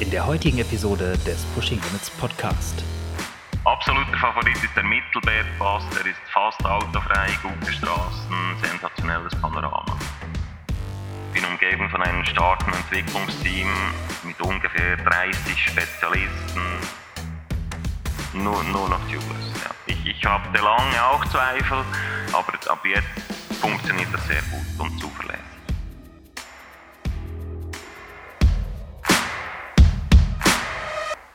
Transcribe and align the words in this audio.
in 0.00 0.10
der 0.10 0.26
heutigen 0.26 0.58
Episode 0.58 1.16
des 1.26 1.44
Pushing 1.54 1.80
Limits 1.80 2.10
Podcast. 2.10 2.84
Absoluter 3.64 4.16
Favorit 4.18 4.56
ist 4.56 4.76
der 4.76 4.84
Mittelbergpass, 4.84 5.82
der 5.94 6.06
ist 6.06 6.20
fast 6.32 6.62
autofrei, 6.64 7.28
gute 7.42 7.72
Straßen, 7.72 8.56
sensationelles 8.62 9.34
Panorama. 9.40 9.96
Ich 11.32 11.40
bin 11.40 11.50
umgeben 11.50 11.88
von 11.88 12.02
einem 12.02 12.24
starken 12.24 12.72
Entwicklungsteam 12.74 13.68
mit 14.24 14.40
ungefähr 14.40 14.98
30 14.98 15.66
Spezialisten. 15.66 16.60
Nur, 18.34 18.62
nur 18.64 18.88
noch 18.90 19.00
Tubeless. 19.06 19.52
Ja. 19.64 19.70
Ich, 19.86 20.06
ich 20.06 20.24
hatte 20.24 20.58
lange 20.58 21.04
auch 21.04 21.24
Zweifel, 21.26 21.84
aber 22.32 22.52
ab 22.70 22.84
jetzt 22.84 23.58
funktioniert 23.60 24.12
das 24.12 24.26
sehr 24.26 24.42
gut 24.42 24.66
und 24.78 25.00
zuverlässig. 25.00 25.45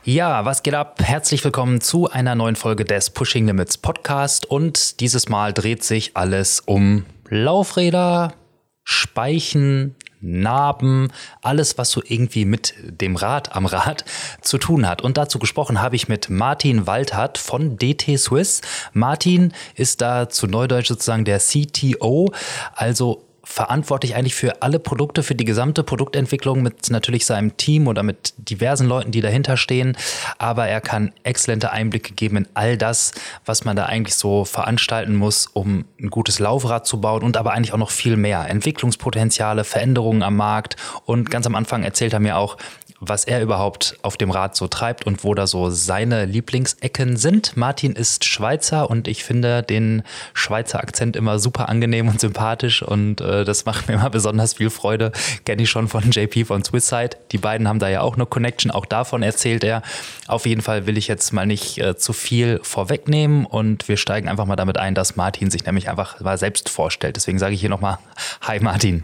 Ja, 0.04 0.44
was 0.44 0.64
geht 0.64 0.74
ab? 0.74 1.00
Herzlich 1.00 1.44
willkommen 1.44 1.80
zu 1.80 2.10
einer 2.10 2.34
neuen 2.34 2.56
Folge 2.56 2.84
des 2.84 3.10
Pushing 3.10 3.46
Limits 3.46 3.78
Podcast 3.78 4.46
und 4.46 4.98
dieses 4.98 5.28
Mal 5.28 5.52
dreht 5.52 5.84
sich 5.84 6.16
alles 6.16 6.58
um 6.58 7.06
Laufräder, 7.28 8.34
Speichen, 8.82 9.94
Narben, 10.20 11.12
alles, 11.40 11.78
was 11.78 11.92
so 11.92 12.02
irgendwie 12.04 12.44
mit 12.44 12.74
dem 12.82 13.14
Rad 13.14 13.54
am 13.54 13.64
Rad 13.64 14.04
zu 14.40 14.58
tun 14.58 14.88
hat. 14.88 15.02
Und 15.02 15.18
dazu 15.18 15.38
gesprochen 15.38 15.80
habe 15.80 15.94
ich 15.94 16.08
mit 16.08 16.28
Martin 16.28 16.88
Waldhardt 16.88 17.38
von 17.38 17.76
DT 17.76 18.18
Swiss. 18.18 18.60
Martin 18.92 19.52
ist 19.76 20.00
da 20.00 20.28
zu 20.28 20.48
Neudeutsch 20.48 20.88
sozusagen 20.88 21.24
der 21.24 21.38
CTO, 21.38 22.32
also 22.74 23.22
verantwortlich 23.52 24.14
eigentlich 24.14 24.34
für 24.34 24.62
alle 24.62 24.78
Produkte, 24.78 25.22
für 25.22 25.34
die 25.34 25.44
gesamte 25.44 25.84
Produktentwicklung 25.84 26.62
mit 26.62 26.88
natürlich 26.88 27.26
seinem 27.26 27.58
Team 27.58 27.86
oder 27.86 28.02
mit 28.02 28.32
diversen 28.38 28.88
Leuten, 28.88 29.12
die 29.12 29.20
dahinter 29.20 29.58
stehen. 29.58 29.94
Aber 30.38 30.68
er 30.68 30.80
kann 30.80 31.12
exzellente 31.22 31.70
Einblicke 31.70 32.14
geben 32.14 32.38
in 32.38 32.48
all 32.54 32.78
das, 32.78 33.12
was 33.44 33.66
man 33.66 33.76
da 33.76 33.84
eigentlich 33.84 34.14
so 34.14 34.46
veranstalten 34.46 35.14
muss, 35.16 35.48
um 35.52 35.84
ein 36.00 36.08
gutes 36.08 36.38
Laufrad 36.38 36.86
zu 36.86 37.02
bauen 37.02 37.22
und 37.22 37.36
aber 37.36 37.52
eigentlich 37.52 37.74
auch 37.74 37.78
noch 37.78 37.90
viel 37.90 38.16
mehr. 38.16 38.48
Entwicklungspotenziale, 38.48 39.64
Veränderungen 39.64 40.22
am 40.22 40.36
Markt. 40.36 40.76
Und 41.04 41.30
ganz 41.30 41.46
am 41.46 41.54
Anfang 41.54 41.82
erzählt 41.82 42.14
er 42.14 42.20
mir 42.20 42.38
auch, 42.38 42.56
was 43.04 43.24
er 43.24 43.42
überhaupt 43.42 43.96
auf 44.02 44.16
dem 44.16 44.30
Rad 44.30 44.54
so 44.54 44.68
treibt 44.68 45.06
und 45.06 45.24
wo 45.24 45.34
da 45.34 45.48
so 45.48 45.70
seine 45.70 46.24
Lieblingsecken 46.24 47.16
sind. 47.16 47.56
Martin 47.56 47.92
ist 47.92 48.24
Schweizer 48.24 48.88
und 48.88 49.08
ich 49.08 49.24
finde 49.24 49.64
den 49.64 50.04
Schweizer 50.34 50.78
Akzent 50.78 51.16
immer 51.16 51.40
super 51.40 51.68
angenehm 51.68 52.06
und 52.08 52.20
sympathisch 52.20 52.80
und 52.80 53.20
äh, 53.20 53.44
das 53.44 53.64
macht 53.64 53.88
mir 53.88 53.94
immer 53.94 54.08
besonders 54.10 54.54
viel 54.54 54.70
Freude. 54.70 55.10
Kenne 55.44 55.62
ich 55.62 55.70
schon 55.70 55.88
von 55.88 56.12
JP 56.12 56.44
von 56.46 56.64
Swisside. 56.64 57.16
Die 57.32 57.38
beiden 57.38 57.66
haben 57.66 57.80
da 57.80 57.88
ja 57.88 58.02
auch 58.02 58.14
eine 58.14 58.24
Connection, 58.24 58.70
auch 58.70 58.86
davon 58.86 59.24
erzählt 59.24 59.64
er. 59.64 59.82
Auf 60.28 60.46
jeden 60.46 60.62
Fall 60.62 60.86
will 60.86 60.96
ich 60.96 61.08
jetzt 61.08 61.32
mal 61.32 61.46
nicht 61.46 61.78
äh, 61.78 61.96
zu 61.96 62.12
viel 62.12 62.60
vorwegnehmen 62.62 63.46
und 63.46 63.88
wir 63.88 63.96
steigen 63.96 64.28
einfach 64.28 64.46
mal 64.46 64.54
damit 64.54 64.78
ein, 64.78 64.94
dass 64.94 65.16
Martin 65.16 65.50
sich 65.50 65.66
nämlich 65.66 65.90
einfach 65.90 66.20
mal 66.20 66.38
selbst 66.38 66.68
vorstellt. 66.68 67.16
Deswegen 67.16 67.40
sage 67.40 67.54
ich 67.54 67.60
hier 67.60 67.70
nochmal 67.70 67.98
Hi 68.42 68.60
Martin. 68.60 69.02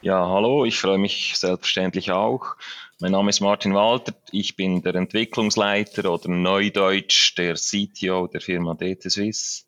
Ja, 0.00 0.28
hallo, 0.28 0.64
ich 0.64 0.78
freue 0.78 0.96
mich 0.96 1.36
selbstverständlich 1.36 2.12
auch. 2.12 2.54
Mein 3.00 3.10
Name 3.10 3.30
ist 3.30 3.40
Martin 3.40 3.74
Walter, 3.74 4.14
ich 4.30 4.54
bin 4.54 4.80
der 4.80 4.94
Entwicklungsleiter 4.94 6.12
oder 6.12 6.28
Neudeutsch 6.28 7.36
der 7.36 7.54
CTO 7.54 8.28
der 8.28 8.40
Firma 8.40 8.74
DT 8.74 9.66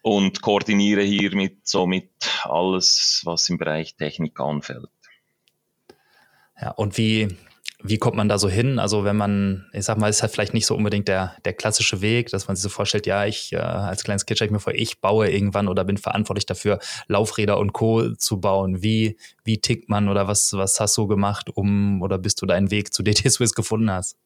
und 0.00 0.40
koordiniere 0.40 1.02
hiermit 1.02 1.68
somit 1.68 2.10
alles, 2.44 3.20
was 3.24 3.50
im 3.50 3.58
Bereich 3.58 3.96
Technik 3.96 4.40
anfällt. 4.40 4.88
Ja, 6.58 6.70
und 6.70 6.96
wie 6.96 7.36
wie 7.84 7.98
kommt 7.98 8.16
man 8.16 8.28
da 8.28 8.38
so 8.38 8.48
hin? 8.48 8.78
Also 8.78 9.04
wenn 9.04 9.16
man, 9.16 9.68
ich 9.72 9.84
sag 9.84 9.98
mal, 9.98 10.08
ist 10.08 10.22
halt 10.22 10.32
vielleicht 10.32 10.54
nicht 10.54 10.66
so 10.66 10.74
unbedingt 10.76 11.08
der, 11.08 11.36
der 11.44 11.52
klassische 11.52 12.00
Weg, 12.00 12.30
dass 12.30 12.46
man 12.46 12.56
sich 12.56 12.62
so 12.62 12.68
vorstellt, 12.68 13.06
ja, 13.06 13.26
ich 13.26 13.52
äh, 13.52 13.56
als 13.56 14.04
kleines 14.04 14.24
Kind 14.24 14.38
stelle 14.38 14.46
ich 14.46 14.52
mir 14.52 14.60
vor, 14.60 14.74
ich 14.74 15.00
baue 15.00 15.28
irgendwann 15.28 15.68
oder 15.68 15.84
bin 15.84 15.96
verantwortlich 15.96 16.46
dafür, 16.46 16.78
Laufräder 17.08 17.58
und 17.58 17.72
Co. 17.72 18.14
zu 18.14 18.40
bauen. 18.40 18.82
Wie, 18.82 19.16
wie 19.44 19.58
tickt 19.58 19.88
man 19.88 20.08
oder 20.08 20.28
was, 20.28 20.52
was 20.52 20.78
hast 20.80 20.96
du 20.96 21.06
gemacht, 21.06 21.50
um 21.54 22.02
oder 22.02 22.18
bist 22.18 22.40
du 22.40 22.46
deinen 22.46 22.70
Weg 22.70 22.92
zu 22.94 23.02
DT 23.04 23.30
Swiss 23.30 23.54
gefunden 23.54 23.90
hast? 23.90 24.16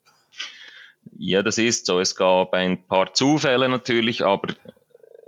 Ja, 1.16 1.42
das 1.42 1.56
ist 1.56 1.86
so. 1.86 2.00
Es 2.00 2.16
gab 2.16 2.52
ein 2.52 2.86
paar 2.86 3.14
Zufälle 3.14 3.68
natürlich, 3.68 4.24
aber 4.24 4.48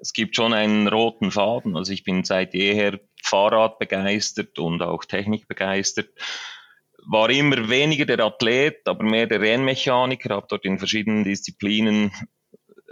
es 0.00 0.12
gibt 0.12 0.36
schon 0.36 0.52
einen 0.52 0.88
roten 0.88 1.30
Faden. 1.30 1.76
Also 1.76 1.92
ich 1.92 2.04
bin 2.04 2.24
seit 2.24 2.52
jeher 2.52 3.00
Fahrrad 3.22 3.78
begeistert 3.78 4.58
und 4.58 4.82
auch 4.82 5.04
Technik 5.04 5.48
begeistert 5.48 6.08
war 7.10 7.30
immer 7.30 7.68
weniger 7.70 8.04
der 8.04 8.20
Athlet, 8.20 8.86
aber 8.86 9.02
mehr 9.02 9.26
der 9.26 9.40
Rennmechaniker, 9.40 10.34
habe 10.34 10.46
dort 10.48 10.64
in 10.64 10.78
verschiedenen 10.78 11.24
Disziplinen 11.24 12.12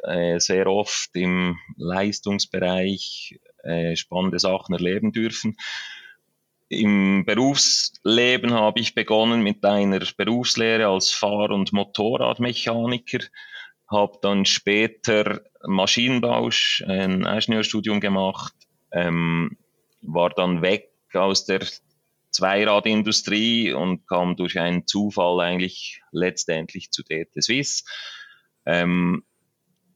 äh, 0.05 0.41
sehr 0.41 0.67
oft 0.67 1.11
im 1.15 1.59
Leistungsbereich 1.77 3.39
äh, 3.63 3.95
spannende 3.95 4.39
Sachen 4.39 4.75
erleben 4.75 5.13
dürfen. 5.13 5.57
Im 6.69 7.25
Berufsleben 7.27 8.53
habe 8.55 8.81
ich 8.81 8.95
begonnen 8.95 9.43
mit 9.43 9.65
einer 9.65 10.01
Berufslehre 10.17 10.89
als 10.89 11.13
Fahr- 11.13 11.51
und 11.51 11.73
Motorradmechaniker, 11.73 13.21
habe 13.89 14.19
dann 14.23 14.47
später 14.47 15.43
Maschinenbau, 15.65 16.49
ein 16.87 17.25
Ingenieurstudium 17.25 18.01
gemacht, 18.01 18.55
ähm, 18.93 19.59
war 20.01 20.31
dann 20.31 20.63
weg 20.63 20.91
aus 21.13 21.45
der 21.45 21.61
Zweiradindustrie 22.37 23.73
und 23.73 24.07
kam 24.07 24.37
durch 24.37 24.59
einen 24.59 24.87
Zufall 24.87 25.41
eigentlich 25.41 26.03
letztendlich 26.13 26.91
zu 26.91 27.03
DT 27.03 27.43
Swiss. 27.43 27.85
Ähm, 28.67 29.25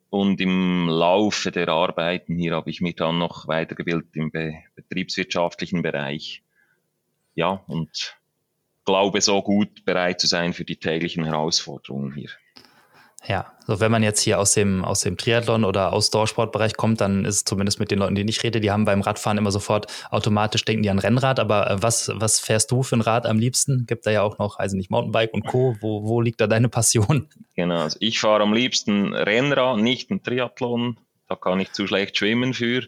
und 0.08 0.40
im 0.40 0.88
Laufe 0.88 1.52
der 1.52 1.68
Arbeiten 1.68 2.36
hier 2.36 2.54
habe 2.54 2.70
ich 2.70 2.80
mich 2.80 2.96
dann 2.96 3.18
noch 3.18 3.46
weitergebildet 3.46 4.16
im 4.16 4.30
be 4.30 4.54
betriebswirtschaftlichen 4.74 5.82
Bereich. 5.82 6.42
Ja, 7.34 7.62
und 7.68 8.18
glaube 8.86 9.20
so 9.20 9.42
gut 9.42 9.84
bereit 9.84 10.20
zu 10.20 10.26
sein 10.26 10.54
für 10.54 10.64
die 10.64 10.76
täglichen 10.76 11.24
Herausforderungen 11.24 12.14
hier. 12.14 12.30
Ja, 13.26 13.52
so 13.66 13.80
wenn 13.80 13.92
man 13.92 14.02
jetzt 14.02 14.20
hier 14.22 14.38
aus 14.38 14.54
dem, 14.54 14.82
aus 14.82 15.00
dem 15.00 15.18
Triathlon 15.18 15.64
oder 15.64 15.92
Ausdauersportbereich 15.92 16.76
kommt, 16.76 17.02
dann 17.02 17.26
ist 17.26 17.34
es 17.34 17.44
zumindest 17.44 17.78
mit 17.78 17.90
den 17.90 17.98
Leuten, 17.98 18.14
die 18.14 18.24
ich 18.28 18.42
rede, 18.42 18.60
die 18.60 18.70
haben 18.70 18.86
beim 18.86 19.02
Radfahren 19.02 19.36
immer 19.36 19.50
sofort 19.50 19.86
automatisch 20.10 20.64
denken 20.64 20.82
die 20.82 20.90
an 20.90 20.98
Rennrad. 20.98 21.38
Aber 21.38 21.70
äh, 21.70 21.82
was, 21.82 22.10
was 22.14 22.40
fährst 22.40 22.70
du 22.70 22.82
für 22.82 22.96
ein 22.96 23.02
Rad 23.02 23.26
am 23.26 23.38
liebsten? 23.38 23.84
Gibt 23.86 24.06
da 24.06 24.10
ja 24.10 24.22
auch 24.22 24.38
noch, 24.38 24.58
also 24.58 24.76
nicht 24.76 24.90
Mountainbike 24.90 25.34
und 25.34 25.46
Co. 25.46 25.76
Wo, 25.80 26.04
wo 26.04 26.20
liegt 26.22 26.40
da 26.40 26.46
deine 26.46 26.68
Passion? 26.68 27.28
Genau, 27.54 27.82
also 27.82 27.98
ich 28.00 28.20
fahre 28.20 28.42
am 28.42 28.54
liebsten 28.54 29.12
Rennrad, 29.12 29.78
nicht 29.78 30.10
ein 30.10 30.22
Triathlon. 30.22 30.98
Da 31.28 31.36
kann 31.36 31.60
ich 31.60 31.72
zu 31.72 31.86
schlecht 31.86 32.16
schwimmen 32.16 32.54
für. 32.54 32.86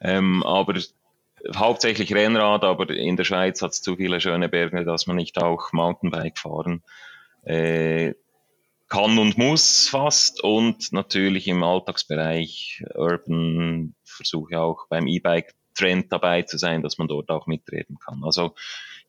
Ähm, 0.00 0.44
aber 0.44 0.80
hauptsächlich 1.56 2.14
Rennrad, 2.14 2.62
aber 2.62 2.88
in 2.88 3.16
der 3.16 3.24
Schweiz 3.24 3.60
hat 3.62 3.72
es 3.72 3.82
zu 3.82 3.96
viele 3.96 4.20
schöne 4.20 4.48
Berge, 4.48 4.84
dass 4.84 5.08
man 5.08 5.16
nicht 5.16 5.42
auch 5.42 5.72
Mountainbike 5.72 6.38
fahren. 6.38 6.82
Äh, 7.44 8.14
kann 8.92 9.18
und 9.18 9.38
muss 9.38 9.88
fast 9.88 10.44
und 10.44 10.92
natürlich 10.92 11.48
im 11.48 11.62
Alltagsbereich 11.62 12.84
Urban 12.94 13.94
versuche 14.04 14.60
auch 14.60 14.86
beim 14.90 15.06
E-Bike 15.06 15.54
Trend 15.74 16.12
dabei 16.12 16.42
zu 16.42 16.58
sein, 16.58 16.82
dass 16.82 16.98
man 16.98 17.08
dort 17.08 17.30
auch 17.30 17.46
mitreden 17.46 17.96
kann. 17.98 18.22
Also 18.22 18.54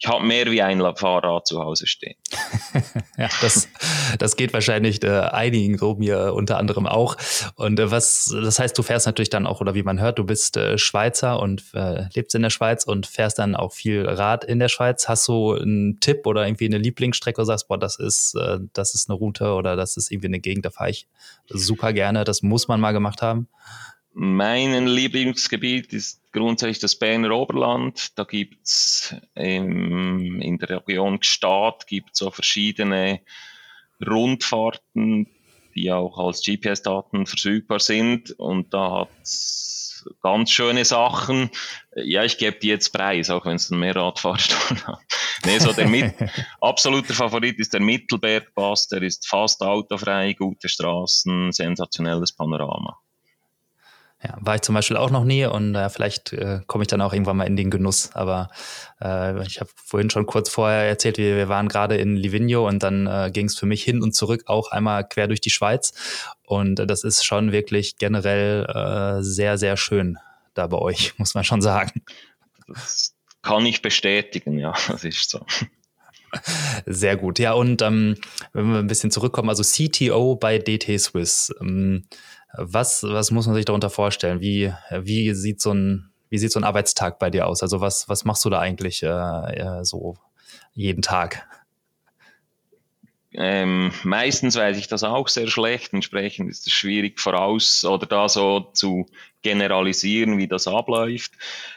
ich 0.04 0.10
habe 0.10 0.26
mehr 0.26 0.52
wie 0.52 0.62
ein 0.62 0.82
Fahrrad 0.98 1.48
zu 1.48 1.62
Hause 1.62 1.88
stehen. 1.88 2.16
ja, 3.18 3.30
das, 3.40 3.70
das 4.20 4.36
geht 4.36 4.52
wahrscheinlich 4.52 5.02
äh, 5.02 5.08
einigen 5.08 5.78
so, 5.78 5.96
mir 5.96 6.34
unter 6.34 6.58
anderem 6.58 6.88
auch. 6.88 7.16
Und 7.56 7.80
äh, 7.80 7.90
was, 7.90 8.26
das 8.26 8.60
heißt, 8.60 8.78
du 8.78 8.84
fährst 8.84 9.06
natürlich 9.06 9.30
dann 9.30 9.48
auch, 9.48 9.62
oder 9.62 9.76
wie 9.76 9.84
man 9.84 10.02
hört, 10.02 10.20
du 10.20 10.26
bist 10.26 10.58
äh, 10.58 10.78
Schweizer 10.78 11.40
und 11.40 11.64
äh, 11.74 12.10
lebst 12.14 12.36
in 12.36 12.42
der 12.42 12.50
Schweiz 12.50 12.84
und 12.84 13.08
fährst 13.08 13.40
dann 13.40 13.56
auch 13.56 13.72
viel 13.72 14.06
Rad 14.06 14.44
in 14.44 14.60
der 14.60 14.68
Schweiz. 14.68 15.08
Hast 15.08 15.26
du 15.30 15.54
einen 15.54 16.02
Tipp 16.02 16.28
oder 16.28 16.46
irgendwie 16.46 16.66
eine 16.66 16.80
Lieblingsstrecke, 16.80 17.38
wo 17.38 17.44
du 17.44 17.48
sagst, 17.48 17.70
boah, 17.70 17.78
das 17.78 17.98
ist, 17.98 18.36
äh, 18.36 18.60
das 18.74 18.96
ist 18.96 19.10
eine 19.10 19.18
Route 19.18 19.54
oder 19.54 19.78
das 19.78 19.96
ist 19.96 20.12
irgendwie 20.12 20.28
eine 20.28 20.42
Gegend, 20.42 20.66
da 20.66 20.70
fahre 20.70 20.90
ich 20.90 21.08
super 21.48 21.94
gerne, 21.94 22.26
das 22.26 22.42
muss 22.42 22.68
man 22.68 22.82
mal 22.82 22.92
gemacht 22.92 23.22
haben? 23.22 23.48
Mein 24.14 24.86
Lieblingsgebiet 24.86 25.92
ist 25.92 26.22
grundsätzlich 26.32 26.80
das 26.80 26.96
Berner 26.96 27.32
Oberland. 27.32 28.18
Da 28.18 28.26
gibt's 28.26 29.16
ähm, 29.36 30.40
in 30.40 30.60
der 30.60 30.86
Region 30.88 31.20
Gstaad 31.20 31.88
gibt's 31.88 32.20
so 32.20 32.30
verschiedene 32.30 33.22
Rundfahrten, 34.06 35.28
die 35.76 35.92
auch 35.92 36.20
als 36.20 36.44
GPS-Daten 36.44 37.26
verfügbar 37.26 37.80
sind. 37.80 38.32
Und 38.32 38.74
da 38.74 38.92
hat's 39.02 40.06
ganz 40.22 40.52
schöne 40.52 40.86
Sachen. 40.86 41.50
Ja, 41.96 42.24
ich 42.24 42.38
gebe 42.38 42.60
die 42.60 42.68
jetzt 42.68 42.90
preis, 42.90 43.32
auch 43.32 43.46
wenn 43.46 43.56
es 43.56 43.72
ein 43.72 43.80
Mehrradfahrer 43.80 44.38
nee, 45.46 45.60
so 45.60 45.74
der 45.74 45.88
mit 45.88 46.14
absoluter 46.62 47.14
Favorit 47.14 47.60
ist 47.60 47.74
der 47.74 47.82
Mittelbergpass. 47.82 48.90
Der 48.90 49.02
ist 49.02 49.28
fast 49.28 49.62
autofrei, 49.62 50.34
gute 50.34 50.70
Straßen, 50.70 51.52
sensationelles 51.52 52.34
Panorama. 52.34 53.00
Ja, 54.26 54.38
war 54.40 54.56
ich 54.56 54.62
zum 54.62 54.74
Beispiel 54.74 54.96
auch 54.96 55.10
noch 55.10 55.26
nie 55.26 55.46
und 55.46 55.76
äh, 55.76 55.90
vielleicht 55.90 56.32
äh, 56.32 56.62
komme 56.66 56.84
ich 56.84 56.88
dann 56.88 57.02
auch 57.02 57.12
irgendwann 57.12 57.36
mal 57.36 57.44
in 57.44 57.58
den 57.58 57.70
Genuss. 57.70 58.12
Aber 58.14 58.50
äh, 59.02 59.46
ich 59.46 59.60
habe 59.60 59.70
vorhin 59.76 60.10
schon 60.10 60.26
kurz 60.26 60.50
vorher 60.50 60.84
erzählt, 60.84 61.18
wir, 61.18 61.36
wir 61.36 61.50
waren 61.50 61.68
gerade 61.68 61.98
in 61.98 62.16
Livigno 62.16 62.66
und 62.66 62.82
dann 62.84 63.06
äh, 63.06 63.32
ging 63.34 63.48
es 63.48 63.58
für 63.58 63.66
mich 63.66 63.84
hin 63.84 64.02
und 64.02 64.16
zurück 64.16 64.44
auch 64.46 64.72
einmal 64.72 65.06
quer 65.06 65.28
durch 65.28 65.42
die 65.42 65.50
Schweiz. 65.50 65.94
Und 66.46 66.80
äh, 66.80 66.88
das 66.88 67.04
ist 67.04 67.26
schon 67.26 67.52
wirklich 67.52 67.98
generell 67.98 68.66
äh, 68.66 69.24
sehr, 69.24 69.58
sehr 69.58 69.76
schön 69.76 70.18
da 70.54 70.68
bei 70.68 70.78
euch, 70.78 71.14
muss 71.18 71.34
man 71.34 71.44
schon 71.44 71.62
sagen. 71.62 72.02
Das 72.68 73.14
kann 73.42 73.66
ich 73.66 73.82
bestätigen, 73.82 74.58
ja, 74.58 74.74
das 74.88 75.04
ist 75.04 75.30
so. 75.30 75.46
Sehr 76.86 77.18
gut. 77.18 77.40
Ja, 77.40 77.54
und 77.54 77.82
ähm, 77.82 78.16
wenn 78.54 78.72
wir 78.72 78.80
ein 78.80 78.88
bisschen 78.88 79.12
zurückkommen, 79.12 79.50
also 79.50 79.64
CTO 79.64 80.36
bei 80.36 80.58
DT 80.58 80.98
Swiss. 81.00 81.54
Ähm, 81.62 82.06
was, 82.54 83.04
was 83.04 83.32
muss 83.32 83.48
man 83.48 83.56
sich 83.56 83.66
darunter 83.66 83.90
vorstellen? 83.90 84.42
Wie, 84.42 84.72
wie 84.92 85.34
sieht 85.34 85.62
so 85.62 85.74
ein, 85.74 86.12
wie 86.30 86.38
sieht 86.38 86.52
so 86.52 86.60
ein 86.60 86.64
Arbeitstag 86.64 87.20
bei 87.20 87.30
dir 87.30 87.48
aus? 87.48 87.62
Also 87.62 87.82
was, 87.82 88.10
was 88.10 88.26
machst 88.26 88.46
du 88.46 88.50
da 88.50 88.60
eigentlich 88.60 89.04
äh, 89.04 89.08
äh, 89.08 89.84
so 89.84 90.16
jeden 90.74 91.02
Tag? 91.02 91.48
Ähm, 93.36 93.92
meistens 94.04 94.56
weiß 94.56 94.78
ich 94.78 94.88
das 94.88 95.04
auch 95.04 95.28
sehr 95.28 95.48
schlecht, 95.48 95.94
entsprechend 95.94 96.52
ist 96.52 96.68
es 96.68 96.74
schwierig 96.74 97.20
voraus 97.20 97.84
oder 97.84 98.06
da 98.06 98.30
so 98.30 98.70
zu 98.74 99.08
generalisieren, 99.42 100.38
wie 100.38 100.48
das 100.48 100.68
abläuft. 100.68 101.32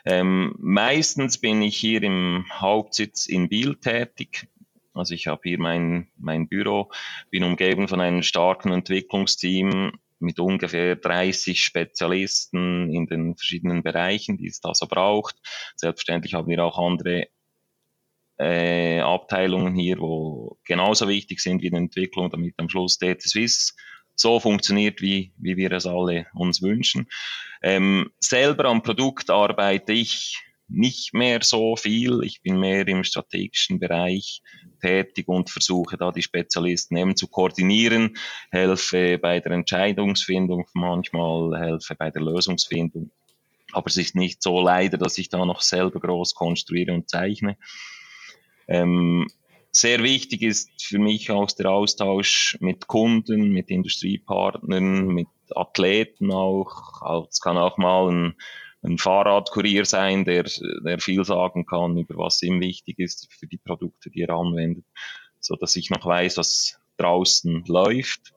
Ähm, 0.05 0.55
meistens 0.59 1.39
bin 1.39 1.63
ich 1.63 1.79
hier 1.79 2.03
im 2.03 2.45
Hauptsitz 2.53 3.27
in 3.27 3.49
Biel 3.49 3.77
tätig. 3.77 4.49
Also 4.93 5.15
ich 5.15 5.27
habe 5.29 5.43
hier 5.45 5.59
mein, 5.59 6.09
mein 6.19 6.47
Büro, 6.47 6.91
bin 7.31 7.45
umgeben 7.45 7.89
von 7.89 8.03
einem 8.03 8.23
starken 8.23 8.73
Entwicklungsteam, 8.73 9.93
mit 10.19 10.39
ungefähr 10.41 10.97
30 10.97 11.61
Spezialisten 11.61 12.91
in 12.93 13.07
den 13.07 13.37
verschiedenen 13.37 13.83
Bereichen, 13.83 14.39
die 14.39 14.49
es 14.49 14.61
da 14.61 14.75
so 14.75 14.87
braucht. 14.87 15.37
Selbstverständlich 15.77 16.35
haben 16.35 16.49
wir 16.49 16.65
auch 16.65 16.79
andere 16.79 17.29
äh, 18.39 19.01
Abteilungen 19.01 19.75
hier, 19.75 19.99
wo 19.99 20.59
genauso 20.65 21.09
wichtig 21.09 21.41
sind 21.41 21.63
wie 21.63 21.71
die 21.71 21.77
Entwicklung, 21.77 22.31
damit 22.31 22.55
am 22.59 22.69
Schluss 22.69 22.99
Data 22.99 23.27
Swiss 23.29 23.75
so 24.15 24.41
funktioniert, 24.41 25.03
wie, 25.03 25.33
wie 25.37 25.57
wir 25.57 25.73
es 25.73 25.87
alle 25.87 26.27
uns 26.35 26.63
wünschen. 26.63 27.09
Ähm, 27.63 28.11
selber 28.19 28.67
am 28.67 28.83
Produkt 28.83 29.31
arbeite 29.31 29.93
ich 29.93 30.46
nicht 30.69 31.15
mehr 31.15 31.41
so 31.43 31.77
viel. 31.77 32.23
Ich 32.23 32.43
bin 32.43 32.59
mehr 32.59 32.87
im 32.89 33.05
strategischen 33.05 33.79
Bereich 33.79 34.43
tätig 34.81 35.29
und 35.29 35.51
versuche 35.51 35.97
da 35.97 36.13
die 36.13 36.23
Spezialisten 36.23 36.97
eben 36.97 37.17
zu 37.17 37.29
koordinieren, 37.29 38.17
helfe 38.51 39.19
bei 39.19 39.41
der 39.41 39.53
Entscheidungsfindung, 39.53 40.67
manchmal 40.75 41.59
helfe 41.59 41.95
bei 41.95 42.11
der 42.11 42.23
Lösungsfindung. 42.23 43.11
Aber 43.73 43.87
es 43.89 43.97
ist 43.97 44.15
nicht 44.15 44.43
so 44.43 44.61
leider, 44.61 44.99
dass 44.99 45.19
ich 45.19 45.29
da 45.29 45.45
noch 45.45 45.61
selber 45.61 46.01
groß 46.01 46.35
konstruiere 46.35 46.93
und 46.93 47.09
zeichne. 47.09 47.57
Ähm, 48.69 49.29
sehr 49.73 50.03
wichtig 50.03 50.43
ist 50.43 50.71
für 50.83 50.99
mich 50.99 51.31
auch 51.31 51.51
der 51.53 51.71
Austausch 51.71 52.57
mit 52.61 52.87
Kunden, 52.87 53.51
mit 53.51 53.69
Industriepartnern, 53.69 55.09
mit 55.09 55.29
Athleten 55.55 56.33
auch. 56.33 57.27
Es 57.29 57.41
kann 57.41 57.59
auch 57.59 57.77
mal 57.77 58.11
ein 58.11 58.35
ein 58.87 58.99
Fahrradkurier 58.99 59.85
sein, 59.85 60.25
der, 60.25 60.45
der 60.85 60.99
viel 61.01 61.25
sagen 61.25 61.67
kann 61.67 61.99
über 61.99 62.17
was 62.17 62.43
ihm 62.43 62.61
wichtig 62.61 62.99
ist 62.99 63.29
für 63.33 63.47
die 63.47 63.59
Produkte, 63.59 64.11
die 64.11 64.23
er 64.23 64.31
anwendet, 64.31 64.85
so 65.41 65.57
dass 65.57 65.77
ich 65.77 65.91
noch 65.91 66.07
weiß, 66.07 66.37
was 66.37 66.79
draußen 66.97 67.65
läuft. 67.67 68.33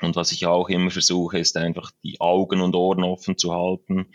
Und 0.00 0.16
was 0.16 0.32
ich 0.32 0.46
auch 0.46 0.68
immer 0.68 0.90
versuche, 0.90 1.38
ist 1.38 1.56
einfach 1.56 1.90
die 2.02 2.20
Augen 2.20 2.60
und 2.60 2.74
Ohren 2.74 3.04
offen 3.04 3.38
zu 3.38 3.54
halten 3.54 4.08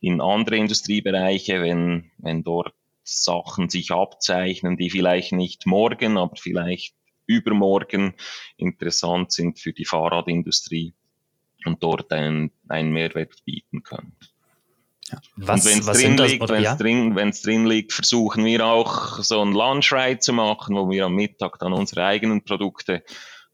in 0.00 0.20
andere 0.20 0.56
Industriebereiche, 0.56 1.60
wenn, 1.62 2.10
wenn 2.18 2.42
dort 2.42 2.74
Sachen 3.02 3.68
sich 3.68 3.90
abzeichnen, 3.90 4.76
die 4.76 4.90
vielleicht 4.90 5.32
nicht 5.32 5.66
morgen, 5.66 6.18
aber 6.18 6.36
vielleicht 6.36 6.94
übermorgen 7.26 8.14
interessant 8.56 9.32
sind 9.32 9.58
für 9.58 9.72
die 9.72 9.84
Fahrradindustrie 9.84 10.94
und 11.64 11.82
dort 11.82 12.12
einen, 12.12 12.50
einen 12.68 12.92
Mehrwert 12.92 13.44
bieten 13.44 13.82
können. 13.82 14.16
Ja. 15.10 15.20
Was, 15.36 15.64
und 15.64 15.72
wenn 15.72 15.78
es 15.78 15.86
drin, 15.86 16.16
liegt, 16.16 16.50
ja? 16.50 16.74
drin, 16.74 17.14
drin 17.14 17.66
liegt, 17.66 17.92
versuchen 17.92 18.44
wir 18.44 18.66
auch 18.66 19.22
so 19.22 19.40
ein 19.42 19.52
Lunch-Ride 19.52 20.18
zu 20.18 20.32
machen, 20.32 20.76
wo 20.76 20.90
wir 20.90 21.06
am 21.06 21.14
Mittag 21.14 21.58
dann 21.58 21.72
unsere 21.72 22.04
eigenen 22.04 22.44
Produkte 22.44 23.02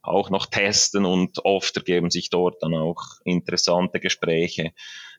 auch 0.02 0.30
noch 0.30 0.46
testen 0.46 1.04
und 1.04 1.44
oft 1.44 1.76
ergeben 1.76 2.10
sich 2.10 2.28
dort 2.28 2.62
dann 2.62 2.74
auch 2.74 3.02
interessante 3.24 4.00
Gespräche, 4.00 4.72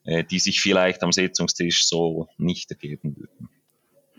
äh, 0.03 0.23
die 0.23 0.39
sich 0.39 0.61
vielleicht 0.61 1.01
am 1.03 1.11
Sitzungstisch 1.11 1.87
so 1.87 2.27
nicht 2.37 2.69
ergeben 2.69 3.15
würden. 3.17 3.49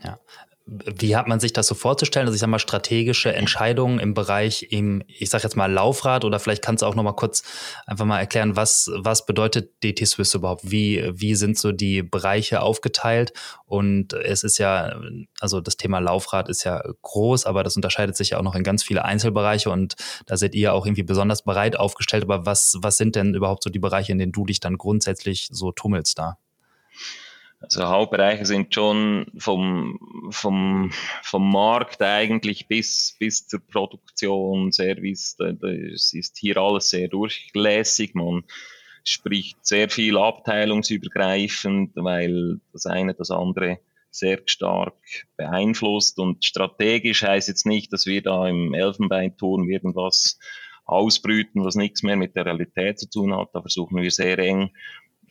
Ja, 0.02 0.18
wie 0.68 1.14
hat 1.14 1.28
man 1.28 1.38
sich 1.38 1.52
das 1.52 1.68
so 1.68 1.76
vorzustellen? 1.76 2.26
Also 2.26 2.34
ich 2.34 2.40
sage 2.40 2.50
mal 2.50 2.58
strategische 2.58 3.32
Entscheidungen 3.32 4.00
im 4.00 4.14
Bereich 4.14 4.66
im, 4.72 5.00
ich 5.06 5.30
sage 5.30 5.44
jetzt 5.44 5.54
mal 5.56 5.70
Laufrad 5.70 6.24
oder 6.24 6.40
vielleicht 6.40 6.62
kannst 6.62 6.82
du 6.82 6.86
auch 6.86 6.96
noch 6.96 7.04
mal 7.04 7.12
kurz 7.12 7.44
einfach 7.86 8.04
mal 8.04 8.18
erklären, 8.18 8.56
was 8.56 8.90
was 8.96 9.26
bedeutet 9.26 9.80
DT 9.84 10.04
Swiss 10.06 10.34
überhaupt? 10.34 10.68
Wie 10.68 11.08
wie 11.14 11.36
sind 11.36 11.56
so 11.56 11.70
die 11.70 12.02
Bereiche 12.02 12.62
aufgeteilt? 12.62 13.32
Und 13.64 14.12
es 14.12 14.42
ist 14.42 14.58
ja, 14.58 15.00
also 15.40 15.60
das 15.60 15.76
Thema 15.76 16.00
Laufrad 16.00 16.48
ist 16.48 16.64
ja 16.64 16.82
groß, 17.02 17.46
aber 17.46 17.62
das 17.62 17.76
unterscheidet 17.76 18.16
sich 18.16 18.30
ja 18.30 18.38
auch 18.38 18.42
noch 18.42 18.56
in 18.56 18.64
ganz 18.64 18.82
viele 18.82 19.04
Einzelbereiche 19.04 19.70
und 19.70 19.94
da 20.26 20.36
seid 20.36 20.56
ihr 20.56 20.74
auch 20.74 20.84
irgendwie 20.84 21.04
besonders 21.04 21.44
bereit 21.44 21.78
aufgestellt. 21.78 22.24
Aber 22.24 22.44
was 22.44 22.76
was 22.80 22.96
sind 22.96 23.14
denn 23.14 23.34
überhaupt 23.34 23.62
so 23.62 23.70
die 23.70 23.78
Bereiche, 23.78 24.10
in 24.10 24.18
denen 24.18 24.32
du 24.32 24.44
dich 24.44 24.58
dann 24.58 24.78
grundsätzlich 24.78 25.48
so 25.52 25.70
tummelst 25.70 26.18
da? 26.18 26.38
Also 27.60 27.84
Hauptbereiche 27.86 28.44
sind 28.44 28.74
schon 28.74 29.26
vom, 29.38 30.28
vom, 30.30 30.92
vom 31.22 31.50
Markt 31.50 32.02
eigentlich 32.02 32.68
bis, 32.68 33.16
bis 33.18 33.48
zur 33.48 33.60
Produktion, 33.60 34.72
Service, 34.72 35.36
das 35.36 36.12
ist 36.12 36.36
hier 36.38 36.58
alles 36.58 36.90
sehr 36.90 37.08
durchlässig. 37.08 38.14
Man 38.14 38.44
spricht 39.04 39.64
sehr 39.64 39.88
viel 39.88 40.18
abteilungsübergreifend, 40.18 41.92
weil 41.94 42.60
das 42.72 42.86
eine 42.86 43.14
das 43.14 43.30
andere 43.30 43.78
sehr 44.10 44.40
stark 44.46 44.94
beeinflusst 45.36 46.18
und 46.18 46.44
strategisch 46.44 47.22
heißt 47.22 47.48
jetzt 47.48 47.66
nicht, 47.66 47.92
dass 47.92 48.06
wir 48.06 48.22
da 48.22 48.48
im 48.48 48.74
Elfenbeinturm 48.74 49.68
irgendwas 49.68 50.38
ausbrüten, 50.84 51.64
was 51.64 51.74
nichts 51.74 52.02
mehr 52.02 52.16
mit 52.16 52.34
der 52.36 52.46
Realität 52.46 52.98
zu 52.98 53.08
tun 53.08 53.36
hat. 53.36 53.50
Da 53.54 53.60
versuchen 53.60 53.96
wir 54.00 54.10
sehr 54.10 54.38
eng 54.38 54.70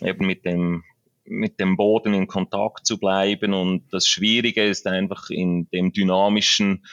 eben 0.02 0.26
mit 0.26 0.46
dem 0.46 0.84
mit 1.26 1.60
dem 1.60 1.78
Boden 1.78 2.14
in 2.14 2.28
Kontakt 2.28 2.86
zu 2.86 3.00
bleiben. 3.00 3.54
Und 3.54 3.88
das 3.92 4.08
Schwierige 4.08 4.64
ist 4.64 4.88
einfach 4.88 5.30
in 5.30 5.70
dem 5.70 5.92
dynamischen 5.92 6.86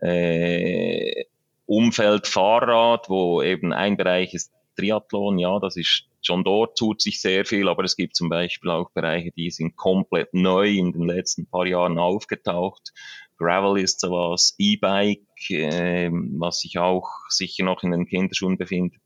äh, 0.00 1.24
Umfeld 1.66 2.26
Fahrrad, 2.26 3.08
wo 3.08 3.42
eben 3.42 3.72
ein 3.72 3.96
Bereich 3.96 4.34
ist 4.34 4.52
Triathlon, 4.76 5.38
ja, 5.38 5.58
das 5.58 5.76
ist 5.76 6.06
schon 6.22 6.44
dort 6.44 6.78
tut 6.78 7.02
sich 7.02 7.20
sehr 7.20 7.44
viel, 7.44 7.68
aber 7.68 7.84
es 7.84 7.96
gibt 7.96 8.16
zum 8.16 8.28
Beispiel 8.28 8.70
auch 8.70 8.90
Bereiche, 8.90 9.32
die 9.32 9.50
sind 9.50 9.76
komplett 9.76 10.32
neu 10.32 10.68
in 10.68 10.92
den 10.92 11.06
letzten 11.06 11.46
paar 11.46 11.66
Jahren 11.66 11.98
aufgetaucht. 11.98 12.92
Gravel 13.38 13.82
ist 13.82 14.00
sowas, 14.00 14.54
E-Bike, 14.58 15.50
äh, 15.50 16.10
was 16.12 16.60
sich 16.60 16.78
auch 16.78 17.08
sicher 17.28 17.64
noch 17.64 17.82
in 17.82 17.90
den 17.90 18.06
Kinderschuhen 18.06 18.56
befindet. 18.56 19.00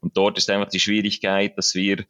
Und 0.00 0.16
dort 0.16 0.38
ist 0.38 0.48
einfach 0.48 0.68
die 0.68 0.80
Schwierigkeit, 0.80 1.58
dass 1.58 1.74
wir 1.74 2.04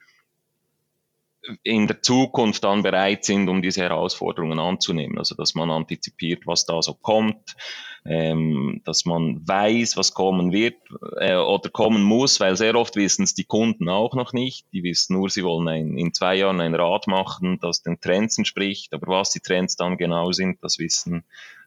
in 1.62 1.87
der 1.87 2.02
Zukunft 2.02 2.64
dann 2.64 2.82
bereit 2.82 3.25
sind, 3.25 3.49
um 3.49 3.62
diese 3.62 3.82
Herausforderungen 3.82 4.59
anzunehmen. 4.59 5.18
Also 5.18 5.35
dass 5.35 5.54
man 5.54 5.70
antizipiert, 5.70 6.47
was 6.47 6.66
da 6.66 6.82
so 6.82 6.94
kommt, 6.94 7.56
ähm, 8.04 8.82
dass 8.85 9.04
man 9.04 9.47
weiß, 9.47 9.97
was 9.97 10.14
kommen 10.14 10.52
wird 10.52 10.76
äh, 11.18 11.37
oder 11.37 11.70
kommen 11.70 12.02
muss, 12.02 12.40
weil 12.40 12.56
sehr 12.56 12.75
oft 12.75 12.97
wissen 12.97 13.23
es 13.23 13.35
die 13.35 13.44
Kunden 13.44 13.88
auch 13.88 14.14
noch 14.14 14.32
nicht. 14.32 14.66
Die 14.73 14.82
wissen 14.82 15.16
nur, 15.16 15.30
sie 15.30 15.44
wollen 15.44 15.68
ein, 15.68 15.99
in 15.99 16.12
zwei 16.12 16.37
Jahren 16.37 16.61
ein 16.61 16.75
Rad 16.75 17.06
machen, 17.06 17.59
das 17.61 17.82
den 17.82 18.00
Trends 18.00 18.38
entspricht, 18.38 18.92
aber 18.94 19.06
was 19.09 19.30
die 19.30 19.40
Trends 19.40 19.76
dann 19.76 19.97
genau 19.97 20.32
sind, 20.32 20.62
das 20.62 20.78
wissen 20.78 21.25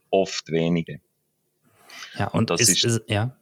oft 0.09 0.51
wenige. 0.51 1.01
Ja, 2.17 2.27
und, 2.27 2.39
und 2.39 2.49
das 2.51 2.61
ist, 2.61 2.69
ist, 2.69 2.83
ist 2.83 3.09
ja. 3.09 3.35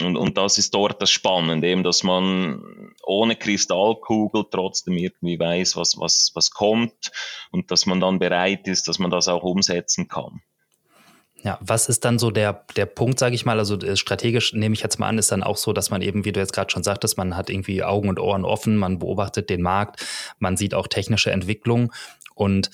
Und, 0.00 0.16
und 0.16 0.38
das 0.38 0.58
ist 0.58 0.74
dort 0.74 1.02
das 1.02 1.10
Spannende, 1.10 1.66
eben, 1.66 1.82
dass 1.82 2.04
man 2.04 2.94
ohne 3.02 3.34
Kristallkugel 3.34 4.44
trotzdem 4.50 4.96
irgendwie 4.96 5.38
weiß, 5.38 5.76
was, 5.76 5.98
was, 5.98 6.30
was 6.34 6.50
kommt 6.52 7.10
und 7.50 7.70
dass 7.70 7.84
man 7.86 8.00
dann 8.00 8.18
bereit 8.18 8.68
ist, 8.68 8.86
dass 8.86 8.98
man 8.98 9.10
das 9.10 9.26
auch 9.26 9.42
umsetzen 9.42 10.06
kann. 10.06 10.40
Ja, 11.42 11.58
was 11.60 11.88
ist 11.88 12.04
dann 12.04 12.18
so 12.18 12.30
der, 12.30 12.64
der 12.74 12.86
Punkt, 12.86 13.18
sage 13.18 13.34
ich 13.34 13.44
mal, 13.44 13.58
also 13.58 13.78
äh, 13.78 13.96
strategisch 13.96 14.54
nehme 14.54 14.74
ich 14.74 14.82
jetzt 14.82 14.98
mal 14.98 15.08
an, 15.08 15.18
ist 15.18 15.30
dann 15.30 15.44
auch 15.44 15.56
so, 15.56 15.72
dass 15.72 15.90
man 15.90 16.02
eben, 16.02 16.24
wie 16.24 16.32
du 16.32 16.40
jetzt 16.40 16.52
gerade 16.52 16.70
schon 16.70 16.82
sagtest, 16.82 17.16
man 17.16 17.36
hat 17.36 17.48
irgendwie 17.48 17.84
Augen 17.84 18.08
und 18.08 18.18
Ohren 18.18 18.44
offen, 18.44 18.76
man 18.76 18.98
beobachtet 18.98 19.48
den 19.48 19.62
Markt, 19.62 20.04
man 20.38 20.56
sieht 20.56 20.74
auch 20.74 20.88
technische 20.88 21.30
Entwicklung 21.30 21.92
und 22.34 22.70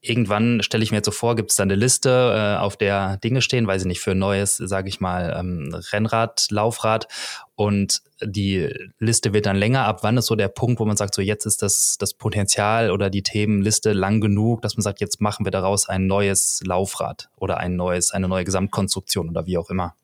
irgendwann 0.00 0.62
stelle 0.62 0.84
ich 0.84 0.90
mir 0.90 0.98
jetzt 0.98 1.06
so 1.06 1.12
vor, 1.12 1.34
gibt 1.34 1.50
es 1.50 1.56
da 1.56 1.64
eine 1.64 1.74
Liste, 1.74 2.10
äh, 2.10 2.60
auf 2.60 2.76
der 2.76 3.16
Dinge 3.18 3.42
stehen, 3.42 3.66
weiß 3.66 3.82
ich 3.82 3.88
nicht, 3.88 4.00
für 4.00 4.12
ein 4.12 4.18
neues, 4.18 4.56
sage 4.56 4.88
ich 4.88 5.00
mal, 5.00 5.34
ähm, 5.38 5.74
Rennrad, 5.92 6.46
Laufrad 6.50 7.08
und 7.54 8.02
die 8.22 8.72
Liste 8.98 9.32
wird 9.32 9.46
dann 9.46 9.56
länger. 9.56 9.84
Ab 9.84 10.00
wann 10.02 10.16
ist 10.16 10.26
so 10.26 10.36
der 10.36 10.48
Punkt, 10.48 10.80
wo 10.80 10.84
man 10.84 10.96
sagt, 10.96 11.14
so 11.14 11.22
jetzt 11.22 11.46
ist 11.46 11.62
das, 11.62 11.96
das 11.98 12.14
Potenzial 12.14 12.90
oder 12.90 13.10
die 13.10 13.22
Themenliste 13.22 13.92
lang 13.92 14.20
genug, 14.20 14.62
dass 14.62 14.76
man 14.76 14.82
sagt, 14.82 15.00
jetzt 15.00 15.20
machen 15.20 15.44
wir 15.44 15.50
daraus 15.50 15.88
ein 15.88 16.06
neues 16.06 16.60
Laufrad 16.64 17.28
oder 17.36 17.58
ein 17.58 17.76
neues, 17.76 18.12
eine 18.12 18.28
neue 18.28 18.44
Gesamtkonstruktion 18.44 19.28
oder 19.28 19.46
wie 19.46 19.58
auch 19.58 19.70
immer? 19.70 19.94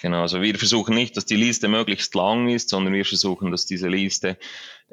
Genau, 0.00 0.22
also 0.22 0.40
wir 0.40 0.54
versuchen 0.56 0.94
nicht, 0.94 1.16
dass 1.16 1.26
die 1.26 1.36
Liste 1.36 1.66
möglichst 1.66 2.14
lang 2.14 2.48
ist, 2.48 2.68
sondern 2.68 2.94
wir 2.94 3.04
versuchen, 3.04 3.50
dass 3.50 3.66
diese 3.66 3.88
Liste 3.88 4.38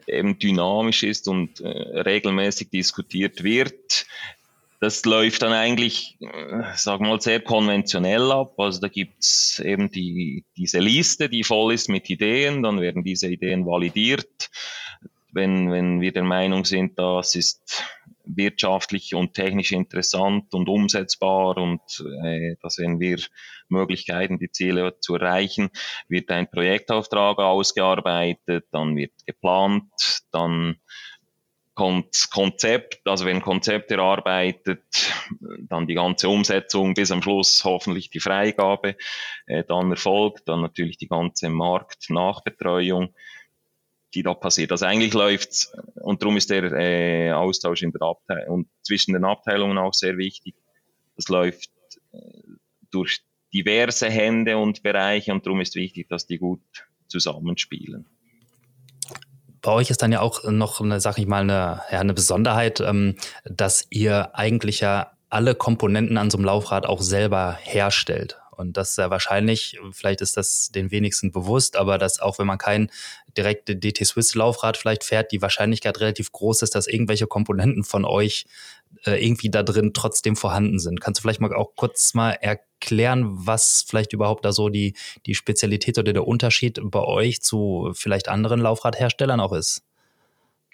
eben 0.08 0.40
dynamisch 0.40 1.04
ist 1.04 1.28
und 1.28 1.62
äh, 1.62 1.68
regelmäßig 1.68 2.72
diskutiert 2.72 3.44
wird. 3.44 4.08
Das 4.80 5.06
läuft 5.06 5.44
dann 5.44 5.54
eigentlich, 5.54 6.18
äh, 6.22 6.28
wir 7.04 7.08
mal, 7.08 7.22
sehr 7.22 7.40
konventionell 7.40 8.32
ab. 8.32 8.60
Also 8.60 8.82
da 8.82 8.88
gibt's 8.88 9.60
eben 9.60 9.92
die, 9.92 10.44
diese 10.58 10.80
Liste, 10.80 11.30
die 11.30 11.44
voll 11.44 11.74
ist 11.74 11.88
mit 11.88 12.10
Ideen, 12.10 12.64
dann 12.64 12.82
werden 12.82 13.04
diese 13.04 13.28
Ideen 13.28 13.68
validiert. 13.68 14.50
Wenn, 15.32 15.72
wenn 15.72 16.02
wir 16.02 16.14
der 16.14 16.24
Meinung 16.24 16.66
sind, 16.66 16.98
das 16.98 17.36
ist 17.36 17.84
wirtschaftlich 18.28 19.16
und 19.16 19.34
technisch 19.34 19.72
interessant 19.72 20.54
und 20.54 20.70
umsetzbar 20.70 21.58
und 21.58 21.82
äh, 22.24 22.56
da 22.62 22.70
sehen 22.70 23.00
wir 23.00 23.18
Möglichkeiten, 23.70 24.40
die 24.40 24.52
Ziele 24.52 25.00
zu 25.00 25.16
erreichen, 25.16 25.70
wird 26.08 26.32
ein 26.32 26.50
Projektauftrag 26.50 27.40
ausgearbeitet, 27.40 28.66
dann 28.72 28.96
wird 28.96 29.14
geplant, 29.26 30.22
dann 30.32 30.78
kommt 31.76 32.30
Konzept, 32.32 33.06
also 33.06 33.26
wenn 33.26 33.42
Konzept 33.42 33.92
erarbeitet, 33.92 34.82
dann 35.60 35.88
die 35.88 35.94
ganze 35.94 36.30
Umsetzung 36.30 36.94
bis 36.94 37.12
am 37.12 37.22
Schluss 37.22 37.64
hoffentlich 37.66 38.10
die 38.10 38.22
Freigabe, 38.22 38.96
äh, 39.46 39.64
dann 39.68 39.92
erfolgt, 39.92 40.48
dann 40.48 40.62
natürlich 40.62 40.98
die 40.98 41.10
ganze 41.10 41.50
Marktnachbetreuung 41.50 43.14
die 44.16 44.24
da 44.24 44.34
passiert. 44.34 44.72
Also 44.72 44.86
eigentlich 44.86 45.14
läuft's 45.14 45.74
und 45.96 46.22
darum 46.22 46.38
ist 46.38 46.50
der 46.50 46.64
äh, 46.72 47.32
Austausch 47.32 47.84
in 47.84 47.92
der 47.92 48.02
Abteilung 48.02 48.54
und 48.54 48.68
zwischen 48.82 49.14
den 49.14 49.26
Abteilungen 49.26 49.78
auch 49.78 49.94
sehr 49.94 50.18
wichtig. 50.18 50.56
Das 51.16 51.28
läuft 51.28 51.70
äh, 52.14 52.18
durch 52.92 53.22
diverse 53.54 54.10
Hände 54.10 54.58
und 54.58 54.84
Bereiche 54.84 55.32
und 55.34 55.46
darum 55.46 55.62
ist 55.62 55.76
wichtig, 55.76 56.08
dass 56.10 56.26
die 56.26 56.38
gut 56.38 56.62
zusammenspielen. 57.08 58.06
Bei 59.62 59.72
euch 59.72 59.90
ist 59.90 60.02
dann 60.02 60.12
ja 60.12 60.22
auch 60.22 60.44
noch, 60.44 60.80
eine, 60.80 61.00
sag 61.00 61.18
ich 61.18 61.26
mal, 61.26 61.42
eine, 61.42 61.82
ja, 61.92 62.00
eine 62.00 62.14
Besonderheit, 62.14 62.82
ähm, 62.82 63.16
dass 63.44 63.88
ihr 63.90 64.36
eigentlich 64.36 64.80
ja 64.80 65.12
alle 65.30 65.56
Komponenten 65.56 66.18
an 66.18 66.30
so 66.30 66.38
einem 66.38 66.46
Laufrad 66.46 66.86
auch 66.86 67.02
selber 67.02 67.58
herstellt. 67.62 68.40
Und 68.58 68.78
das 68.78 68.92
ist 68.92 68.98
ja 68.98 69.10
wahrscheinlich, 69.10 69.80
vielleicht 69.92 70.22
ist 70.22 70.38
das 70.38 70.72
den 70.72 70.92
wenigsten 70.92 71.32
bewusst, 71.32 71.76
aber 71.76 71.98
dass 71.98 72.20
auch 72.20 72.40
wenn 72.40 72.48
man 72.48 72.58
kein 72.58 72.92
direkte 73.38 73.76
DT 73.76 74.06
Swiss 74.06 74.36
Laufrad 74.36 74.78
vielleicht 74.78 75.04
fährt, 75.04 75.32
die 75.32 75.42
Wahrscheinlichkeit 75.42 76.00
relativ 76.00 76.32
groß 76.32 76.62
ist, 76.62 76.76
dass 76.76 76.88
irgendwelche 76.88 77.28
Komponenten 77.28 77.84
von 77.84 78.06
euch 78.06 78.46
äh, 79.06 79.24
irgendwie 79.24 79.50
da 79.50 79.64
drin 79.64 79.94
trotzdem 79.94 80.36
vorhanden 80.36 80.80
sind. 80.80 81.02
Kannst 81.02 81.20
du 81.20 81.22
vielleicht 81.22 81.42
mal 81.42 81.54
auch 81.54 81.76
kurz 81.76 82.14
mal 82.14 82.32
erklären, 82.32 83.26
was 83.46 83.86
vielleicht 83.88 84.14
überhaupt 84.14 84.46
da 84.46 84.52
so 84.52 84.70
die, 84.70 84.96
die 85.26 85.36
Spezialität 85.36 85.98
oder 85.98 86.14
der 86.14 86.28
Unterschied 86.28 86.80
bei 86.84 87.02
euch 87.02 87.42
zu 87.42 87.92
vielleicht 87.94 88.30
anderen 88.30 88.62
Laufradherstellern 88.62 89.40
auch 89.40 89.54
ist? 89.54 89.84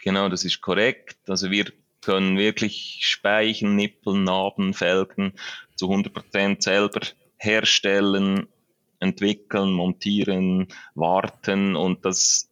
Genau, 0.04 0.30
das 0.30 0.46
ist 0.46 0.62
korrekt. 0.62 1.18
Also 1.28 1.52
wir 1.52 1.66
können 2.02 2.38
wirklich 2.38 3.00
Speichen, 3.02 3.76
Nippeln, 3.76 4.24
Narben, 4.24 4.74
Felgen 4.74 5.34
zu 5.76 5.90
100 5.90 6.14
Prozent 6.14 6.64
selber 6.64 7.02
herstellen, 7.42 8.48
entwickeln, 9.00 9.74
montieren, 9.74 10.68
warten 10.94 11.76
und 11.76 12.06
das 12.06 12.50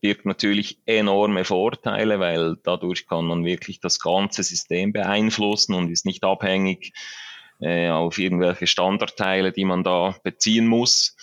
birgt 0.00 0.24
natürlich 0.24 0.78
enorme 0.86 1.44
Vorteile, 1.44 2.18
weil 2.20 2.56
dadurch 2.62 3.06
kann 3.06 3.26
man 3.26 3.44
wirklich 3.44 3.80
das 3.80 4.00
ganze 4.00 4.42
System 4.42 4.92
beeinflussen 4.92 5.74
und 5.74 5.90
ist 5.90 6.06
nicht 6.06 6.24
abhängig 6.24 6.94
äh, 7.60 7.90
auf 7.90 8.18
irgendwelche 8.18 8.66
Standardteile, 8.66 9.52
die 9.52 9.66
man 9.66 9.84
da 9.84 10.16
beziehen 10.22 10.66
muss. 10.66 11.16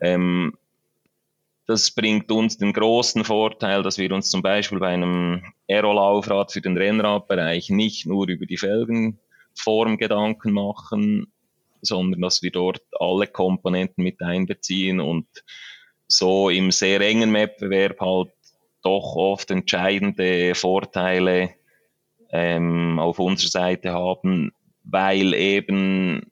Ähm, 0.00 0.56
das 1.66 1.90
bringt 1.90 2.30
uns 2.30 2.56
den 2.56 2.72
großen 2.72 3.24
Vorteil, 3.24 3.82
dass 3.82 3.98
wir 3.98 4.12
uns 4.12 4.30
zum 4.30 4.42
Beispiel 4.42 4.78
bei 4.78 4.94
einem 4.94 5.42
Aerolaufrad 5.68 6.52
für 6.52 6.60
den 6.60 6.76
Rennradbereich 6.76 7.70
nicht 7.70 8.06
nur 8.06 8.28
über 8.28 8.46
die 8.46 8.56
Felgenform 8.56 9.96
Gedanken 9.98 10.52
machen, 10.52 11.32
sondern 11.82 12.20
dass 12.20 12.42
wir 12.42 12.50
dort 12.50 12.82
alle 12.98 13.26
Komponenten 13.26 14.02
mit 14.04 14.20
einbeziehen 14.22 15.00
und 15.00 15.26
so 16.08 16.50
im 16.50 16.70
sehr 16.70 17.00
engen 17.00 17.32
Wettbewerb 17.32 18.00
halt 18.00 18.30
doch 18.82 19.14
oft 19.16 19.50
entscheidende 19.50 20.54
Vorteile 20.54 21.50
ähm, 22.30 22.98
auf 22.98 23.18
unserer 23.18 23.50
Seite 23.50 23.92
haben, 23.92 24.52
weil 24.84 25.34
eben 25.34 26.30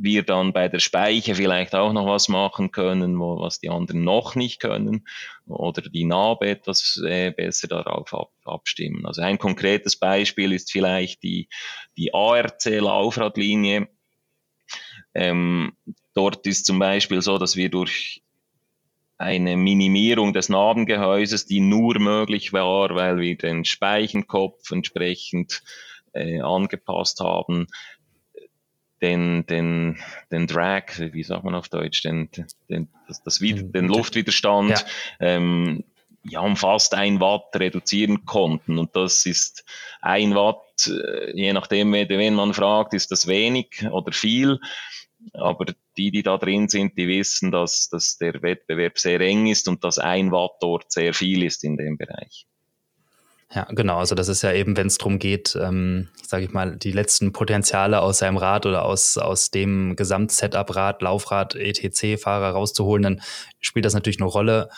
wir 0.00 0.22
dann 0.22 0.52
bei 0.52 0.68
der 0.68 0.78
Speiche 0.78 1.34
vielleicht 1.34 1.74
auch 1.74 1.92
noch 1.92 2.06
was 2.06 2.28
machen 2.28 2.70
können, 2.70 3.18
wo, 3.18 3.40
was 3.40 3.58
die 3.58 3.68
anderen 3.68 4.04
noch 4.04 4.34
nicht 4.34 4.60
können 4.60 5.06
oder 5.46 5.82
die 5.82 6.04
NAB 6.04 6.42
etwas 6.42 7.02
äh, 7.04 7.32
besser 7.32 7.68
darauf 7.68 8.14
ab, 8.14 8.30
abstimmen. 8.44 9.04
Also 9.06 9.22
ein 9.22 9.38
konkretes 9.38 9.96
Beispiel 9.96 10.52
ist 10.52 10.70
vielleicht 10.70 11.22
die, 11.22 11.48
die 11.96 12.14
ARC 12.14 12.64
Laufradlinie. 12.64 13.88
Ähm, 15.14 15.72
dort 16.14 16.46
ist 16.46 16.66
zum 16.66 16.78
Beispiel 16.78 17.22
so, 17.22 17.38
dass 17.38 17.56
wir 17.56 17.68
durch 17.68 18.22
eine 19.18 19.56
Minimierung 19.56 20.32
des 20.32 20.48
Nabengehäuses, 20.48 21.46
die 21.46 21.60
nur 21.60 21.98
möglich 21.98 22.52
war, 22.52 22.94
weil 22.94 23.18
wir 23.18 23.36
den 23.36 23.64
Speichenkopf 23.64 24.70
entsprechend 24.70 25.62
äh, 26.12 26.40
angepasst 26.40 27.20
haben, 27.20 27.66
den, 29.02 29.46
den, 29.46 29.98
den 30.30 30.46
Drag, 30.46 30.98
wie 30.98 31.22
sagt 31.22 31.44
man 31.44 31.54
auf 31.54 31.68
Deutsch, 31.68 32.02
den, 32.02 32.30
den, 32.68 32.88
das, 33.06 33.22
das 33.22 33.38
den. 33.38 33.86
Luftwiderstand, 33.86 34.70
ja. 34.70 34.84
Ähm, 35.20 35.84
ja, 36.24 36.40
um 36.40 36.56
fast 36.56 36.94
ein 36.94 37.20
Watt 37.20 37.54
reduzieren 37.54 38.24
konnten. 38.24 38.78
Und 38.78 38.96
das 38.96 39.24
ist 39.24 39.64
ein 40.00 40.34
Watt, 40.34 40.60
je 40.86 41.52
nachdem, 41.52 41.92
wen 41.92 42.34
man 42.34 42.54
fragt, 42.54 42.94
ist 42.94 43.10
das 43.10 43.26
wenig 43.26 43.86
oder 43.90 44.12
viel. 44.12 44.58
Aber 45.32 45.66
die, 45.96 46.10
die 46.10 46.22
da 46.22 46.38
drin 46.38 46.68
sind, 46.68 46.96
die 46.96 47.08
wissen, 47.08 47.50
dass, 47.50 47.88
dass 47.88 48.18
der 48.18 48.40
Wettbewerb 48.42 48.98
sehr 48.98 49.20
eng 49.20 49.46
ist 49.46 49.68
und 49.68 49.82
dass 49.82 49.98
ein 49.98 50.30
Watt 50.30 50.52
dort 50.60 50.92
sehr 50.92 51.12
viel 51.12 51.42
ist 51.42 51.64
in 51.64 51.76
dem 51.76 51.98
Bereich. 51.98 52.46
Ja, 53.54 53.64
genau. 53.70 53.98
Also 53.98 54.14
das 54.14 54.28
ist 54.28 54.42
ja 54.42 54.52
eben, 54.52 54.76
wenn 54.76 54.88
es 54.88 54.98
darum 54.98 55.18
geht, 55.18 55.56
ähm, 55.60 56.08
sage 56.22 56.44
ich 56.44 56.52
mal, 56.52 56.76
die 56.76 56.92
letzten 56.92 57.32
Potenziale 57.32 58.02
aus 58.02 58.18
seinem 58.18 58.36
Rad 58.36 58.66
oder 58.66 58.84
aus, 58.84 59.16
aus 59.16 59.50
dem 59.50 59.96
Gesamtsetup-Rad, 59.96 61.00
Laufrad, 61.00 61.54
ETC-Fahrer 61.54 62.50
rauszuholen, 62.50 63.02
dann 63.02 63.22
spielt 63.60 63.86
das 63.86 63.94
natürlich 63.94 64.20
eine 64.20 64.28
Rolle. 64.28 64.68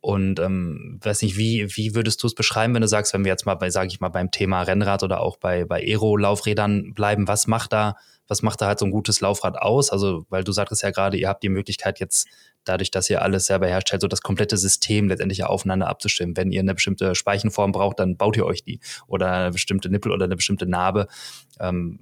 Und 0.00 0.40
ähm, 0.40 0.98
weiß 1.02 1.22
nicht, 1.22 1.36
wie, 1.36 1.66
wie 1.76 1.94
würdest 1.94 2.22
du 2.22 2.26
es 2.26 2.34
beschreiben, 2.34 2.74
wenn 2.74 2.80
du 2.80 2.88
sagst, 2.88 3.12
wenn 3.12 3.24
wir 3.24 3.30
jetzt 3.30 3.44
mal 3.44 3.54
bei, 3.54 3.70
sage 3.70 3.88
ich 3.88 4.00
mal, 4.00 4.08
beim 4.08 4.30
Thema 4.30 4.62
Rennrad 4.62 5.02
oder 5.02 5.20
auch 5.20 5.36
bei, 5.36 5.64
bei 5.66 5.80
Aero-Laufrädern 5.80 6.94
bleiben, 6.94 7.28
was 7.28 7.46
macht 7.46 7.72
da 7.72 7.96
was 8.30 8.42
macht 8.42 8.60
da 8.60 8.68
halt 8.68 8.78
so 8.78 8.84
ein 8.86 8.92
gutes 8.92 9.20
Laufrad 9.20 9.60
aus? 9.60 9.90
Also, 9.90 10.24
weil 10.30 10.44
du 10.44 10.52
sagtest 10.52 10.84
ja 10.84 10.92
gerade, 10.92 11.16
ihr 11.16 11.28
habt 11.28 11.42
die 11.42 11.48
Möglichkeit 11.48 11.98
jetzt 11.98 12.28
dadurch, 12.62 12.92
dass 12.92 13.10
ihr 13.10 13.22
alles 13.22 13.46
selber 13.46 13.66
herstellt, 13.66 14.02
so 14.02 14.08
das 14.08 14.22
komplette 14.22 14.56
System 14.56 15.08
letztendlich 15.08 15.42
aufeinander 15.42 15.88
abzustimmen. 15.88 16.36
Wenn 16.36 16.52
ihr 16.52 16.60
eine 16.60 16.74
bestimmte 16.74 17.16
Speichenform 17.16 17.72
braucht, 17.72 17.98
dann 17.98 18.16
baut 18.16 18.36
ihr 18.36 18.46
euch 18.46 18.62
die 18.62 18.78
oder 19.08 19.32
eine 19.32 19.50
bestimmte 19.50 19.90
Nippel 19.90 20.12
oder 20.12 20.26
eine 20.26 20.36
bestimmte 20.36 20.66
Narbe. 20.66 21.08
Ähm, 21.58 21.98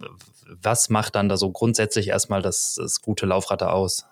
was 0.60 0.90
macht 0.90 1.14
dann 1.14 1.30
da 1.30 1.38
so 1.38 1.50
grundsätzlich 1.50 2.08
erstmal 2.08 2.42
das, 2.42 2.74
das 2.74 3.00
gute 3.00 3.24
Laufrad 3.24 3.62
da 3.62 3.70
aus? 3.70 4.04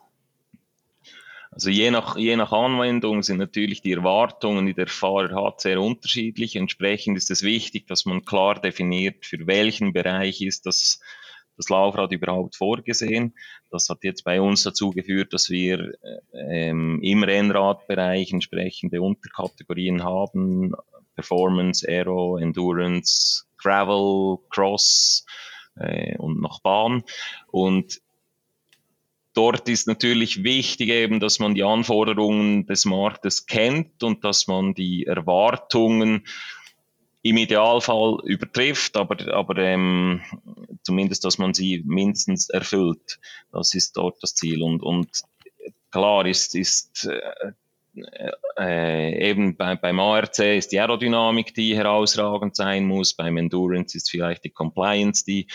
Also 1.56 1.70
je 1.70 1.90
nach, 1.90 2.18
je 2.18 2.36
nach 2.36 2.52
Anwendung 2.52 3.22
sind 3.22 3.38
natürlich 3.38 3.80
die 3.80 3.92
Erwartungen, 3.92 4.66
die 4.66 4.74
der 4.74 4.88
Fahrer 4.88 5.42
hat, 5.42 5.62
sehr 5.62 5.80
unterschiedlich. 5.80 6.54
Entsprechend 6.54 7.16
ist 7.16 7.30
es 7.30 7.42
wichtig, 7.42 7.86
dass 7.86 8.04
man 8.04 8.26
klar 8.26 8.60
definiert, 8.60 9.24
für 9.24 9.46
welchen 9.46 9.94
Bereich 9.94 10.42
ist 10.42 10.66
das 10.66 11.00
das 11.56 11.70
Laufrad 11.70 12.12
überhaupt 12.12 12.56
vorgesehen. 12.56 13.34
Das 13.70 13.88
hat 13.88 14.04
jetzt 14.04 14.24
bei 14.24 14.42
uns 14.42 14.64
dazu 14.64 14.90
geführt, 14.90 15.32
dass 15.32 15.48
wir 15.48 15.94
ähm, 16.34 17.00
im 17.02 17.22
Rennradbereich 17.22 18.32
entsprechende 18.32 19.00
Unterkategorien 19.00 20.04
haben. 20.04 20.74
Performance, 21.14 21.88
Aero, 21.88 22.36
Endurance, 22.36 23.46
Gravel, 23.56 24.36
Cross 24.50 25.24
äh, 25.76 26.18
und 26.18 26.42
noch 26.42 26.60
Bahn. 26.60 27.04
Und 27.50 28.02
dort 29.36 29.68
ist 29.68 29.86
natürlich 29.86 30.42
wichtig 30.42 30.88
eben, 30.88 31.20
dass 31.20 31.38
man 31.38 31.54
die 31.54 31.62
Anforderungen 31.62 32.66
des 32.66 32.84
Marktes 32.84 33.46
kennt 33.46 34.02
und 34.02 34.24
dass 34.24 34.46
man 34.46 34.74
die 34.74 35.06
Erwartungen 35.06 36.26
im 37.22 37.36
Idealfall 37.36 38.18
übertrifft, 38.24 38.96
aber, 38.96 39.34
aber 39.34 39.56
ähm, 39.58 40.22
zumindest, 40.82 41.24
dass 41.24 41.38
man 41.38 41.54
sie 41.54 41.82
mindestens 41.84 42.48
erfüllt. 42.48 43.18
Das 43.52 43.74
ist 43.74 43.96
dort 43.96 44.22
das 44.22 44.34
Ziel. 44.34 44.62
Und, 44.62 44.82
und 44.82 45.22
klar 45.90 46.24
ist, 46.24 46.54
ist 46.54 47.08
äh, 47.96 48.32
äh, 48.58 49.30
eben 49.30 49.56
bei, 49.56 49.76
beim 49.76 50.00
ARC 50.00 50.38
ist 50.38 50.72
die 50.72 50.80
Aerodynamik, 50.80 51.54
die 51.54 51.76
herausragend 51.76 52.56
sein 52.56 52.84
muss, 52.84 53.14
beim 53.14 53.36
Endurance 53.36 53.96
ist 53.96 54.10
vielleicht 54.10 54.44
die 54.44 54.50
Compliance 54.50 55.24
die, 55.24 55.46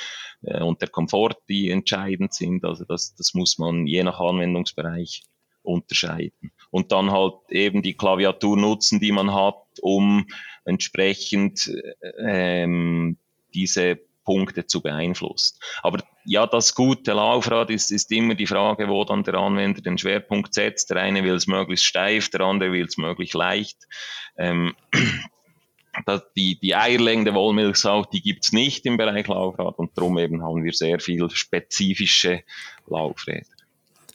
äh, 0.44 0.62
und 0.62 0.82
der 0.82 0.90
Komfort, 0.90 1.36
die 1.50 1.70
entscheidend 1.70 2.34
sind. 2.34 2.66
Also 2.66 2.86
das, 2.86 3.16
das 3.16 3.34
muss 3.34 3.58
man 3.58 3.88
je 3.88 4.04
nach 4.04 4.20
Anwendungsbereich 4.20 5.24
unterscheiden. 5.64 6.52
Und 6.72 6.92
dann 6.92 7.12
halt 7.12 7.36
eben 7.50 7.82
die 7.82 7.96
Klaviatur 7.96 8.58
nutzen, 8.58 9.00
die 9.00 9.12
man 9.12 9.34
hat, 9.34 9.64
um 9.82 10.26
entsprechend 10.66 11.72
ähm, 12.20 13.18
diese 13.54 14.00
Punkte 14.24 14.66
zu 14.66 14.82
beeinflussen. 14.82 15.58
Aber 15.84 16.00
ja, 16.26 16.48
das 16.48 16.76
gute 16.76 17.14
Laufrad 17.14 17.70
ist, 17.70 17.92
ist 17.92 18.12
immer 18.12 18.36
die 18.36 18.48
Frage, 18.48 18.88
wo 18.88 19.04
dann 19.04 19.24
der 19.24 19.36
Anwender 19.36 19.82
den 19.82 19.98
Schwerpunkt 19.98 20.54
setzt. 20.54 20.90
Der 20.90 20.98
eine 20.98 21.24
will 21.24 21.36
es 21.36 21.48
möglichst 21.48 21.86
steif, 21.86 22.30
der 22.30 22.42
andere 22.42 22.72
will 22.72 22.86
es 22.86 22.98
möglichst 22.98 23.36
leicht. 23.36 23.78
Ähm, 24.38 24.76
die, 26.38 26.60
die 26.60 26.76
eierlegende 26.76 27.34
Wollmilchsau, 27.34 28.06
die 28.06 28.22
gibt's 28.22 28.52
nicht 28.52 28.86
im 28.86 28.98
Bereich 28.98 29.28
Laufrad 29.28 29.78
und 29.78 29.98
darum 29.98 30.18
eben 30.18 30.44
haben 30.44 30.64
wir 30.64 30.74
sehr 30.74 31.00
viel 31.00 31.30
spezifische 31.30 32.44
Laufräder. 32.88 33.61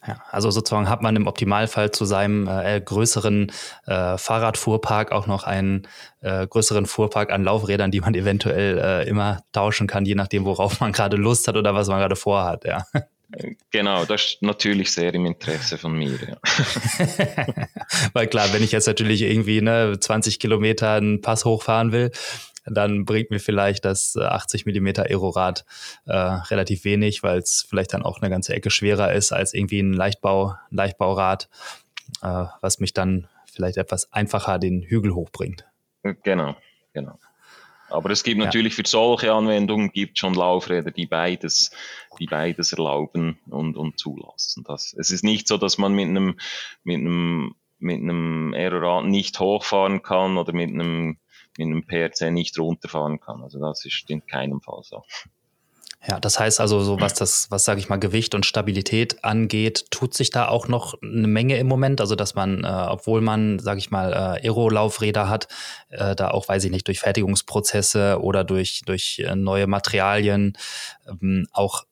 Ja, 0.07 0.23
also 0.31 0.49
sozusagen 0.49 0.89
hat 0.89 1.01
man 1.01 1.15
im 1.15 1.27
Optimalfall 1.27 1.91
zu 1.91 2.05
seinem 2.05 2.47
äh, 2.47 2.79
größeren 2.79 3.51
äh, 3.85 4.17
Fahrradfuhrpark 4.17 5.11
auch 5.11 5.27
noch 5.27 5.43
einen 5.43 5.87
äh, 6.21 6.47
größeren 6.47 6.85
Fuhrpark 6.85 7.31
an 7.31 7.43
Laufrädern, 7.43 7.91
die 7.91 7.99
man 7.99 8.15
eventuell 8.15 8.77
äh, 8.77 9.07
immer 9.07 9.43
tauschen 9.51 9.87
kann, 9.87 10.05
je 10.05 10.15
nachdem, 10.15 10.45
worauf 10.45 10.79
man 10.79 10.93
gerade 10.93 11.17
Lust 11.17 11.47
hat 11.47 11.57
oder 11.57 11.75
was 11.75 11.87
man 11.89 11.99
gerade 11.99 12.15
vorhat. 12.15 12.63
Ja. 12.63 12.85
Genau, 13.71 14.05
das 14.05 14.23
ist 14.23 14.41
natürlich 14.41 14.91
sehr 14.93 15.13
im 15.13 15.25
Interesse 15.25 15.77
von 15.77 15.93
mir. 15.97 16.17
Ja. 16.27 16.37
Weil 18.13 18.27
klar, 18.27 18.53
wenn 18.53 18.63
ich 18.63 18.71
jetzt 18.71 18.87
natürlich 18.87 19.21
irgendwie 19.21 19.61
ne, 19.61 19.97
20 19.99 20.39
Kilometer 20.39 20.93
einen 20.93 21.19
Pass 21.19 21.43
hochfahren 21.43 21.91
will, 21.91 22.11
dann 22.69 23.05
bringt 23.05 23.31
mir 23.31 23.39
vielleicht 23.39 23.85
das 23.85 24.17
80 24.17 24.65
äh, 24.65 24.79
mm 24.79 24.87
Aerorad 24.99 25.65
äh, 26.05 26.15
relativ 26.15 26.83
wenig, 26.83 27.23
weil 27.23 27.39
es 27.39 27.65
vielleicht 27.67 27.93
dann 27.93 28.03
auch 28.03 28.21
eine 28.21 28.29
ganze 28.29 28.53
Ecke 28.53 28.69
schwerer 28.69 29.13
ist 29.13 29.31
als 29.31 29.53
irgendwie 29.53 29.79
ein 29.79 29.93
Leichtbau, 29.93 30.55
Leichtbaurad, 30.69 31.49
äh, 32.21 32.45
was 32.61 32.79
mich 32.79 32.93
dann 32.93 33.27
vielleicht 33.51 33.77
etwas 33.77 34.11
einfacher 34.11 34.59
den 34.59 34.83
Hügel 34.83 35.13
hochbringt. 35.13 35.65
Genau, 36.23 36.55
genau. 36.93 37.17
Aber 37.89 38.09
es 38.09 38.23
gibt 38.23 38.39
natürlich 38.39 38.73
ja. 38.73 38.83
für 38.83 38.89
solche 38.89 39.31
Anwendungen 39.31 39.91
gibt 39.91 40.17
schon 40.17 40.33
Laufräder, 40.33 40.91
die 40.91 41.05
beides, 41.05 41.71
die 42.19 42.25
beides 42.25 42.73
erlauben 42.73 43.39
und, 43.49 43.77
und 43.77 43.97
zulassen. 43.97 44.65
Das, 44.67 44.93
es 44.93 45.09
ist 45.09 45.23
nicht 45.23 45.47
so, 45.47 45.57
dass 45.57 45.77
man 45.77 45.93
mit 45.93 46.09
einem, 46.09 46.37
mit 46.83 46.97
einem, 46.97 47.55
mit 47.79 48.01
einem 48.01 48.53
Aerorad 48.53 49.05
nicht 49.05 49.39
hochfahren 49.39 50.01
kann 50.01 50.37
oder 50.37 50.51
mit 50.51 50.69
einem 50.69 51.17
mit 51.57 51.67
einem 51.67 51.85
PRC 51.85 52.31
nicht 52.31 52.57
runterfahren 52.59 53.19
kann. 53.19 53.41
Also 53.43 53.59
das 53.59 53.85
ist 53.85 54.09
in 54.09 54.25
keinem 54.25 54.61
Fall 54.61 54.81
so. 54.83 55.03
Ja, 56.07 56.19
das 56.19 56.39
heißt 56.39 56.61
also, 56.61 56.81
so 56.81 57.01
was 57.01 57.15
das, 57.15 57.49
was 57.49 57.65
sage 57.65 57.79
ich 57.79 57.89
mal, 57.89 57.97
Gewicht 57.97 58.35
und 58.35 58.45
Stabilität 58.45 59.23
angeht, 59.25 59.87
tut 59.89 60.13
sich 60.13 60.29
da 60.29 60.47
auch 60.47 60.67
noch 60.67 60.93
eine 61.01 61.27
Menge 61.27 61.57
im 61.57 61.67
Moment. 61.67 61.99
Also, 61.99 62.15
dass 62.15 62.35
man, 62.35 62.63
äh, 62.63 62.67
obwohl 62.67 63.19
man, 63.19 63.59
sage 63.59 63.79
ich 63.79 63.89
mal, 63.89 64.13
äh, 64.13 64.47
Aero-Laufräder 64.47 65.27
hat, 65.27 65.47
äh, 65.89 66.15
da 66.15 66.29
auch, 66.29 66.47
weiß 66.47 66.63
ich 66.65 66.71
nicht, 66.71 66.87
durch 66.87 66.99
Fertigungsprozesse 66.99 68.21
oder 68.21 68.43
durch, 68.43 68.83
durch 68.85 69.19
äh, 69.19 69.35
neue 69.35 69.67
Materialien 69.67 70.57
ähm, 71.07 71.47
auch 71.51 71.83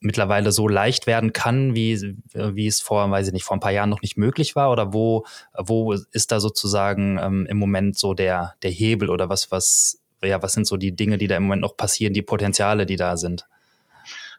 mittlerweile 0.00 0.52
so 0.52 0.68
leicht 0.68 1.06
werden 1.06 1.32
kann, 1.32 1.74
wie, 1.74 2.16
wie 2.32 2.66
es 2.66 2.80
vor, 2.80 3.10
weiß 3.10 3.28
ich 3.28 3.32
nicht, 3.32 3.44
vor 3.44 3.56
ein 3.56 3.60
paar 3.60 3.72
Jahren 3.72 3.90
noch 3.90 4.02
nicht 4.02 4.16
möglich 4.16 4.56
war? 4.56 4.70
Oder 4.70 4.92
wo, 4.92 5.24
wo 5.56 5.92
ist 5.92 6.32
da 6.32 6.40
sozusagen 6.40 7.18
ähm, 7.18 7.46
im 7.46 7.58
Moment 7.58 7.98
so 7.98 8.14
der, 8.14 8.54
der 8.62 8.70
Hebel 8.70 9.10
oder 9.10 9.28
was, 9.28 9.50
was, 9.50 10.02
ja, 10.22 10.42
was 10.42 10.52
sind 10.52 10.66
so 10.66 10.76
die 10.76 10.94
Dinge, 10.94 11.18
die 11.18 11.28
da 11.28 11.36
im 11.36 11.44
Moment 11.44 11.62
noch 11.62 11.76
passieren, 11.76 12.14
die 12.14 12.22
Potenziale, 12.22 12.86
die 12.86 12.96
da 12.96 13.16
sind? 13.16 13.46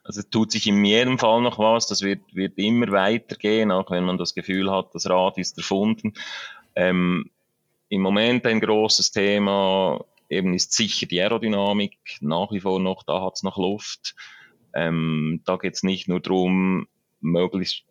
Also 0.04 0.24
tut 0.24 0.52
sich 0.52 0.68
in 0.68 0.84
jedem 0.84 1.20
Fall 1.20 1.42
noch 1.42 1.60
was, 1.60 1.88
das 1.88 2.02
wird, 2.02 2.22
wird 2.34 2.58
immer 2.58 2.92
weitergehen, 2.92 3.72
auch 3.72 3.92
wenn 3.92 4.04
man 4.04 4.18
das 4.18 4.34
Gefühl 4.34 4.72
hat, 4.72 4.94
das 4.94 5.10
Rad 5.10 5.38
ist 5.38 5.58
erfunden. 5.58 6.14
Ähm, 6.76 7.30
Im 7.90 8.02
Moment 8.02 8.46
ein 8.48 8.60
großes 8.60 9.12
Thema 9.12 10.04
eben 10.28 10.54
ist 10.54 10.74
sicher 10.74 11.06
die 11.06 11.22
Aerodynamik, 11.22 11.98
nach 12.22 12.52
wie 12.52 12.62
vor 12.62 12.80
noch, 12.80 13.04
da 13.04 13.22
hat 13.22 13.34
es 13.36 13.44
noch 13.44 13.58
Luft. 13.58 14.16
Ähm, 14.74 15.42
da 15.46 15.58
geht 15.58 15.74
es 15.74 15.84
nicht 15.84 16.08
nur 16.08 16.20
darum, 16.20 16.88
möglichst 17.20 17.84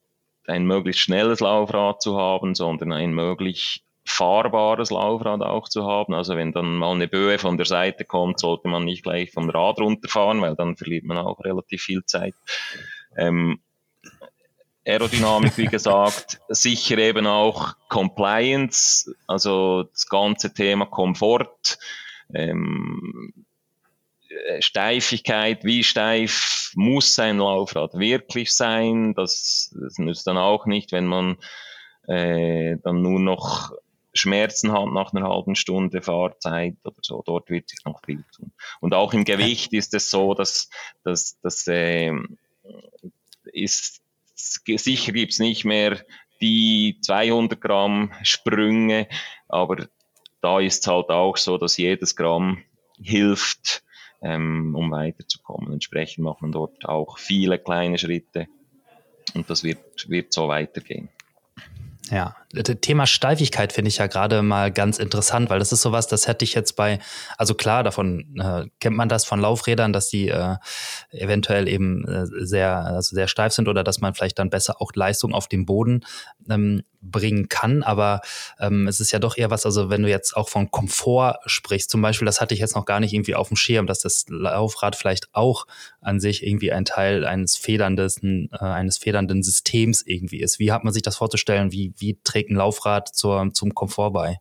ein 0.47 0.66
möglichst 0.66 1.03
schnelles 1.03 1.40
Laufrad 1.40 2.03
zu 2.03 2.16
haben, 2.19 2.55
sondern 2.55 2.93
ein 2.93 3.14
möglichst 3.14 3.83
fahrbares 4.05 4.90
Laufrad 4.90 5.43
auch 5.43 5.69
zu 5.69 5.85
haben. 5.87 6.14
Also 6.14 6.37
wenn 6.37 6.53
dann 6.53 6.77
mal 6.77 6.93
eine 6.93 7.09
Böe 7.09 7.38
von 7.38 7.57
der 7.57 7.66
Seite 7.66 8.05
kommt, 8.05 8.40
sollte 8.40 8.69
man 8.69 8.85
nicht 8.85 9.03
gleich 9.03 9.31
vom 9.31 9.49
Rad 9.49 9.79
runterfahren, 9.79 10.40
weil 10.40 10.57
dann 10.57 10.77
verliert 10.77 11.05
man 11.05 11.19
auch 11.19 11.40
relativ 11.45 11.83
viel 11.83 12.05
Zeit. 12.05 12.35
Ähm, 13.16 13.61
Aerodynamik, 14.87 15.57
wie 15.59 15.66
gesagt, 15.66 16.40
sicher 16.49 16.99
eben 16.99 17.27
auch 17.27 17.75
Compliance, 17.88 19.14
also 19.27 19.85
das 19.85 20.07
ganze 20.09 20.53
Thema 20.53 20.87
Komfort. 20.87 21.79
Ähm, 22.35 23.33
äh, 23.37 23.50
Steifigkeit, 24.61 25.64
wie 25.64 25.83
steif 25.83 26.73
muss 26.75 27.19
ein 27.19 27.38
Laufrad 27.38 27.99
wirklich 27.99 28.53
sein? 28.53 29.14
Das, 29.14 29.75
das 29.81 29.99
nützt 29.99 30.27
dann 30.27 30.38
auch 30.38 30.66
nicht, 30.66 30.93
wenn 30.93 31.07
man 31.07 31.37
äh, 32.07 32.77
dann 32.83 33.03
nur 33.03 33.21
noch 33.21 33.73
Schmerzen 34.12 34.73
hat 34.73 34.88
nach 34.88 35.12
einer 35.12 35.29
halben 35.29 35.55
Stunde 35.55 36.03
Fahrzeit 36.03 36.77
oder 36.85 36.97
so. 37.01 37.23
Dort 37.25 37.51
wird 37.51 37.69
sich 37.69 37.85
noch 37.85 38.01
viel 38.05 38.25
tun. 38.35 38.53
Und 38.81 38.95
auch 38.95 39.12
im 39.12 39.25
Gewicht 39.25 39.73
ist 39.73 39.95
es 39.95 40.11
so, 40.11 40.35
dass, 40.35 40.69
dass, 41.05 41.38
dass 41.40 41.66
äh, 41.69 42.12
ist, 43.53 44.03
sicher 44.35 45.12
gibt's 45.12 45.38
nicht 45.38 45.64
mehr 45.64 46.05
die 46.40 46.99
200 47.03 47.61
Gramm 47.61 48.12
Sprünge, 48.23 49.09
aber 49.49 49.87
da 50.40 50.59
ist 50.59 50.87
halt 50.87 51.11
auch 51.11 51.37
so, 51.37 51.59
dass 51.59 51.77
jedes 51.77 52.16
Gramm 52.16 52.64
hilft, 52.99 53.83
ähm, 54.22 54.74
um 54.74 54.90
weiterzukommen. 54.90 55.72
Entsprechend 55.72 56.24
macht 56.24 56.42
man 56.42 56.52
dort 56.52 56.85
auch 56.87 57.18
viele 57.18 57.59
kleine 57.59 57.98
Schritte 57.98 58.46
und 59.35 59.48
das 59.48 59.64
wird, 59.64 60.09
wird 60.09 60.33
so 60.33 60.48
weitergehen. 60.48 61.09
Ja, 62.11 62.37
Thema 62.53 63.07
Steifigkeit 63.07 63.73
finde 63.73 63.91
ich 63.91 63.99
ja 63.99 64.09
gerade 64.09 64.43
mal 64.43 64.73
ganz 64.73 64.99
interessant, 64.99 65.51
weil 65.51 65.61
das 65.61 65.71
ist 65.71 65.83
sowas, 65.83 66.09
das 66.09 66.27
hätte 66.27 66.45
ich 66.45 66.55
jetzt 66.55 66.75
bei, 66.75 66.99
also 67.39 67.55
klar, 67.55 67.85
davon 67.85 68.35
äh, 68.41 68.67
kennt 68.81 68.97
man 68.97 69.09
das 69.09 69.25
von 69.25 69.41
Laufrädern, 69.41 69.93
dass 69.93 70.09
die 70.09 70.29
äh, 70.29 70.57
eventuell 71.11 71.69
eben 71.69 72.05
äh, 72.09 72.27
sehr, 72.45 72.77
also 72.77 73.15
sehr 73.15 73.29
steif 73.29 73.53
sind 73.53 73.69
oder 73.69 73.85
dass 73.85 74.01
man 74.01 74.15
vielleicht 74.15 74.41
dann 74.41 74.51
besser 74.51 74.83
auch 74.83 74.91
Leistung 74.95 75.33
auf 75.33 75.47
dem 75.47 75.65
Boden 75.65 76.05
ähm, 76.49 76.83
bringen 77.03 77.49
kann. 77.49 77.83
Aber 77.83 78.21
ähm, 78.59 78.87
es 78.87 79.01
ist 79.01 79.13
ja 79.13 79.19
doch 79.19 79.37
eher 79.37 79.51
was, 79.51 79.65
also 79.65 79.91
wenn 79.91 80.03
du 80.03 80.09
jetzt 80.09 80.37
auch 80.37 80.49
von 80.49 80.71
Komfort 80.71 81.39
sprichst, 81.47 81.91
zum 81.91 82.03
Beispiel, 82.03 82.27
das 82.27 82.41
hatte 82.41 82.55
ich 82.55 82.61
jetzt 82.61 82.75
noch 82.75 82.85
gar 82.85 83.01
nicht 83.01 83.13
irgendwie 83.13 83.35
auf 83.35 83.49
dem 83.49 83.57
Schirm, 83.57 83.87
dass 83.87 84.01
das 84.01 84.27
Laufrad 84.29 84.97
vielleicht 84.97 85.29
auch 85.33 85.67
an 86.01 86.21
sich 86.21 86.47
irgendwie 86.47 86.73
ein 86.73 86.85
Teil 86.85 87.25
eines 87.25 87.57
federndes, 87.57 88.23
äh, 88.23 88.49
eines 88.59 88.99
federnden 88.99 89.43
Systems 89.43 90.03
irgendwie 90.03 90.41
ist. 90.41 90.59
Wie 90.59 90.73
hat 90.73 90.85
man 90.85 90.93
sich 90.93 91.03
das 91.03 91.17
vorzustellen? 91.17 91.73
Wie, 91.73 91.93
wie 91.97 92.19
trägt 92.23 92.39
ein 92.48 92.57
Laufrad 92.57 93.14
zur, 93.14 93.53
zum 93.53 93.74
Komfort 93.74 94.12
bei? 94.12 94.38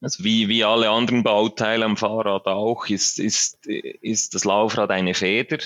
Also 0.00 0.24
wie, 0.24 0.48
wie 0.48 0.64
alle 0.64 0.88
anderen 0.90 1.22
Bauteile 1.22 1.84
am 1.84 1.96
Fahrrad 1.96 2.46
auch, 2.46 2.86
ist, 2.86 3.18
ist, 3.18 3.66
ist 3.66 4.34
das 4.34 4.44
Laufrad 4.44 4.90
eine 4.90 5.14
Feder. 5.14 5.58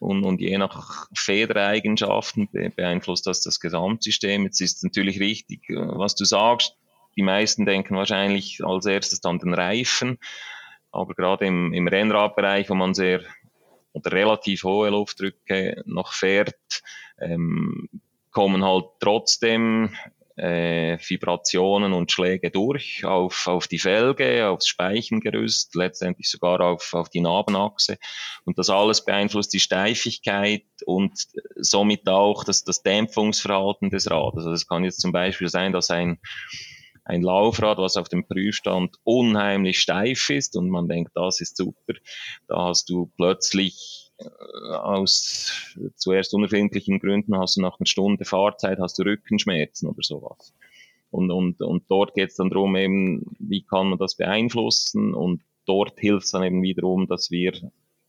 Und, 0.00 0.24
und 0.24 0.40
je 0.40 0.58
nach 0.58 1.06
Federeigenschaften 1.14 2.48
beeinflusst 2.50 3.24
das 3.28 3.40
das 3.40 3.60
Gesamtsystem. 3.60 4.42
Jetzt 4.44 4.60
ist 4.60 4.82
natürlich 4.82 5.20
richtig, 5.20 5.60
was 5.68 6.16
du 6.16 6.24
sagst. 6.24 6.76
Die 7.16 7.22
meisten 7.22 7.66
denken 7.66 7.94
wahrscheinlich 7.94 8.64
als 8.64 8.86
erstes 8.86 9.24
an 9.24 9.38
den 9.38 9.54
Reifen. 9.54 10.18
Aber 10.90 11.14
gerade 11.14 11.46
im, 11.46 11.72
im 11.72 11.86
Rennradbereich, 11.86 12.68
wo 12.68 12.74
man 12.74 12.94
sehr 12.94 13.20
oder 13.92 14.10
relativ 14.10 14.64
hohe 14.64 14.90
Luftdrücke 14.90 15.82
noch 15.86 16.12
fährt, 16.14 16.82
ähm, 17.20 17.88
kommen 18.32 18.64
halt 18.64 18.86
trotzdem 19.00 19.94
äh, 20.36 20.98
Vibrationen 20.98 21.92
und 21.92 22.10
Schläge 22.10 22.50
durch 22.50 23.04
auf, 23.04 23.46
auf 23.46 23.68
die 23.68 23.78
Felge, 23.78 24.48
aufs 24.48 24.66
Speichengerüst, 24.66 25.74
letztendlich 25.74 26.30
sogar 26.30 26.60
auf, 26.60 26.94
auf 26.94 27.10
die 27.10 27.20
Narbenachse. 27.20 27.98
Und 28.44 28.58
das 28.58 28.70
alles 28.70 29.04
beeinflusst 29.04 29.52
die 29.52 29.60
Steifigkeit 29.60 30.64
und 30.86 31.12
somit 31.56 32.08
auch 32.08 32.44
das, 32.44 32.64
das 32.64 32.82
Dämpfungsverhalten 32.82 33.90
des 33.90 34.10
Rades. 34.10 34.44
Also 34.44 34.52
es 34.52 34.66
kann 34.66 34.84
jetzt 34.84 35.00
zum 35.00 35.12
Beispiel 35.12 35.48
sein, 35.48 35.72
dass 35.72 35.90
ein 35.90 36.18
ein 37.04 37.22
Laufrad, 37.22 37.78
was 37.78 37.96
auf 37.96 38.08
dem 38.08 38.26
Prüfstand 38.26 38.96
unheimlich 39.02 39.80
steif 39.80 40.30
ist 40.30 40.56
und 40.56 40.70
man 40.70 40.88
denkt, 40.88 41.10
das 41.14 41.40
ist 41.40 41.56
super. 41.56 41.94
Da 42.46 42.68
hast 42.68 42.88
du 42.88 43.10
plötzlich 43.16 44.01
aus 44.70 45.76
zuerst 45.96 46.34
unerfindlichen 46.34 46.98
Gründen 46.98 47.36
hast 47.38 47.56
du 47.56 47.60
nach 47.60 47.78
einer 47.78 47.86
Stunde 47.86 48.24
Fahrzeit 48.24 48.78
hast 48.78 48.98
du 48.98 49.02
Rückenschmerzen 49.02 49.88
oder 49.88 50.02
sowas. 50.02 50.54
Und, 51.10 51.30
und, 51.30 51.60
und 51.60 51.84
dort 51.88 52.14
geht 52.14 52.30
es 52.30 52.36
dann 52.36 52.50
darum, 52.50 52.74
eben, 52.76 53.36
wie 53.38 53.62
kann 53.62 53.90
man 53.90 53.98
das 53.98 54.16
beeinflussen 54.16 55.14
und 55.14 55.42
dort 55.66 55.98
hilft 55.98 56.24
es 56.24 56.30
dann 56.30 56.42
eben 56.42 56.62
wiederum, 56.62 57.06
dass 57.06 57.30
wir 57.30 57.52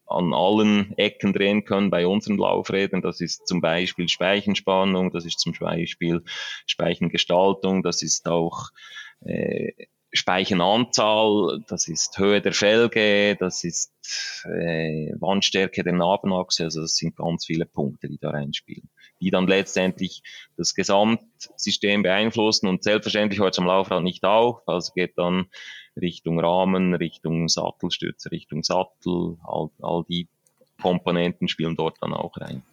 an 0.05 0.33
allen 0.33 0.97
Ecken 0.97 1.33
drehen 1.33 1.65
können 1.65 1.89
bei 1.89 2.05
unseren 2.07 2.37
Laufrädern. 2.37 3.01
Das 3.01 3.19
ist 3.19 3.47
zum 3.47 3.61
Beispiel 3.61 4.07
Speichenspannung, 4.07 5.11
das 5.11 5.25
ist 5.25 5.39
zum 5.39 5.53
Beispiel 5.59 6.23
Speichengestaltung, 6.65 7.83
das 7.83 8.01
ist 8.01 8.27
auch 8.27 8.69
äh, 9.21 9.71
Speichenanzahl, 10.13 11.63
das 11.67 11.87
ist 11.87 12.17
Höhe 12.19 12.39
der 12.39 12.53
Felge, 12.53 13.35
das 13.39 13.63
ist 13.63 13.91
äh, 14.45 15.11
Wandstärke 15.19 15.83
der 15.83 15.93
Nabenachse, 15.93 16.65
also 16.65 16.81
das 16.81 16.95
sind 16.95 17.15
ganz 17.15 17.47
viele 17.47 17.65
Punkte, 17.65 18.07
die 18.07 18.19
da 18.19 18.29
reinspielen, 18.29 18.89
die 19.19 19.31
dann 19.31 19.47
letztendlich 19.47 20.21
das 20.55 20.75
Gesamtsystem 20.75 22.03
beeinflussen 22.03 22.67
und 22.67 22.83
selbstverständlich 22.83 23.39
hört 23.39 23.55
es 23.55 23.59
am 23.59 23.65
Laufrad 23.65 24.03
nicht 24.03 24.23
auf, 24.23 24.61
also 24.67 24.93
geht 24.93 25.17
dann 25.17 25.47
Richtung 25.99 26.39
Rahmen, 26.39 26.93
Richtung 26.93 27.47
Sattelstütze, 27.47 28.31
Richtung 28.31 28.63
Sattel, 28.63 29.37
all, 29.43 29.69
all 29.81 30.03
die 30.07 30.27
Komponenten 30.79 31.47
spielen 31.47 31.75
dort 31.75 31.97
dann 32.01 32.13
auch 32.13 32.37
rein. 32.37 32.63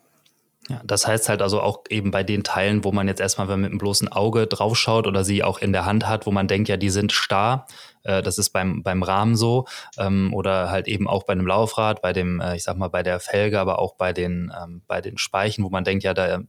Ja, 0.71 0.81
das 0.85 1.05
heißt 1.05 1.29
halt 1.29 1.43
also 1.43 1.61
auch 1.61 1.83
eben 1.89 2.13
bei 2.13 2.23
den 2.23 2.45
Teilen, 2.45 2.85
wo 2.85 2.93
man 2.93 3.09
jetzt 3.09 3.21
erstmal 3.21 3.49
mit 3.57 3.71
einem 3.71 3.79
bloßen 3.79 4.07
Auge 4.07 4.47
draufschaut 4.47 5.09
oder 5.09 5.25
sie 5.25 5.43
auch 5.43 5.59
in 5.59 5.73
der 5.73 5.85
Hand 5.85 6.07
hat, 6.07 6.27
wo 6.27 6.31
man 6.31 6.47
denkt, 6.47 6.69
ja, 6.69 6.77
die 6.77 6.91
sind 6.91 7.11
starr. 7.11 7.67
Äh, 8.05 8.23
das 8.23 8.39
ist 8.39 8.51
beim, 8.51 8.85
beim 8.85 9.03
Rahmen 9.03 9.35
so. 9.35 9.67
Ähm, 9.99 10.33
oder 10.33 10.71
halt 10.71 10.87
eben 10.87 11.09
auch 11.09 11.25
bei 11.25 11.33
einem 11.33 11.47
Laufrad, 11.47 12.03
bei 12.03 12.13
dem, 12.13 12.41
äh, 12.41 12.55
ich 12.55 12.63
sag 12.63 12.77
mal, 12.77 12.89
bei 12.89 13.03
der 13.03 13.19
Felge, 13.19 13.59
aber 13.59 13.81
auch 13.81 13.97
bei 13.97 14.13
den, 14.13 14.53
ähm, 14.57 14.83
bei 14.87 15.01
den 15.01 15.19
Speichen, 15.19 15.65
wo 15.65 15.71
man 15.71 15.83
denkt, 15.83 16.05
ja, 16.05 16.15
da, 16.15 16.41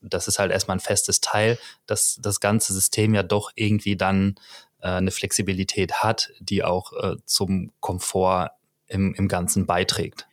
das 0.00 0.26
ist 0.26 0.40
halt 0.40 0.50
erstmal 0.50 0.76
ein 0.76 0.80
festes 0.80 1.20
Teil, 1.20 1.56
dass 1.86 2.18
das 2.20 2.40
ganze 2.40 2.72
System 2.72 3.14
ja 3.14 3.22
doch 3.22 3.52
irgendwie 3.54 3.96
dann 3.96 4.34
äh, 4.80 4.88
eine 4.88 5.12
Flexibilität 5.12 6.02
hat, 6.02 6.32
die 6.40 6.64
auch 6.64 6.92
äh, 6.92 7.16
zum 7.24 7.70
Komfort 7.78 8.50
im, 8.88 9.14
im 9.14 9.28
Ganzen 9.28 9.64
beiträgt. 9.64 10.26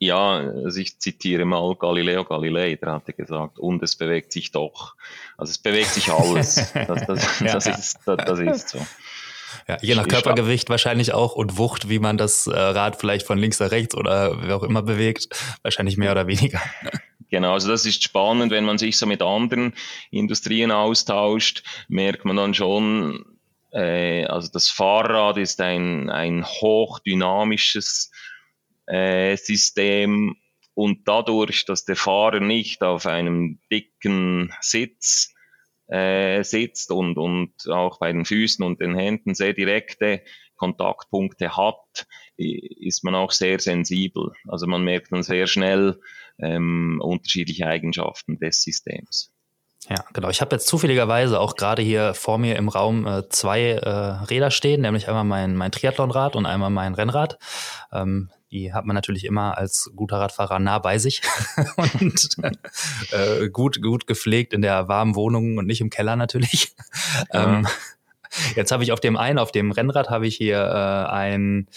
Ja, 0.00 0.36
also 0.36 0.78
ich 0.78 1.00
zitiere 1.00 1.44
mal 1.44 1.74
Galileo 1.74 2.24
Galilei, 2.24 2.76
der 2.76 2.92
hatte 2.92 3.12
gesagt, 3.12 3.58
und 3.58 3.82
es 3.82 3.96
bewegt 3.96 4.32
sich 4.32 4.52
doch. 4.52 4.94
Also 5.36 5.50
es 5.50 5.58
bewegt 5.58 5.88
sich 5.88 6.10
alles. 6.12 6.72
Das, 6.72 7.06
das, 7.06 7.40
ja, 7.40 7.52
das, 7.54 7.66
Ist, 7.66 7.98
das, 8.06 8.24
das 8.24 8.38
ist 8.38 8.68
so. 8.68 8.86
Ja, 9.66 9.78
je 9.80 9.94
nach 9.94 10.06
Körpergewicht 10.06 10.70
wahrscheinlich 10.70 11.12
auch 11.12 11.34
und 11.34 11.58
Wucht, 11.58 11.88
wie 11.88 11.98
man 11.98 12.16
das 12.16 12.46
äh, 12.46 12.58
Rad 12.58 12.96
vielleicht 12.96 13.26
von 13.26 13.38
links 13.38 13.60
nach 13.60 13.70
rechts 13.70 13.94
oder 13.94 14.46
wie 14.46 14.52
auch 14.52 14.62
immer 14.62 14.82
bewegt, 14.82 15.28
wahrscheinlich 15.62 15.96
mehr 15.96 16.12
oder 16.12 16.26
weniger. 16.26 16.60
Genau, 17.30 17.52
also 17.52 17.68
das 17.68 17.84
ist 17.84 18.02
spannend, 18.02 18.50
wenn 18.50 18.64
man 18.64 18.78
sich 18.78 18.96
so 18.96 19.04
mit 19.04 19.20
anderen 19.20 19.74
Industrien 20.10 20.70
austauscht, 20.70 21.62
merkt 21.88 22.24
man 22.24 22.36
dann 22.36 22.54
schon, 22.54 23.26
äh, 23.70 24.24
also 24.24 24.48
das 24.50 24.70
Fahrrad 24.70 25.36
ist 25.36 25.60
ein, 25.60 26.08
ein 26.08 26.46
hochdynamisches 26.46 28.10
äh, 28.88 29.36
System 29.36 30.36
und 30.74 31.08
dadurch, 31.08 31.64
dass 31.64 31.84
der 31.84 31.96
Fahrer 31.96 32.40
nicht 32.40 32.82
auf 32.82 33.06
einem 33.06 33.58
dicken 33.70 34.52
Sitz 34.60 35.34
äh, 35.88 36.44
sitzt 36.44 36.92
und, 36.92 37.18
und 37.18 37.52
auch 37.68 37.98
bei 37.98 38.12
den 38.12 38.24
Füßen 38.24 38.64
und 38.64 38.80
den 38.80 38.94
Händen 38.94 39.34
sehr 39.34 39.54
direkte 39.54 40.22
Kontaktpunkte 40.56 41.56
hat, 41.56 42.06
ist 42.36 43.04
man 43.04 43.14
auch 43.14 43.32
sehr 43.32 43.58
sensibel. 43.58 44.32
Also 44.46 44.66
man 44.66 44.84
merkt 44.84 45.12
dann 45.12 45.22
sehr 45.22 45.46
schnell 45.46 46.00
ähm, 46.38 47.00
unterschiedliche 47.02 47.66
Eigenschaften 47.66 48.38
des 48.38 48.62
Systems. 48.62 49.32
Ja, 49.88 50.04
genau. 50.12 50.28
Ich 50.28 50.40
habe 50.40 50.56
jetzt 50.56 50.66
zufälligerweise 50.66 51.40
auch 51.40 51.54
gerade 51.54 51.82
hier 51.82 52.12
vor 52.14 52.38
mir 52.38 52.56
im 52.56 52.68
Raum 52.68 53.06
äh, 53.06 53.28
zwei 53.28 53.70
äh, 53.70 53.88
Räder 53.88 54.50
stehen, 54.50 54.82
nämlich 54.82 55.08
einmal 55.08 55.24
mein, 55.24 55.56
mein 55.56 55.72
Triathlonrad 55.72 56.36
und 56.36 56.46
einmal 56.46 56.70
mein 56.70 56.94
Rennrad. 56.94 57.38
Ähm, 57.92 58.30
die 58.50 58.72
hat 58.72 58.86
man 58.86 58.94
natürlich 58.94 59.24
immer 59.24 59.56
als 59.56 59.90
guter 59.94 60.18
Radfahrer 60.18 60.58
nah 60.58 60.78
bei 60.78 60.98
sich 60.98 61.22
und 61.76 62.28
äh, 63.12 63.48
gut, 63.50 63.80
gut 63.82 64.06
gepflegt 64.06 64.52
in 64.52 64.62
der 64.62 64.88
warmen 64.88 65.14
Wohnung 65.14 65.58
und 65.58 65.66
nicht 65.66 65.80
im 65.80 65.90
Keller 65.90 66.16
natürlich. 66.16 66.74
Ja. 67.32 67.58
Ähm, 67.58 67.68
jetzt 68.56 68.72
habe 68.72 68.82
ich 68.82 68.92
auf 68.92 69.00
dem 69.00 69.16
einen, 69.16 69.38
auf 69.38 69.52
dem 69.52 69.70
Rennrad 69.70 70.10
habe 70.10 70.26
ich 70.26 70.36
hier 70.36 70.58
äh, 70.58 71.10
ein 71.12 71.68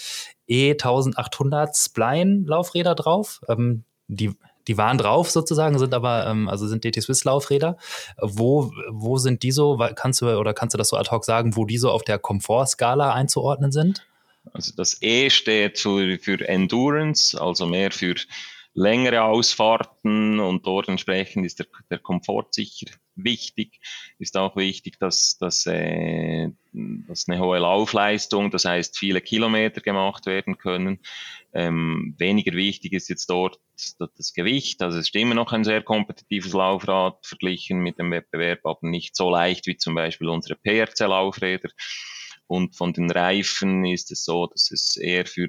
E1800 0.48 1.76
Spline 1.76 2.44
Laufräder 2.46 2.94
drauf. 2.94 3.40
Ähm, 3.48 3.84
die 4.08 4.34
die 4.68 4.78
waren 4.78 4.98
drauf 4.98 5.30
sozusagen, 5.30 5.78
sind 5.78 5.94
aber, 5.94 6.26
ähm, 6.26 6.48
also 6.48 6.66
sind 6.66 6.84
DT 6.84 7.02
Swiss 7.02 7.24
Laufräder. 7.24 7.76
Wo, 8.20 8.72
wo 8.90 9.18
sind 9.18 9.42
die 9.42 9.52
so, 9.52 9.78
kannst 9.94 10.20
du 10.20 10.38
oder 10.38 10.54
kannst 10.54 10.74
du 10.74 10.78
das 10.78 10.88
so 10.88 10.96
ad 10.96 11.10
hoc 11.10 11.24
sagen, 11.24 11.56
wo 11.56 11.64
die 11.64 11.78
so 11.78 11.90
auf 11.90 12.02
der 12.02 12.18
Komfortskala 12.18 13.12
einzuordnen 13.12 13.72
sind? 13.72 14.06
Also 14.52 14.72
das 14.76 15.00
E 15.02 15.30
steht 15.30 15.78
für, 15.78 16.18
für 16.18 16.48
Endurance, 16.48 17.40
also 17.40 17.66
mehr 17.66 17.90
für 17.90 18.14
längere 18.74 19.22
Ausfahrten 19.24 20.40
und 20.40 20.66
dort 20.66 20.88
entsprechend 20.88 21.44
ist 21.44 21.58
der, 21.58 21.66
der 21.90 21.98
Komfort 21.98 22.48
sicher 22.52 22.86
wichtig. 23.14 23.80
Ist 24.18 24.36
auch 24.36 24.56
wichtig, 24.56 24.98
dass, 24.98 25.36
dass, 25.38 25.66
äh, 25.66 26.48
dass 26.72 27.28
eine 27.28 27.38
hohe 27.40 27.58
Laufleistung, 27.58 28.50
das 28.50 28.64
heißt 28.64 28.98
viele 28.98 29.20
Kilometer 29.20 29.80
gemacht 29.80 30.26
werden 30.26 30.56
können. 30.56 31.00
Ähm, 31.52 32.14
weniger 32.18 32.52
wichtig 32.52 32.94
ist 32.94 33.08
jetzt 33.08 33.28
dort 33.28 33.60
das 33.98 34.32
Gewicht. 34.32 34.80
Also 34.80 34.98
es 34.98 35.06
ist 35.06 35.16
immer 35.16 35.34
noch 35.34 35.52
ein 35.52 35.64
sehr 35.64 35.82
kompetitives 35.82 36.52
Laufrad 36.52 37.26
verglichen 37.26 37.80
mit 37.80 37.98
dem 37.98 38.10
Wettbewerb, 38.10 38.60
aber 38.64 38.88
nicht 38.88 39.16
so 39.16 39.30
leicht 39.30 39.66
wie 39.66 39.76
zum 39.76 39.94
Beispiel 39.94 40.28
unsere 40.28 40.56
PRC-Laufräder. 40.56 41.68
Und 42.46 42.76
von 42.76 42.92
den 42.92 43.10
Reifen 43.10 43.84
ist 43.84 44.10
es 44.10 44.24
so, 44.24 44.46
dass 44.46 44.70
es 44.70 44.96
eher 44.96 45.26
für 45.26 45.48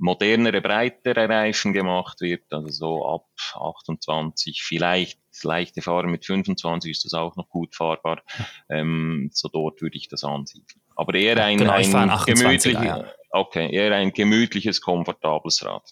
modernere, 0.00 0.60
breitere 0.60 1.28
Reifen 1.28 1.72
gemacht 1.72 2.20
wird, 2.20 2.44
also 2.50 2.68
so 2.68 3.06
ab 3.06 3.26
28, 3.54 4.62
vielleicht 4.62 5.20
leichte 5.42 5.82
Fahrer 5.82 6.06
mit 6.06 6.24
25 6.26 6.90
ist 6.90 7.04
das 7.04 7.14
auch 7.14 7.36
noch 7.36 7.48
gut 7.48 7.74
fahrbar. 7.74 8.22
Ähm, 8.68 9.30
so 9.32 9.48
dort 9.48 9.80
würde 9.82 9.96
ich 9.96 10.08
das 10.08 10.24
ansiedeln. 10.24 10.80
Aber 10.96 11.14
eher 11.14 11.42
ein, 11.42 11.58
genau, 11.58 11.72
ein 11.72 12.10
gemütliches, 12.26 12.72
ja. 12.72 13.04
okay, 13.30 13.70
eher 13.72 13.94
ein 13.94 14.12
gemütliches, 14.12 14.80
komfortables 14.80 15.64
Rad. 15.64 15.82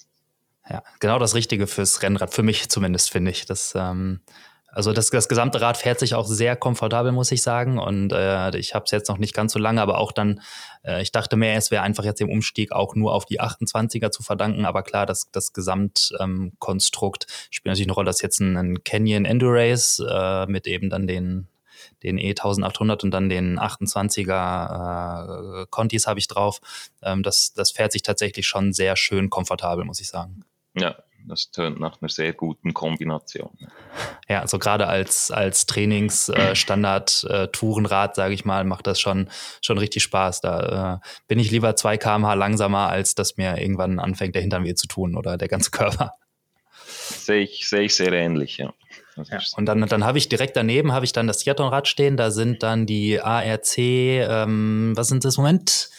Ja, 0.68 0.82
genau 1.00 1.18
das 1.18 1.34
Richtige 1.34 1.66
fürs 1.66 2.02
Rennrad, 2.02 2.34
für 2.34 2.42
mich 2.42 2.68
zumindest, 2.68 3.10
finde 3.10 3.30
ich. 3.30 3.46
Das 3.46 3.74
ähm, 3.74 4.20
also 4.70 4.92
das, 4.92 5.10
das 5.10 5.28
gesamte 5.28 5.60
Rad 5.60 5.76
fährt 5.76 5.98
sich 5.98 6.14
auch 6.14 6.26
sehr 6.26 6.54
komfortabel, 6.54 7.10
muss 7.10 7.32
ich 7.32 7.42
sagen. 7.42 7.78
Und 7.78 8.12
äh, 8.12 8.56
ich 8.56 8.74
habe 8.74 8.84
es 8.84 8.90
jetzt 8.90 9.08
noch 9.08 9.18
nicht 9.18 9.34
ganz 9.34 9.52
so 9.52 9.58
lange, 9.58 9.80
aber 9.80 9.98
auch 9.98 10.12
dann, 10.12 10.40
äh, 10.84 11.02
ich 11.02 11.10
dachte 11.10 11.36
mehr, 11.36 11.56
es 11.56 11.70
wäre 11.70 11.82
einfach 11.82 12.04
jetzt 12.04 12.20
im 12.20 12.28
Umstieg 12.28 12.72
auch 12.72 12.94
nur 12.94 13.14
auf 13.14 13.24
die 13.24 13.40
28er 13.40 14.10
zu 14.10 14.22
verdanken. 14.22 14.66
Aber 14.66 14.82
klar, 14.82 15.06
das, 15.06 15.30
das 15.32 15.52
Gesamtkonstrukt 15.52 17.26
ähm, 17.28 17.34
spielt 17.50 17.70
natürlich 17.70 17.88
eine 17.88 17.94
Rolle, 17.94 18.06
dass 18.06 18.20
jetzt 18.20 18.40
ein, 18.40 18.56
ein 18.56 18.84
Canyon 18.84 19.24
Endurace 19.24 20.02
äh, 20.06 20.46
mit 20.46 20.66
eben 20.66 20.90
dann 20.90 21.06
den 21.06 21.48
den 22.02 22.18
E1800 22.18 23.04
und 23.04 23.10
dann 23.10 23.28
den 23.28 23.58
28er 23.58 25.62
äh, 25.62 25.66
Contis 25.70 26.06
habe 26.06 26.20
ich 26.20 26.28
drauf. 26.28 26.60
Ähm, 27.02 27.22
das, 27.22 27.52
das 27.54 27.72
fährt 27.72 27.92
sich 27.92 28.02
tatsächlich 28.02 28.46
schon 28.46 28.72
sehr 28.72 28.96
schön 28.96 29.30
komfortabel, 29.30 29.84
muss 29.84 30.00
ich 30.00 30.08
sagen. 30.08 30.44
Ja, 30.74 30.96
das 31.28 31.50
tönt 31.50 31.80
nach 31.80 32.00
einer 32.00 32.08
sehr 32.08 32.32
guten 32.32 32.72
Kombination. 32.74 33.50
Ja, 34.28 34.40
also 34.40 34.58
gerade 34.58 34.86
als, 34.86 35.30
als 35.30 35.66
Trainingsstandard-Tourenrad, 35.66 38.10
äh, 38.10 38.12
äh, 38.12 38.14
sage 38.14 38.34
ich 38.34 38.44
mal, 38.44 38.64
macht 38.64 38.86
das 38.86 39.00
schon, 39.00 39.28
schon 39.62 39.78
richtig 39.78 40.02
Spaß. 40.02 40.40
Da 40.40 41.00
äh, 41.02 41.06
bin 41.28 41.38
ich 41.38 41.50
lieber 41.50 41.76
2 41.76 41.98
km/h 41.98 42.34
langsamer, 42.34 42.88
als 42.88 43.14
dass 43.14 43.36
mir 43.36 43.60
irgendwann 43.60 43.98
anfängt, 43.98 44.34
der 44.34 44.42
Hintern 44.42 44.64
weh 44.64 44.74
zu 44.74 44.86
tun 44.86 45.16
oder 45.16 45.36
der 45.36 45.48
ganze 45.48 45.70
Körper. 45.70 46.14
Sehe 46.86 47.42
ich, 47.42 47.68
sehe 47.68 47.82
ich 47.82 47.94
sehr 47.94 48.12
ähnlich, 48.12 48.56
ja. 48.58 48.72
Ja, 49.30 49.40
und 49.56 49.66
dann, 49.66 49.80
dann 49.80 50.04
habe 50.04 50.18
ich 50.18 50.28
direkt 50.28 50.56
daneben 50.56 50.92
habe 50.92 51.04
ich 51.04 51.12
dann 51.12 51.26
das 51.26 51.38
Triathlonrad 51.38 51.88
stehen. 51.88 52.16
Da 52.16 52.30
sind 52.30 52.62
dann 52.62 52.86
die 52.86 53.20
ARC, 53.20 53.78
ähm, 53.78 54.92
was 54.94 55.08
sind 55.08 55.24
das 55.24 55.38
im 55.38 55.42
Moment? 55.42 55.90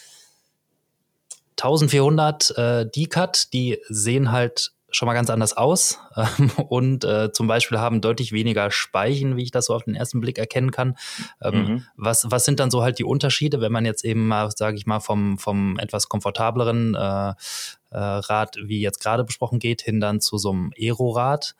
1400 1.59 2.57
äh, 2.57 2.89
D-Cut, 2.89 3.51
die 3.51 3.79
sehen 3.89 4.31
halt 4.31 4.71
schon 4.91 5.05
mal 5.05 5.13
ganz 5.13 5.29
anders 5.29 5.55
aus 5.55 5.99
ähm, 6.15 6.51
und 6.67 7.03
äh, 7.03 7.31
zum 7.31 7.47
Beispiel 7.47 7.79
haben 7.79 8.01
deutlich 8.01 8.31
weniger 8.31 8.71
Speichen, 8.71 9.37
wie 9.37 9.43
ich 9.43 9.51
das 9.51 9.65
so 9.67 9.75
auf 9.75 9.83
den 9.83 9.95
ersten 9.95 10.19
Blick 10.19 10.37
erkennen 10.37 10.71
kann. 10.71 10.97
Ähm, 11.41 11.53
mhm. 11.53 11.85
was, 11.95 12.29
was 12.29 12.45
sind 12.45 12.59
dann 12.59 12.71
so 12.71 12.81
halt 12.81 12.99
die 12.99 13.03
Unterschiede, 13.03 13.61
wenn 13.61 13.71
man 13.71 13.85
jetzt 13.85 14.03
eben 14.03 14.27
mal, 14.27 14.49
sage 14.51 14.77
ich 14.77 14.85
mal, 14.85 14.99
vom, 14.99 15.37
vom 15.37 15.77
etwas 15.79 16.09
komfortableren 16.09 16.95
äh, 16.95 17.29
äh, 17.29 17.97
Rad, 17.97 18.57
wie 18.61 18.81
jetzt 18.81 18.99
gerade 18.99 19.23
besprochen 19.23 19.59
geht, 19.59 19.81
hin 19.81 19.99
dann 19.99 20.21
zu 20.21 20.37
so 20.37 20.51
einem 20.51 20.71
Aero-Rad? 20.77 21.55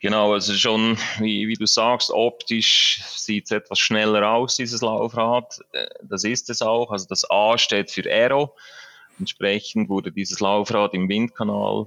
Genau, 0.00 0.32
also 0.32 0.54
schon, 0.54 0.96
wie, 1.18 1.46
wie 1.46 1.54
du 1.54 1.66
sagst, 1.66 2.10
optisch 2.10 3.02
sieht 3.04 3.44
es 3.44 3.50
etwas 3.50 3.78
schneller 3.78 4.30
aus, 4.30 4.56
dieses 4.56 4.80
Laufrad. 4.80 5.60
Äh, 5.72 5.88
das 6.02 6.24
ist 6.24 6.48
es 6.48 6.62
auch. 6.62 6.90
Also 6.90 7.06
das 7.06 7.30
A 7.30 7.58
steht 7.58 7.90
für 7.90 8.10
Aero. 8.10 8.56
Entsprechend 9.20 9.88
wurde 9.88 10.10
dieses 10.10 10.40
Laufrad 10.40 10.94
im 10.94 11.08
Windkanal 11.08 11.86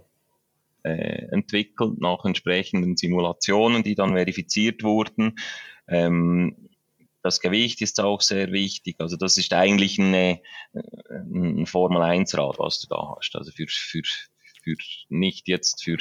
äh, 0.83 1.25
entwickelt 1.31 1.99
nach 1.99 2.23
entsprechenden 2.25 2.95
Simulationen, 2.95 3.83
die 3.83 3.95
dann 3.95 4.13
verifiziert 4.13 4.83
wurden. 4.83 5.37
Ähm, 5.87 6.69
das 7.21 7.39
Gewicht 7.39 7.81
ist 7.81 7.99
auch 7.99 8.21
sehr 8.21 8.51
wichtig. 8.51 8.95
Also 8.99 9.17
das 9.17 9.37
ist 9.37 9.53
eigentlich 9.53 9.99
eine, 9.99 10.41
ein 11.09 11.65
Formel-1-Rad, 11.65 12.59
was 12.59 12.81
du 12.81 12.87
da 12.87 13.15
hast. 13.15 13.35
Also 13.35 13.51
für, 13.51 13.65
für, 13.67 14.01
für 14.61 14.75
nicht 15.09 15.47
jetzt 15.47 15.83
für 15.83 15.97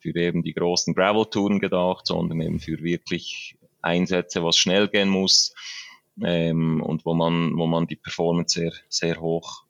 für 0.00 0.16
eben 0.16 0.42
die 0.42 0.54
großen 0.54 0.94
Gravel-Touren 0.94 1.60
gedacht, 1.60 2.06
sondern 2.06 2.40
eben 2.40 2.58
für 2.58 2.82
wirklich 2.82 3.56
Einsätze, 3.82 4.42
was 4.42 4.56
schnell 4.56 4.88
gehen 4.88 5.08
muss 5.08 5.54
ähm, 6.22 6.82
und 6.82 7.04
wo 7.04 7.14
man, 7.14 7.56
wo 7.56 7.66
man 7.66 7.86
die 7.86 7.96
Performance 7.96 8.58
sehr, 8.58 8.72
sehr 8.88 9.20
hoch, 9.20 9.64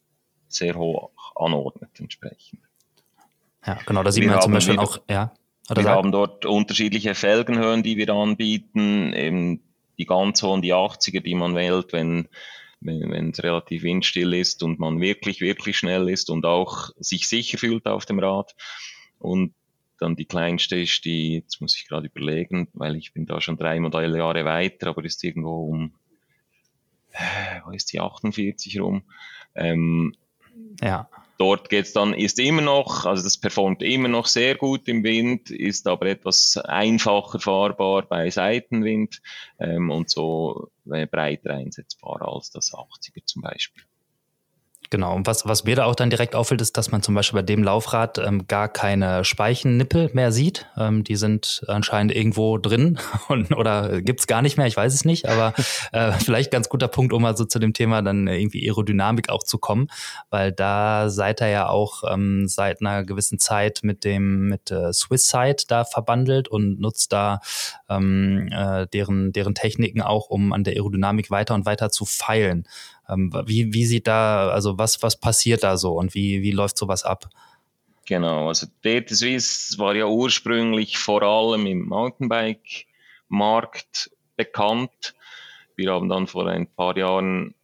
sehr 0.53 0.75
hoch 0.75 1.11
anordnet 1.37 1.91
entsprechend. 1.99 2.61
Ja, 3.67 3.79
genau, 3.87 4.03
da 4.03 4.13
sieht 4.13 4.25
wir 4.25 4.31
man 4.31 4.41
zum 4.41 4.53
Beispiel 4.53 4.79
auch, 4.79 4.99
ja. 5.09 5.33
wir 5.69 5.83
sagt? 5.83 5.97
haben 5.97 6.13
dort 6.13 6.47
unterschiedliche 6.47 7.15
Felgenhöhen, 7.15 7.83
die 7.83 7.97
wir 7.97 8.09
anbieten, 8.11 9.13
eben 9.13 9.63
die 9.99 10.07
ganz 10.07 10.43
hohen, 10.43 10.63
die 10.63 10.73
80er, 10.73 11.21
die 11.21 11.35
man 11.35 11.55
wählt, 11.55 11.93
wenn 11.93 12.29
wenn 12.81 13.31
es 13.31 13.43
relativ 13.43 13.83
windstill 13.83 14.33
ist 14.33 14.63
und 14.63 14.79
man 14.79 15.01
wirklich, 15.01 15.41
wirklich 15.41 15.77
schnell 15.77 16.09
ist 16.09 16.31
und 16.31 16.47
auch 16.47 16.91
sich 16.99 17.29
sicher 17.29 17.59
fühlt 17.59 17.87
auf 17.87 18.07
dem 18.07 18.19
Rad. 18.19 18.55
Und 19.19 19.55
dann 19.99 20.17
die 20.17 20.25
kleinste 20.25 20.81
ist 20.81 21.05
die, 21.05 21.35
jetzt 21.35 21.61
muss 21.61 21.77
ich 21.77 21.87
gerade 21.87 22.07
überlegen, 22.07 22.69
weil 22.73 22.97
ich 22.97 23.13
bin 23.13 23.27
da 23.27 23.41
schon 23.41 23.59
drei 23.59 23.79
Modelljahre 23.79 24.47
weiter, 24.47 24.89
aber 24.89 25.05
ist 25.05 25.23
irgendwo 25.23 25.67
um, 25.67 25.95
äh, 27.13 27.61
wo 27.65 27.71
ist 27.73 27.93
die 27.93 28.01
48 28.01 28.81
rum? 28.81 29.03
Ähm, 29.55 30.15
ja. 30.81 31.09
Dort 31.41 31.71
geht's 31.71 31.95
dann, 31.95 32.13
ist 32.13 32.39
immer 32.39 32.61
noch, 32.61 33.07
also 33.07 33.23
das 33.23 33.39
performt 33.39 33.83
immer 33.83 34.09
noch 34.09 34.27
sehr 34.27 34.57
gut 34.57 34.87
im 34.89 35.03
Wind, 35.03 35.51
ist 35.51 35.87
aber 35.87 36.05
etwas 36.05 36.59
einfacher 36.59 37.41
fahrbar 37.41 38.03
bei 38.03 38.29
Seitenwind 38.29 39.23
ähm, 39.59 39.91
und 39.91 40.11
so 40.11 40.71
äh, 40.93 41.07
breiter 41.07 41.55
einsetzbar 41.55 42.21
als 42.21 42.51
das 42.51 42.75
80er 42.75 43.25
zum 43.25 43.41
Beispiel. 43.41 43.83
Genau, 44.91 45.15
und 45.15 45.29
was, 45.29 45.47
was 45.47 45.63
mir 45.63 45.77
da 45.77 45.85
auch 45.85 45.95
dann 45.95 46.11
direkt 46.11 46.35
auffällt, 46.35 46.61
ist, 46.61 46.77
dass 46.77 46.91
man 46.91 47.01
zum 47.01 47.15
Beispiel 47.15 47.39
bei 47.39 47.47
dem 47.47 47.63
Laufrad 47.63 48.19
ähm, 48.19 48.49
gar 48.49 48.69
keine 48.69 49.25
Speichennippel 49.25 50.11
mehr 50.15 50.33
sieht. 50.33 50.67
Ähm, 50.77 51.05
die 51.05 51.15
sind 51.15 51.63
anscheinend 51.69 52.13
irgendwo 52.13 52.59
drin 52.59 52.99
und, 53.29 53.53
oder 53.53 54.03
gibt's 54.03 54.27
gar 54.27 54.43
nicht 54.43 54.57
mehr, 54.57 54.67
ich 54.67 54.77
weiß 54.77 54.93
es 54.93 55.05
nicht, 55.05 55.29
aber 55.29 55.55
äh, 55.93 56.11
vielleicht 56.13 56.51
ganz 56.51 56.69
guter 56.69 56.89
Punkt, 56.89 57.13
um 57.13 57.23
mal 57.23 57.37
so 57.37 57.45
zu 57.45 57.61
dem 57.61 57.73
Thema 57.73 58.03
dann 58.03 58.27
irgendwie 58.27 58.69
Aerodynamik 58.69 59.31
auch 59.31 59.45
zu 59.45 59.59
kommen, 59.59 59.87
weil 60.29 60.51
da 60.51 61.09
seid 61.09 61.41
ihr 61.41 61.49
ja 61.51 61.69
auch 61.69 62.03
ähm, 62.13 62.49
seit 62.49 62.81
einer 62.81 63.05
gewissen 63.05 63.39
Zeit 63.39 63.81
mit 63.85 64.03
dem 64.03 64.49
mit 64.49 64.73
äh, 64.73 64.93
Swisside 64.93 65.63
da 65.69 65.85
verbandelt 65.85 66.49
und 66.49 66.81
nutzt 66.81 67.13
da 67.13 67.39
ähm, 67.89 68.49
äh, 68.51 68.89
deren, 68.89 69.31
deren 69.31 69.55
Techniken 69.55 70.03
auch, 70.03 70.31
um 70.31 70.53
an 70.53 70.65
der 70.65 70.75
Aerodynamik 70.75 71.31
weiter 71.31 71.55
und 71.55 71.65
weiter 71.65 71.91
zu 71.91 72.05
feilen. 72.07 72.67
Ähm, 73.11 73.33
wie, 73.47 73.73
wie 73.73 73.87
sieht 73.87 74.07
da, 74.07 74.51
also 74.51 74.77
was, 74.79 75.03
was 75.03 75.19
passiert 75.19 75.65
da 75.65 75.77
so 75.77 75.95
und 75.95 76.15
wie, 76.15 76.43
wie 76.43 76.53
läuft 76.53 76.79
sowas 76.79 77.05
ab? 77.05 77.29
Genau, 78.07 78.47
also 78.49 78.67
DT 78.85 79.11
Swiss 79.11 79.75
war 79.79 79.95
ja 79.95 80.07
ursprünglich 80.07 80.97
vor 80.99 81.23
allem 81.23 81.67
im 81.67 81.89
Mountainbike-Markt 81.89 84.11
bekannt. 84.37 85.15
Wir 85.77 85.93
haben 85.93 86.09
dann 86.09 86.27
vor 86.27 86.49
ein 86.49 86.67
paar 86.67 86.97
Jahren 86.97 87.55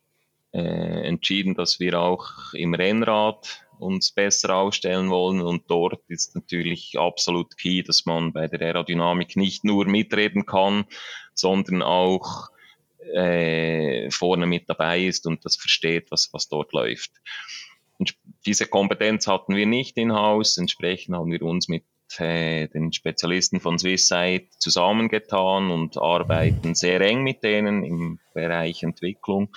äh, 0.52 1.08
entschieden, 1.08 1.54
dass 1.54 1.80
wir 1.80 1.98
auch 2.00 2.52
im 2.52 2.74
Rennrad 2.74 3.66
uns 3.78 4.12
besser 4.12 4.54
aufstellen 4.54 5.10
wollen 5.10 5.40
und 5.40 5.64
dort 5.68 6.00
ist 6.08 6.34
natürlich 6.34 6.98
absolut 6.98 7.56
key, 7.58 7.82
dass 7.82 8.06
man 8.06 8.32
bei 8.32 8.48
der 8.48 8.60
Aerodynamik 8.60 9.36
nicht 9.36 9.64
nur 9.64 9.86
mitreden 9.86 10.46
kann, 10.46 10.86
sondern 11.34 11.82
auch 11.82 12.48
äh, 13.14 14.10
vorne 14.10 14.46
mit 14.46 14.68
dabei 14.68 15.04
ist 15.04 15.26
und 15.26 15.44
das 15.44 15.56
versteht, 15.56 16.10
was, 16.10 16.30
was 16.32 16.48
dort 16.48 16.72
läuft. 16.72 17.10
Und 17.98 18.14
diese 18.44 18.66
Kompetenz 18.66 19.26
hatten 19.26 19.56
wir 19.56 19.66
nicht 19.66 19.96
in 19.96 20.12
Haus, 20.12 20.58
entsprechend 20.58 21.16
haben 21.16 21.30
wir 21.30 21.42
uns 21.42 21.68
mit 21.68 21.84
äh, 22.18 22.68
den 22.68 22.92
Spezialisten 22.92 23.60
von 23.60 23.78
Swisside 23.78 24.48
zusammengetan 24.58 25.70
und 25.70 25.98
arbeiten 25.98 26.74
sehr 26.74 27.00
eng 27.00 27.22
mit 27.22 27.42
denen 27.42 27.84
im 27.84 28.18
Bereich 28.34 28.82
Entwicklung 28.82 29.48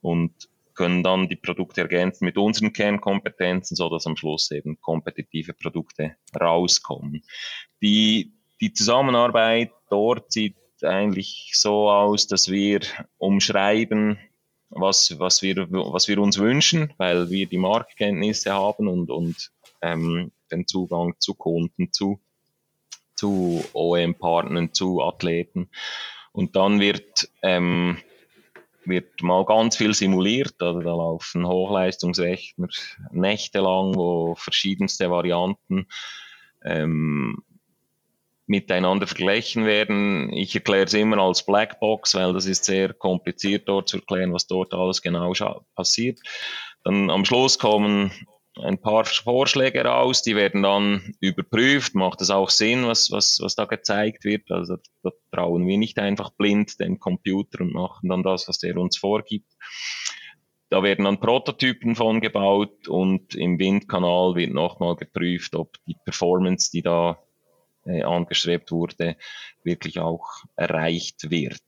und 0.00 0.48
können 0.74 1.02
dann 1.02 1.28
die 1.28 1.36
Produkte 1.36 1.82
ergänzen 1.82 2.24
mit 2.24 2.38
unseren 2.38 2.72
Kernkompetenzen, 2.72 3.76
so 3.76 3.88
dass 3.88 4.06
am 4.06 4.16
Schluss 4.16 4.50
eben 4.50 4.80
kompetitive 4.80 5.52
Produkte 5.52 6.16
rauskommen. 6.38 7.22
Die, 7.82 8.32
die 8.60 8.72
Zusammenarbeit 8.72 9.72
dort 9.90 10.32
sieht 10.32 10.56
eigentlich 10.84 11.52
so 11.54 11.90
aus, 11.90 12.26
dass 12.26 12.50
wir 12.50 12.80
umschreiben, 13.18 14.18
was, 14.70 15.18
was, 15.18 15.42
wir, 15.42 15.66
was 15.70 16.08
wir 16.08 16.18
uns 16.18 16.38
wünschen, 16.38 16.92
weil 16.96 17.30
wir 17.30 17.46
die 17.46 17.58
Marktkenntnisse 17.58 18.52
haben 18.52 18.88
und, 18.88 19.10
und 19.10 19.50
ähm, 19.82 20.32
den 20.50 20.66
Zugang 20.66 21.14
zu 21.18 21.34
Kunden, 21.34 21.92
zu, 21.92 22.20
zu 23.14 23.64
OEM-Partnern, 23.72 24.72
zu 24.72 25.02
Athleten. 25.02 25.70
Und 26.32 26.54
dann 26.54 26.80
wird, 26.80 27.28
ähm, 27.42 27.98
wird 28.84 29.22
mal 29.22 29.44
ganz 29.44 29.76
viel 29.76 29.94
simuliert. 29.94 30.54
Also 30.60 30.80
da 30.80 30.90
laufen 30.90 31.46
Hochleistungsrechner 31.46 32.68
nächtelang, 33.10 33.96
wo 33.96 34.36
verschiedenste 34.36 35.10
Varianten 35.10 35.88
ähm, 36.64 37.42
miteinander 38.50 39.06
vergleichen 39.06 39.64
werden. 39.64 40.32
Ich 40.32 40.54
erkläre 40.56 40.84
es 40.84 40.94
immer 40.94 41.18
als 41.18 41.46
Blackbox, 41.46 42.16
weil 42.16 42.32
das 42.32 42.46
ist 42.46 42.64
sehr 42.64 42.92
kompliziert 42.92 43.68
dort 43.68 43.88
zu 43.88 43.98
erklären, 43.98 44.34
was 44.34 44.48
dort 44.48 44.74
alles 44.74 45.00
genau 45.00 45.32
passiert. 45.76 46.18
Dann 46.82 47.10
am 47.10 47.24
Schluss 47.24 47.60
kommen 47.60 48.10
ein 48.60 48.80
paar 48.80 49.04
Vorschläge 49.04 49.84
raus, 49.84 50.22
die 50.22 50.34
werden 50.34 50.64
dann 50.64 51.14
überprüft, 51.20 51.94
macht 51.94 52.20
es 52.20 52.30
auch 52.30 52.50
Sinn, 52.50 52.86
was, 52.88 53.12
was, 53.12 53.38
was 53.40 53.54
da 53.54 53.66
gezeigt 53.66 54.24
wird. 54.24 54.50
Also 54.50 54.78
da 55.04 55.10
trauen 55.30 55.64
wir 55.68 55.78
nicht 55.78 56.00
einfach 56.00 56.30
blind 56.30 56.80
dem 56.80 56.98
Computer 56.98 57.60
und 57.60 57.72
machen 57.72 58.08
dann 58.08 58.24
das, 58.24 58.48
was 58.48 58.58
der 58.58 58.76
uns 58.76 58.98
vorgibt. 58.98 59.50
Da 60.70 60.82
werden 60.82 61.04
dann 61.04 61.20
Prototypen 61.20 61.94
von 61.94 62.20
gebaut 62.20 62.88
und 62.88 63.36
im 63.36 63.60
Windkanal 63.60 64.34
wird 64.34 64.52
nochmal 64.52 64.96
geprüft, 64.96 65.54
ob 65.54 65.76
die 65.86 65.96
Performance, 66.04 66.70
die 66.72 66.82
da 66.82 67.18
äh, 67.84 68.02
angestrebt 68.02 68.70
wurde, 68.70 69.16
wirklich 69.62 69.98
auch 69.98 70.44
erreicht 70.56 71.30
wird. 71.30 71.62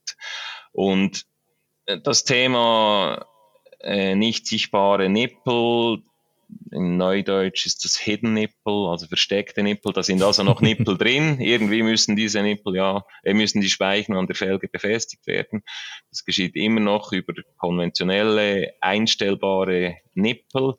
Und 0.71 1.25
äh, 1.85 1.99
das 1.99 2.23
Thema 2.23 3.25
äh, 3.79 4.15
nicht 4.15 4.47
sichtbare 4.47 5.09
Nippel, 5.09 6.03
in 6.71 6.97
Neudeutsch 6.97 7.65
ist 7.65 7.85
das 7.85 7.97
Hidden 7.97 8.33
Nippel, 8.33 8.87
also 8.87 9.07
versteckte 9.07 9.63
Nippel. 9.63 9.93
Da 9.93 10.03
sind 10.03 10.21
also 10.21 10.43
noch 10.43 10.61
Nippel 10.61 10.97
drin. 10.97 11.39
Irgendwie 11.39 11.83
müssen 11.83 12.15
diese 12.15 12.41
Nippel 12.41 12.75
ja, 12.75 13.05
äh, 13.23 13.33
müssen 13.33 13.61
die 13.61 13.69
Speichen 13.69 14.15
an 14.15 14.27
der 14.27 14.35
Felge 14.35 14.67
befestigt 14.67 15.27
werden. 15.27 15.63
Das 16.09 16.23
geschieht 16.25 16.55
immer 16.55 16.79
noch 16.79 17.11
über 17.11 17.33
konventionelle 17.57 18.73
einstellbare 18.81 19.97
Nippel. 20.13 20.75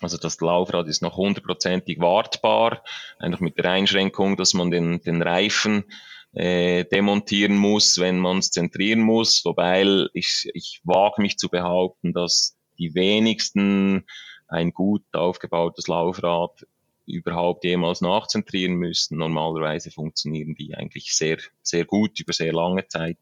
Also 0.00 0.16
das 0.16 0.40
Laufrad 0.40 0.88
ist 0.88 1.02
noch 1.02 1.16
hundertprozentig 1.16 2.00
wartbar, 2.00 2.82
einfach 3.18 3.40
mit 3.40 3.58
der 3.58 3.70
Einschränkung, 3.70 4.36
dass 4.36 4.54
man 4.54 4.70
den, 4.70 5.00
den 5.02 5.22
Reifen 5.22 5.84
äh, 6.32 6.84
demontieren 6.84 7.56
muss, 7.56 7.98
wenn 7.98 8.18
man 8.18 8.38
es 8.38 8.50
zentrieren 8.50 9.00
muss. 9.00 9.44
Wobei 9.44 10.06
ich, 10.12 10.50
ich 10.52 10.80
wage 10.84 11.22
mich 11.22 11.38
zu 11.38 11.48
behaupten, 11.48 12.12
dass 12.12 12.56
die 12.78 12.94
wenigsten 12.94 14.04
ein 14.48 14.72
gut 14.72 15.04
aufgebautes 15.12 15.86
Laufrad 15.86 16.66
überhaupt 17.06 17.64
jemals 17.64 18.00
nachzentrieren 18.00 18.74
müssen. 18.74 19.18
Normalerweise 19.18 19.90
funktionieren 19.90 20.54
die 20.54 20.74
eigentlich 20.74 21.14
sehr, 21.14 21.38
sehr 21.62 21.84
gut 21.84 22.18
über 22.18 22.32
sehr 22.32 22.52
lange 22.52 22.86
Zeit. 22.88 23.18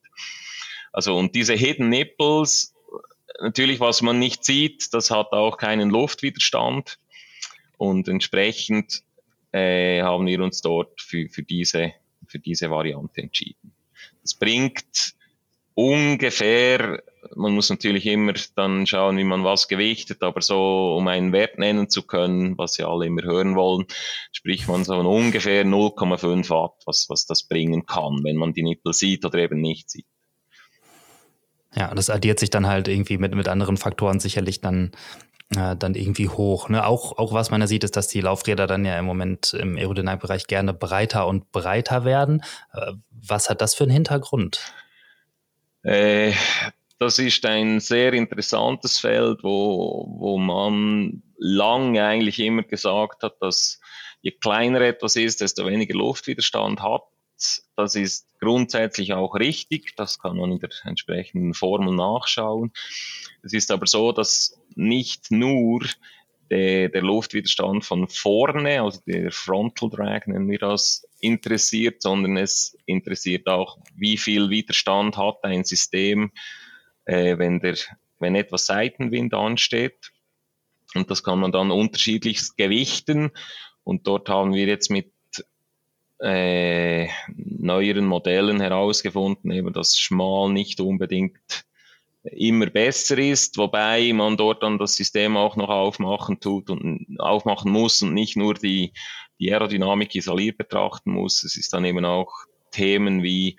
Also 0.92 1.16
und 1.16 1.34
diese 1.34 1.54
Hidden 1.54 1.88
Nipples, 1.88 2.74
natürlich, 3.40 3.80
was 3.80 4.02
man 4.02 4.18
nicht 4.18 4.44
sieht, 4.44 4.92
das 4.92 5.10
hat 5.10 5.32
auch 5.32 5.56
keinen 5.56 5.90
Luftwiderstand. 5.90 6.98
Und 7.76 8.08
entsprechend 8.08 9.02
äh, 9.52 10.02
haben 10.02 10.26
wir 10.26 10.40
uns 10.40 10.60
dort 10.60 11.00
für, 11.00 11.28
für, 11.28 11.42
diese, 11.42 11.92
für 12.26 12.38
diese 12.38 12.70
Variante 12.70 13.22
entschieden. 13.22 13.74
Das 14.22 14.34
bringt 14.34 15.14
ungefähr, 15.74 17.02
man 17.34 17.54
muss 17.54 17.70
natürlich 17.70 18.06
immer 18.06 18.34
dann 18.56 18.86
schauen, 18.86 19.16
wie 19.16 19.24
man 19.24 19.44
was 19.44 19.68
gewichtet, 19.68 20.22
aber 20.22 20.42
so, 20.42 20.96
um 20.96 21.08
einen 21.08 21.32
Wert 21.32 21.58
nennen 21.58 21.88
zu 21.88 22.02
können, 22.02 22.58
was 22.58 22.76
ja 22.76 22.88
alle 22.88 23.06
immer 23.06 23.22
hören 23.22 23.56
wollen, 23.56 23.86
spricht 24.32 24.68
man 24.68 24.84
so 24.84 24.94
ungefähr 24.94 25.64
0,5 25.64 26.50
Watt, 26.50 26.82
was, 26.86 27.06
was 27.08 27.26
das 27.26 27.48
bringen 27.48 27.86
kann, 27.86 28.20
wenn 28.22 28.36
man 28.36 28.52
die 28.52 28.62
Nippel 28.62 28.92
sieht 28.92 29.24
oder 29.24 29.38
eben 29.38 29.60
nicht 29.60 29.90
sieht. 29.90 30.06
Ja, 31.74 31.94
das 31.94 32.10
addiert 32.10 32.38
sich 32.38 32.50
dann 32.50 32.66
halt 32.66 32.88
irgendwie 32.88 33.18
mit, 33.18 33.34
mit 33.34 33.48
anderen 33.48 33.76
Faktoren 33.76 34.20
sicherlich 34.20 34.60
dann, 34.60 34.92
äh, 35.56 35.74
dann 35.76 35.94
irgendwie 35.94 36.28
hoch. 36.28 36.68
Ne? 36.68 36.86
Auch, 36.86 37.18
auch 37.18 37.32
was 37.32 37.50
man 37.50 37.60
da 37.60 37.66
sieht, 37.66 37.84
ist, 37.84 37.96
dass 37.96 38.08
die 38.08 38.20
Laufräder 38.20 38.66
dann 38.66 38.84
ja 38.84 38.98
im 38.98 39.04
Moment 39.04 39.54
im 39.54 39.76
Aerodynamikbereich 39.76 40.46
gerne 40.46 40.74
breiter 40.74 41.26
und 41.26 41.50
breiter 41.50 42.04
werden. 42.04 42.42
Äh, 42.74 42.92
was 43.10 43.48
hat 43.48 43.60
das 43.62 43.74
für 43.74 43.84
einen 43.84 43.92
Hintergrund? 43.92 44.60
Äh, 45.82 46.32
das 46.98 47.18
ist 47.18 47.44
ein 47.46 47.80
sehr 47.80 48.12
interessantes 48.12 48.98
Feld, 48.98 49.42
wo, 49.42 50.06
wo 50.18 50.38
man 50.38 51.22
lange 51.36 52.04
eigentlich 52.04 52.38
immer 52.38 52.62
gesagt 52.62 53.22
hat, 53.24 53.36
dass 53.40 53.80
je 54.20 54.30
kleiner 54.30 54.80
etwas 54.82 55.16
ist, 55.16 55.40
desto 55.40 55.66
weniger 55.66 55.94
Luftwiderstand 55.94 56.80
hat. 56.80 57.02
Das 57.76 57.94
ist 57.94 58.26
grundsätzlich 58.40 59.12
auch 59.12 59.34
richtig. 59.34 59.94
Das 59.96 60.18
kann 60.18 60.36
man 60.36 60.52
in 60.52 60.58
der 60.58 60.70
entsprechenden 60.84 61.54
Formel 61.54 61.94
nachschauen. 61.94 62.72
Es 63.42 63.52
ist 63.52 63.70
aber 63.70 63.86
so, 63.86 64.12
dass 64.12 64.60
nicht 64.74 65.30
nur 65.30 65.84
der, 66.52 66.90
der 66.90 67.02
Luftwiderstand 67.02 67.84
von 67.84 68.08
vorne, 68.08 68.82
also 68.82 69.00
der 69.06 69.32
Frontal 69.32 69.88
Drag 69.88 70.26
nennen 70.26 70.50
wir 70.50 70.58
das, 70.58 71.08
interessiert, 71.18 72.02
sondern 72.02 72.36
es 72.36 72.76
interessiert 72.84 73.46
auch, 73.48 73.78
wie 73.94 74.18
viel 74.18 74.50
Widerstand 74.50 75.16
hat 75.16 75.42
ein 75.44 75.64
System, 75.64 76.30
äh, 77.06 77.38
wenn, 77.38 77.60
der, 77.60 77.76
wenn 78.18 78.34
etwas 78.34 78.66
Seitenwind 78.66 79.32
ansteht. 79.32 80.12
Und 80.94 81.10
das 81.10 81.22
kann 81.22 81.38
man 81.38 81.52
dann 81.52 81.70
unterschiedlich 81.70 82.54
gewichten. 82.56 83.30
Und 83.82 84.06
dort 84.06 84.28
haben 84.28 84.52
wir 84.52 84.66
jetzt 84.66 84.90
mit 84.90 85.10
äh, 86.22 87.08
neueren 87.34 88.06
Modellen 88.06 88.60
herausgefunden, 88.60 89.50
eben 89.50 89.72
dass 89.72 89.98
Schmal 89.98 90.50
nicht 90.52 90.80
unbedingt 90.80 91.64
immer 92.22 92.66
besser 92.66 93.18
ist, 93.18 93.58
wobei 93.58 94.12
man 94.12 94.36
dort 94.36 94.62
dann 94.62 94.78
das 94.78 94.94
System 94.94 95.36
auch 95.36 95.56
noch 95.56 95.68
aufmachen 95.68 96.38
tut 96.38 96.70
und 96.70 97.06
aufmachen 97.18 97.72
muss 97.72 98.02
und 98.02 98.14
nicht 98.14 98.36
nur 98.36 98.54
die, 98.54 98.92
die 99.40 99.52
Aerodynamik 99.52 100.14
isoliert 100.14 100.58
betrachten 100.58 101.12
muss. 101.12 101.42
Es 101.42 101.56
ist 101.56 101.72
dann 101.72 101.84
eben 101.84 102.04
auch 102.04 102.32
Themen 102.70 103.22
wie 103.22 103.58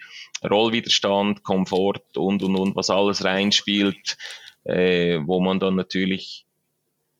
Rollwiderstand, 0.49 1.43
Komfort 1.43 2.01
und 2.15 2.41
und 2.41 2.55
und, 2.55 2.75
was 2.75 2.89
alles 2.89 3.23
reinspielt, 3.25 4.17
äh, 4.63 5.19
wo 5.25 5.41
man 5.41 5.59
dann 5.59 5.75
natürlich 5.75 6.45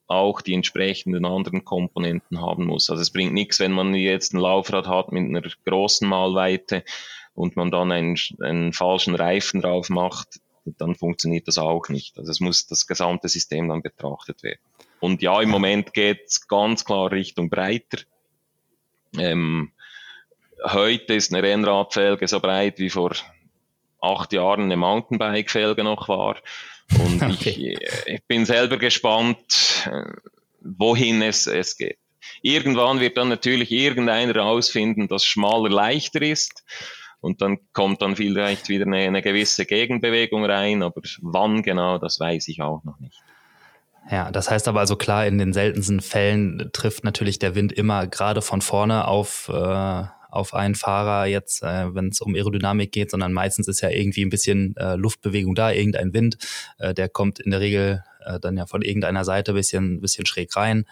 auch 0.06 0.40
die 0.40 0.54
entsprechenden 0.54 1.24
anderen 1.24 1.64
Komponenten 1.64 2.40
haben 2.40 2.66
muss. 2.66 2.90
Also 2.90 3.02
es 3.02 3.10
bringt 3.10 3.32
nichts, 3.32 3.60
wenn 3.60 3.72
man 3.72 3.94
jetzt 3.94 4.34
ein 4.34 4.40
Laufrad 4.40 4.86
hat 4.86 5.12
mit 5.12 5.24
einer 5.24 5.42
großen 5.64 6.08
Malweite 6.08 6.84
und 7.34 7.56
man 7.56 7.70
dann 7.70 7.90
einen, 7.90 8.16
einen 8.40 8.72
falschen 8.72 9.14
Reifen 9.14 9.60
drauf 9.60 9.88
macht, 9.88 10.40
dann 10.64 10.94
funktioniert 10.94 11.48
das 11.48 11.58
auch 11.58 11.88
nicht. 11.88 12.18
Also 12.18 12.30
es 12.30 12.40
muss 12.40 12.66
das 12.66 12.86
gesamte 12.86 13.28
System 13.28 13.68
dann 13.68 13.82
betrachtet 13.82 14.42
werden. 14.42 14.60
Und 15.00 15.22
ja, 15.22 15.40
im 15.40 15.50
Moment 15.50 15.92
geht 15.92 16.24
es 16.26 16.46
ganz 16.48 16.84
klar 16.84 17.10
Richtung 17.10 17.50
breiter. 17.50 17.98
Ähm, 19.18 19.72
heute 20.62 21.14
ist 21.14 21.32
eine 21.32 21.42
Rennradfelge 21.42 22.26
so 22.26 22.40
breit 22.40 22.78
wie 22.78 22.90
vor 22.90 23.12
acht 24.00 24.32
Jahren 24.32 24.62
eine 24.62 24.76
Mountainbike-Felge 24.76 25.84
noch 25.84 26.08
war. 26.08 26.36
Und 26.98 27.22
okay. 27.22 27.76
ich, 27.80 28.06
ich 28.06 28.24
bin 28.26 28.44
selber 28.44 28.78
gespannt, 28.78 29.88
äh, 29.90 30.12
wohin 30.60 31.22
es, 31.22 31.46
es 31.46 31.76
geht. 31.76 31.98
Irgendwann 32.42 33.00
wird 33.00 33.16
dann 33.16 33.28
natürlich 33.28 33.70
irgendeiner 33.70 34.34
herausfinden, 34.34 35.08
dass 35.08 35.24
schmaler 35.24 35.70
leichter 35.70 36.22
ist. 36.22 36.64
Und 37.20 37.40
dann 37.40 37.58
kommt 37.72 38.02
dann 38.02 38.16
vielleicht 38.16 38.68
wieder 38.68 38.84
eine, 38.84 38.98
eine 38.98 39.22
gewisse 39.22 39.64
Gegenbewegung 39.64 40.44
rein, 40.44 40.82
aber 40.82 41.00
wann 41.22 41.62
genau, 41.62 41.96
das 41.96 42.20
weiß 42.20 42.48
ich 42.48 42.60
auch 42.60 42.84
noch 42.84 43.00
nicht. 43.00 43.18
Ja, 44.10 44.30
das 44.30 44.50
heißt 44.50 44.68
aber 44.68 44.80
also 44.80 44.96
klar, 44.96 45.26
in 45.26 45.38
den 45.38 45.54
seltensten 45.54 46.00
Fällen 46.00 46.70
trifft 46.74 47.04
natürlich 47.04 47.38
der 47.38 47.54
Wind 47.54 47.72
immer 47.72 48.06
gerade 48.06 48.42
von 48.42 48.60
vorne 48.60 49.08
auf, 49.08 49.48
äh, 49.48 50.04
auf 50.34 50.54
einen 50.54 50.74
Fahrer 50.74 51.26
jetzt, 51.26 51.62
äh, 51.62 51.94
wenn 51.94 52.08
es 52.08 52.20
um 52.20 52.34
Aerodynamik 52.34 52.92
geht, 52.92 53.10
sondern 53.10 53.32
meistens 53.32 53.68
ist 53.68 53.80
ja 53.80 53.90
irgendwie 53.90 54.24
ein 54.24 54.30
bisschen 54.30 54.76
äh, 54.76 54.96
Luftbewegung 54.96 55.54
da, 55.54 55.70
irgendein 55.70 56.12
Wind, 56.12 56.38
äh, 56.78 56.94
der 56.94 57.08
kommt 57.08 57.38
in 57.38 57.50
der 57.50 57.60
Regel 57.60 58.04
äh, 58.24 58.40
dann 58.40 58.56
ja 58.56 58.66
von 58.66 58.82
irgendeiner 58.82 59.24
Seite 59.24 59.52
ein 59.52 59.56
bisschen, 59.56 60.00
bisschen 60.00 60.26
schräg 60.26 60.56
rein 60.56 60.86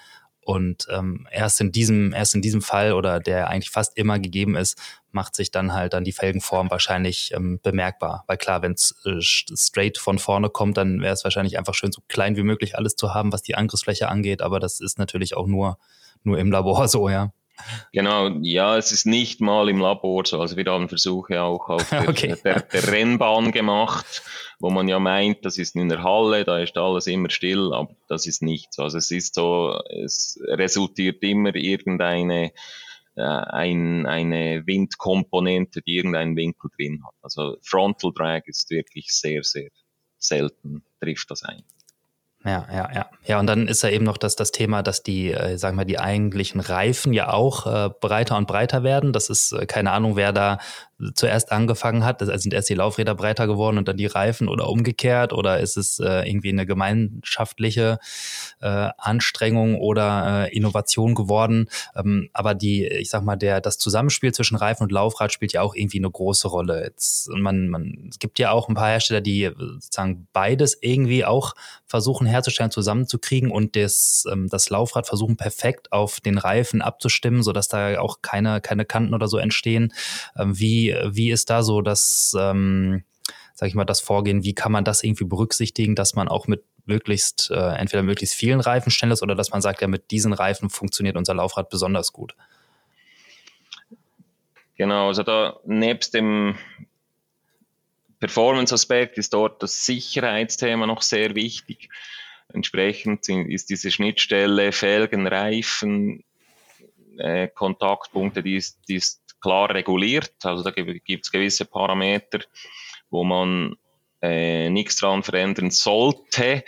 und 0.45 0.89
ähm, 0.91 1.29
erst 1.31 1.61
in 1.61 1.71
diesem, 1.71 2.13
erst 2.13 2.35
in 2.35 2.43
diesem 2.43 2.63
Fall 2.63 2.95
oder 2.95 3.21
der 3.21 3.49
eigentlich 3.49 3.71
fast 3.71 3.97
immer 3.97 4.19
gegeben 4.19 4.57
ist, 4.57 4.77
macht 5.13 5.37
sich 5.37 5.53
dann 5.53 5.73
halt 5.73 5.93
dann 5.93 6.03
die 6.03 6.13
Felgenform 6.13 6.69
wahrscheinlich 6.71 7.33
ähm, 7.33 7.61
bemerkbar. 7.63 8.25
Weil 8.27 8.39
klar, 8.39 8.61
wenn 8.61 8.73
es 8.73 8.95
äh, 9.05 9.21
straight 9.21 9.99
von 9.99 10.19
vorne 10.19 10.51
kommt, 10.51 10.77
dann 10.79 11.01
wäre 11.01 11.15
es 11.15 11.23
wahrscheinlich 11.23 11.59
einfach 11.59 11.75
schön 11.75 11.93
so 11.93 12.03
klein 12.09 12.37
wie 12.37 12.43
möglich 12.43 12.77
alles 12.77 12.97
zu 12.97 13.15
haben, 13.15 13.33
was 13.33 13.43
die 13.43 13.55
Angriffsfläche 13.55 14.09
angeht. 14.09 14.43
Aber 14.43 14.59
das 14.59 14.81
ist 14.81 14.99
natürlich 14.99 15.37
auch 15.37 15.47
nur, 15.47 15.79
nur 16.25 16.39
im 16.39 16.51
Labor 16.51 16.89
so, 16.89 17.09
ja. 17.09 17.33
Genau, 17.93 18.29
ja, 18.41 18.77
es 18.77 18.93
ist 18.93 19.07
nicht 19.07 19.41
mal 19.41 19.69
im 19.69 19.79
Labor 19.79 20.25
so. 20.25 20.41
Also 20.41 20.57
wir 20.57 20.65
haben 20.65 20.89
Versuche 20.89 21.43
auch 21.43 21.69
auf 21.69 21.89
der, 21.91 22.09
okay. 22.09 22.37
der, 22.45 22.61
der, 22.61 22.93
Rennbahn 22.93 23.53
gemacht, 23.53 24.23
wo 24.61 24.71
man 24.71 24.89
ja 24.89 24.99
meint, 24.99 25.45
das 25.45 25.59
ist 25.59 25.77
in 25.77 25.89
der 25.89 26.03
Halle, 26.03 26.45
da 26.45 26.59
ist 26.59 26.77
alles 26.77 27.07
immer 27.07 27.31
still, 27.31 27.73
aber 27.73 27.95
das 28.09 28.27
ist 28.27 28.43
nicht 28.43 28.73
so. 28.73 28.83
Also 28.83 28.99
es 28.99 29.11
ist 29.11 29.35
so, 29.35 29.81
es 29.89 30.39
resultiert 30.47 31.23
immer 31.23 31.55
irgendeine 31.55 32.53
äh, 33.15 33.23
ein, 33.23 34.07
eine 34.07 34.67
Windkomponente, 34.67 35.83
die 35.83 35.97
irgendeinen 35.97 36.37
Winkel 36.37 36.71
drin 36.77 37.03
hat. 37.05 37.15
Also 37.23 37.57
Frontal 37.63 38.13
Drag 38.15 38.43
ist 38.47 38.71
wirklich 38.71 39.09
sehr, 39.13 39.43
sehr 39.43 39.69
selten, 40.19 40.83
trifft 41.01 41.31
das 41.31 41.43
ein. 41.43 41.63
Ja, 42.45 42.67
ja, 42.73 42.91
ja. 42.93 43.07
Ja, 43.25 43.39
und 43.39 43.47
dann 43.47 43.69
ist 43.69 43.83
ja 43.83 43.91
eben 43.91 44.05
noch 44.05 44.17
das, 44.17 44.35
das 44.35 44.51
Thema, 44.51 44.83
dass 44.83 45.03
die, 45.03 45.33
äh, 45.33 45.57
sagen 45.59 45.77
wir, 45.79 45.85
die 45.85 46.01
eigentlichen 46.01 46.61
Reifen 46.61 47.13
ja 47.13 47.33
auch 47.33 47.67
äh, 47.67 47.91
breiter 48.01 48.37
und 48.37 48.49
breiter 48.49 48.83
werden. 48.83 49.13
Das 49.13 49.31
ist 49.31 49.53
äh, 49.53 49.67
keine 49.67 49.93
Ahnung, 49.93 50.17
wer 50.17 50.33
da 50.33 50.59
zuerst 51.15 51.53
angefangen 51.53 52.05
hat? 52.05 52.21
Also 52.21 52.37
sind 52.37 52.55
erst 52.55 52.69
die 52.69 52.75
Laufräder 52.75 53.15
breiter 53.15 53.47
geworden 53.47 53.79
und 53.79 53.89
dann 53.89 53.97
die 53.97 54.07
Reifen 54.07 54.49
oder 54.49 54.69
umgekehrt? 54.69 55.33
Oder 55.33 55.61
ist 55.61 55.77
es 55.77 55.99
äh, 55.99 56.29
irgendwie 56.29 56.51
eine 56.51 56.67
gemeinschaftliche 56.67 57.99
äh, 58.61 58.89
Anstrengung 58.99 59.77
oder 59.81 60.47
äh, 60.47 60.57
Innovation 60.57 61.15
geworden? 61.15 61.69
Ähm, 61.97 62.29
aber 62.33 62.55
die, 62.55 62.87
ich 62.87 63.11
sag 63.11 63.23
mal, 63.25 63.37
der, 63.37 63.61
das 63.61 63.79
Zusammenspiel 63.79 64.33
zwischen 64.33 64.57
Reifen 64.57 64.85
und 64.85 64.93
Laufrad 64.93 65.33
spielt 65.33 65.53
ja 65.53 65.63
auch 65.63 65.75
irgendwie 65.75 65.99
eine 65.99 66.11
große 66.11 66.49
Rolle. 66.49 66.85
Jetzt, 66.85 67.29
man, 67.31 67.69
man, 67.69 68.09
es 68.11 68.19
gibt 68.19 68.39
ja 68.39 68.51
auch 68.51 68.69
ein 68.69 68.75
paar 68.75 68.91
Hersteller, 68.91 69.21
die 69.21 69.51
sozusagen 69.57 70.29
beides 70.33 70.79
irgendwie 70.81 71.25
auch 71.25 71.55
versuchen 71.87 72.27
herzustellen, 72.27 72.71
zusammenzukriegen 72.71 73.51
und 73.51 73.77
das, 73.77 74.25
ähm, 74.31 74.49
das 74.49 74.71
Laufrad 74.71 75.07
versuchen 75.07 75.37
perfekt 75.37 75.93
auf 75.93 76.21
den 76.21 76.39
Reifen 76.39 76.81
abzustimmen, 76.81 77.43
sodass 77.43 77.69
da 77.69 78.01
auch 78.01 78.23
keine, 78.23 78.61
keine 78.61 78.85
Kanten 78.85 79.15
oder 79.15 79.29
so 79.29 79.39
entstehen. 79.39 79.93
Ähm, 80.37 80.59
wie 80.59 80.92
wie, 81.11 81.31
ist 81.31 81.51
da 81.51 81.63
so 81.63 81.83
das, 81.83 82.35
ähm, 82.39 83.05
sag 83.55 83.69
ich 83.69 83.75
mal, 83.75 83.85
das 83.85 84.01
Vorgehen? 84.01 84.45
Wie 84.45 84.55
kann 84.55 84.73
man 84.73 84.85
das 84.85 85.03
irgendwie 85.03 85.25
berücksichtigen, 85.25 85.95
dass 85.95 86.15
man 86.15 86.29
auch 86.29 86.47
mit 86.47 86.65
möglichst, 86.85 87.51
äh, 87.51 87.75
entweder 87.75 88.03
möglichst 88.03 88.35
vielen 88.35 88.61
Reifen 88.61 88.91
schnell 88.91 89.13
ist 89.13 89.23
oder 89.23 89.35
dass 89.35 89.51
man 89.51 89.63
sagt, 89.63 89.81
ja, 89.81 89.89
mit 89.89 90.11
diesen 90.11 90.33
Reifen 90.33 90.71
funktioniert 90.71 91.17
unser 91.17 91.35
Laufrad 91.35 91.69
besonders 91.71 92.13
gut? 92.13 92.35
Genau, 94.77 95.09
also 95.09 95.23
da 95.23 95.61
nebst 95.65 96.15
dem 96.15 96.57
Performance-Aspekt 98.19 99.19
ist 99.19 99.35
dort 99.35 99.63
das 99.63 99.85
Sicherheitsthema 99.85 100.87
noch 100.87 101.03
sehr 101.03 101.35
wichtig. 101.35 101.89
Entsprechend 102.53 103.29
ist 103.29 103.71
diese 103.71 103.91
Schnittstelle 103.91 104.73
Felgen, 104.73 105.27
Reifen, 105.27 106.25
äh, 107.19 107.49
Kontaktpunkte, 107.49 108.43
die 108.43 108.57
ist, 108.57 108.81
die 108.89 108.97
ist 108.97 109.22
klar 109.43 109.75
reguliert. 109.75 110.35
Also 110.45 110.63
da 110.63 110.71
gibt 110.71 111.27
es 111.27 111.33
gewisse 111.33 111.67
Parameter, 111.67 112.41
wo 113.11 113.25
man 113.25 113.77
äh, 114.23 114.71
nichts 114.71 114.97
dran 114.97 115.23
verändern 115.23 115.71
sollte. 115.71 116.65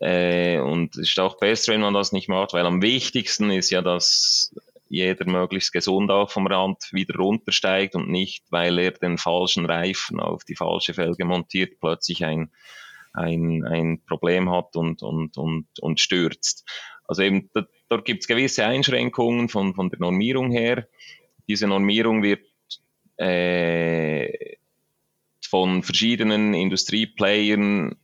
Äh, 0.00 0.58
und 0.58 0.96
es 0.96 1.10
ist 1.10 1.20
auch 1.20 1.38
besser, 1.38 1.72
wenn 1.72 1.80
man 1.80 1.94
das 1.94 2.12
nicht 2.12 2.28
macht, 2.28 2.52
weil 2.52 2.66
am 2.66 2.82
wichtigsten 2.82 3.50
ist 3.50 3.70
ja, 3.70 3.82
dass 3.82 4.54
jeder 4.88 5.24
möglichst 5.24 5.72
gesund 5.72 6.10
auch 6.10 6.30
vom 6.30 6.46
Rand 6.46 6.92
wieder 6.92 7.16
runtersteigt 7.16 7.94
und 7.94 8.10
nicht, 8.10 8.44
weil 8.50 8.78
er 8.78 8.90
den 8.90 9.16
falschen 9.16 9.64
Reifen 9.64 10.20
auf 10.20 10.44
die 10.44 10.56
falsche 10.56 10.92
Felge 10.92 11.24
montiert, 11.24 11.80
plötzlich 11.80 12.24
ein, 12.24 12.50
ein, 13.14 13.64
ein 13.64 14.02
Problem 14.04 14.50
hat 14.50 14.76
und, 14.76 15.02
und, 15.02 15.38
und, 15.38 15.66
und 15.80 16.00
stürzt. 16.00 16.68
Also 17.06 17.22
eben, 17.22 17.50
da, 17.54 17.66
dort 17.88 18.04
gibt 18.04 18.22
es 18.22 18.28
gewisse 18.28 18.66
Einschränkungen 18.66 19.48
von, 19.48 19.74
von 19.74 19.88
der 19.88 19.98
Normierung 19.98 20.50
her 20.50 20.86
diese 21.48 21.66
Normierung 21.66 22.22
wird 22.22 22.46
äh, 23.16 24.56
von 25.48 25.82
verschiedenen 25.82 26.54
Industrieplayern 26.54 27.96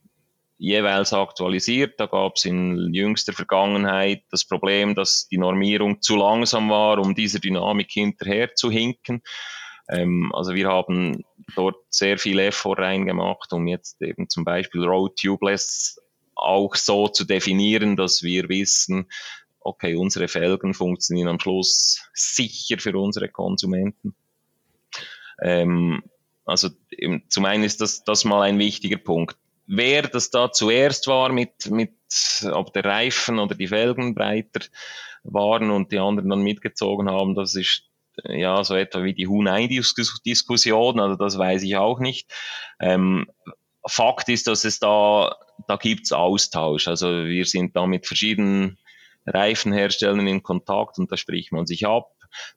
jeweils 0.59 1.13
aktualisiert. 1.13 1.99
Da 1.99 2.07
gab 2.07 2.37
es 2.37 2.45
in 2.45 2.93
jüngster 2.93 3.33
Vergangenheit 3.33 4.25
das 4.31 4.45
Problem, 4.45 4.95
dass 4.95 5.29
die 5.29 5.39
Normierung 5.39 6.03
zu 6.03 6.17
langsam 6.17 6.69
war, 6.69 6.99
um 6.99 7.15
dieser 7.15 7.39
Dynamik 7.39 7.91
hinterher 7.91 8.55
zu 8.55 8.71
hinken. 8.71 9.23
Ähm, 9.89 10.31
also 10.35 10.55
wir 10.55 10.69
haben 10.69 11.25
dort 11.55 11.77
sehr 11.91 12.19
viel 12.19 12.39
Effort 12.41 12.79
reingemacht, 12.79 13.53
um 13.53 13.67
jetzt 13.67 14.03
eben 14.03 14.29
zum 14.29 14.45
Beispiel 14.45 14.85
Road 14.85 15.17
Tubeless 15.17 15.99
auch 16.35 16.75
so 16.77 17.09
zu 17.09 17.25
definieren, 17.25 17.97
dass 17.97 18.23
wir 18.23 18.49
wissen, 18.49 19.09
okay, 19.61 19.95
unsere 19.97 20.29
Felgen 20.29 20.75
funktionieren 20.75 21.29
am 21.29 21.41
Schluss 21.41 22.03
sicher 22.13 22.79
für 22.79 22.97
unsere 22.99 23.29
Konsumenten. 23.29 24.15
Ähm, 25.41 26.03
also 26.45 26.71
zum 27.29 27.45
einen 27.45 27.65
ist 27.65 27.81
das, 27.81 28.05
das 28.05 28.25
mal 28.25 28.43
ein 28.43 28.59
wichtiger 28.59 28.97
Punkt. 28.97 29.37
Wer 29.67 30.03
das 30.03 30.31
da 30.31 30.51
zuerst 30.51 31.07
war 31.07 31.31
mit, 31.31 31.71
mit, 31.71 31.93
ob 32.51 32.73
der 32.73 32.87
Reifen 32.87 33.39
oder 33.39 33.55
die 33.55 33.69
Felgen 33.69 34.15
breiter 34.15 34.61
waren 35.25 35.71
und 35.71 35.93
die 35.93 35.99
anderen 35.99 36.31
dann 36.31 36.43
mitgezogen 36.43 37.11
haben, 37.11 37.35
das 37.35 37.55
ist 37.55 37.83
ja 38.25 38.65
so 38.65 38.75
etwa 38.75 39.05
wie 39.05 39.13
die 39.13 39.29
Huhn-Diskussion, 39.29 41.01
also 41.01 41.17
das 41.17 41.37
weiß 41.37 41.63
ich 41.63 41.77
auch 41.77 42.01
nicht. 42.01 42.33
Ähm, 42.81 43.27
Fakt 43.87 44.29
ist, 44.29 44.47
dass 44.47 44.65
es 44.65 44.81
da, 44.81 45.37
da 45.67 45.77
gibt's 45.77 46.13
Austausch. 46.13 46.89
Also 46.89 47.27
wir 47.27 47.45
sind 47.45 47.77
da 47.77 47.87
mit 47.87 48.07
verschiedenen 48.07 48.79
Reifenherstellern 49.27 50.27
in 50.27 50.43
Kontakt 50.43 50.99
und 50.99 51.11
da 51.13 51.17
spricht 51.17 51.53
man 51.53 51.67
sich 51.67 51.87
ab. 51.87 52.11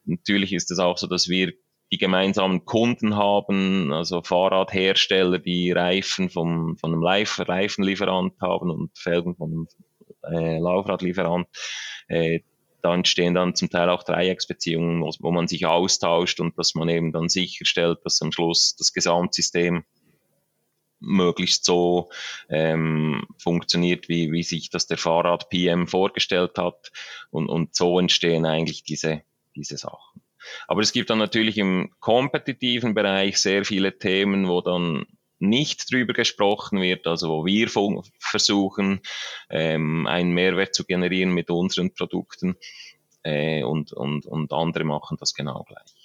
Natürlich 0.04 0.52
ist 0.52 0.70
es 0.70 0.78
auch 0.78 0.98
so, 0.98 1.06
dass 1.06 1.28
wir 1.28 1.52
die 1.92 1.98
gemeinsamen 1.98 2.64
Kunden 2.64 3.16
haben, 3.16 3.92
also 3.92 4.22
Fahrradhersteller, 4.22 5.38
die 5.38 5.72
Reifen 5.72 6.30
vom, 6.30 6.76
von 6.78 6.92
einem 6.92 7.04
Reifenlieferant 7.04 8.40
haben 8.40 8.70
und 8.70 8.96
Felgen 8.96 9.36
von 9.36 9.68
einem 10.22 10.34
äh, 10.34 10.58
Laufradlieferant. 10.58 11.46
Äh, 12.08 12.40
da 12.80 12.94
entstehen 12.94 13.34
dann 13.34 13.54
zum 13.54 13.70
Teil 13.70 13.90
auch 13.90 14.02
Dreiecksbeziehungen, 14.02 15.02
wo, 15.02 15.10
wo 15.20 15.30
man 15.30 15.46
sich 15.48 15.66
austauscht 15.66 16.40
und 16.40 16.58
dass 16.58 16.74
man 16.74 16.88
eben 16.88 17.12
dann 17.12 17.28
sicherstellt, 17.28 17.98
dass 18.04 18.22
am 18.22 18.32
Schluss 18.32 18.74
das 18.76 18.92
Gesamtsystem 18.92 19.84
möglichst 21.02 21.64
so 21.64 22.10
ähm, 22.48 23.26
funktioniert, 23.38 24.08
wie, 24.08 24.32
wie 24.32 24.42
sich 24.42 24.70
das 24.70 24.86
der 24.86 24.98
Fahrrad 24.98 25.50
PM 25.50 25.86
vorgestellt 25.86 26.58
hat. 26.58 26.92
Und, 27.30 27.48
und 27.48 27.74
so 27.74 27.98
entstehen 27.98 28.46
eigentlich 28.46 28.84
diese, 28.84 29.22
diese 29.54 29.76
Sachen. 29.76 30.22
Aber 30.66 30.80
es 30.80 30.92
gibt 30.92 31.10
dann 31.10 31.18
natürlich 31.18 31.58
im 31.58 31.92
kompetitiven 32.00 32.94
Bereich 32.94 33.38
sehr 33.38 33.64
viele 33.64 33.98
Themen, 33.98 34.48
wo 34.48 34.60
dann 34.60 35.06
nicht 35.38 35.90
drüber 35.90 36.12
gesprochen 36.12 36.80
wird, 36.80 37.06
also 37.06 37.28
wo 37.28 37.46
wir 37.46 37.68
versuchen, 38.18 39.00
ähm, 39.50 40.06
einen 40.06 40.32
Mehrwert 40.32 40.74
zu 40.74 40.84
generieren 40.84 41.34
mit 41.34 41.50
unseren 41.50 41.92
Produkten 41.92 42.56
äh, 43.24 43.64
und, 43.64 43.92
und, 43.92 44.24
und 44.26 44.52
andere 44.52 44.84
machen 44.84 45.16
das 45.18 45.34
genau 45.34 45.64
gleich. 45.64 46.01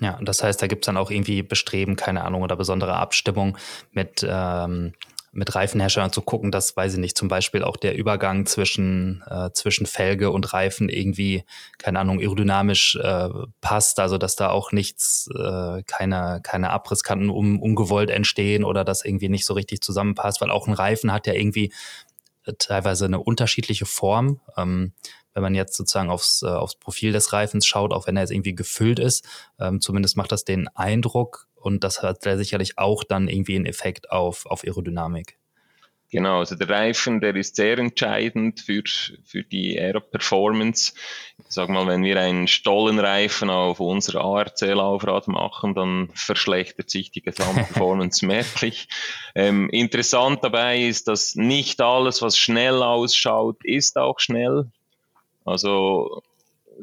Ja, 0.00 0.16
und 0.16 0.28
das 0.28 0.42
heißt, 0.42 0.60
da 0.62 0.66
gibt 0.66 0.84
es 0.84 0.86
dann 0.86 0.96
auch 0.96 1.10
irgendwie 1.10 1.42
Bestreben, 1.42 1.96
keine 1.96 2.24
Ahnung, 2.24 2.42
oder 2.42 2.56
besondere 2.56 2.94
Abstimmung 2.94 3.58
mit 3.92 4.24
ähm, 4.28 4.92
mit 5.32 5.54
Reifenherstellern 5.54 6.12
zu 6.12 6.22
gucken, 6.22 6.50
dass, 6.50 6.76
weiß 6.76 6.94
ich 6.94 6.98
nicht, 6.98 7.16
zum 7.16 7.28
Beispiel 7.28 7.62
auch 7.62 7.76
der 7.76 7.96
Übergang 7.96 8.46
zwischen, 8.46 9.22
äh, 9.28 9.50
zwischen 9.52 9.86
Felge 9.86 10.30
und 10.30 10.52
Reifen 10.52 10.88
irgendwie, 10.88 11.44
keine 11.78 12.00
Ahnung, 12.00 12.18
aerodynamisch 12.18 12.96
äh, 12.96 13.28
passt, 13.60 14.00
also 14.00 14.18
dass 14.18 14.36
da 14.36 14.50
auch 14.50 14.72
nichts, 14.72 15.28
äh, 15.34 15.82
keine, 15.84 16.40
keine 16.42 16.70
Abrisskanten 16.70 17.30
um, 17.30 17.60
ungewollt 17.60 18.10
entstehen 18.10 18.64
oder 18.64 18.84
das 18.84 19.04
irgendwie 19.04 19.28
nicht 19.28 19.44
so 19.44 19.54
richtig 19.54 19.82
zusammenpasst, 19.82 20.40
weil 20.40 20.50
auch 20.50 20.66
ein 20.66 20.74
Reifen 20.74 21.12
hat 21.12 21.26
ja 21.26 21.34
irgendwie 21.34 21.72
äh, 22.44 22.54
teilweise 22.58 23.04
eine 23.04 23.20
unterschiedliche 23.20 23.86
Form. 23.86 24.40
Ähm, 24.56 24.92
wenn 25.38 25.52
man 25.52 25.54
jetzt 25.54 25.76
sozusagen 25.76 26.10
aufs, 26.10 26.42
äh, 26.42 26.46
aufs 26.46 26.76
Profil 26.76 27.12
des 27.12 27.32
Reifens 27.32 27.66
schaut, 27.66 27.92
auch 27.92 28.06
wenn 28.06 28.16
er 28.16 28.22
jetzt 28.22 28.32
irgendwie 28.32 28.54
gefüllt 28.54 28.98
ist, 28.98 29.26
ähm, 29.58 29.80
zumindest 29.80 30.16
macht 30.16 30.32
das 30.32 30.44
den 30.44 30.68
Eindruck, 30.68 31.48
und 31.60 31.84
das 31.84 32.02
hat 32.02 32.22
sicherlich 32.22 32.78
auch 32.78 33.04
dann 33.04 33.28
irgendwie 33.28 33.56
einen 33.56 33.66
Effekt 33.66 34.10
auf, 34.10 34.46
auf 34.46 34.64
Aerodynamik. 34.64 35.38
Genau, 36.10 36.38
also 36.38 36.54
der 36.54 36.70
Reifen, 36.70 37.20
der 37.20 37.36
ist 37.36 37.56
sehr 37.56 37.76
entscheidend 37.76 38.60
für, 38.60 38.82
für 39.26 39.42
die 39.42 39.78
Aero-Performance. 39.78 40.94
Ich 41.36 41.44
sag 41.50 41.68
mal, 41.68 41.86
wenn 41.86 42.02
wir 42.02 42.18
einen 42.18 42.48
Stollenreifen 42.48 43.50
auf 43.50 43.78
unser 43.78 44.22
ARC-Laufrad 44.22 45.28
machen, 45.28 45.74
dann 45.74 46.08
verschlechtert 46.14 46.88
sich 46.88 47.10
die 47.10 47.20
Gesamtperformance 47.20 48.24
merklich. 48.26 48.88
Ähm, 49.34 49.68
interessant 49.68 50.42
dabei 50.42 50.80
ist, 50.80 51.08
dass 51.08 51.34
nicht 51.34 51.82
alles, 51.82 52.22
was 52.22 52.38
schnell 52.38 52.82
ausschaut, 52.82 53.62
ist 53.62 53.98
auch 53.98 54.18
schnell. 54.18 54.70
Also 55.48 56.22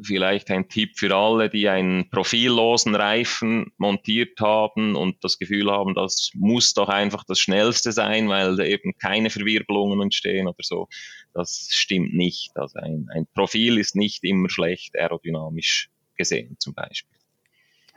vielleicht 0.02 0.50
ein 0.50 0.68
Tipp 0.68 0.98
für 0.98 1.14
alle, 1.14 1.48
die 1.48 1.68
einen 1.68 2.10
profillosen 2.10 2.94
Reifen 2.94 3.72
montiert 3.78 4.38
haben 4.40 4.94
und 4.94 5.22
das 5.24 5.38
Gefühl 5.38 5.70
haben, 5.70 5.94
das 5.94 6.30
muss 6.34 6.74
doch 6.74 6.88
einfach 6.88 7.24
das 7.24 7.38
Schnellste 7.38 7.92
sein, 7.92 8.28
weil 8.28 8.56
da 8.56 8.64
eben 8.64 8.94
keine 8.98 9.30
Verwirbelungen 9.30 10.00
entstehen 10.00 10.48
oder 10.48 10.62
so. 10.62 10.88
Das 11.32 11.68
stimmt 11.70 12.14
nicht. 12.14 12.56
Also 12.56 12.78
ein, 12.78 13.08
ein 13.12 13.26
Profil 13.34 13.78
ist 13.78 13.96
nicht 13.96 14.24
immer 14.24 14.50
schlecht 14.50 14.96
aerodynamisch 14.96 15.90
gesehen 16.16 16.56
zum 16.58 16.74
Beispiel. 16.74 17.15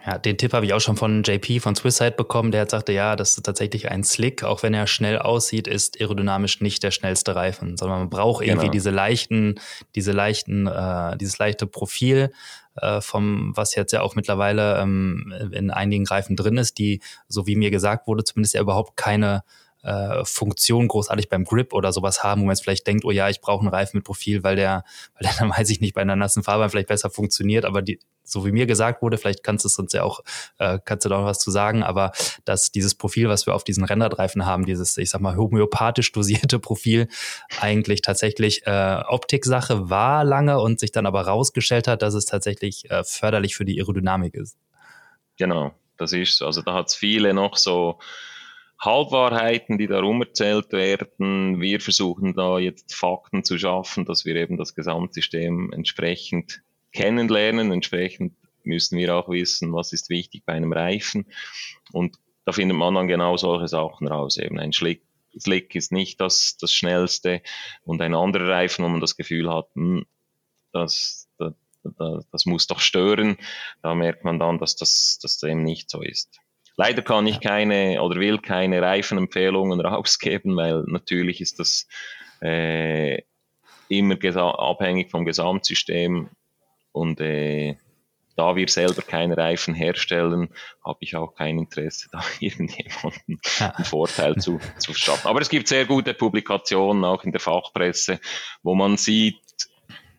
Ja, 0.06 0.18
den 0.18 0.38
Tipp 0.38 0.54
habe 0.54 0.66
ich 0.66 0.74
auch 0.74 0.80
schon 0.80 0.96
von 0.96 1.24
JP 1.24 1.60
von 1.60 1.76
Swisside 1.76 2.12
bekommen. 2.12 2.52
Der 2.52 2.70
sagte, 2.70 2.94
ja, 2.94 3.18
das 3.18 3.36
ist 3.36 3.44
tatsächlich 3.44 3.92
ein 3.92 4.06
Slick, 4.06 4.44
auch 4.44 4.64
wenn 4.64 4.74
er 4.74 4.88
schnell 4.88 5.20
aussieht, 5.20 5.68
ist 5.68 6.00
aerodynamisch 6.00 6.62
nicht 6.62 6.84
der 6.84 6.92
schnellste 6.92 7.36
Reifen, 7.36 7.76
sondern 7.76 8.00
man 8.00 8.10
braucht 8.10 8.44
irgendwie 8.44 8.68
genau. 8.68 8.72
diese 8.72 8.92
leichten, 8.92 9.60
diese 9.96 10.14
leichten, 10.14 10.68
äh, 10.68 11.18
dieses 11.18 11.38
leichte 11.38 11.68
Profil 11.68 12.32
äh, 12.78 13.02
vom, 13.02 13.52
was 13.58 13.76
jetzt 13.76 13.92
ja 13.92 14.02
auch 14.02 14.16
mittlerweile 14.16 14.80
ähm, 14.80 15.34
in 15.52 15.70
einigen 15.70 16.08
Reifen 16.08 16.38
drin 16.38 16.58
ist, 16.58 16.78
die, 16.78 17.02
so 17.28 17.46
wie 17.46 17.58
mir 17.58 17.70
gesagt 17.70 18.08
wurde, 18.08 18.24
zumindest 18.24 18.54
ja 18.54 18.62
überhaupt 18.62 18.96
keine 18.96 19.44
äh, 19.90 20.24
Funktion 20.24 20.88
großartig 20.88 21.30
beim 21.30 21.46
Grip 21.46 21.74
oder 21.74 21.92
sowas 21.92 22.24
haben, 22.24 22.42
wo 22.42 22.46
man 22.46 22.54
jetzt 22.54 22.62
vielleicht 22.62 22.86
denkt, 22.86 23.06
oh 23.06 23.12
ja, 23.12 23.28
ich 23.28 23.42
brauche 23.42 23.62
einen 23.62 23.70
Reifen 23.70 23.98
mit 23.98 24.06
Profil, 24.06 24.44
weil 24.44 24.56
der, 24.56 24.84
weil 25.16 25.28
der 25.28 25.34
dann 25.40 25.50
weiß 25.50 25.70
ich 25.72 25.82
nicht 25.82 25.96
bei 25.96 26.02
einer 26.02 26.16
nassen 26.16 26.44
Fahrbahn 26.44 26.70
vielleicht 26.70 26.90
besser 26.90 27.10
funktioniert, 27.10 27.66
aber 27.66 27.82
die, 27.82 28.00
so 28.24 28.46
wie 28.46 28.52
mir 28.52 28.68
gesagt 28.68 29.02
wurde, 29.02 29.18
vielleicht 29.18 29.44
kannst 29.44 29.66
du 29.66 29.68
es 29.68 29.80
uns 29.80 29.92
ja 29.94 30.04
auch, 30.04 30.20
äh, 30.60 30.78
kannst 30.86 31.06
du 31.06 31.10
da 31.10 31.18
noch 31.18 31.26
was 31.26 31.40
zu 31.40 31.50
sagen, 31.50 31.82
aber 31.82 32.12
dass 32.46 32.72
dieses 32.72 32.94
Profil, 32.94 33.30
was 33.30 33.48
wir 33.48 33.56
auf 33.56 33.64
diesen 33.64 33.84
Rennradreifen 33.84 34.46
haben, 34.46 34.66
dieses, 34.66 34.96
ich 34.98 35.10
sag 35.10 35.22
mal, 35.22 35.36
homöopathisch 35.36 36.12
dosierte 36.12 36.60
Profil, 36.60 37.08
eigentlich 37.60 38.02
tatsächlich 38.02 38.68
äh, 38.68 39.02
Optiksache 39.08 39.90
war 39.90 40.24
lange 40.24 40.60
und 40.60 40.80
sich 40.80 40.92
dann 40.92 41.08
aber 41.08 41.22
rausgestellt 41.22 41.88
hat, 41.88 42.04
dass 42.04 42.14
es 42.14 42.26
tatsächlich 42.26 42.90
äh, 42.92 43.04
förderlich 43.04 43.56
für 43.56 43.66
die 43.66 43.80
Aerodynamik 43.80 44.36
ist. 44.36 44.56
Genau, 45.38 45.74
das 45.98 46.14
ist, 46.14 46.44
also 46.44 46.62
da 46.62 46.76
hat 46.76 46.90
es 46.90 46.96
viele 46.96 47.34
noch 47.34 47.58
so 47.58 47.98
Halbwahrheiten, 48.80 49.78
die 49.78 49.88
darum 49.88 50.22
erzählt 50.22 50.72
werden. 50.72 51.60
Wir 51.60 51.82
versuchen 51.82 52.34
da 52.34 52.60
jetzt 52.60 52.96
Fakten 52.96 53.44
zu 53.44 53.58
schaffen, 53.58 54.06
dass 54.06 54.26
wir 54.26 54.36
eben 54.36 54.58
das 54.58 54.74
Gesamtsystem 54.74 55.74
entsprechend 55.74 56.62
kennenlernen. 56.94 57.72
Entsprechend 57.72 58.34
müssen 58.64 58.98
wir 58.98 59.16
auch 59.16 59.30
wissen, 59.30 59.74
was 59.74 59.92
ist 59.92 60.10
wichtig 60.10 60.44
bei 60.46 60.54
einem 60.54 60.72
Reifen. 60.72 61.26
Und 61.92 62.18
da 62.46 62.54
findet 62.54 62.78
man 62.78 62.96
dann 62.96 63.08
genau 63.08 63.36
solche 63.36 63.68
Sachen 63.68 64.08
raus. 64.08 64.38
Eben 64.38 64.60
ein 64.60 64.72
Schlick, 64.72 65.04
Slick 65.38 65.76
ist 65.76 65.92
nicht 65.92 66.22
das, 66.22 66.58
das 66.58 66.74
schnellste 66.74 67.42
und 67.84 68.02
ein 68.02 68.16
anderer 68.16 68.48
Reifen, 68.48 68.86
wo 68.86 68.90
man 68.90 69.02
das 69.02 69.18
Gefühl 69.18 69.54
hat, 69.54 69.68
hm, 69.76 70.06
das, 70.72 71.30
das, 71.38 72.26
das 72.32 72.46
muss 72.46 72.68
doch 72.68 72.80
stören. 72.80 73.38
Da 73.82 73.94
merkt 73.94 74.24
man 74.24 74.40
dann, 74.40 74.58
dass 74.58 74.76
das, 74.78 75.20
dass 75.22 75.38
das 75.38 75.50
eben 75.50 75.64
nicht 75.64 75.90
so 75.90 76.02
ist. 76.02 76.40
Leider 76.80 77.02
kann 77.02 77.28
ich 77.28 77.42
keine 77.42 78.02
oder 78.02 78.22
will 78.22 78.38
keine 78.38 78.82
Reifenempfehlungen 78.82 79.82
rausgeben, 79.86 80.56
weil 80.56 80.86
natürlich 80.88 81.42
ist 81.42 81.60
das 81.60 81.90
äh, 82.42 83.22
immer 83.90 84.16
abhängig 84.58 85.12
vom 85.12 85.26
Gesamtsystem 85.26 86.30
und 86.94 87.20
äh, 87.20 87.76
da 88.38 88.56
wir 88.56 88.70
selber 88.70 89.02
keine 89.02 89.36
Reifen 89.36 89.74
herstellen, 89.74 90.54
habe 90.82 91.00
ich 91.02 91.18
auch 91.18 91.36
kein 91.36 91.60
Interesse, 91.60 92.08
da 92.14 92.22
irgendjemanden 92.40 93.42
einen 93.60 93.86
Vorteil 93.86 94.38
zu, 94.38 94.62
zu 94.78 94.94
schaffen. 94.94 95.28
Aber 95.28 95.42
es 95.42 95.50
gibt 95.50 95.68
sehr 95.68 95.86
gute 95.86 96.14
Publikationen, 96.14 97.04
auch 97.04 97.26
in 97.26 97.34
der 97.34 97.42
Fachpresse, 97.42 98.22
wo 98.64 98.74
man 98.74 98.96
sieht, 98.96 99.42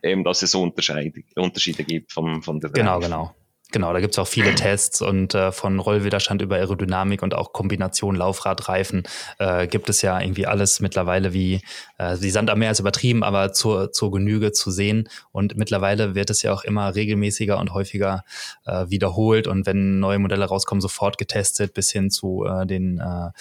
eben, 0.03 0.23
dass 0.23 0.43
es 0.43 0.53
Unterschiede, 0.53 1.23
Unterschiede 1.35 1.83
gibt 1.83 2.13
von, 2.13 2.43
von 2.43 2.59
der 2.59 2.69
Genau, 2.69 2.97
Reifen. 2.97 3.09
genau. 3.09 3.35
Genau, 3.71 3.93
da 3.93 4.01
gibt 4.01 4.13
es 4.13 4.19
auch 4.19 4.27
viele 4.27 4.53
Tests 4.53 5.01
und 5.01 5.33
äh, 5.33 5.53
von 5.53 5.79
Rollwiderstand 5.79 6.41
über 6.41 6.57
Aerodynamik 6.57 7.23
und 7.23 7.33
auch 7.33 7.53
Kombination 7.53 8.15
Laufradreifen 8.15 9.03
äh, 9.39 9.65
gibt 9.65 9.89
es 9.89 10.01
ja 10.01 10.19
irgendwie 10.19 10.45
alles 10.45 10.81
mittlerweile 10.81 11.31
wie, 11.31 11.61
äh, 11.97 12.17
wie 12.19 12.29
Sand 12.31 12.49
am 12.49 12.59
Meer 12.59 12.71
ist 12.71 12.81
übertrieben, 12.81 13.23
aber 13.23 13.53
zur, 13.53 13.93
zur 13.93 14.11
Genüge 14.11 14.51
zu 14.51 14.71
sehen. 14.71 15.07
Und 15.31 15.55
mittlerweile 15.55 16.15
wird 16.15 16.29
es 16.29 16.41
ja 16.41 16.51
auch 16.51 16.65
immer 16.65 16.93
regelmäßiger 16.95 17.57
und 17.57 17.73
häufiger 17.73 18.25
äh, 18.65 18.89
wiederholt 18.89 19.47
und 19.47 19.65
wenn 19.65 19.99
neue 19.99 20.19
Modelle 20.19 20.45
rauskommen, 20.45 20.81
sofort 20.81 21.17
getestet 21.17 21.73
bis 21.73 21.91
hin 21.91 22.11
zu 22.11 22.45
äh, 22.45 22.65
den 22.65 22.99
äh, 22.99 23.31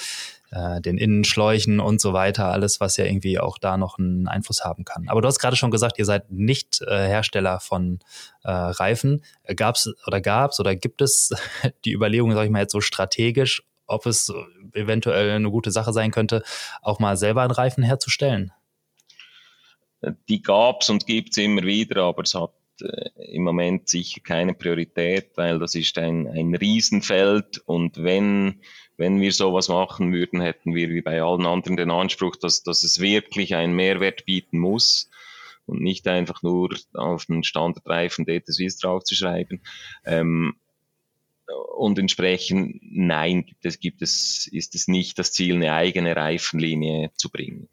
äh, 0.50 0.80
den 0.80 0.98
Innenschläuchen 0.98 1.80
und 1.80 2.00
so 2.00 2.12
weiter, 2.12 2.46
alles, 2.46 2.80
was 2.80 2.96
ja 2.96 3.04
irgendwie 3.04 3.38
auch 3.38 3.58
da 3.58 3.76
noch 3.76 3.98
einen 3.98 4.26
Einfluss 4.26 4.64
haben 4.64 4.84
kann. 4.84 5.08
Aber 5.08 5.22
du 5.22 5.28
hast 5.28 5.38
gerade 5.38 5.56
schon 5.56 5.70
gesagt, 5.70 5.98
ihr 5.98 6.04
seid 6.04 6.30
nicht 6.30 6.80
äh, 6.82 7.06
Hersteller 7.06 7.60
von 7.60 8.00
äh, 8.42 8.50
Reifen. 8.50 9.22
Gab 9.54 9.76
es 9.76 9.94
oder 10.06 10.20
gab 10.20 10.50
es 10.50 10.60
oder 10.60 10.74
gibt 10.76 11.02
es 11.02 11.32
die 11.84 11.92
Überlegung, 11.92 12.32
sage 12.32 12.46
ich 12.46 12.50
mal 12.50 12.62
jetzt 12.62 12.72
so 12.72 12.80
strategisch, 12.80 13.62
ob 13.86 14.06
es 14.06 14.32
eventuell 14.72 15.30
eine 15.30 15.50
gute 15.50 15.70
Sache 15.70 15.92
sein 15.92 16.10
könnte, 16.10 16.42
auch 16.82 16.98
mal 16.98 17.16
selber 17.16 17.42
einen 17.42 17.50
Reifen 17.50 17.82
herzustellen? 17.82 18.52
Die 20.28 20.42
gab 20.42 20.82
es 20.82 20.90
und 20.90 21.06
gibt 21.06 21.30
es 21.30 21.36
immer 21.36 21.62
wieder, 21.62 22.04
aber 22.04 22.22
es 22.22 22.34
hat 22.34 22.52
äh, 22.80 23.10
im 23.34 23.44
Moment 23.44 23.88
sicher 23.88 24.20
keine 24.20 24.54
Priorität, 24.54 25.32
weil 25.36 25.58
das 25.58 25.74
ist 25.74 25.96
ein, 25.98 26.26
ein 26.26 26.54
Riesenfeld 26.54 27.58
und 27.66 28.02
wenn 28.02 28.60
wenn 29.00 29.18
wir 29.18 29.32
sowas 29.32 29.70
machen 29.70 30.12
würden, 30.12 30.42
hätten 30.42 30.74
wir 30.74 30.90
wie 30.90 31.00
bei 31.00 31.22
allen 31.22 31.46
anderen 31.46 31.78
den 31.78 31.90
Anspruch, 31.90 32.36
dass, 32.36 32.62
dass 32.62 32.82
es 32.82 33.00
wirklich 33.00 33.54
einen 33.54 33.72
Mehrwert 33.72 34.26
bieten 34.26 34.58
muss 34.58 35.08
und 35.64 35.80
nicht 35.80 36.06
einfach 36.06 36.42
nur 36.42 36.76
auf 36.92 37.24
den 37.24 37.42
Standardreifen 37.42 38.26
DT 38.26 38.52
Swiss 38.52 38.76
draufzuschreiben. 38.76 39.62
Ähm, 40.04 40.54
und 41.78 41.98
entsprechend, 41.98 42.78
nein, 42.82 43.46
gibt 43.46 43.64
es, 43.64 43.80
gibt 43.80 44.02
es, 44.02 44.46
ist 44.52 44.74
es 44.74 44.86
nicht 44.86 45.18
das 45.18 45.32
Ziel, 45.32 45.54
eine 45.54 45.72
eigene 45.72 46.14
Reifenlinie 46.14 47.10
zu 47.14 47.30
bringen. 47.30 47.70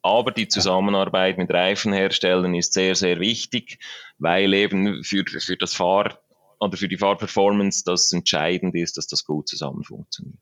Aber 0.00 0.30
die 0.30 0.48
Zusammenarbeit 0.48 1.36
mit 1.36 1.50
Reifenherstellern 1.50 2.54
ist 2.54 2.72
sehr, 2.72 2.94
sehr 2.94 3.20
wichtig, 3.20 3.80
weil 4.18 4.54
eben 4.54 5.04
für, 5.04 5.24
für 5.26 5.58
das 5.58 5.74
Fahr- 5.74 6.22
oder 6.58 6.78
für 6.78 6.88
die 6.88 6.96
Fahrperformance 6.96 7.84
das 7.84 8.10
entscheidend 8.14 8.74
ist, 8.74 8.96
dass 8.96 9.08
das 9.08 9.26
gut 9.26 9.46
zusammen 9.46 9.84
funktioniert. 9.84 10.38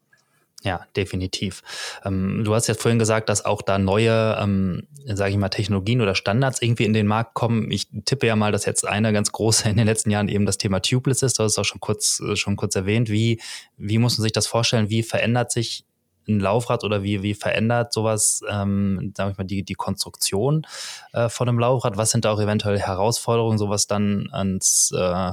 Ja, 0.65 0.81
definitiv. 0.97 1.63
Ähm, 2.05 2.43
du 2.45 2.53
hast 2.53 2.67
ja 2.67 2.75
vorhin 2.75 2.99
gesagt, 2.99 3.29
dass 3.29 3.45
auch 3.45 3.63
da 3.63 3.79
neue, 3.79 4.37
ähm, 4.41 4.89
sage 5.07 5.31
ich 5.31 5.37
mal, 5.37 5.51
Technologien 5.51 6.01
oder 6.01 6.17
Standards 6.17 6.61
irgendwie 6.61 6.85
in 6.85 6.93
den 6.93 7.07
Markt 7.07 7.35
kommen. 7.35 7.71
Ich 7.71 7.87
tippe 8.07 8.27
ja 8.27 8.35
mal, 8.35 8.51
dass 8.51 8.65
jetzt 8.65 8.87
eine 8.87 9.13
ganz 9.13 9.31
große 9.31 9.69
in 9.69 9.77
den 9.77 9.87
letzten 9.87 10.11
Jahren 10.11 10.29
eben 10.29 10.47
das 10.47 10.59
Thema 10.59 10.81
Tubeless 10.81 11.23
ist. 11.23 11.39
Du 11.39 11.45
hast 11.45 11.53
es 11.53 11.59
auch 11.59 11.65
schon 11.65 11.81
kurz, 11.81 12.21
äh, 12.21 12.35
schon 12.35 12.57
kurz 12.57 12.75
erwähnt. 12.75 13.09
Wie, 13.09 13.41
wie 13.77 13.99
muss 13.99 14.19
man 14.19 14.25
sich 14.25 14.33
das 14.33 14.49
vorstellen? 14.49 14.91
Wie 14.91 15.05
verändert 15.05 15.53
sich 15.53 15.85
ein 16.27 16.41
Laufrad 16.41 16.83
oder 16.83 17.05
wie, 17.05 17.23
wie 17.23 17.35
verändert 17.35 17.93
sowas, 17.93 18.43
ähm, 18.51 19.15
sag 19.17 19.31
ich 19.31 19.39
mal, 19.39 19.45
die, 19.45 19.63
die 19.63 19.75
Konstruktion 19.75 20.67
äh, 21.13 21.29
von 21.29 21.49
einem 21.49 21.61
Laufrad? 21.61 21.97
Was 21.97 22.11
sind 22.11 22.25
da 22.25 22.33
auch 22.33 22.41
eventuell 22.41 22.81
Herausforderungen, 22.81 23.59
sowas 23.59 23.87
dann 23.87 24.29
ans, 24.33 24.93
äh, 24.93 25.33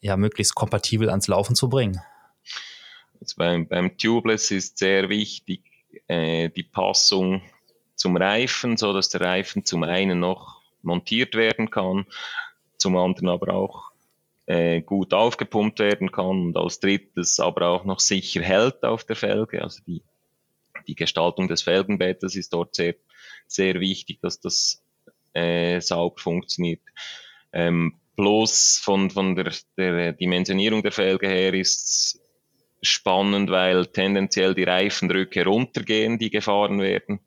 ja, 0.00 0.16
möglichst 0.16 0.54
kompatibel 0.54 1.10
ans 1.10 1.26
Laufen 1.26 1.56
zu 1.56 1.68
bringen? 1.68 2.00
Also 3.20 3.34
beim, 3.36 3.66
beim 3.68 3.96
Tubeless 3.96 4.50
ist 4.50 4.78
sehr 4.78 5.08
wichtig 5.08 5.62
äh, 6.08 6.48
die 6.48 6.62
Passung 6.62 7.42
zum 7.94 8.16
Reifen, 8.16 8.76
so 8.76 8.92
dass 8.92 9.10
der 9.10 9.20
Reifen 9.20 9.64
zum 9.64 9.82
einen 9.82 10.20
noch 10.20 10.62
montiert 10.82 11.34
werden 11.34 11.70
kann, 11.70 12.06
zum 12.78 12.96
anderen 12.96 13.28
aber 13.28 13.52
auch 13.52 13.90
äh, 14.46 14.80
gut 14.80 15.12
aufgepumpt 15.12 15.78
werden 15.80 16.10
kann 16.10 16.46
und 16.46 16.56
als 16.56 16.80
drittes 16.80 17.38
aber 17.38 17.68
auch 17.68 17.84
noch 17.84 18.00
sicher 18.00 18.42
hält 18.42 18.82
auf 18.82 19.04
der 19.04 19.16
Felge. 19.16 19.62
Also 19.62 19.82
die, 19.86 20.02
die 20.86 20.94
Gestaltung 20.94 21.46
des 21.46 21.62
Felgenbettes 21.62 22.34
ist 22.36 22.52
dort 22.54 22.74
sehr, 22.74 22.94
sehr 23.46 23.80
wichtig, 23.80 24.20
dass 24.22 24.40
das 24.40 24.82
äh, 25.34 25.80
sauber 25.80 26.18
funktioniert. 26.20 26.80
Ähm, 27.52 28.00
bloß 28.16 28.80
von, 28.82 29.10
von 29.10 29.36
der, 29.36 29.52
der 29.76 30.12
Dimensionierung 30.14 30.82
der 30.82 30.92
Felge 30.92 31.28
her 31.28 31.54
ist 31.54 32.19
spannend, 32.82 33.50
weil 33.50 33.86
tendenziell 33.86 34.54
die 34.54 34.64
Reifendrücke 34.64 35.44
runtergehen, 35.44 36.18
die 36.18 36.30
gefahren 36.30 36.80
werden 36.80 37.20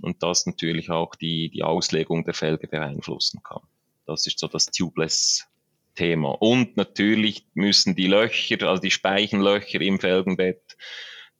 und 0.00 0.22
das 0.22 0.46
natürlich 0.46 0.90
auch 0.90 1.14
die, 1.14 1.48
die 1.50 1.62
Auslegung 1.62 2.24
der 2.24 2.34
Felge 2.34 2.68
beeinflussen 2.68 3.42
kann. 3.42 3.62
Das 4.06 4.26
ist 4.26 4.38
so 4.38 4.46
das 4.46 4.66
Tubeless-Thema. 4.66 6.30
Und 6.30 6.76
natürlich 6.76 7.46
müssen 7.54 7.94
die 7.94 8.06
Löcher, 8.06 8.68
also 8.68 8.80
die 8.80 8.90
Speichenlöcher 8.90 9.80
im 9.80 9.98
Felgenbett 9.98 10.76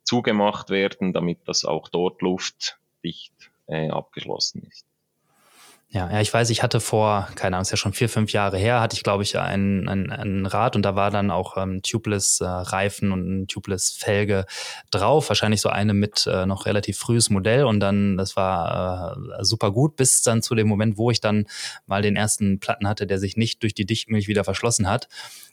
zugemacht 0.02 0.70
werden, 0.70 1.12
damit 1.12 1.40
das 1.46 1.64
auch 1.64 1.88
dort 1.88 2.22
luftdicht 2.22 3.34
äh, 3.66 3.90
abgeschlossen 3.90 4.66
ist. 4.70 4.85
Ja, 5.88 6.10
ja, 6.10 6.20
ich 6.20 6.34
weiß, 6.34 6.50
ich 6.50 6.64
hatte 6.64 6.80
vor, 6.80 7.28
keine 7.36 7.56
Ahnung, 7.56 7.62
ist 7.62 7.70
ja 7.70 7.76
schon 7.76 7.92
vier, 7.92 8.08
fünf 8.08 8.32
Jahre 8.32 8.58
her, 8.58 8.80
hatte 8.80 8.96
ich, 8.96 9.04
glaube 9.04 9.22
ich, 9.22 9.38
ein, 9.38 9.88
ein, 9.88 10.10
ein 10.10 10.44
Rad 10.44 10.74
und 10.74 10.82
da 10.82 10.96
war 10.96 11.12
dann 11.12 11.30
auch 11.30 11.56
ähm, 11.56 11.80
Tubeless-Reifen 11.80 13.10
äh, 13.10 13.12
und 13.12 13.42
ein 13.42 13.46
Tubeless-Felge 13.46 14.46
drauf. 14.90 15.28
Wahrscheinlich 15.28 15.60
so 15.60 15.68
eine 15.68 15.94
mit 15.94 16.26
äh, 16.26 16.44
noch 16.44 16.66
relativ 16.66 16.98
frühes 16.98 17.30
Modell 17.30 17.64
und 17.64 17.78
dann, 17.78 18.16
das 18.16 18.34
war 18.34 19.16
äh, 19.16 19.44
super 19.44 19.70
gut, 19.70 19.94
bis 19.94 20.22
dann 20.22 20.42
zu 20.42 20.56
dem 20.56 20.66
Moment, 20.66 20.98
wo 20.98 21.12
ich 21.12 21.20
dann 21.20 21.46
mal 21.86 22.02
den 22.02 22.16
ersten 22.16 22.58
Platten 22.58 22.88
hatte, 22.88 23.06
der 23.06 23.20
sich 23.20 23.36
nicht 23.36 23.62
durch 23.62 23.72
die 23.72 23.86
Dichtmilch 23.86 24.26
wieder 24.26 24.42
verschlossen 24.42 24.88
hat. 24.88 25.08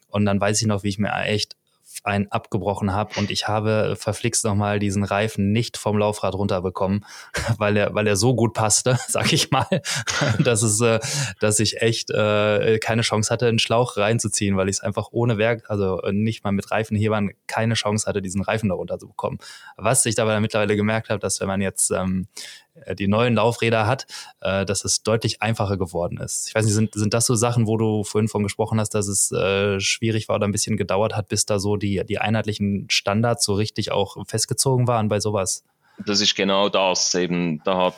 Und 0.07 0.25
dann 0.25 0.41
weiß 0.41 0.59
ich 0.61 0.67
noch, 0.67 0.83
wie 0.83 0.89
ich 0.89 0.97
mir 0.97 1.13
echt 1.25 1.55
einen 2.03 2.31
abgebrochen 2.31 2.93
habe 2.93 3.17
und 3.17 3.31
ich 3.31 3.47
habe 3.47 3.95
verflixt 3.97 4.43
nochmal 4.43 4.79
diesen 4.79 5.03
Reifen 5.03 5.51
nicht 5.51 5.77
vom 5.77 5.97
Laufrad 5.97 6.35
runterbekommen, 6.35 7.05
weil 7.57 7.77
er, 7.77 7.93
weil 7.93 8.07
er 8.07 8.15
so 8.15 8.35
gut 8.35 8.53
passte, 8.53 8.99
sag 9.07 9.31
ich 9.33 9.51
mal, 9.51 9.67
dass 10.43 10.63
es, 10.63 10.81
äh, 10.81 10.99
dass 11.39 11.59
ich 11.59 11.81
echt 11.81 12.11
äh, 12.11 12.79
keine 12.79 13.01
Chance 13.01 13.31
hatte, 13.31 13.47
einen 13.47 13.59
Schlauch 13.59 13.97
reinzuziehen, 13.97 14.57
weil 14.57 14.69
ich 14.69 14.77
es 14.77 14.81
einfach 14.81 15.09
ohne 15.11 15.37
Werk, 15.37 15.63
also 15.69 16.01
nicht 16.11 16.43
mal 16.43 16.51
mit 16.51 16.71
Reifenhebern, 16.71 17.31
keine 17.47 17.75
Chance 17.75 18.07
hatte, 18.07 18.21
diesen 18.21 18.41
Reifen 18.41 18.69
darunter 18.69 18.99
zu 18.99 19.07
bekommen. 19.07 19.39
Was 19.77 20.05
ich 20.05 20.19
aber 20.19 20.39
mittlerweile 20.39 20.75
gemerkt 20.75 21.09
habe, 21.09 21.19
dass 21.19 21.39
wenn 21.39 21.47
man 21.47 21.61
jetzt 21.61 21.91
ähm, 21.91 22.27
äh, 22.35 22.62
die 22.97 23.07
neuen 23.07 23.35
Laufräder 23.35 23.85
hat, 23.87 24.07
äh, 24.41 24.65
dass 24.65 24.85
es 24.85 25.03
deutlich 25.03 25.41
einfacher 25.41 25.77
geworden 25.77 26.17
ist. 26.17 26.47
Ich 26.47 26.55
weiß 26.55 26.65
nicht, 26.65 26.73
sind, 26.73 26.93
sind 26.93 27.13
das 27.13 27.25
so 27.25 27.35
Sachen, 27.35 27.67
wo 27.67 27.77
du 27.77 28.03
vorhin 28.03 28.27
von 28.27 28.43
gesprochen 28.43 28.79
hast, 28.79 28.91
dass 28.91 29.07
es 29.07 29.31
äh, 29.31 29.79
schwierig 29.79 30.27
war 30.29 30.37
oder 30.37 30.47
ein 30.47 30.51
bisschen 30.51 30.77
gedauert 30.77 31.15
hat, 31.15 31.27
bis 31.27 31.45
da 31.45 31.59
so 31.59 31.75
die, 31.75 32.03
die 32.07 32.19
einheitlichen 32.19 32.87
Standards 32.89 33.45
so 33.45 33.53
richtig 33.53 33.91
auch 33.91 34.17
festgezogen 34.27 34.87
waren 34.87 35.07
bei 35.07 35.19
sowas? 35.19 35.63
Das 36.05 36.21
ist 36.21 36.35
genau 36.35 36.69
das. 36.69 37.13
Eben, 37.13 37.61
da 37.63 37.85
hat 37.85 37.95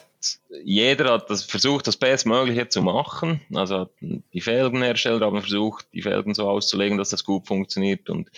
jeder 0.64 1.14
hat 1.14 1.30
das 1.30 1.44
versucht, 1.44 1.88
das 1.88 1.98
Bestmögliche 1.98 2.68
zu 2.68 2.82
machen. 2.82 3.42
Also 3.54 3.90
die 4.02 4.42
Felgenhersteller 4.42 5.26
haben 5.26 5.42
versucht, 5.42 5.88
die 5.94 6.02
Felgen 6.02 6.34
so 6.34 6.50
auszulegen, 6.50 6.98
dass 6.98 7.10
das 7.10 7.24
gut 7.24 7.48
funktioniert 7.48 8.10
und 8.10 8.32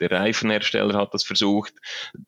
der 0.00 0.10
Reifenhersteller 0.10 0.98
hat 0.98 1.14
das 1.14 1.24
versucht. 1.24 1.74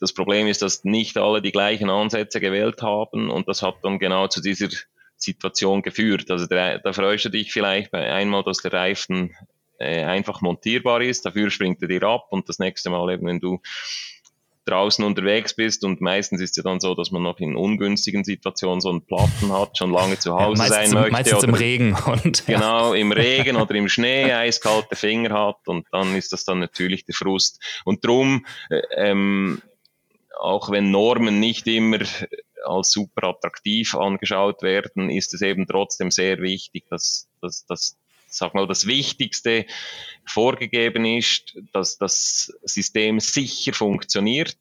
Das 0.01 0.13
Problem 0.13 0.47
ist, 0.47 0.63
dass 0.63 0.85
nicht 0.85 1.17
alle 1.19 1.43
die 1.43 1.53
gleichen 1.53 1.91
Ansätze 1.91 2.41
gewählt 2.41 2.83
haben 2.83 3.31
und 3.31 3.49
das 3.49 3.63
hat 3.63 3.77
dann 3.83 3.99
genau 3.99 4.29
zu 4.29 4.41
dieser 4.41 4.69
Situation 5.17 5.83
geführt. 5.83 6.31
Also 6.31 6.47
der, 6.47 6.79
da 6.79 6.93
freust 6.93 7.25
du 7.25 7.29
dich 7.31 7.53
vielleicht 7.53 7.91
bei 7.91 8.13
einmal, 8.13 8.45
dass 8.45 8.59
der 8.59 8.73
Reifen 8.73 9.35
äh, 9.79 10.05
einfach 10.05 10.41
montierbar 10.41 11.03
ist, 11.03 11.27
dafür 11.27 11.51
springt 11.51 11.83
er 11.83 11.89
dir 11.89 12.03
ab 12.05 12.29
und 12.31 12.49
das 12.49 12.59
nächste 12.59 12.91
Mal 12.91 13.13
eben, 13.13 13.27
wenn 13.27 13.41
du 13.41 13.61
draußen 14.67 15.05
unterwegs 15.05 15.55
bist 15.55 15.85
und 15.85 16.01
meistens 16.01 16.41
ist 16.41 16.51
es 16.51 16.57
ja 16.57 16.63
dann 16.65 16.81
so, 16.81 16.95
dass 16.95 17.11
man 17.11 17.23
noch 17.23 17.39
in 17.39 17.57
ungünstigen 17.57 18.25
Situationen 18.25 18.81
so 18.81 18.91
einen 18.91 19.03
Platten 19.03 19.53
hat, 19.53 19.79
schon 19.79 19.93
lange 19.93 20.19
zu 20.19 20.35
Hause 20.35 20.65
ja, 20.65 20.69
sein 20.69 20.91
möchte. 20.93 21.13
Meistens 21.13 21.39
oder, 21.39 21.49
im 21.49 21.55
Regen. 21.55 21.97
Und, 22.07 22.47
ja. 22.47 22.59
Genau, 22.59 22.93
im 22.93 23.13
Regen 23.13 23.57
oder 23.57 23.75
im 23.75 23.89
Schnee 23.89 24.33
eiskalte 24.33 24.97
Finger 24.97 25.33
hat 25.35 25.67
und 25.67 25.87
dann 25.93 26.17
ist 26.17 26.33
das 26.33 26.45
dann 26.45 26.59
natürlich 26.59 27.05
der 27.05 27.15
Frust. 27.15 27.63
Und 27.85 28.05
drum, 28.05 28.45
äh, 28.71 28.83
ähm, 28.97 29.63
auch 30.39 30.71
wenn 30.71 30.91
Normen 30.91 31.41
nicht 31.41 31.67
immer 31.67 32.01
als 32.65 32.91
super 32.91 33.29
attraktiv 33.29 33.95
angeschaut 33.95 34.63
werden, 34.63 35.11
ist 35.11 35.33
es 35.33 35.43
eben 35.43 35.67
trotzdem 35.67 36.11
sehr 36.11 36.39
wichtig, 36.41 36.85
dass, 36.91 37.29
dass, 37.41 37.65
dass 37.67 37.97
sag 38.27 38.55
mal, 38.55 38.67
das 38.67 38.87
Wichtigste 38.87 39.67
vorgegeben 40.27 41.05
ist, 41.05 41.57
dass 41.73 41.99
das 41.99 42.53
System 42.63 43.21
sicher 43.21 43.73
funktioniert. 43.73 44.57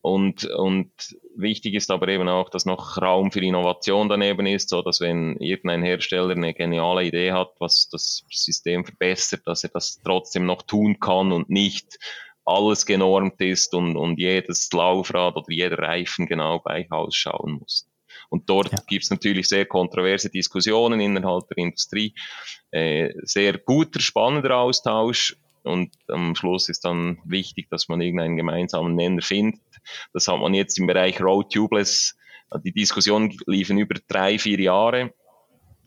Und, 0.00 0.44
und 0.44 0.92
wichtig 1.34 1.74
ist 1.74 1.90
aber 1.90 2.06
eben 2.06 2.28
auch, 2.28 2.48
dass 2.48 2.64
noch 2.64 2.96
Raum 2.96 3.32
für 3.32 3.40
Innovation 3.40 4.08
daneben 4.08 4.46
ist, 4.46 4.68
so 4.68 4.80
dass 4.80 5.00
wenn 5.00 5.36
irgendein 5.38 5.82
Hersteller 5.82 6.30
eine 6.30 6.54
geniale 6.54 7.04
Idee 7.04 7.32
hat, 7.32 7.54
was 7.58 7.88
das 7.90 8.24
System 8.30 8.84
verbessert, 8.84 9.40
dass 9.46 9.64
er 9.64 9.70
das 9.70 10.00
trotzdem 10.04 10.46
noch 10.46 10.62
tun 10.62 11.00
kann 11.00 11.32
und 11.32 11.50
nicht 11.50 11.98
alles 12.44 12.86
genormt 12.86 13.40
ist 13.40 13.74
und, 13.74 13.96
und 13.96 14.20
jedes 14.20 14.70
Laufrad 14.72 15.36
oder 15.36 15.50
jeder 15.50 15.78
Reifen 15.78 16.26
genau 16.26 16.60
gleich 16.60 16.90
ausschauen 16.92 17.58
muss. 17.58 17.88
Und 18.28 18.48
dort 18.48 18.72
ja. 18.72 18.78
gibt 18.86 19.04
es 19.04 19.10
natürlich 19.10 19.48
sehr 19.48 19.66
kontroverse 19.66 20.30
Diskussionen 20.30 21.00
innerhalb 21.00 21.48
der 21.48 21.58
Industrie. 21.58 22.14
Äh, 22.70 23.12
sehr 23.22 23.58
guter, 23.58 24.00
spannender 24.00 24.56
Austausch. 24.56 25.36
und 25.62 25.92
am 26.08 26.34
Schluss 26.36 26.68
ist 26.68 26.84
dann 26.84 27.18
wichtig, 27.24 27.68
dass 27.70 27.88
man 27.88 28.00
irgendeinen 28.00 28.36
gemeinsamen 28.36 28.94
Nenner 28.94 29.22
findet. 29.22 29.60
Das 30.12 30.28
hat 30.28 30.38
man 30.38 30.54
jetzt 30.54 30.78
im 30.78 30.86
Bereich 30.86 31.20
Road 31.20 31.52
Tubeless, 31.52 32.16
die 32.64 32.72
Diskussion 32.72 33.36
liefen 33.46 33.78
über 33.78 33.96
drei, 34.06 34.38
vier 34.38 34.60
Jahre 34.60 35.12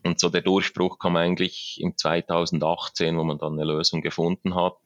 und 0.04 0.18
so 0.18 0.28
der 0.28 0.40
Durchbruch 0.40 0.98
kam 0.98 1.16
eigentlich 1.16 1.78
im 1.80 1.96
2018, 1.96 3.16
wo 3.18 3.24
man 3.24 3.38
dann 3.38 3.54
eine 3.54 3.64
Lösung 3.64 4.00
gefunden 4.00 4.54
hat. 4.54 4.78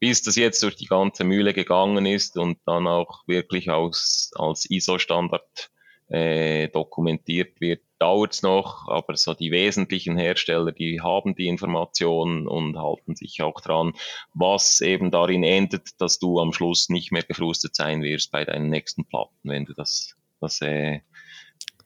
Bis 0.00 0.22
das 0.22 0.36
jetzt 0.36 0.62
durch 0.62 0.76
die 0.76 0.86
ganze 0.86 1.24
Mühle 1.24 1.54
gegangen 1.54 2.04
ist 2.04 2.36
und 2.36 2.58
dann 2.66 2.86
auch 2.86 3.26
wirklich 3.26 3.70
aus, 3.70 4.30
als 4.34 4.68
ISO-Standard 4.68 5.70
äh, 6.14 6.68
dokumentiert 6.68 7.60
wird, 7.60 7.82
dauert 7.98 8.34
es 8.34 8.42
noch, 8.42 8.86
aber 8.88 9.16
so 9.16 9.34
die 9.34 9.50
wesentlichen 9.50 10.16
Hersteller, 10.16 10.70
die 10.70 11.00
haben 11.00 11.34
die 11.34 11.48
Informationen 11.48 12.46
und 12.46 12.78
halten 12.78 13.16
sich 13.16 13.42
auch 13.42 13.60
dran, 13.60 13.94
was 14.32 14.80
eben 14.80 15.10
darin 15.10 15.42
endet, 15.42 16.00
dass 16.00 16.20
du 16.20 16.38
am 16.38 16.52
Schluss 16.52 16.88
nicht 16.88 17.10
mehr 17.10 17.24
gefrustet 17.24 17.74
sein 17.74 18.02
wirst 18.02 18.30
bei 18.30 18.44
deinen 18.44 18.70
nächsten 18.70 19.04
Platten, 19.04 19.36
wenn 19.42 19.64
du 19.64 19.74
das, 19.74 20.14
das 20.40 20.60
äh, 20.60 21.00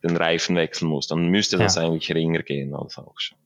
den 0.02 0.16
Reifen 0.16 0.56
wechseln 0.56 0.88
musst. 0.88 1.10
Dann 1.10 1.28
müsste 1.28 1.56
das 1.56 1.76
ja. 1.76 1.82
eigentlich 1.82 2.14
ringer 2.14 2.42
gehen 2.42 2.74
als 2.74 2.98
auch 2.98 3.18
schon. 3.18 3.38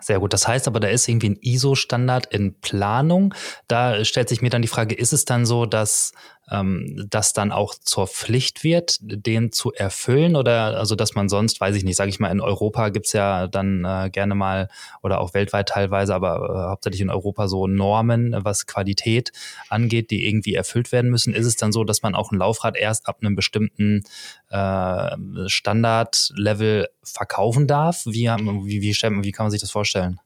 Sehr 0.00 0.20
gut. 0.20 0.32
Das 0.32 0.46
heißt 0.46 0.68
aber, 0.68 0.78
da 0.78 0.88
ist 0.88 1.08
irgendwie 1.08 1.30
ein 1.30 1.38
ISO-Standard 1.40 2.26
in 2.26 2.60
Planung. 2.60 3.34
Da 3.66 4.04
stellt 4.04 4.28
sich 4.28 4.42
mir 4.42 4.50
dann 4.50 4.62
die 4.62 4.68
Frage, 4.68 4.94
ist 4.94 5.12
es 5.12 5.24
dann 5.24 5.44
so, 5.44 5.66
dass 5.66 6.12
ähm, 6.50 7.06
das 7.08 7.32
dann 7.32 7.52
auch 7.52 7.74
zur 7.74 8.06
Pflicht 8.06 8.64
wird, 8.64 8.98
den 9.00 9.52
zu 9.52 9.72
erfüllen? 9.72 10.36
Oder 10.36 10.78
also, 10.78 10.94
dass 10.94 11.14
man 11.14 11.28
sonst, 11.28 11.60
weiß 11.60 11.76
ich 11.76 11.84
nicht, 11.84 11.96
sage 11.96 12.10
ich 12.10 12.20
mal, 12.20 12.30
in 12.30 12.40
Europa 12.40 12.88
gibt's 12.90 13.12
ja 13.12 13.46
dann 13.46 13.84
äh, 13.84 14.10
gerne 14.10 14.34
mal 14.34 14.68
oder 15.02 15.20
auch 15.20 15.34
weltweit 15.34 15.68
teilweise, 15.68 16.14
aber 16.14 16.36
äh, 16.36 16.70
hauptsächlich 16.70 17.00
in 17.00 17.10
Europa 17.10 17.48
so 17.48 17.66
Normen, 17.66 18.36
was 18.38 18.66
Qualität 18.66 19.32
angeht, 19.68 20.10
die 20.10 20.26
irgendwie 20.26 20.54
erfüllt 20.54 20.92
werden 20.92 21.10
müssen. 21.10 21.34
Ist 21.34 21.46
es 21.46 21.56
dann 21.56 21.72
so, 21.72 21.84
dass 21.84 22.02
man 22.02 22.14
auch 22.14 22.32
ein 22.32 22.38
Laufrad 22.38 22.76
erst 22.76 23.08
ab 23.08 23.18
einem 23.20 23.36
bestimmten 23.36 24.02
äh, 24.50 25.16
Standardlevel 25.46 26.88
verkaufen 27.02 27.66
darf? 27.66 28.04
Wie, 28.06 28.28
wie, 28.28 28.82
wie, 28.82 28.92
wie 28.92 29.32
kann 29.32 29.44
man 29.44 29.50
sich 29.50 29.60
das 29.60 29.70
vorstellen? 29.70 30.20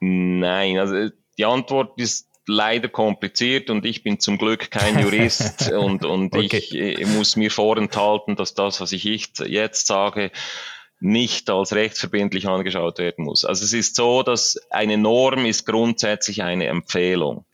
Nein, 0.00 0.78
also 0.78 1.10
die 1.36 1.44
Antwort 1.44 1.98
ist 1.98 2.27
leider 2.48 2.88
kompliziert 2.88 3.70
und 3.70 3.84
ich 3.84 4.02
bin 4.02 4.18
zum 4.18 4.38
Glück 4.38 4.70
kein 4.70 4.98
Jurist 5.02 5.70
und, 5.70 6.04
und 6.04 6.34
okay. 6.34 6.56
ich, 6.56 6.74
ich, 6.74 7.06
muss 7.06 7.36
mir 7.36 7.50
vorenthalten, 7.50 8.36
dass 8.36 8.54
das, 8.54 8.80
was 8.80 8.92
ich 8.92 9.04
jetzt 9.04 9.86
sage, 9.86 10.32
nicht 11.00 11.48
als 11.50 11.74
rechtsverbindlich 11.74 12.48
angeschaut 12.48 12.98
werden 12.98 13.24
muss. 13.24 13.44
Also 13.44 13.64
es 13.64 13.72
ist 13.72 13.94
so, 13.94 14.22
dass 14.22 14.58
eine 14.70 14.98
Norm 14.98 15.46
ist 15.46 15.64
grundsätzlich 15.64 16.42
eine 16.42 16.66
Empfehlung. 16.66 17.44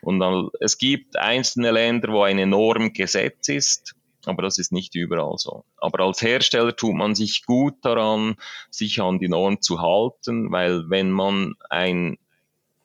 Und 0.00 0.20
dann, 0.20 0.48
es 0.60 0.78
gibt 0.78 1.16
einzelne 1.16 1.72
Länder, 1.72 2.12
wo 2.12 2.22
eine 2.22 2.46
Norm 2.46 2.92
Gesetz 2.92 3.48
ist, 3.48 3.94
aber 4.24 4.42
das 4.42 4.58
ist 4.58 4.72
nicht 4.72 4.94
überall 4.94 5.36
so. 5.36 5.64
Aber 5.76 6.04
als 6.04 6.22
Hersteller 6.22 6.74
tut 6.74 6.94
man 6.94 7.14
sich 7.14 7.44
gut 7.44 7.74
daran, 7.82 8.36
sich 8.70 9.00
an 9.00 9.18
die 9.18 9.28
Norm 9.28 9.60
zu 9.60 9.80
halten, 9.80 10.52
weil 10.52 10.88
wenn 10.88 11.10
man 11.10 11.54
ein 11.68 12.18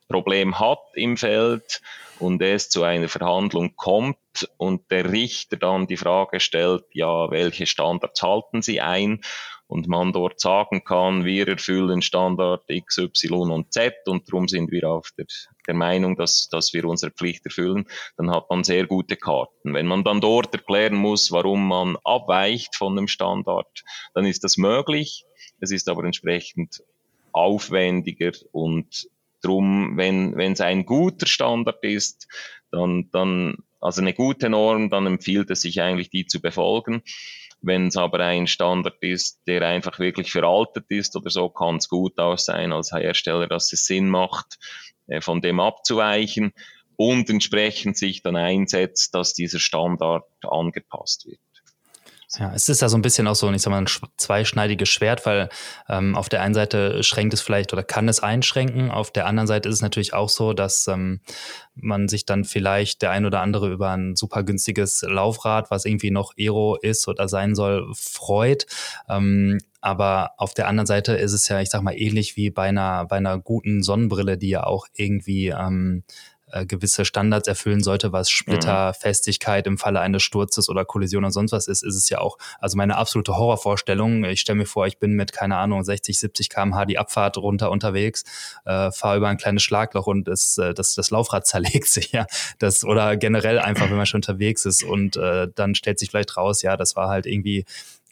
Problem 0.07 0.59
hat 0.59 0.79
im 0.93 1.17
Feld 1.17 1.81
und 2.19 2.41
es 2.41 2.69
zu 2.69 2.83
einer 2.83 3.09
Verhandlung 3.09 3.75
kommt 3.75 4.17
und 4.57 4.89
der 4.91 5.11
Richter 5.11 5.57
dann 5.57 5.87
die 5.87 5.97
Frage 5.97 6.39
stellt, 6.39 6.85
ja, 6.93 7.29
welche 7.31 7.65
Standards 7.65 8.21
halten 8.21 8.61
Sie 8.61 8.81
ein? 8.81 9.21
Und 9.65 9.87
man 9.87 10.13
dort 10.13 10.39
sagen 10.39 10.83
kann, 10.83 11.25
wir 11.25 11.47
erfüllen 11.47 12.03
Standard 12.03 12.63
X, 12.67 12.97
Y 12.99 13.49
und 13.49 13.73
Z 13.73 13.95
und 14.05 14.27
darum 14.27 14.47
sind 14.47 14.71
wir 14.71 14.87
auf 14.87 15.09
der, 15.17 15.25
der 15.65 15.73
Meinung, 15.73 16.15
dass, 16.15 16.47
dass 16.49 16.73
wir 16.73 16.85
unsere 16.85 17.11
Pflicht 17.11 17.45
erfüllen, 17.45 17.87
dann 18.17 18.29
hat 18.29 18.49
man 18.49 18.63
sehr 18.63 18.85
gute 18.85 19.15
Karten. 19.15 19.73
Wenn 19.73 19.87
man 19.87 20.03
dann 20.03 20.21
dort 20.21 20.53
erklären 20.53 20.95
muss, 20.95 21.31
warum 21.31 21.67
man 21.67 21.97
abweicht 22.03 22.75
von 22.75 22.95
dem 22.95 23.07
Standard, 23.07 23.83
dann 24.13 24.25
ist 24.25 24.43
das 24.43 24.57
möglich. 24.57 25.25
Es 25.59 25.71
ist 25.71 25.89
aber 25.89 26.03
entsprechend 26.03 26.83
aufwendiger 27.31 28.33
und 28.51 29.07
Drum, 29.43 29.97
wenn 29.97 30.39
es 30.39 30.61
ein 30.61 30.85
guter 30.85 31.27
Standard 31.27 31.83
ist, 31.83 32.27
dann 32.71 33.09
dann 33.11 33.57
also 33.83 34.01
eine 34.01 34.13
gute 34.13 34.49
Norm, 34.49 34.89
dann 34.89 35.05
empfiehlt 35.05 35.51
es 35.51 35.61
sich 35.61 35.81
eigentlich, 35.81 36.09
die 36.09 36.25
zu 36.25 36.41
befolgen. 36.41 37.03
Wenn 37.61 37.87
es 37.87 37.97
aber 37.97 38.21
ein 38.21 38.47
Standard 38.47 38.95
ist, 39.01 39.41
der 39.45 39.61
einfach 39.61 39.99
wirklich 39.99 40.31
veraltet 40.31 40.85
ist 40.89 41.15
oder 41.17 41.29
so, 41.29 41.49
kann 41.49 41.77
es 41.77 41.89
gut 41.89 42.17
aus 42.17 42.45
sein 42.45 42.71
als 42.71 42.93
Hersteller, 42.93 43.47
dass 43.47 43.73
es 43.73 43.85
Sinn 43.85 44.09
macht, 44.09 44.57
äh, 45.07 45.19
von 45.19 45.41
dem 45.41 45.59
abzuweichen 45.59 46.53
und 46.95 47.29
entsprechend 47.29 47.97
sich 47.97 48.21
dann 48.21 48.37
einsetzt, 48.37 49.13
dass 49.15 49.33
dieser 49.33 49.59
Standard 49.59 50.25
angepasst 50.41 51.25
wird. 51.25 51.39
Ja, 52.39 52.51
es 52.53 52.67
ist 52.67 52.81
ja 52.81 52.89
so 52.89 52.97
ein 52.97 53.01
bisschen 53.01 53.27
auch 53.27 53.35
so, 53.35 53.51
ich 53.51 53.61
sag 53.61 53.71
mal, 53.71 53.81
ein 53.81 53.87
zweischneidiges 54.17 54.89
Schwert, 54.89 55.25
weil 55.25 55.49
ähm, 55.87 56.15
auf 56.15 56.29
der 56.29 56.41
einen 56.41 56.53
Seite 56.53 57.03
schränkt 57.03 57.33
es 57.33 57.41
vielleicht 57.41 57.73
oder 57.73 57.83
kann 57.83 58.07
es 58.09 58.21
einschränken, 58.21 58.89
auf 58.89 59.11
der 59.11 59.27
anderen 59.27 59.47
Seite 59.47 59.69
ist 59.69 59.75
es 59.75 59.81
natürlich 59.81 60.13
auch 60.13 60.29
so, 60.29 60.53
dass 60.53 60.87
ähm, 60.87 61.21
man 61.75 62.07
sich 62.07 62.25
dann 62.25 62.43
vielleicht 62.43 63.01
der 63.01 63.11
ein 63.11 63.25
oder 63.25 63.41
andere 63.41 63.71
über 63.71 63.91
ein 63.91 64.15
super 64.15 64.43
günstiges 64.43 65.03
Laufrad, 65.07 65.69
was 65.71 65.85
irgendwie 65.85 66.11
noch 66.11 66.33
Aero 66.37 66.77
ist 66.81 67.07
oder 67.07 67.27
sein 67.27 67.55
soll, 67.55 67.91
freut. 67.93 68.65
Ähm, 69.09 69.59
aber 69.81 70.31
auf 70.37 70.53
der 70.53 70.67
anderen 70.67 70.87
Seite 70.87 71.13
ist 71.13 71.33
es 71.33 71.49
ja, 71.49 71.59
ich 71.59 71.69
sag 71.69 71.81
mal, 71.81 71.91
ähnlich 71.91 72.37
wie 72.37 72.49
bei 72.49 72.69
einer, 72.69 73.05
bei 73.05 73.17
einer 73.17 73.37
guten 73.37 73.83
Sonnenbrille, 73.83 74.37
die 74.37 74.49
ja 74.49 74.63
auch 74.63 74.87
irgendwie 74.95 75.49
ähm, 75.49 76.03
äh, 76.53 76.65
gewisse 76.65 77.03
Standards 77.03 77.47
erfüllen 77.47 77.81
sollte, 77.81 78.11
was 78.11 78.29
Splitterfestigkeit 78.29 79.65
im 79.65 79.77
Falle 79.77 79.99
eines 79.99 80.21
Sturzes 80.21 80.69
oder 80.69 80.85
Kollision 80.85 81.25
und 81.25 81.31
sonst 81.31 81.51
was 81.51 81.67
ist, 81.67 81.83
ist 81.83 81.95
es 81.95 82.09
ja 82.09 82.19
auch, 82.19 82.37
also 82.59 82.77
meine 82.77 82.95
absolute 82.95 83.35
Horrorvorstellung. 83.35 84.23
Ich 84.25 84.41
stelle 84.41 84.57
mir 84.57 84.65
vor, 84.65 84.85
ich 84.85 84.99
bin 84.99 85.13
mit, 85.13 85.33
keine 85.33 85.57
Ahnung, 85.57 85.83
60, 85.83 86.19
70 86.19 86.49
kmh 86.49 86.85
die 86.85 86.99
Abfahrt 86.99 87.37
runter 87.37 87.71
unterwegs, 87.71 88.23
äh, 88.65 88.91
fahre 88.91 89.17
über 89.17 89.29
ein 89.29 89.37
kleines 89.37 89.63
Schlagloch 89.63 90.05
und 90.05 90.27
es, 90.27 90.57
äh, 90.59 90.73
das, 90.73 90.93
das 90.95 91.09
Laufrad 91.09 91.47
zerlegt 91.47 91.87
sich, 91.87 92.11
ja. 92.11 92.27
Das, 92.59 92.83
oder 92.83 93.17
generell 93.17 93.59
einfach, 93.59 93.89
wenn 93.89 93.97
man 93.97 94.05
schon 94.05 94.19
unterwegs 94.19 94.65
ist 94.65 94.83
und 94.83 95.17
äh, 95.17 95.47
dann 95.55 95.73
stellt 95.73 95.97
sich 95.97 96.11
vielleicht 96.11 96.37
raus, 96.37 96.61
ja, 96.61 96.77
das 96.77 96.95
war 96.95 97.09
halt 97.09 97.25
irgendwie 97.25 97.65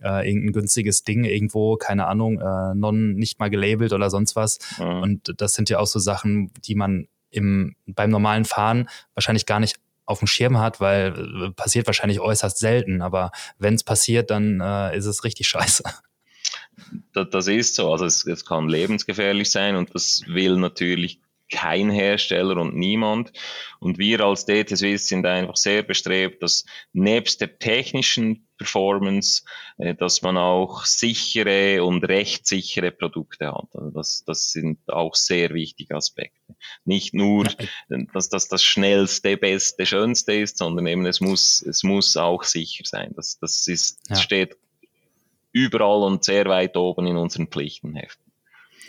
äh, 0.03 0.27
irgendein 0.27 0.53
günstiges 0.53 1.03
Ding 1.03 1.25
irgendwo, 1.25 1.77
keine 1.77 2.07
Ahnung, 2.07 2.39
äh, 2.39 2.73
non 2.73 3.13
nicht 3.13 3.39
mal 3.39 3.49
gelabelt 3.49 3.93
oder 3.93 4.09
sonst 4.09 4.35
was. 4.35 4.57
Mhm. 4.79 5.01
Und 5.01 5.33
das 5.37 5.53
sind 5.53 5.69
ja 5.69 5.77
auch 5.77 5.85
so 5.85 5.99
Sachen, 5.99 6.51
die 6.65 6.75
man 6.75 7.07
im, 7.31 7.75
beim 7.85 8.09
normalen 8.09 8.45
Fahren 8.45 8.89
wahrscheinlich 9.15 9.45
gar 9.45 9.59
nicht 9.59 9.77
auf 10.05 10.19
dem 10.19 10.27
Schirm 10.27 10.59
hat, 10.59 10.79
weil 10.79 11.47
äh, 11.47 11.51
passiert 11.51 11.87
wahrscheinlich 11.87 12.19
äußerst 12.19 12.59
selten. 12.59 13.01
Aber 13.01 13.31
wenn 13.57 13.75
es 13.75 13.83
passiert, 13.83 14.29
dann 14.29 14.59
äh, 14.59 14.95
ist 14.95 15.05
es 15.05 15.23
richtig 15.23 15.47
scheiße. 15.47 15.83
Das, 17.13 17.29
das 17.29 17.47
ist 17.47 17.75
so. 17.75 17.91
Also 17.91 18.05
es, 18.05 18.25
es 18.25 18.45
kann 18.45 18.67
lebensgefährlich 18.67 19.49
sein 19.49 19.75
und 19.75 19.95
das 19.95 20.23
will 20.27 20.57
natürlich 20.57 21.19
kein 21.51 21.91
Hersteller 21.91 22.57
und 22.57 22.75
niemand. 22.75 23.31
Und 23.79 23.97
wir 23.97 24.21
als 24.21 24.45
DT 24.45 24.77
Swiss 24.77 25.07
sind 25.07 25.25
einfach 25.25 25.57
sehr 25.57 25.83
bestrebt, 25.83 26.41
dass 26.41 26.65
nebst 26.93 27.41
der 27.41 27.59
technischen 27.59 28.47
Performance, 28.57 29.43
äh, 29.77 29.95
dass 29.95 30.21
man 30.21 30.37
auch 30.37 30.85
sichere 30.85 31.83
und 31.83 32.03
rechtssichere 32.03 32.91
Produkte 32.91 33.47
hat. 33.47 33.67
Also 33.73 33.89
das, 33.89 34.23
das 34.25 34.51
sind 34.51 34.79
auch 34.87 35.15
sehr 35.15 35.53
wichtige 35.53 35.95
Aspekte. 35.95 36.55
Nicht 36.85 37.13
nur, 37.13 37.45
dass 38.13 38.29
das 38.29 38.47
das 38.47 38.63
schnellste, 38.63 39.37
beste, 39.37 39.85
schönste 39.85 40.33
ist, 40.33 40.57
sondern 40.57 40.87
eben 40.87 41.05
es 41.05 41.21
muss, 41.21 41.61
es 41.61 41.83
muss 41.83 42.17
auch 42.17 42.43
sicher 42.43 42.83
sein. 42.85 43.13
Das, 43.15 43.39
das 43.39 43.67
ist, 43.67 43.99
ja. 44.09 44.15
steht 44.15 44.57
überall 45.51 46.03
und 46.03 46.23
sehr 46.23 46.45
weit 46.45 46.77
oben 46.77 47.07
in 47.07 47.17
unseren 47.17 47.47
Pflichtenheften. 47.47 48.20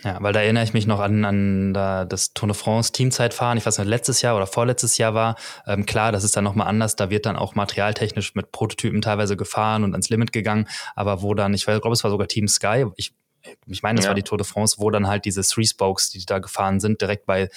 Ja, 0.05 0.19
weil 0.21 0.33
da 0.33 0.41
erinnere 0.41 0.65
ich 0.65 0.73
mich 0.73 0.87
noch 0.87 0.99
an, 0.99 1.25
an 1.25 1.75
das 1.75 2.35
Tour 2.35 2.49
de 2.49 2.57
France 2.57 2.93
Teamzeitfahren. 2.93 3.57
Ich 3.57 3.65
weiß 3.65 3.79
nicht, 3.79 3.89
letztes 3.89 4.21
Jahr 4.23 4.37
oder 4.37 4.47
vorletztes 4.47 4.99
Jahr 4.99 5.15
war. 5.15 5.37
Ähm, 5.67 5.87
klar, 5.87 6.11
das 6.11 6.25
ist 6.25 6.37
dann 6.37 6.45
nochmal 6.45 6.67
anders. 6.67 6.97
Da 6.97 7.09
wird 7.11 7.27
dann 7.27 7.37
auch 7.37 7.55
materialtechnisch 7.55 8.35
mit 8.35 8.51
Prototypen 8.51 9.01
teilweise 9.01 9.37
gefahren 9.37 9.85
und 9.85 9.93
ans 9.93 10.09
Limit 10.09 10.33
gegangen. 10.33 10.67
Aber 10.97 11.23
wo 11.23 11.35
dann, 11.35 11.55
ich 11.55 11.65
glaube, 11.65 11.93
es 11.93 12.03
war 12.03 12.11
sogar 12.11 12.27
Team 12.27 12.49
Sky. 12.49 12.87
Ich, 12.97 13.15
ich 13.67 13.83
meine, 13.83 13.97
das 13.97 14.07
ja. 14.07 14.11
war 14.11 14.15
die 14.17 14.25
Tour 14.25 14.39
de 14.39 14.47
France, 14.47 14.77
wo 14.79 14.91
dann 14.91 15.07
halt 15.07 15.25
diese 15.25 15.43
Three 15.43 15.65
Spokes, 15.65 16.11
die 16.11 16.25
da 16.27 16.41
gefahren 16.41 16.81
sind, 16.81 17.01
direkt 17.01 17.27
bei, 17.27 17.49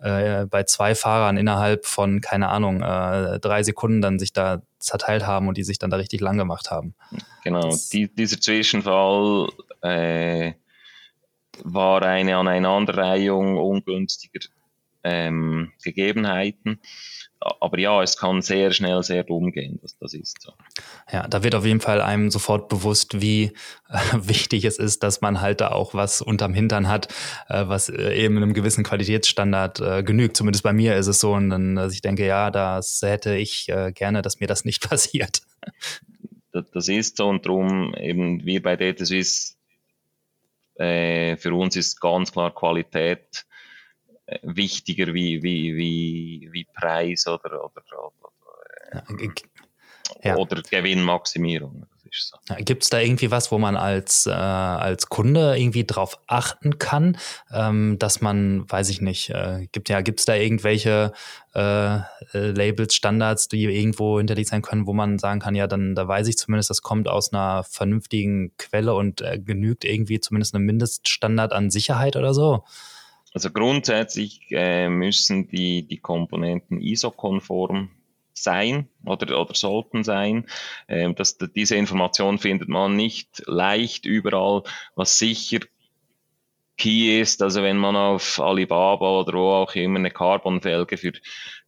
äh, 0.00 0.46
bei 0.46 0.64
zwei 0.64 0.96
Fahrern 0.96 1.36
innerhalb 1.36 1.86
von, 1.86 2.20
keine 2.20 2.48
Ahnung, 2.48 2.82
äh, 2.82 3.38
drei 3.38 3.62
Sekunden 3.62 4.00
dann 4.00 4.18
sich 4.18 4.32
da 4.32 4.62
zerteilt 4.78 5.24
haben 5.24 5.46
und 5.46 5.56
die 5.56 5.64
sich 5.64 5.78
dann 5.78 5.90
da 5.90 5.98
richtig 5.98 6.20
lang 6.20 6.36
gemacht 6.36 6.72
haben. 6.72 6.94
Genau, 7.44 7.76
die, 7.92 8.12
dieser 8.12 8.40
Zwischenfall 8.40 9.48
äh, 9.82 10.54
war 11.64 12.02
eine 12.02 12.36
Aneinanderreihung 12.36 13.56
ungünstiger 13.56 14.40
ähm, 15.04 15.72
Gegebenheiten. 15.82 16.80
aber 17.60 17.78
ja, 17.78 18.02
es 18.02 18.16
kann 18.16 18.40
sehr 18.40 18.70
schnell 18.70 19.02
sehr 19.02 19.28
umgehen, 19.28 19.78
das, 19.82 19.98
das 19.98 20.14
ist 20.14 20.40
so. 20.40 20.52
Ja, 21.10 21.26
da 21.26 21.42
wird 21.42 21.54
auf 21.54 21.64
jeden 21.66 21.80
Fall 21.80 22.00
einem 22.00 22.30
sofort 22.30 22.68
bewusst, 22.68 23.20
wie 23.20 23.52
äh, 23.88 23.98
wichtig 24.14 24.64
es 24.64 24.78
ist, 24.78 25.02
dass 25.02 25.20
man 25.20 25.40
halt 25.40 25.60
da 25.60 25.72
auch 25.72 25.94
was 25.94 26.22
unterm 26.22 26.54
Hintern 26.54 26.88
hat, 26.88 27.08
äh, 27.48 27.66
was 27.66 27.88
äh, 27.88 28.14
eben 28.14 28.36
einem 28.36 28.54
gewissen 28.54 28.84
Qualitätsstandard 28.84 29.80
äh, 29.80 30.02
genügt. 30.02 30.36
Zumindest 30.36 30.62
bei 30.62 30.72
mir 30.72 30.96
ist 30.96 31.08
es 31.08 31.18
so. 31.18 31.32
Und 31.32 31.50
dann, 31.50 31.74
dass 31.74 31.94
ich 31.94 32.00
denke, 32.00 32.24
ja, 32.24 32.50
das 32.50 33.00
hätte 33.02 33.34
ich 33.34 33.68
äh, 33.68 33.92
gerne, 33.92 34.22
dass 34.22 34.40
mir 34.40 34.46
das 34.46 34.64
nicht 34.64 34.88
passiert. 34.88 35.42
Das, 36.52 36.70
das 36.70 36.88
ist 36.88 37.16
so 37.16 37.28
und 37.28 37.44
darum 37.46 37.94
eben 37.94 38.44
wir 38.44 38.62
bei 38.62 38.76
Data 38.76 39.04
Swiss, 39.04 39.56
äh, 40.74 41.36
für 41.36 41.54
uns 41.54 41.76
ist 41.76 42.00
ganz 42.00 42.32
klar 42.32 42.54
Qualität 42.54 43.46
wichtiger 44.42 45.12
wie, 45.12 45.42
wie, 45.42 45.76
wie, 45.76 46.48
wie 46.52 46.64
Preis 46.64 47.26
oder, 47.26 47.64
oder, 47.64 47.82
oder, 47.92 48.32
ja. 50.22 50.36
oder 50.36 50.62
Gewinnmaximierung. 50.62 51.86
So. 52.14 52.36
Gibt 52.58 52.82
es 52.82 52.90
da 52.90 53.00
irgendwie 53.00 53.30
was, 53.30 53.50
wo 53.50 53.58
man 53.58 53.76
als, 53.76 54.26
äh, 54.26 54.30
als 54.30 55.08
Kunde 55.08 55.58
irgendwie 55.58 55.84
drauf 55.84 56.18
achten 56.26 56.78
kann, 56.78 57.16
ähm, 57.52 57.96
dass 57.98 58.20
man, 58.20 58.70
weiß 58.70 58.90
ich 58.90 59.00
nicht, 59.00 59.30
äh, 59.30 59.66
gibt 59.72 59.88
ja, 59.88 60.02
gibt 60.02 60.20
es 60.20 60.26
da 60.26 60.34
irgendwelche 60.34 61.12
äh, 61.54 61.96
äh, 61.96 62.00
Labels, 62.32 62.94
Standards, 62.94 63.48
die 63.48 63.64
irgendwo 63.64 64.18
hinterlegt 64.18 64.48
sein 64.48 64.60
können, 64.60 64.86
wo 64.86 64.92
man 64.92 65.18
sagen 65.18 65.40
kann, 65.40 65.54
ja, 65.54 65.66
dann 65.66 65.94
da 65.94 66.06
weiß 66.06 66.28
ich 66.28 66.36
zumindest, 66.36 66.68
das 66.68 66.82
kommt 66.82 67.08
aus 67.08 67.32
einer 67.32 67.64
vernünftigen 67.64 68.54
Quelle 68.58 68.94
und 68.94 69.22
äh, 69.22 69.38
genügt 69.38 69.84
irgendwie 69.84 70.20
zumindest 70.20 70.54
einem 70.54 70.66
Mindeststandard 70.66 71.52
an 71.52 71.70
Sicherheit 71.70 72.16
oder 72.16 72.34
so? 72.34 72.64
Also 73.32 73.50
grundsätzlich 73.50 74.42
äh, 74.50 74.90
müssen 74.90 75.48
die, 75.48 75.86
die 75.86 75.98
Komponenten 75.98 76.80
ISO-konform 76.80 77.90
sein 78.42 78.88
oder, 79.04 79.40
oder 79.40 79.54
sollten 79.54 80.04
sein. 80.04 80.46
Ähm, 80.88 81.14
das, 81.14 81.38
diese 81.38 81.76
Information 81.76 82.38
findet 82.38 82.68
man 82.68 82.96
nicht 82.96 83.42
leicht 83.46 84.06
überall, 84.06 84.62
was 84.94 85.18
sicher 85.18 85.60
key 86.76 87.20
ist. 87.20 87.42
Also 87.42 87.62
wenn 87.62 87.76
man 87.76 87.96
auf 87.96 88.40
Alibaba 88.40 89.20
oder 89.20 89.32
wo 89.34 89.50
auch 89.50 89.74
immer 89.74 89.98
eine 89.98 90.10
Carbon-Felge 90.10 90.96
für 90.96 91.12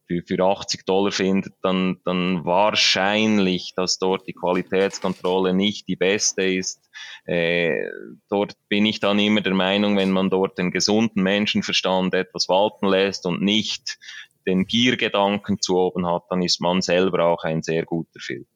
für, 0.07 0.21
für 0.25 0.39
80 0.39 0.85
Dollar 0.85 1.11
findet, 1.11 1.53
dann, 1.61 1.97
dann 2.05 2.45
wahrscheinlich, 2.45 3.73
dass 3.75 3.97
dort 3.97 4.27
die 4.27 4.33
Qualitätskontrolle 4.33 5.53
nicht 5.53 5.87
die 5.87 5.95
beste 5.95 6.43
ist. 6.43 6.89
Äh, 7.25 7.89
dort 8.29 8.53
bin 8.69 8.85
ich 8.85 8.99
dann 8.99 9.19
immer 9.19 9.41
der 9.41 9.53
Meinung, 9.53 9.97
wenn 9.97 10.11
man 10.11 10.29
dort 10.29 10.57
den 10.57 10.71
gesunden 10.71 11.23
Menschenverstand 11.23 12.13
etwas 12.13 12.47
walten 12.49 12.87
lässt 12.87 13.25
und 13.25 13.41
nicht 13.41 13.97
den 14.45 14.65
Giergedanken 14.67 15.61
zu 15.61 15.77
oben 15.77 16.07
hat, 16.07 16.23
dann 16.29 16.41
ist 16.41 16.61
man 16.61 16.81
selber 16.81 17.25
auch 17.25 17.43
ein 17.43 17.63
sehr 17.63 17.85
guter 17.85 18.19
Filter. 18.19 18.49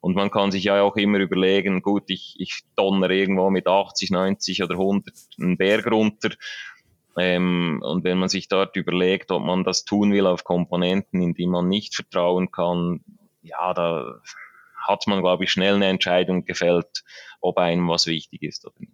Und 0.00 0.14
man 0.14 0.30
kann 0.30 0.50
sich 0.52 0.64
ja 0.64 0.82
auch 0.82 0.96
immer 0.96 1.18
überlegen, 1.18 1.82
gut, 1.82 2.04
ich, 2.08 2.36
ich 2.38 2.62
donner 2.76 3.10
irgendwo 3.10 3.50
mit 3.50 3.66
80, 3.66 4.10
90 4.10 4.62
oder 4.62 4.74
100 4.74 5.14
einen 5.38 5.56
Berg 5.56 5.90
runter 5.90 6.30
ähm, 7.16 7.80
und 7.82 8.04
wenn 8.04 8.18
man 8.18 8.28
sich 8.28 8.48
dort 8.48 8.76
überlegt, 8.76 9.30
ob 9.30 9.42
man 9.42 9.64
das 9.64 9.84
tun 9.84 10.12
will 10.12 10.26
auf 10.26 10.44
Komponenten, 10.44 11.20
in 11.20 11.34
die 11.34 11.46
man 11.46 11.68
nicht 11.68 11.94
vertrauen 11.94 12.50
kann, 12.50 13.04
ja, 13.42 13.74
da 13.74 14.20
hat 14.76 15.06
man, 15.06 15.20
glaube 15.20 15.44
ich, 15.44 15.52
schnell 15.52 15.74
eine 15.74 15.86
Entscheidung 15.86 16.44
gefällt, 16.44 17.04
ob 17.40 17.58
einem 17.58 17.88
was 17.88 18.06
wichtig 18.06 18.42
ist 18.42 18.66
oder 18.66 18.76
nicht. 18.78 18.92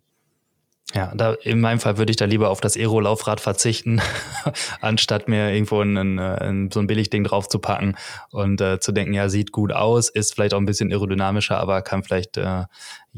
Ja, 0.95 1.13
da 1.15 1.35
in 1.35 1.61
meinem 1.61 1.81
Fall 1.81 1.99
würde 1.99 2.11
ich 2.11 2.17
da 2.17 2.25
lieber 2.25 2.49
auf 2.49 2.63
das 2.63 2.75
Aero-Laufrad 2.75 3.41
verzichten, 3.41 4.01
anstatt 4.81 5.29
mir 5.29 5.53
irgendwo 5.53 5.83
ein, 5.83 6.19
ein, 6.19 6.71
so 6.73 6.81
ein 6.81 6.87
Billigding 6.87 7.25
drauf 7.25 7.47
zu 7.47 7.59
packen 7.59 7.95
und 8.31 8.63
äh, 8.63 8.81
zu 8.81 8.93
denken, 8.93 9.13
ja, 9.13 9.29
sieht 9.29 9.53
gut 9.53 9.71
aus, 9.71 10.09
ist 10.09 10.35
vielleicht 10.35 10.55
auch 10.55 10.59
ein 10.59 10.65
bisschen 10.65 10.91
aerodynamischer, 10.91 11.59
aber 11.59 11.83
kann 11.83 12.05
vielleicht 12.05 12.39
äh, 12.39 12.65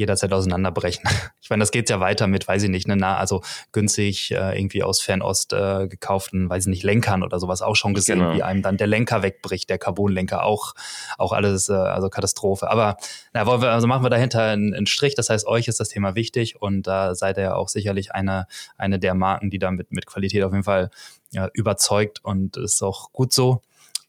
jederzeit 0.00 0.32
auseinanderbrechen. 0.32 1.04
Ich 1.42 1.48
meine, 1.48 1.62
das 1.62 1.72
geht 1.72 1.90
ja 1.90 1.98
weiter 1.98 2.28
mit, 2.28 2.46
weiß 2.46 2.62
ich 2.62 2.68
nicht, 2.68 2.86
ne, 2.86 2.96
na, 2.96 3.16
also 3.16 3.42
günstig 3.72 4.30
äh, 4.30 4.56
irgendwie 4.56 4.84
aus 4.84 5.00
Fernost 5.00 5.52
äh, 5.52 5.88
gekauften, 5.88 6.48
weiß 6.48 6.66
ich 6.66 6.70
nicht, 6.70 6.84
Lenkern 6.84 7.24
oder 7.24 7.40
sowas 7.40 7.60
auch 7.60 7.74
schon 7.74 7.92
gesehen, 7.92 8.20
genau. 8.20 8.34
wie 8.34 8.44
einem 8.44 8.62
dann 8.62 8.76
der 8.76 8.86
Lenker 8.86 9.24
wegbricht, 9.24 9.68
der 9.68 9.78
Carbonlenker 9.78 10.44
auch, 10.44 10.74
auch 11.18 11.32
alles, 11.32 11.68
äh, 11.68 11.72
also 11.72 12.08
Katastrophe. 12.08 12.70
Aber 12.70 12.98
na, 13.32 13.46
wollen 13.46 13.62
wir, 13.62 13.72
also 13.72 13.88
machen 13.88 14.04
wir 14.04 14.10
dahinter 14.10 14.44
einen, 14.44 14.74
einen 14.74 14.86
Strich. 14.86 15.16
Das 15.16 15.28
heißt, 15.28 15.44
euch 15.44 15.66
ist 15.66 15.80
das 15.80 15.88
Thema 15.88 16.14
wichtig 16.14 16.62
und 16.62 16.86
da 16.86 17.16
seid 17.16 17.36
ihr 17.36 17.42
ja 17.42 17.54
auch 17.56 17.68
sicherlich 17.68 18.12
eine, 18.12 18.46
eine 18.76 19.00
der 19.00 19.14
Marken, 19.14 19.50
die 19.50 19.58
da 19.58 19.72
mit, 19.72 19.90
mit 19.90 20.06
Qualität 20.06 20.44
auf 20.44 20.52
jeden 20.52 20.64
Fall 20.64 20.90
ja, 21.32 21.48
überzeugt 21.52 22.24
und 22.24 22.56
ist 22.58 22.80
auch 22.82 23.12
gut 23.12 23.32
so. 23.32 23.60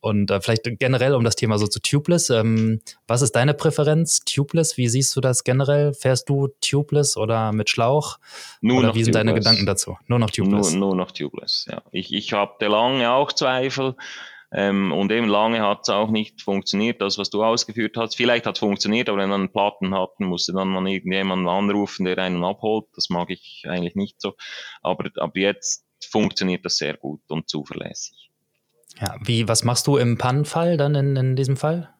Und 0.01 0.31
äh, 0.31 0.41
vielleicht 0.41 0.63
generell 0.79 1.13
um 1.13 1.23
das 1.23 1.35
Thema 1.35 1.57
so 1.57 1.67
zu 1.67 1.79
Tubeless. 1.79 2.31
Ähm, 2.31 2.81
was 3.07 3.21
ist 3.21 3.33
deine 3.35 3.53
Präferenz? 3.53 4.21
Tubeless, 4.25 4.75
wie 4.77 4.87
siehst 4.87 5.15
du 5.15 5.21
das 5.21 5.43
generell? 5.43 5.93
Fährst 5.93 6.27
du 6.27 6.49
Tubeless 6.59 7.17
oder 7.17 7.53
mit 7.53 7.69
Schlauch? 7.69 8.17
Nur 8.61 8.79
oder 8.79 8.87
noch 8.87 8.95
wie 8.95 9.03
sind 9.03 9.13
tubeless. 9.13 9.27
deine 9.27 9.39
Gedanken 9.39 9.65
dazu? 9.67 9.97
Nur 10.07 10.19
noch 10.19 10.31
Tubeless? 10.31 10.71
Nur, 10.71 10.87
nur 10.87 10.95
noch 10.95 11.11
Tubeless, 11.11 11.67
ja. 11.69 11.83
Ich, 11.91 12.11
ich 12.13 12.33
hatte 12.33 12.65
lange 12.65 13.11
auch 13.11 13.31
Zweifel. 13.31 13.95
Ähm, 14.53 14.91
und 14.91 15.11
eben 15.11 15.29
lange 15.29 15.61
hat 15.61 15.81
es 15.83 15.89
auch 15.89 16.09
nicht 16.09 16.41
funktioniert, 16.41 16.99
das, 16.99 17.17
was 17.17 17.29
du 17.29 17.43
ausgeführt 17.43 17.95
hast. 17.95 18.15
Vielleicht 18.15 18.45
hat 18.45 18.55
es 18.55 18.59
funktioniert, 18.59 19.07
aber 19.07 19.19
wenn 19.19 19.29
man 19.29 19.51
Platten 19.51 19.95
hatten, 19.95 20.25
musste 20.25 20.51
dann 20.51 20.67
mal 20.67 20.85
irgendjemanden 20.85 21.47
anrufen, 21.47 22.05
der 22.05 22.17
einen 22.17 22.43
abholt. 22.43 22.85
Das 22.95 23.09
mag 23.09 23.29
ich 23.29 23.63
eigentlich 23.67 23.95
nicht 23.95 24.19
so. 24.19 24.33
Aber 24.81 25.09
ab 25.17 25.37
jetzt 25.37 25.85
funktioniert 26.09 26.65
das 26.65 26.77
sehr 26.77 26.97
gut 26.97 27.21
und 27.29 27.49
zuverlässig. 27.49 28.30
Ja, 28.99 29.15
wie, 29.21 29.47
was 29.47 29.63
machst 29.63 29.87
du 29.87 29.97
im 29.97 30.17
Pannenfall 30.17 30.77
dann 30.77 30.95
in, 30.95 31.15
in 31.15 31.35
diesem 31.35 31.57
Fall? 31.57 31.93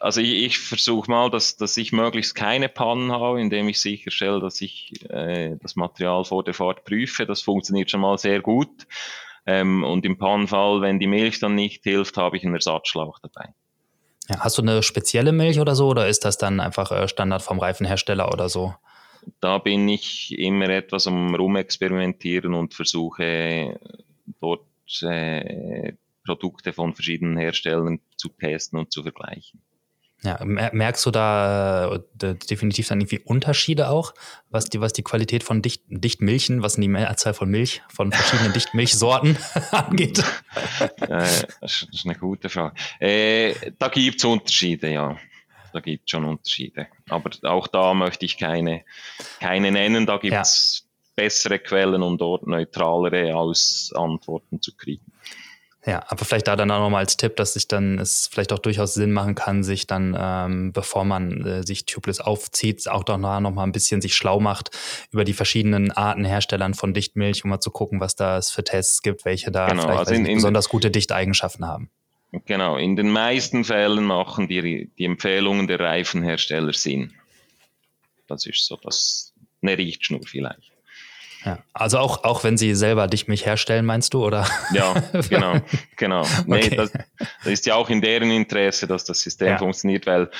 Also 0.00 0.20
ich, 0.20 0.44
ich 0.44 0.58
versuche 0.58 1.10
mal, 1.10 1.30
dass, 1.30 1.56
dass 1.56 1.76
ich 1.76 1.92
möglichst 1.92 2.34
keine 2.34 2.68
Pannen 2.68 3.12
habe, 3.12 3.40
indem 3.40 3.68
ich 3.68 3.80
sicherstelle, 3.80 4.40
dass 4.40 4.60
ich 4.60 4.92
äh, 5.08 5.56
das 5.62 5.76
Material 5.76 6.24
vor 6.24 6.42
der 6.42 6.54
Fahrt 6.54 6.84
prüfe. 6.84 7.26
Das 7.26 7.42
funktioniert 7.42 7.90
schon 7.90 8.00
mal 8.00 8.18
sehr 8.18 8.40
gut. 8.40 8.86
Ähm, 9.46 9.84
und 9.84 10.04
im 10.04 10.18
Pannenfall, 10.18 10.80
wenn 10.80 10.98
die 10.98 11.06
Milch 11.06 11.38
dann 11.38 11.54
nicht 11.54 11.84
hilft, 11.84 12.16
habe 12.16 12.36
ich 12.36 12.44
einen 12.44 12.54
Ersatzschlauch 12.54 13.20
dabei. 13.20 13.54
Ja, 14.28 14.40
hast 14.40 14.58
du 14.58 14.62
eine 14.62 14.82
spezielle 14.82 15.32
Milch 15.32 15.60
oder 15.60 15.74
so 15.74 15.88
oder 15.88 16.08
ist 16.08 16.24
das 16.24 16.36
dann 16.38 16.60
einfach 16.60 16.90
äh, 16.90 17.08
Standard 17.08 17.42
vom 17.42 17.58
Reifenhersteller 17.58 18.32
oder 18.32 18.48
so? 18.48 18.74
Da 19.40 19.58
bin 19.58 19.88
ich 19.88 20.36
immer 20.38 20.68
etwas 20.68 21.06
am 21.06 21.34
Rumexperimentieren 21.34 22.52
und 22.52 22.74
versuche 22.74 23.78
dort 24.40 24.62
äh, 25.02 25.94
Produkte 26.24 26.72
von 26.72 26.94
verschiedenen 26.94 27.36
Herstellern 27.36 28.00
zu 28.16 28.28
testen 28.28 28.78
und 28.78 28.92
zu 28.92 29.02
vergleichen. 29.02 29.62
Ja, 30.22 30.40
merkst 30.44 31.06
du 31.06 31.12
da 31.12 31.94
äh, 31.94 32.34
definitiv 32.34 32.88
dann 32.88 33.00
irgendwie 33.00 33.20
Unterschiede 33.20 33.88
auch, 33.88 34.14
was 34.50 34.64
die, 34.64 34.80
was 34.80 34.92
die 34.92 35.04
Qualität 35.04 35.44
von 35.44 35.62
Dicht, 35.62 35.84
Dichtmilchen, 35.86 36.60
was 36.60 36.74
die 36.74 36.88
Mehrzahl 36.88 37.34
von 37.34 37.48
Milch, 37.48 37.82
von 37.88 38.10
verschiedenen 38.10 38.52
Dichtmilchsorten 38.52 39.38
angeht? 39.70 40.18
Äh, 41.00 41.24
das 41.60 41.86
ist 41.92 42.04
eine 42.04 42.16
gute 42.16 42.48
Frage. 42.48 42.74
Äh, 42.98 43.54
da 43.78 43.88
gibt 43.88 44.18
es 44.18 44.24
Unterschiede, 44.24 44.90
ja. 44.90 45.16
Da 45.72 45.80
gibt 45.80 46.06
es 46.06 46.10
schon 46.10 46.24
Unterschiede. 46.24 46.88
Aber 47.08 47.30
auch 47.44 47.68
da 47.68 47.94
möchte 47.94 48.24
ich 48.24 48.38
keine, 48.38 48.84
keine 49.38 49.70
nennen. 49.70 50.04
Da 50.04 50.16
gibt 50.16 50.34
es 50.34 50.80
ja 50.82 50.87
bessere 51.18 51.58
Quellen, 51.58 52.02
um 52.02 52.16
dort 52.16 52.46
neutralere 52.46 53.34
Aus 53.34 53.92
Antworten 53.94 54.62
zu 54.62 54.72
kriegen. 54.76 55.04
Ja, 55.84 56.04
aber 56.08 56.24
vielleicht 56.24 56.46
da 56.46 56.54
dann 56.54 56.70
auch 56.70 56.80
nochmal 56.80 57.00
als 57.00 57.16
Tipp, 57.16 57.36
dass 57.36 57.54
sich 57.54 57.66
dann 57.66 57.98
es 57.98 58.28
vielleicht 58.30 58.52
auch 58.52 58.58
durchaus 58.58 58.94
Sinn 58.94 59.10
machen 59.10 59.34
kann, 59.34 59.64
sich 59.64 59.86
dann, 59.86 60.16
ähm, 60.18 60.72
bevor 60.72 61.04
man 61.04 61.44
äh, 61.44 61.66
sich 61.66 61.86
Tubeless 61.86 62.20
aufzieht, 62.20 62.86
auch 62.88 63.04
doch 63.04 63.16
noch 63.16 63.40
mal 63.40 63.64
ein 63.64 63.72
bisschen 63.72 64.00
sich 64.00 64.14
schlau 64.14 64.38
macht 64.38 64.70
über 65.10 65.24
die 65.24 65.32
verschiedenen 65.32 65.90
Arten 65.90 66.24
Herstellern 66.24 66.74
von 66.74 66.94
Dichtmilch, 66.94 67.42
um 67.42 67.50
mal 67.50 67.60
zu 67.60 67.70
gucken, 67.70 68.00
was 68.00 68.14
da 68.16 68.38
es 68.38 68.50
für 68.50 68.62
Tests 68.62 69.02
gibt, 69.02 69.24
welche 69.24 69.50
da 69.50 69.66
genau, 69.66 69.82
vielleicht 69.82 69.98
also 69.98 70.14
in, 70.14 70.26
in, 70.26 70.34
besonders 70.36 70.68
gute 70.68 70.90
Dichteigenschaften 70.90 71.66
haben. 71.66 71.90
Genau, 72.44 72.76
in 72.76 72.94
den 72.94 73.08
meisten 73.08 73.64
Fällen 73.64 74.04
machen 74.04 74.46
die, 74.46 74.90
die 74.98 75.04
Empfehlungen 75.04 75.66
der 75.66 75.80
Reifenhersteller 75.80 76.74
Sinn. 76.74 77.14
Das 78.26 78.46
ist 78.46 78.66
so 78.66 78.76
das, 78.76 79.32
eine 79.62 79.78
Richtschnur 79.78 80.20
vielleicht. 80.26 80.77
Ja. 81.44 81.58
Also 81.72 81.98
auch, 81.98 82.24
auch 82.24 82.44
wenn 82.44 82.56
sie 82.56 82.74
selber 82.74 83.06
dich 83.06 83.28
mich 83.28 83.46
herstellen, 83.46 83.86
meinst 83.86 84.14
du, 84.14 84.24
oder? 84.24 84.46
Ja, 84.72 84.94
genau, 85.28 85.60
genau. 85.96 86.26
Nee, 86.46 86.66
okay. 86.66 86.76
das, 86.76 86.92
das, 86.92 87.52
ist 87.52 87.66
ja 87.66 87.76
auch 87.76 87.90
in 87.90 88.00
deren 88.00 88.30
Interesse, 88.30 88.86
dass 88.86 89.04
das 89.04 89.20
System 89.20 89.48
ja. 89.48 89.58
funktioniert, 89.58 90.06
weil 90.06 90.30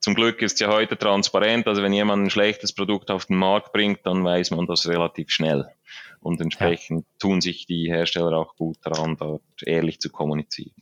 zum 0.00 0.14
Glück 0.14 0.42
ist 0.42 0.60
ja 0.60 0.68
heute 0.68 0.96
transparent, 0.96 1.66
also 1.66 1.82
wenn 1.82 1.92
jemand 1.92 2.24
ein 2.24 2.30
schlechtes 2.30 2.72
Produkt 2.72 3.10
auf 3.10 3.26
den 3.26 3.36
Markt 3.36 3.72
bringt, 3.72 4.00
dann 4.04 4.22
weiß 4.22 4.50
man 4.52 4.66
das 4.66 4.86
relativ 4.86 5.30
schnell. 5.30 5.66
Und 6.20 6.40
entsprechend 6.40 7.04
ja. 7.04 7.18
tun 7.18 7.40
sich 7.40 7.66
die 7.66 7.90
Hersteller 7.90 8.36
auch 8.36 8.56
gut 8.56 8.78
daran, 8.82 9.16
dort 9.16 9.42
ehrlich 9.62 10.00
zu 10.00 10.10
kommunizieren. 10.10 10.74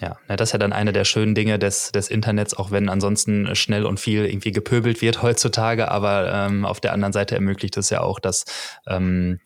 Ja, 0.00 0.16
das 0.28 0.48
ist 0.48 0.52
ja 0.52 0.58
dann 0.58 0.72
eine 0.72 0.92
der 0.92 1.04
schönen 1.04 1.34
Dinge 1.34 1.58
des, 1.58 1.92
des 1.92 2.08
Internets, 2.08 2.54
auch 2.54 2.70
wenn 2.70 2.88
ansonsten 2.88 3.54
schnell 3.54 3.84
und 3.84 4.00
viel 4.00 4.24
irgendwie 4.24 4.50
gepöbelt 4.50 5.02
wird 5.02 5.22
heutzutage. 5.22 5.90
Aber 5.90 6.32
ähm, 6.32 6.64
auf 6.64 6.80
der 6.80 6.94
anderen 6.94 7.12
Seite 7.12 7.34
ermöglicht 7.34 7.76
es 7.76 7.90
ja 7.90 8.00
auch, 8.00 8.18
dass 8.18 8.44
ähm, 8.86 9.40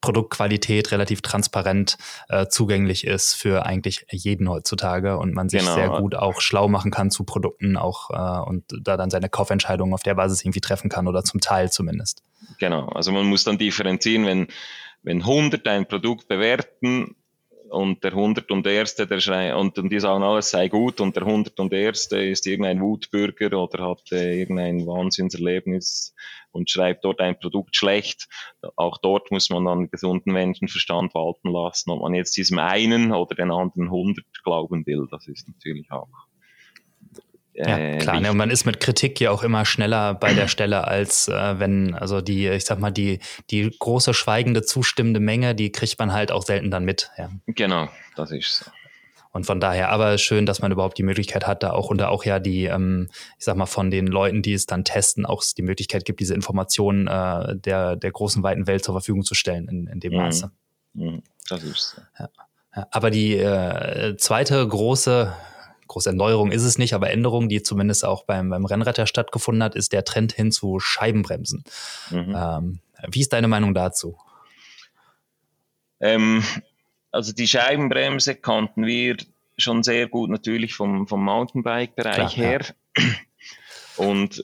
Produktqualität 0.00 0.92
relativ 0.92 1.20
transparent 1.22 1.96
äh, 2.28 2.46
zugänglich 2.46 3.06
ist 3.06 3.34
für 3.34 3.66
eigentlich 3.66 4.06
jeden 4.10 4.48
heutzutage 4.48 5.16
und 5.16 5.34
man 5.34 5.48
sich 5.48 5.60
genau. 5.60 5.74
sehr 5.74 5.88
gut 5.88 6.14
auch 6.14 6.40
schlau 6.40 6.68
machen 6.68 6.90
kann 6.90 7.10
zu 7.10 7.24
Produkten 7.24 7.76
auch 7.76 8.10
äh, 8.10 8.48
und 8.48 8.64
da 8.82 8.96
dann 8.96 9.10
seine 9.10 9.28
Kaufentscheidungen 9.28 9.94
auf 9.94 10.02
der 10.02 10.14
Basis 10.14 10.42
irgendwie 10.42 10.60
treffen 10.60 10.90
kann 10.90 11.08
oder 11.08 11.24
zum 11.24 11.40
Teil 11.40 11.70
zumindest. 11.70 12.22
Genau, 12.58 12.86
also 12.88 13.10
man 13.12 13.26
muss 13.26 13.44
dann 13.44 13.58
differenzieren, 13.58 14.26
wenn, 14.26 14.46
wenn 15.02 15.22
100 15.22 15.66
ein 15.66 15.86
Produkt 15.86 16.28
bewerten, 16.28 17.16
und 17.74 18.04
der 18.04 18.12
100 18.12 18.50
und 18.50 18.66
Erste, 18.66 19.06
der 19.06 19.20
schreit, 19.20 19.54
und, 19.54 19.78
und 19.78 19.90
die 19.90 20.00
sagen, 20.00 20.22
alles 20.22 20.50
sei 20.50 20.68
gut 20.68 21.00
und 21.00 21.16
der 21.16 21.24
100 21.24 21.58
und 21.60 21.72
Erste 21.72 22.18
ist 22.18 22.46
irgendein 22.46 22.80
Wutbürger 22.80 23.58
oder 23.60 23.88
hat 23.88 24.12
äh, 24.12 24.38
irgendein 24.40 24.86
Wahnsinnserlebnis 24.86 26.14
und 26.52 26.70
schreibt 26.70 27.04
dort 27.04 27.20
ein 27.20 27.38
Produkt 27.38 27.76
schlecht. 27.76 28.28
Auch 28.76 28.98
dort 28.98 29.30
muss 29.30 29.50
man 29.50 29.64
dann 29.64 29.90
gesunden 29.90 30.32
Menschenverstand 30.32 31.14
walten 31.14 31.50
lassen, 31.50 31.90
ob 31.90 32.02
man 32.02 32.14
jetzt 32.14 32.36
diesem 32.36 32.58
einen 32.58 33.12
oder 33.12 33.34
den 33.34 33.50
anderen 33.50 33.88
100 33.88 34.24
glauben 34.44 34.86
will. 34.86 35.06
Das 35.10 35.26
ist 35.26 35.48
natürlich 35.48 35.90
auch 35.90 36.08
ja, 37.54 37.78
äh, 37.78 37.98
klar. 37.98 38.20
Ne, 38.20 38.30
und 38.30 38.36
man 38.36 38.50
ist 38.50 38.64
mit 38.64 38.80
Kritik 38.80 39.20
ja 39.20 39.30
auch 39.30 39.42
immer 39.42 39.64
schneller 39.64 40.14
bei 40.14 40.34
der 40.34 40.48
Stelle, 40.48 40.86
als 40.86 41.28
äh, 41.28 41.58
wenn, 41.58 41.94
also 41.94 42.20
die, 42.20 42.48
ich 42.48 42.64
sag 42.64 42.80
mal, 42.80 42.90
die, 42.90 43.20
die 43.50 43.70
große 43.78 44.12
schweigende, 44.12 44.62
zustimmende 44.62 45.20
Menge, 45.20 45.54
die 45.54 45.70
kriegt 45.70 45.98
man 45.98 46.12
halt 46.12 46.32
auch 46.32 46.42
selten 46.42 46.70
dann 46.70 46.84
mit. 46.84 47.10
Ja. 47.16 47.30
Genau, 47.46 47.88
das 48.16 48.32
ist 48.32 48.64
so. 48.64 48.70
Und 49.30 49.46
von 49.46 49.58
daher, 49.58 49.90
aber 49.90 50.16
schön, 50.16 50.46
dass 50.46 50.62
man 50.62 50.70
überhaupt 50.70 50.96
die 50.96 51.02
Möglichkeit 51.02 51.44
hat, 51.44 51.64
da 51.64 51.72
auch 51.72 51.90
und 51.90 51.98
da 51.98 52.08
auch 52.08 52.24
ja 52.24 52.38
die, 52.38 52.66
ähm, 52.66 53.08
ich 53.36 53.44
sag 53.44 53.56
mal, 53.56 53.66
von 53.66 53.90
den 53.90 54.06
Leuten, 54.06 54.42
die 54.42 54.52
es 54.52 54.66
dann 54.66 54.84
testen, 54.84 55.26
auch 55.26 55.42
die 55.56 55.62
Möglichkeit 55.62 56.04
gibt, 56.04 56.20
diese 56.20 56.34
Informationen 56.34 57.08
äh, 57.08 57.56
der, 57.56 57.96
der 57.96 58.12
großen, 58.12 58.44
weiten 58.44 58.68
Welt 58.68 58.84
zur 58.84 58.94
Verfügung 58.94 59.24
zu 59.24 59.34
stellen 59.34 59.66
in, 59.66 59.88
in 59.88 59.98
dem 59.98 60.12
mhm. 60.12 60.18
Maße. 60.18 60.52
Mhm. 60.92 61.22
Das 61.48 61.64
ist 61.64 61.96
so. 61.96 62.02
Ja. 62.16 62.28
Aber 62.92 63.10
die 63.10 63.36
äh, 63.36 64.16
zweite 64.16 64.66
große 64.66 65.32
große 65.94 66.10
Erneuerung 66.10 66.50
ist 66.50 66.64
es 66.64 66.76
nicht, 66.76 66.92
aber 66.92 67.10
Änderung, 67.10 67.48
die 67.48 67.62
zumindest 67.62 68.04
auch 68.04 68.24
beim, 68.24 68.50
beim 68.50 68.64
Rennretter 68.64 69.06
stattgefunden 69.06 69.62
hat, 69.62 69.76
ist 69.76 69.92
der 69.92 70.04
Trend 70.04 70.32
hin 70.32 70.50
zu 70.50 70.80
Scheibenbremsen. 70.80 71.64
Mhm. 72.10 72.34
Ähm, 72.36 72.80
wie 73.08 73.20
ist 73.20 73.32
deine 73.32 73.48
Meinung 73.48 73.74
dazu? 73.74 74.18
Ähm, 76.00 76.42
also 77.12 77.32
die 77.32 77.46
Scheibenbremse 77.46 78.34
kannten 78.34 78.84
wir 78.84 79.16
schon 79.56 79.84
sehr 79.84 80.08
gut 80.08 80.30
natürlich 80.30 80.74
vom, 80.74 81.06
vom 81.06 81.24
Mountainbike-Bereich 81.24 82.36
her. 82.36 82.60
Ja. 82.98 83.04
Und 83.96 84.42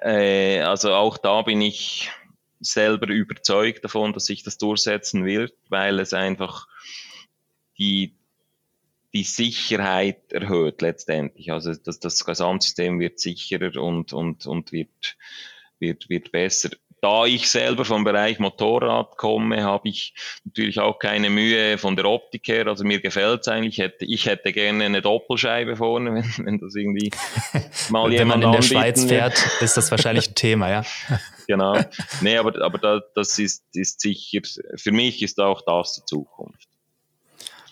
äh, 0.00 0.60
also 0.60 0.94
auch 0.94 1.18
da 1.18 1.42
bin 1.42 1.60
ich 1.60 2.12
selber 2.60 3.08
überzeugt 3.08 3.82
davon, 3.84 4.12
dass 4.12 4.26
sich 4.26 4.44
das 4.44 4.56
durchsetzen 4.56 5.24
wird, 5.24 5.52
weil 5.68 5.98
es 5.98 6.12
einfach 6.12 6.68
die, 7.76 8.14
die 9.14 9.24
Sicherheit 9.24 10.32
erhöht 10.32 10.82
letztendlich. 10.82 11.50
Also 11.50 11.74
das, 11.74 11.98
das 11.98 12.24
Gesamtsystem 12.24 13.00
wird 13.00 13.18
sicherer 13.18 13.80
und, 13.80 14.12
und, 14.12 14.46
und 14.46 14.72
wird, 14.72 15.16
wird, 15.78 16.08
wird 16.08 16.32
besser. 16.32 16.70
Da 17.00 17.26
ich 17.26 17.48
selber 17.48 17.84
vom 17.84 18.02
Bereich 18.02 18.40
Motorrad 18.40 19.16
komme, 19.16 19.62
habe 19.62 19.88
ich 19.88 20.14
natürlich 20.44 20.80
auch 20.80 20.98
keine 20.98 21.30
Mühe 21.30 21.78
von 21.78 21.94
der 21.94 22.06
Optik 22.06 22.48
her. 22.48 22.66
Also 22.66 22.84
mir 22.84 23.00
gefällt 23.00 23.42
es 23.42 23.48
eigentlich. 23.48 23.78
Ich 23.78 23.84
hätte, 23.84 24.04
ich 24.04 24.26
hätte 24.26 24.52
gerne 24.52 24.84
eine 24.84 25.00
Doppelscheibe 25.00 25.76
vorne, 25.76 26.14
wenn, 26.38 26.46
wenn 26.46 26.58
das 26.58 26.74
irgendwie 26.74 27.10
mal 27.90 28.10
jemand 28.10 28.18
Wenn 28.18 28.28
man 28.28 28.42
in 28.42 28.52
der 28.52 28.62
Schweiz 28.62 29.04
fährt, 29.04 29.38
ist 29.60 29.76
das 29.76 29.90
wahrscheinlich 29.92 30.30
ein 30.30 30.34
Thema, 30.34 30.70
ja. 30.70 30.84
genau. 31.46 31.78
Nee, 32.20 32.36
aber, 32.36 32.60
aber 32.62 32.78
da, 32.78 33.00
das 33.14 33.38
ist, 33.38 33.64
ist 33.74 34.00
sicher, 34.00 34.40
für 34.74 34.90
mich 34.90 35.22
ist 35.22 35.38
auch 35.38 35.62
das 35.62 35.94
die 35.94 36.04
Zukunft. 36.04 36.67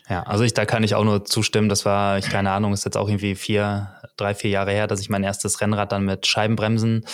Ja, 0.08 0.22
also 0.22 0.44
ich, 0.44 0.54
da 0.54 0.64
kann 0.66 0.84
ich 0.84 0.94
auch 0.94 1.02
nur 1.02 1.24
zustimmen. 1.24 1.68
Das 1.68 1.84
war, 1.84 2.18
ich 2.18 2.28
keine 2.28 2.52
Ahnung, 2.52 2.72
ist 2.72 2.84
jetzt 2.84 2.96
auch 2.96 3.08
irgendwie 3.08 3.34
vier, 3.34 3.90
drei, 4.16 4.36
vier 4.36 4.50
Jahre 4.50 4.70
her, 4.70 4.86
dass 4.86 5.00
ich 5.00 5.10
mein 5.10 5.24
erstes 5.24 5.60
Rennrad 5.60 5.90
dann 5.90 6.04
mit 6.04 6.28
Scheibenbremsen 6.28 7.04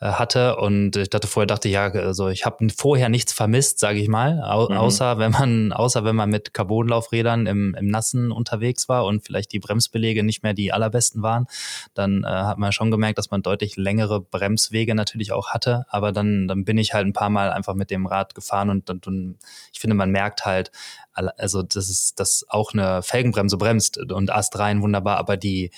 äh, 0.00 0.06
hatte. 0.12 0.56
Und 0.56 0.94
ich 0.94 1.10
dachte 1.10 1.26
vorher, 1.26 1.48
dachte 1.48 1.68
ja, 1.68 1.86
also 1.90 2.28
ich 2.28 2.46
habe 2.46 2.68
vorher 2.68 3.08
nichts 3.08 3.32
vermisst, 3.32 3.80
sage 3.80 3.98
ich 3.98 4.06
mal, 4.06 4.42
au 4.44 4.68
mhm. 4.68 4.76
außer 4.76 5.18
wenn 5.18 5.32
man, 5.32 5.72
außer 5.72 6.04
wenn 6.04 6.14
man 6.14 6.30
mit 6.30 6.54
Carbonlaufrädern 6.54 7.46
im, 7.46 7.74
im 7.74 7.88
Nassen 7.88 8.30
unterwegs 8.30 8.88
war 8.88 9.06
und 9.06 9.24
vielleicht 9.24 9.50
die 9.52 9.58
Bremsbelege 9.58 10.22
nicht 10.22 10.44
mehr 10.44 10.54
die 10.54 10.72
allerbesten 10.72 11.22
waren, 11.22 11.46
dann 11.94 12.22
äh, 12.22 12.28
hat 12.28 12.58
man 12.58 12.70
schon 12.70 12.92
gemerkt, 12.92 13.18
dass 13.18 13.32
man 13.32 13.42
deutlich 13.42 13.76
längere 13.76 14.20
Bremswege 14.20 14.94
natürlich 14.94 15.32
auch 15.32 15.50
hatte. 15.50 15.84
Aber 15.88 16.12
dann, 16.12 16.46
dann 16.46 16.64
bin 16.64 16.78
ich 16.78 16.94
halt 16.94 17.06
ein 17.06 17.12
paar 17.12 17.30
Mal 17.30 17.50
einfach 17.50 17.74
mit 17.74 17.90
dem 17.90 18.06
Rad 18.06 18.36
gefahren 18.36 18.70
und, 18.70 18.88
und, 18.88 19.08
und 19.08 19.38
ich 19.72 19.80
finde, 19.80 19.96
man 19.96 20.12
merkt 20.12 20.46
halt, 20.46 20.70
also 21.16 21.62
das 21.62 21.88
ist, 21.88 22.20
dass 22.20 22.44
auch 22.48 22.72
eine 22.72 23.02
Felgenbremse 23.02 23.56
bremst 23.56 23.98
und 23.98 24.30
Ast 24.30 24.58
rein 24.58 24.82
wunderbar, 24.82 25.16
aber 25.18 25.36
die 25.36 25.70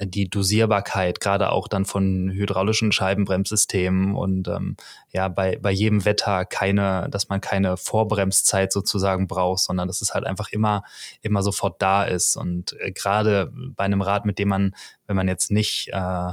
die 0.00 0.28
Dosierbarkeit, 0.28 1.20
gerade 1.20 1.50
auch 1.50 1.68
dann 1.68 1.84
von 1.84 2.30
hydraulischen 2.32 2.90
Scheibenbremssystemen 2.90 4.14
und 4.14 4.48
ähm, 4.48 4.76
ja, 5.12 5.28
bei, 5.28 5.56
bei 5.56 5.70
jedem 5.70 6.04
Wetter 6.04 6.44
keine, 6.44 7.08
dass 7.10 7.28
man 7.28 7.40
keine 7.40 7.76
Vorbremszeit 7.76 8.72
sozusagen 8.72 9.28
braucht, 9.28 9.60
sondern 9.60 9.86
dass 9.86 10.02
es 10.02 10.12
halt 10.12 10.26
einfach 10.26 10.50
immer, 10.50 10.82
immer 11.22 11.42
sofort 11.42 11.80
da 11.80 12.02
ist. 12.02 12.36
Und 12.36 12.74
äh, 12.80 12.90
gerade 12.90 13.52
bei 13.54 13.84
einem 13.84 14.02
Rad, 14.02 14.26
mit 14.26 14.40
dem 14.40 14.48
man, 14.48 14.74
wenn 15.06 15.16
man 15.16 15.28
jetzt 15.28 15.52
nicht, 15.52 15.88
äh, 15.92 16.32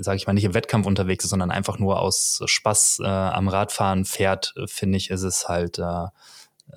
sage 0.00 0.16
ich 0.16 0.26
mal, 0.26 0.32
nicht 0.32 0.44
im 0.44 0.54
Wettkampf 0.54 0.86
unterwegs 0.86 1.24
ist, 1.24 1.30
sondern 1.30 1.52
einfach 1.52 1.78
nur 1.78 2.00
aus 2.00 2.42
Spaß 2.44 3.00
äh, 3.04 3.06
am 3.06 3.46
Radfahren 3.46 4.06
fährt, 4.06 4.54
finde 4.66 4.98
ich, 4.98 5.10
ist 5.10 5.22
es 5.22 5.48
halt 5.48 5.78
äh, 5.78 6.06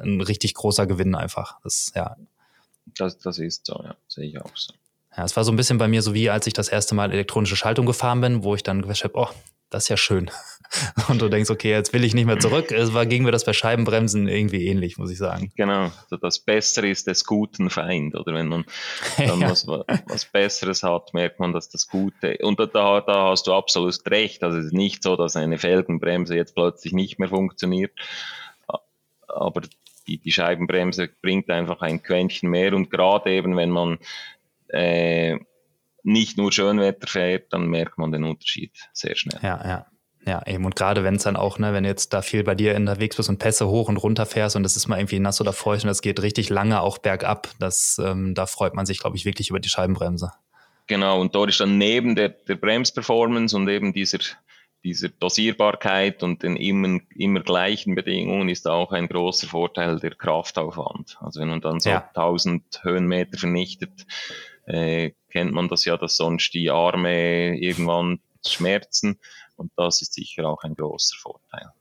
ein 0.01 0.21
richtig 0.21 0.53
großer 0.53 0.87
Gewinn 0.87 1.15
einfach. 1.15 1.59
Das, 1.63 1.91
ja. 1.95 2.15
Das, 2.97 3.19
das 3.19 3.39
ist 3.39 3.65
so, 3.65 3.81
ja, 3.83 3.95
sehe 4.07 4.25
ich 4.25 4.41
auch 4.41 4.55
so. 4.55 4.73
Ja, 5.15 5.25
es 5.25 5.35
war 5.35 5.43
so 5.43 5.51
ein 5.51 5.57
bisschen 5.57 5.77
bei 5.77 5.87
mir 5.87 6.01
so 6.01 6.13
wie, 6.13 6.29
als 6.29 6.47
ich 6.47 6.53
das 6.53 6.69
erste 6.69 6.95
Mal 6.95 7.11
elektronische 7.11 7.55
Schaltung 7.55 7.85
gefahren 7.85 8.21
bin, 8.21 8.43
wo 8.43 8.55
ich 8.55 8.63
dann 8.63 8.81
gesagt 8.81 9.03
habe, 9.03 9.17
oh, 9.17 9.29
das 9.69 9.83
ist 9.83 9.89
ja 9.89 9.97
schön. 9.97 10.29
Und 11.09 11.21
du 11.21 11.29
denkst, 11.29 11.49
okay, 11.49 11.71
jetzt 11.71 11.93
will 11.93 12.03
ich 12.03 12.13
nicht 12.13 12.25
mehr 12.25 12.39
zurück. 12.39 12.71
Es 12.71 12.93
war, 12.93 13.05
ging 13.05 13.23
mir 13.23 13.31
das 13.31 13.45
bei 13.45 13.53
Scheibenbremsen 13.53 14.27
irgendwie 14.27 14.67
ähnlich, 14.67 14.97
muss 14.97 15.11
ich 15.11 15.17
sagen. 15.17 15.51
Genau, 15.55 15.91
das 16.21 16.39
Bessere 16.39 16.87
ist 16.87 17.07
des 17.07 17.25
guten 17.25 17.69
Feind. 17.69 18.15
Oder 18.15 18.33
wenn 18.33 18.47
man 18.47 18.65
dann 19.17 19.41
ja. 19.41 19.49
was, 19.49 19.67
was 19.67 20.25
Besseres 20.25 20.83
hat, 20.83 21.13
merkt 21.13 21.39
man, 21.39 21.51
dass 21.53 21.69
das 21.69 21.87
Gute. 21.87 22.37
Und 22.41 22.59
da, 22.59 23.01
da 23.01 23.29
hast 23.29 23.47
du 23.47 23.53
absolut 23.53 23.99
recht. 24.09 24.43
Also 24.43 24.59
es 24.59 24.67
ist 24.67 24.73
nicht 24.73 25.03
so, 25.03 25.15
dass 25.15 25.35
eine 25.35 25.57
Felgenbremse 25.57 26.35
jetzt 26.35 26.53
plötzlich 26.53 26.93
nicht 26.93 27.19
mehr 27.19 27.29
funktioniert. 27.29 27.91
Aber 29.27 29.61
die, 30.07 30.17
die 30.17 30.31
Scheibenbremse 30.31 31.09
bringt 31.21 31.49
einfach 31.49 31.81
ein 31.81 32.01
Quäntchen 32.01 32.49
mehr 32.49 32.73
und 32.73 32.89
gerade 32.89 33.31
eben, 33.31 33.55
wenn 33.55 33.69
man 33.69 33.97
äh, 34.69 35.37
nicht 36.03 36.37
nur 36.37 36.51
Schönwetter 36.51 37.07
fährt, 37.07 37.53
dann 37.53 37.67
merkt 37.67 37.97
man 37.97 38.11
den 38.11 38.23
Unterschied 38.23 38.71
sehr 38.93 39.15
schnell. 39.15 39.39
Ja, 39.41 39.61
ja. 39.63 39.85
Ja, 40.23 40.45
eben. 40.45 40.65
Und 40.65 40.75
gerade 40.75 41.03
wenn 41.03 41.15
es 41.15 41.23
dann 41.23 41.35
auch, 41.35 41.57
ne, 41.57 41.73
wenn 41.73 41.83
jetzt 41.83 42.13
da 42.13 42.21
viel 42.21 42.43
bei 42.43 42.53
dir 42.53 42.75
unterwegs 42.75 43.15
bist 43.15 43.29
und 43.29 43.39
Pässe 43.39 43.67
hoch 43.67 43.89
und 43.89 43.97
runter 43.97 44.27
fährst 44.27 44.55
und 44.55 44.61
das 44.61 44.75
ist 44.75 44.87
mal 44.87 44.99
irgendwie 44.99 45.19
nass 45.19 45.41
oder 45.41 45.51
feucht 45.51 45.83
und 45.83 45.87
das 45.87 46.03
geht 46.03 46.21
richtig 46.21 46.49
lange 46.49 46.81
auch 46.81 46.99
bergab, 46.99 47.49
das, 47.57 47.99
ähm, 48.03 48.35
da 48.35 48.45
freut 48.45 48.75
man 48.75 48.85
sich, 48.85 48.99
glaube 48.99 49.17
ich, 49.17 49.25
wirklich 49.25 49.49
über 49.49 49.59
die 49.59 49.69
Scheibenbremse. 49.69 50.31
Genau, 50.85 51.19
und 51.19 51.33
dort 51.33 51.49
ist 51.49 51.59
dann 51.59 51.77
neben 51.77 52.15
der, 52.15 52.29
der 52.29 52.55
Bremsperformance 52.55 53.55
und 53.55 53.67
eben 53.67 53.93
dieser 53.93 54.19
dieser 54.83 55.09
Dosierbarkeit 55.09 56.23
und 56.23 56.43
den 56.43 56.55
immer, 56.55 56.99
immer 57.15 57.41
gleichen 57.41 57.95
Bedingungen 57.95 58.49
ist 58.49 58.67
auch 58.67 58.91
ein 58.91 59.07
großer 59.07 59.47
Vorteil 59.47 59.99
der 59.99 60.15
Kraftaufwand. 60.15 61.17
Also 61.21 61.39
wenn 61.39 61.49
man 61.49 61.61
dann 61.61 61.79
so 61.79 61.89
ja. 61.89 62.09
1000 62.15 62.81
Höhenmeter 62.83 63.37
vernichtet, 63.37 64.05
äh, 64.65 65.11
kennt 65.29 65.53
man 65.53 65.67
das 65.67 65.85
ja, 65.85 65.97
dass 65.97 66.17
sonst 66.17 66.53
die 66.53 66.69
Arme 66.69 67.57
irgendwann 67.57 68.19
schmerzen 68.45 69.19
und 69.55 69.71
das 69.75 70.01
ist 70.01 70.13
sicher 70.13 70.47
auch 70.47 70.63
ein 70.63 70.75
großer 70.75 71.15
Vorteil. 71.19 71.71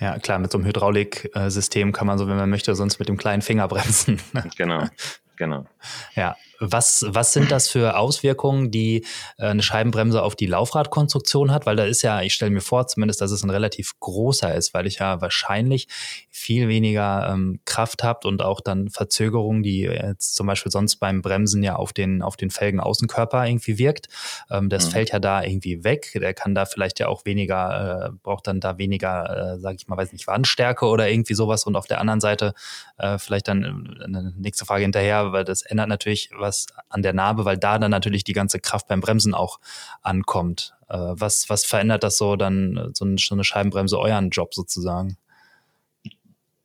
Ja, 0.00 0.18
klar, 0.18 0.38
mit 0.38 0.52
so 0.52 0.58
einem 0.58 0.66
Hydrauliksystem 0.66 1.92
kann 1.92 2.06
man 2.06 2.18
so, 2.18 2.28
wenn 2.28 2.36
man 2.36 2.50
möchte, 2.50 2.74
sonst 2.74 2.98
mit 2.98 3.08
dem 3.08 3.16
kleinen 3.16 3.42
Finger 3.42 3.66
bremsen. 3.66 4.20
genau, 4.56 4.86
genau. 5.36 5.66
Ja, 6.14 6.36
was, 6.60 7.04
was 7.08 7.32
sind 7.32 7.50
das 7.50 7.68
für 7.68 7.96
Auswirkungen, 7.96 8.70
die 8.70 9.04
äh, 9.38 9.46
eine 9.46 9.62
Scheibenbremse 9.62 10.22
auf 10.22 10.36
die 10.36 10.46
Laufradkonstruktion 10.46 11.52
hat? 11.52 11.66
Weil 11.66 11.76
da 11.76 11.84
ist 11.84 12.02
ja, 12.02 12.22
ich 12.22 12.34
stelle 12.34 12.50
mir 12.50 12.60
vor 12.60 12.86
zumindest, 12.86 13.20
dass 13.20 13.30
es 13.30 13.42
ein 13.42 13.50
relativ 13.50 13.98
großer 14.00 14.54
ist, 14.54 14.74
weil 14.74 14.86
ich 14.86 14.98
ja 14.98 15.20
wahrscheinlich 15.20 15.88
viel 16.30 16.68
weniger 16.68 17.30
ähm, 17.32 17.60
Kraft 17.64 18.02
habt 18.02 18.24
und 18.24 18.42
auch 18.42 18.60
dann 18.60 18.88
Verzögerungen, 18.88 19.62
die 19.62 19.80
jetzt 19.82 20.34
zum 20.34 20.46
Beispiel 20.46 20.72
sonst 20.72 20.96
beim 20.96 21.22
Bremsen 21.22 21.62
ja 21.62 21.76
auf 21.76 21.92
den, 21.92 22.22
auf 22.22 22.36
den 22.36 22.50
Felgenaußenkörper 22.50 23.46
irgendwie 23.46 23.78
wirkt. 23.78 24.08
Ähm, 24.50 24.68
das 24.68 24.86
mhm. 24.86 24.90
fällt 24.90 25.12
ja 25.12 25.20
da 25.20 25.42
irgendwie 25.42 25.84
weg. 25.84 26.12
Der 26.14 26.34
kann 26.34 26.54
da 26.54 26.66
vielleicht 26.66 26.98
ja 26.98 27.08
auch 27.08 27.24
weniger, 27.24 28.08
äh, 28.08 28.10
braucht 28.22 28.46
dann 28.46 28.60
da 28.60 28.78
weniger, 28.78 29.54
äh, 29.54 29.60
sage 29.60 29.76
ich 29.78 29.86
mal, 29.86 29.96
weiß 29.96 30.12
nicht, 30.12 30.26
Wandstärke 30.26 30.86
oder 30.86 31.08
irgendwie 31.08 31.34
sowas. 31.34 31.64
Und 31.64 31.76
auf 31.76 31.86
der 31.86 32.00
anderen 32.00 32.20
Seite 32.20 32.54
äh, 32.98 33.18
vielleicht 33.18 33.46
dann 33.48 33.96
äh, 34.00 34.04
eine 34.04 34.32
nächste 34.36 34.64
Frage 34.64 34.82
hinterher, 34.82 35.32
weil 35.32 35.44
das 35.44 35.62
ändert 35.62 35.88
natürlich 35.88 36.30
was 36.36 36.47
was 36.48 36.66
an 36.88 37.02
der 37.02 37.12
Narbe, 37.12 37.44
weil 37.44 37.58
da 37.58 37.78
dann 37.78 37.90
natürlich 37.90 38.24
die 38.24 38.32
ganze 38.32 38.58
Kraft 38.58 38.88
beim 38.88 39.00
Bremsen 39.00 39.34
auch 39.34 39.60
ankommt. 40.02 40.74
Äh, 40.88 40.96
was, 40.96 41.48
was 41.48 41.64
verändert 41.64 42.02
das 42.02 42.18
so 42.18 42.36
dann, 42.36 42.90
so 42.94 43.04
eine 43.04 43.44
Scheibenbremse, 43.44 43.98
euren 43.98 44.30
Job 44.30 44.54
sozusagen? 44.54 45.16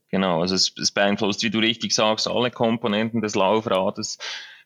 Genau, 0.09 0.41
also 0.41 0.55
es, 0.55 0.73
es 0.79 0.91
beeinflusst, 0.91 1.41
wie 1.43 1.49
du 1.49 1.59
richtig 1.59 1.93
sagst, 1.93 2.27
alle 2.27 2.51
Komponenten 2.51 3.21
des 3.21 3.35
Laufrades. 3.35 4.19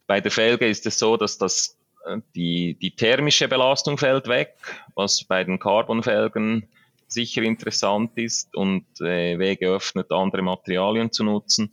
Bei 0.05 0.19
der 0.19 0.31
Felge 0.31 0.67
ist 0.67 0.85
es 0.85 0.99
so, 0.99 1.17
dass 1.17 1.37
das, 1.37 1.77
äh, 2.05 2.17
die, 2.35 2.77
die 2.79 2.95
thermische 2.95 3.47
Belastung 3.47 3.97
fällt 3.97 4.27
weg, 4.27 4.55
was 4.95 5.23
bei 5.23 5.43
den 5.43 5.57
Carbonfelgen 5.57 6.67
sicher 7.07 7.41
interessant 7.43 8.11
ist 8.15 8.53
und 8.55 8.85
äh, 8.99 9.39
Wege 9.39 9.69
öffnet, 9.69 10.11
andere 10.11 10.41
Materialien 10.41 11.11
zu 11.11 11.23
nutzen. 11.23 11.71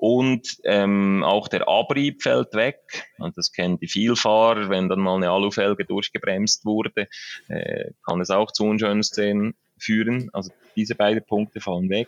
Und 0.00 0.60
ähm, 0.62 1.24
auch 1.24 1.48
der 1.48 1.66
Abrieb 1.66 2.22
fällt 2.22 2.54
weg. 2.54 2.78
Und 3.18 3.36
das 3.36 3.50
kennen 3.50 3.80
die 3.80 3.88
Vielfahrer. 3.88 4.70
Wenn 4.70 4.88
dann 4.88 5.00
mal 5.00 5.16
eine 5.16 5.30
Alufelge 5.30 5.84
durchgebremst 5.84 6.64
wurde, 6.64 7.08
äh, 7.48 7.90
kann 8.06 8.20
es 8.20 8.30
auch 8.30 8.52
zu 8.52 8.62
unschönen 8.62 9.02
Szenen 9.02 9.56
führen. 9.76 10.30
Also 10.32 10.52
diese 10.76 10.94
beiden 10.94 11.24
Punkte 11.24 11.60
fallen 11.60 11.90
weg. 11.90 12.06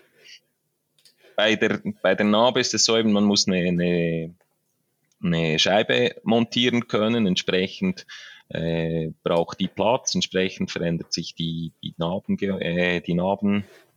Bei 1.34 1.56
der, 1.56 1.80
bei 2.00 2.14
der 2.14 2.26
Narbe 2.26 2.60
ist 2.60 2.74
es 2.74 2.84
so 2.84 2.96
eben, 2.96 3.10
man 3.10 3.24
muss 3.24 3.48
eine, 3.48 3.66
eine, 3.66 4.34
eine 5.20 5.58
Scheibe 5.58 6.14
montieren 6.22 6.86
können. 6.86 7.26
Entsprechend 7.26 8.06
äh, 8.50 9.10
braucht 9.24 9.58
die 9.58 9.66
Platz, 9.66 10.14
entsprechend 10.14 10.70
verändert 10.70 11.12
sich 11.12 11.34
die, 11.34 11.72
die, 11.82 11.94
Narben, 11.96 12.38
äh, 12.38 13.00
die 13.00 13.14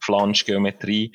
Narbenflanschgeometrie 0.08 1.14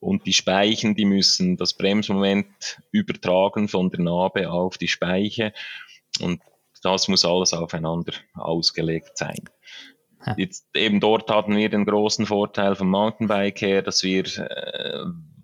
und 0.00 0.26
die 0.26 0.32
Speichen, 0.32 0.94
die 0.94 1.04
müssen 1.04 1.56
das 1.56 1.74
Bremsmoment 1.74 2.80
übertragen 2.90 3.68
von 3.68 3.90
der 3.90 4.00
Narbe 4.00 4.50
auf 4.50 4.78
die 4.78 4.88
Speiche 4.88 5.52
und 6.20 6.42
das 6.82 7.08
muss 7.08 7.24
alles 7.24 7.52
aufeinander 7.52 8.14
ausgelegt 8.34 9.18
sein. 9.18 9.38
Ja. 10.26 10.34
Jetzt 10.36 10.66
eben 10.74 11.00
dort 11.00 11.30
hatten 11.30 11.56
wir 11.56 11.68
den 11.68 11.84
großen 11.84 12.26
Vorteil 12.26 12.74
vom 12.74 12.90
Mountainbike 12.90 13.60
her, 13.60 13.82
dass 13.82 14.02
wir 14.02 14.24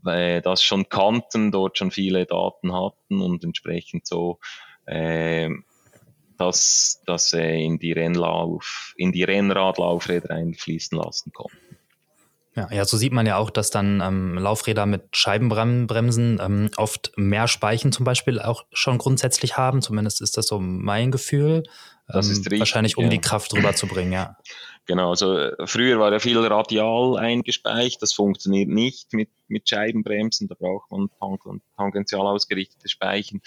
äh, 0.04 0.40
das 0.42 0.62
schon 0.62 0.88
kannten, 0.88 1.50
dort 1.50 1.78
schon 1.78 1.90
viele 1.90 2.26
Daten 2.26 2.72
hatten 2.72 3.20
und 3.20 3.42
entsprechend 3.44 4.06
so 4.06 4.38
äh, 4.86 5.50
das, 6.38 7.02
das 7.06 7.32
äh, 7.32 7.62
in 7.62 7.78
die 7.78 7.92
Rennlauf, 7.92 8.94
in 8.96 9.12
die 9.12 9.24
Rennradlaufräder 9.24 10.30
einfließen 10.30 10.96
lassen 10.96 11.32
konnten. 11.32 11.75
Ja, 12.56 12.68
ja, 12.72 12.84
so 12.86 12.96
sieht 12.96 13.12
man 13.12 13.26
ja 13.26 13.36
auch, 13.36 13.50
dass 13.50 13.70
dann 13.70 14.00
ähm, 14.00 14.38
Laufräder 14.38 14.86
mit 14.86 15.14
Scheibenbremsen 15.14 16.40
ähm, 16.40 16.70
oft 16.78 17.12
mehr 17.16 17.48
Speichen 17.48 17.92
zum 17.92 18.04
Beispiel 18.04 18.40
auch 18.40 18.64
schon 18.72 18.96
grundsätzlich 18.96 19.58
haben. 19.58 19.82
Zumindest 19.82 20.22
ist 20.22 20.38
das 20.38 20.46
so 20.46 20.58
mein 20.58 21.10
Gefühl. 21.10 21.64
Das 22.08 22.28
ist 22.28 22.38
ähm, 22.38 22.42
richtig, 22.44 22.60
wahrscheinlich, 22.60 22.96
um 22.96 23.04
ja. 23.04 23.10
die 23.10 23.20
Kraft 23.20 23.52
rüberzubringen, 23.52 24.12
ja. 24.12 24.36
Genau, 24.86 25.10
also 25.10 25.36
äh, 25.36 25.66
früher 25.66 25.98
war 25.98 26.12
ja 26.12 26.20
viel 26.20 26.38
radial 26.38 27.18
eingespeicht, 27.18 28.00
das 28.00 28.12
funktioniert 28.12 28.68
nicht 28.68 29.12
mit, 29.12 29.30
mit 29.48 29.68
Scheibenbremsen, 29.68 30.46
da 30.46 30.54
braucht 30.54 30.90
man 30.92 31.10
tang 31.18 31.60
tangential 31.76 32.26
ausgerichtete 32.26 32.88
Speichen 32.88 33.42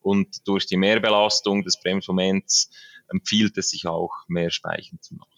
und 0.00 0.46
durch 0.46 0.66
die 0.66 0.76
Mehrbelastung 0.76 1.64
des 1.64 1.80
Bremsmoments 1.80 2.70
empfiehlt 3.08 3.58
es 3.58 3.70
sich 3.70 3.86
auch, 3.88 4.12
mehr 4.28 4.50
Speichen 4.50 5.00
zu 5.02 5.16
machen. 5.16 5.33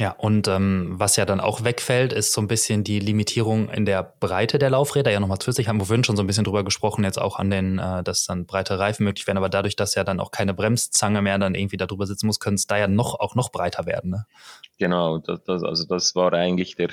Ja, 0.00 0.12
und 0.12 0.48
ähm, 0.48 0.94
was 0.96 1.16
ja 1.16 1.26
dann 1.26 1.40
auch 1.40 1.62
wegfällt, 1.62 2.14
ist 2.14 2.32
so 2.32 2.40
ein 2.40 2.48
bisschen 2.48 2.84
die 2.84 3.00
Limitierung 3.00 3.68
in 3.68 3.84
der 3.84 4.02
Breite 4.18 4.58
der 4.58 4.70
Laufräder. 4.70 5.10
Ja, 5.10 5.20
nochmal 5.20 5.40
zusätzlich 5.40 5.68
haben 5.68 5.78
wir 5.78 5.84
vorhin 5.84 6.04
schon 6.04 6.16
so 6.16 6.22
ein 6.22 6.26
bisschen 6.26 6.44
drüber 6.44 6.64
gesprochen, 6.64 7.04
jetzt 7.04 7.20
auch 7.20 7.38
an 7.38 7.50
den, 7.50 7.78
äh, 7.78 8.02
dass 8.02 8.24
dann 8.24 8.46
breite 8.46 8.78
Reifen 8.78 9.04
möglich 9.04 9.26
werden, 9.26 9.36
aber 9.36 9.50
dadurch, 9.50 9.76
dass 9.76 9.94
ja 9.96 10.02
dann 10.02 10.18
auch 10.18 10.30
keine 10.30 10.54
Bremszange 10.54 11.20
mehr 11.20 11.36
dann 11.38 11.54
irgendwie 11.54 11.76
da 11.76 11.84
drüber 11.84 12.06
sitzen 12.06 12.28
muss, 12.28 12.40
können 12.40 12.56
es 12.56 12.66
da 12.66 12.78
ja 12.78 12.88
noch 12.88 13.20
auch 13.20 13.34
noch 13.34 13.52
breiter 13.52 13.84
werden. 13.84 14.12
Ne? 14.12 14.24
Genau, 14.78 15.18
das, 15.18 15.44
das, 15.44 15.62
also 15.62 15.84
das 15.86 16.14
war 16.14 16.32
eigentlich 16.32 16.76
der, 16.76 16.88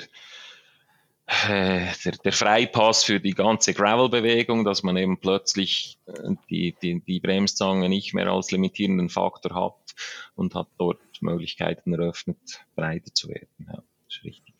der, 1.28 2.12
der 2.24 2.32
Freipass 2.32 3.04
für 3.04 3.20
die 3.20 3.32
ganze 3.32 3.74
Gravel-Bewegung, 3.74 4.64
dass 4.64 4.82
man 4.82 4.96
eben 4.96 5.18
plötzlich 5.18 5.98
äh, 6.06 6.12
die, 6.48 6.74
die, 6.80 7.00
die 7.00 7.20
Bremszange 7.20 7.88
nicht 7.88 8.14
mehr 8.14 8.28
als 8.28 8.50
limitierenden 8.50 9.10
Faktor 9.10 9.54
hat 9.54 9.94
und 10.34 10.54
hat 10.54 10.68
dort 10.78 11.00
Möglichkeiten 11.20 11.92
eröffnet, 11.92 12.64
breiter 12.74 13.12
zu 13.12 13.28
werden. 13.28 13.48
Ja, 13.66 13.82
ist 14.08 14.24
richtig. 14.24 14.54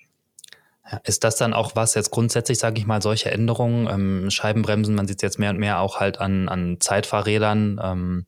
Ist 1.05 1.23
das 1.23 1.37
dann 1.37 1.53
auch 1.53 1.77
was 1.77 1.95
jetzt 1.95 2.11
grundsätzlich, 2.11 2.59
sage 2.59 2.79
ich 2.81 2.87
mal, 2.87 3.03
solche 3.03 3.31
Änderungen, 3.31 3.89
ähm, 3.91 4.31
Scheibenbremsen, 4.31 4.95
man 4.95 5.07
sieht 5.07 5.19
es 5.19 5.23
jetzt 5.23 5.39
mehr 5.39 5.51
und 5.51 5.59
mehr 5.59 5.81
auch 5.81 6.01
halt 6.01 6.19
an, 6.19 6.49
an 6.49 6.81
Zeitfahrrädern, 6.81 7.79
ähm, 7.83 8.27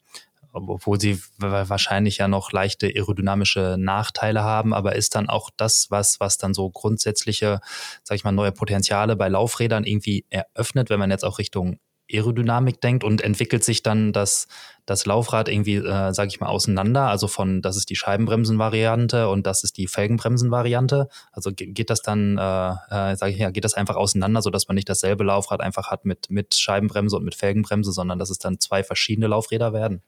obwohl 0.52 1.00
sie 1.00 1.20
wahrscheinlich 1.38 2.18
ja 2.18 2.28
noch 2.28 2.52
leichte 2.52 2.86
aerodynamische 2.86 3.76
Nachteile 3.78 4.42
haben, 4.42 4.74
aber 4.74 4.96
ist 4.96 5.14
dann 5.14 5.28
auch 5.28 5.50
das, 5.56 5.90
was, 5.90 6.20
was 6.20 6.38
dann 6.38 6.54
so 6.54 6.70
grundsätzliche, 6.70 7.60
sag 8.02 8.16
ich 8.16 8.24
mal, 8.24 8.32
neue 8.32 8.52
Potenziale 8.52 9.16
bei 9.16 9.28
Laufrädern 9.28 9.84
irgendwie 9.84 10.24
eröffnet, 10.30 10.90
wenn 10.90 10.98
man 10.98 11.10
jetzt 11.10 11.24
auch 11.24 11.38
Richtung 11.38 11.78
Aerodynamik 12.12 12.80
denkt 12.80 13.04
und 13.04 13.20
entwickelt 13.20 13.64
sich 13.64 13.82
dann 13.82 14.12
das, 14.12 14.48
das 14.86 15.06
Laufrad 15.06 15.48
irgendwie, 15.48 15.76
äh, 15.76 16.12
sage 16.12 16.28
ich 16.28 16.40
mal, 16.40 16.48
auseinander. 16.48 17.08
Also 17.08 17.28
von, 17.28 17.62
das 17.62 17.76
ist 17.76 17.90
die 17.90 17.96
Scheibenbremsen-Variante 17.96 19.28
und 19.28 19.46
das 19.46 19.64
ist 19.64 19.76
die 19.76 19.86
Felgenbremsen-Variante. 19.86 21.08
Also 21.32 21.50
geht 21.54 21.90
das 21.90 22.02
dann, 22.02 22.38
äh, 22.38 22.70
äh, 22.70 23.16
sage 23.16 23.32
ich 23.32 23.38
ja, 23.38 23.50
geht 23.50 23.64
das 23.64 23.74
einfach 23.74 23.96
auseinander, 23.96 24.42
sodass 24.42 24.68
man 24.68 24.74
nicht 24.74 24.88
dasselbe 24.88 25.24
Laufrad 25.24 25.60
einfach 25.60 25.90
hat 25.90 26.04
mit, 26.04 26.30
mit 26.30 26.54
Scheibenbremse 26.54 27.16
und 27.16 27.24
mit 27.24 27.34
Felgenbremse, 27.34 27.92
sondern 27.92 28.18
dass 28.18 28.30
es 28.30 28.38
dann 28.38 28.58
zwei 28.58 28.82
verschiedene 28.82 29.28
Laufräder 29.28 29.72
werden? 29.72 30.02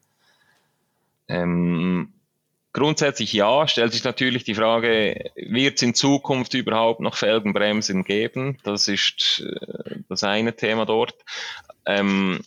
Ähm, 1.29 2.13
Grundsätzlich 2.75 3.35
ja, 3.35 3.69
stellt 3.69 3.93
sich 3.93 4.03
natürlich 4.03 4.45
die 4.45 4.55
Frage, 4.55 5.31
wird 5.37 5.77
es 5.77 5.83
in 5.83 5.95
Zukunft 5.95 6.55
überhaupt 6.55 7.01
noch 7.01 7.17
Felgenbremsen 7.17 8.03
geben? 8.03 8.59
Das 8.65 8.89
ist 8.89 9.45
äh, 9.47 9.97
das 10.09 10.25
eine 10.25 10.57
Thema 10.57 10.87
dort. 10.87 11.15
Ähm, 11.85 12.41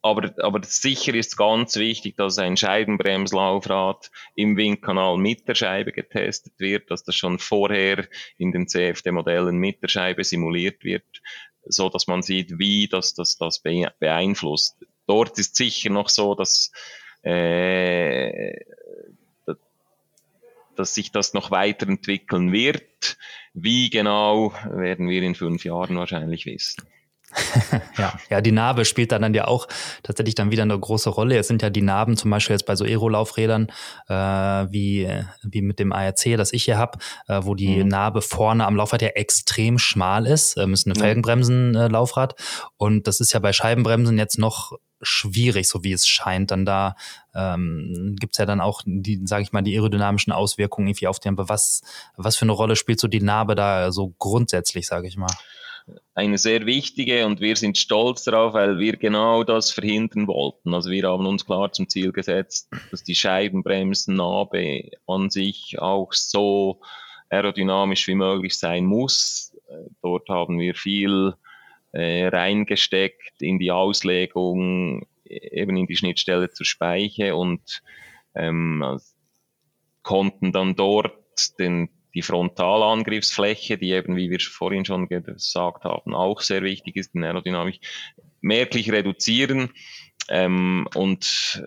aber, 0.00 0.32
aber 0.42 0.62
sicher 0.62 1.12
ist 1.12 1.36
ganz 1.36 1.76
wichtig, 1.76 2.16
dass 2.16 2.38
ein 2.38 2.56
Scheibenbremslaufrad 2.56 4.10
im 4.34 4.56
Windkanal 4.56 5.18
mit 5.18 5.46
der 5.46 5.54
Scheibe 5.54 5.92
getestet 5.92 6.54
wird, 6.56 6.90
dass 6.90 7.04
das 7.04 7.16
schon 7.16 7.38
vorher 7.38 8.08
in 8.38 8.50
den 8.50 8.66
CFD-Modellen 8.66 9.58
mit 9.58 9.82
der 9.82 9.88
Scheibe 9.88 10.24
simuliert 10.24 10.84
wird, 10.84 11.04
so 11.66 11.90
dass 11.90 12.06
man 12.06 12.22
sieht, 12.22 12.58
wie 12.58 12.88
das, 12.88 13.12
das, 13.12 13.36
das 13.36 13.62
beeinflusst. 13.62 14.78
Dort 15.06 15.38
ist 15.38 15.54
sicher 15.56 15.90
noch 15.90 16.08
so, 16.08 16.34
dass 16.34 16.72
äh, 17.22 18.64
dass 20.76 20.94
sich 20.94 21.12
das 21.12 21.34
noch 21.34 21.50
weiterentwickeln 21.50 22.52
wird. 22.52 23.18
Wie 23.52 23.90
genau, 23.90 24.52
werden 24.64 25.08
wir 25.08 25.22
in 25.22 25.34
fünf 25.34 25.64
Jahren 25.64 25.96
wahrscheinlich 25.96 26.46
wissen. 26.46 26.86
ja, 27.98 28.12
ja, 28.28 28.40
die 28.40 28.52
Narbe 28.52 28.84
spielt 28.84 29.12
dann, 29.12 29.22
dann 29.22 29.34
ja 29.34 29.46
auch 29.46 29.68
tatsächlich 30.02 30.34
dann 30.34 30.50
wieder 30.50 30.62
eine 30.62 30.78
große 30.78 31.10
Rolle. 31.10 31.34
Jetzt 31.34 31.48
sind 31.48 31.62
ja 31.62 31.70
die 31.70 31.82
Narben 31.82 32.16
zum 32.16 32.30
Beispiel 32.30 32.54
jetzt 32.54 32.66
bei 32.66 32.76
so 32.76 32.84
Aero-Laufrädern 32.84 33.68
äh, 34.08 34.14
wie, 34.14 35.08
wie 35.42 35.62
mit 35.62 35.78
dem 35.78 35.92
ARC, 35.92 36.36
das 36.36 36.52
ich 36.52 36.64
hier 36.64 36.78
habe, 36.78 36.98
äh, 37.28 37.40
wo 37.42 37.54
die 37.54 37.82
mhm. 37.82 37.88
Narbe 37.88 38.22
vorne 38.22 38.66
am 38.66 38.76
Laufrad 38.76 39.02
ja 39.02 39.08
extrem 39.08 39.78
schmal 39.78 40.26
ist. 40.26 40.56
Ähm, 40.56 40.72
ist 40.72 40.86
eine 40.86 40.96
Felgenbremsen-Laufrad. 40.96 42.32
Äh, 42.32 42.42
und 42.76 43.06
das 43.06 43.20
ist 43.20 43.32
ja 43.32 43.40
bei 43.40 43.52
Scheibenbremsen 43.52 44.18
jetzt 44.18 44.38
noch 44.38 44.72
schwierig, 45.02 45.68
so 45.68 45.82
wie 45.84 45.92
es 45.92 46.06
scheint. 46.06 46.50
Dann 46.50 46.64
da 46.64 46.94
ähm, 47.34 48.16
gibt 48.18 48.38
ja 48.38 48.46
dann 48.46 48.60
auch 48.60 48.82
die, 48.84 49.20
sage 49.24 49.42
ich 49.42 49.52
mal, 49.52 49.62
die 49.62 49.74
aerodynamischen 49.74 50.32
Auswirkungen 50.32 50.88
irgendwie 50.88 51.06
auf 51.06 51.20
den. 51.20 51.34
Aber 51.34 51.48
was, 51.48 51.82
was 52.16 52.36
für 52.36 52.44
eine 52.44 52.52
Rolle 52.52 52.76
spielt 52.76 53.00
so 53.00 53.08
die 53.08 53.22
Narbe 53.22 53.54
da 53.54 53.92
so 53.92 54.14
grundsätzlich, 54.18 54.86
sage 54.86 55.06
ich 55.06 55.16
mal? 55.16 55.32
Eine 56.14 56.38
sehr 56.38 56.66
wichtige 56.66 57.26
und 57.26 57.40
wir 57.40 57.56
sind 57.56 57.78
stolz 57.78 58.24
darauf, 58.24 58.54
weil 58.54 58.78
wir 58.78 58.96
genau 58.96 59.44
das 59.44 59.70
verhindern 59.70 60.26
wollten. 60.26 60.74
Also 60.74 60.90
wir 60.90 61.08
haben 61.08 61.26
uns 61.26 61.46
klar 61.46 61.72
zum 61.72 61.88
Ziel 61.88 62.12
gesetzt, 62.12 62.68
dass 62.90 63.02
die 63.02 63.14
Scheibenbremsennarbe 63.14 64.90
an 65.06 65.30
sich 65.30 65.78
auch 65.78 66.12
so 66.12 66.80
aerodynamisch 67.28 68.06
wie 68.08 68.14
möglich 68.14 68.58
sein 68.58 68.84
muss. 68.84 69.56
Dort 70.02 70.28
haben 70.28 70.58
wir 70.58 70.74
viel 70.74 71.34
äh, 71.92 72.26
reingesteckt 72.28 73.40
in 73.40 73.58
die 73.58 73.70
Auslegung, 73.70 75.06
eben 75.24 75.76
in 75.76 75.86
die 75.86 75.96
Schnittstelle 75.96 76.50
zur 76.50 76.66
Speiche 76.66 77.36
und 77.36 77.82
ähm, 78.34 79.00
konnten 80.02 80.52
dann 80.52 80.76
dort 80.76 81.14
den 81.58 81.88
die 82.14 82.22
Frontalangriffsfläche, 82.22 83.78
die 83.78 83.92
eben, 83.92 84.16
wie 84.16 84.30
wir 84.30 84.40
vorhin 84.40 84.84
schon 84.84 85.08
gesagt 85.08 85.84
haben, 85.84 86.14
auch 86.14 86.40
sehr 86.40 86.62
wichtig 86.62 86.96
ist 86.96 87.14
in 87.14 87.24
Aerodynamik, 87.24 87.80
merklich 88.40 88.90
reduzieren 88.90 89.70
ähm, 90.28 90.88
und, 90.94 91.64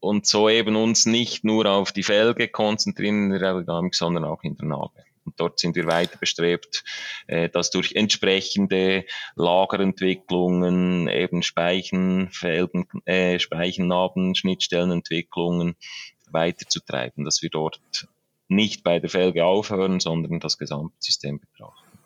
und 0.00 0.26
so 0.26 0.48
eben 0.48 0.76
uns 0.76 1.06
nicht 1.06 1.44
nur 1.44 1.66
auf 1.66 1.92
die 1.92 2.02
Felge 2.02 2.48
konzentrieren 2.48 3.24
in 3.32 3.38
der 3.38 3.48
Aerodynamik, 3.48 3.94
sondern 3.94 4.24
auch 4.24 4.42
in 4.42 4.56
der 4.56 4.66
Narbe. 4.66 5.04
Und 5.24 5.40
dort 5.40 5.58
sind 5.58 5.74
wir 5.74 5.86
weiter 5.86 6.18
bestrebt, 6.18 6.84
äh, 7.26 7.48
das 7.48 7.70
durch 7.70 7.94
entsprechende 7.94 9.06
Lagerentwicklungen, 9.36 11.08
eben 11.08 11.42
Speichen, 11.42 12.30
Felgen, 12.30 12.86
äh, 13.06 13.38
Speichennarben, 13.38 14.34
Schnittstellenentwicklungen 14.34 15.76
weiterzutreiben, 16.30 17.24
dass 17.24 17.42
wir 17.42 17.50
dort 17.50 17.80
nicht 18.54 18.84
bei 18.84 19.00
der 19.00 19.10
Felge 19.10 19.44
aufhören, 19.44 20.00
sondern 20.00 20.40
das 20.40 20.58
Gesamtsystem 20.58 21.40
betrachten. 21.40 21.98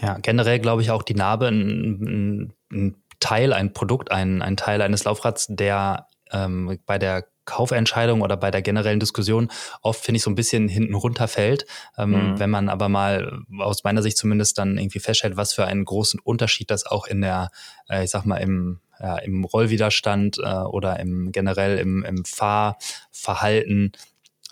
Ja, 0.00 0.18
generell 0.18 0.60
glaube 0.60 0.82
ich 0.82 0.90
auch 0.90 1.02
die 1.02 1.14
Narbe 1.14 1.48
ein, 1.48 2.52
ein 2.70 2.94
Teil, 3.20 3.52
ein 3.52 3.72
Produkt, 3.72 4.10
ein, 4.12 4.42
ein 4.42 4.56
Teil 4.56 4.80
eines 4.80 5.04
Laufrads, 5.04 5.46
der 5.50 6.06
ähm, 6.30 6.78
bei 6.86 6.98
der 6.98 7.26
Kaufentscheidung 7.48 8.20
oder 8.20 8.36
bei 8.36 8.50
der 8.50 8.60
generellen 8.60 9.00
Diskussion 9.00 9.48
oft, 9.80 10.04
finde 10.04 10.18
ich, 10.18 10.22
so 10.22 10.30
ein 10.30 10.34
bisschen 10.34 10.68
hinten 10.68 10.94
runterfällt. 10.94 11.64
Ähm, 11.96 12.10
mhm. 12.10 12.38
Wenn 12.38 12.50
man 12.50 12.68
aber 12.68 12.90
mal 12.90 13.40
aus 13.58 13.84
meiner 13.84 14.02
Sicht 14.02 14.18
zumindest 14.18 14.58
dann 14.58 14.76
irgendwie 14.76 15.00
feststellt, 15.00 15.38
was 15.38 15.54
für 15.54 15.64
einen 15.64 15.86
großen 15.86 16.20
Unterschied 16.20 16.70
das 16.70 16.84
auch 16.84 17.06
in 17.06 17.22
der, 17.22 17.50
äh, 17.88 18.04
ich 18.04 18.10
sag 18.10 18.26
mal, 18.26 18.36
im, 18.36 18.80
ja, 19.00 19.16
im 19.16 19.44
Rollwiderstand 19.44 20.38
äh, 20.38 20.46
oder 20.46 21.00
im 21.00 21.32
generell 21.32 21.78
im, 21.78 22.04
im 22.04 22.24
Fahrverhalten 22.26 23.92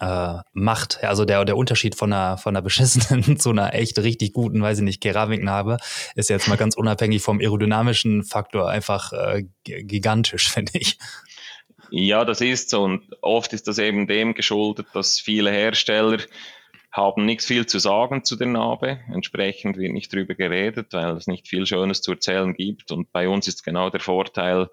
äh, 0.01 0.35
macht. 0.53 1.03
Also 1.03 1.25
der, 1.25 1.45
der 1.45 1.57
Unterschied 1.57 1.95
von 1.95 2.13
einer, 2.13 2.39
von 2.39 2.55
einer 2.55 2.63
beschissenen 2.63 3.37
zu 3.39 3.51
einer 3.51 3.75
echt 3.75 3.99
richtig 3.99 4.33
guten, 4.33 4.63
weiß 4.63 4.79
ich 4.79 4.85
nicht, 4.85 5.01
Keramiknarbe 5.01 5.79
ist 6.15 6.31
jetzt 6.31 6.49
mal 6.49 6.57
ganz 6.57 6.77
unabhängig 6.77 7.23
vom 7.23 7.41
aerodynamischen 7.41 8.25
Faktor 8.25 8.69
einfach 8.69 9.13
äh, 9.13 9.45
gigantisch, 9.65 10.49
finde 10.53 10.73
ich. 10.75 10.99
Ja, 11.91 12.25
das 12.25 12.41
ist 12.41 12.71
so. 12.71 12.83
Und 12.83 13.05
oft 13.21 13.53
ist 13.53 13.69
das 13.69 13.79
eben 13.79 14.07
dem 14.07 14.35
geschuldet, 14.35 14.89
dass 14.93 15.21
viele 15.21 15.51
Hersteller 15.51 16.19
haben 16.91 17.27
nichts 17.27 17.45
viel 17.45 17.67
zu 17.67 17.79
sagen 17.79 18.25
zu 18.25 18.37
der 18.37 18.47
Narbe. 18.47 19.01
Entsprechend 19.13 19.77
wird 19.77 19.93
nicht 19.93 20.13
drüber 20.13 20.35
geredet, 20.35 20.89
weil 20.93 21.17
es 21.17 21.27
nicht 21.27 21.47
viel 21.47 21.67
Schönes 21.67 22.01
zu 22.01 22.13
erzählen 22.13 22.55
gibt. 22.55 22.91
Und 22.91 23.13
bei 23.13 23.29
uns 23.29 23.47
ist 23.47 23.65
genau 23.65 23.91
der 23.91 24.01
Vorteil, 24.01 24.69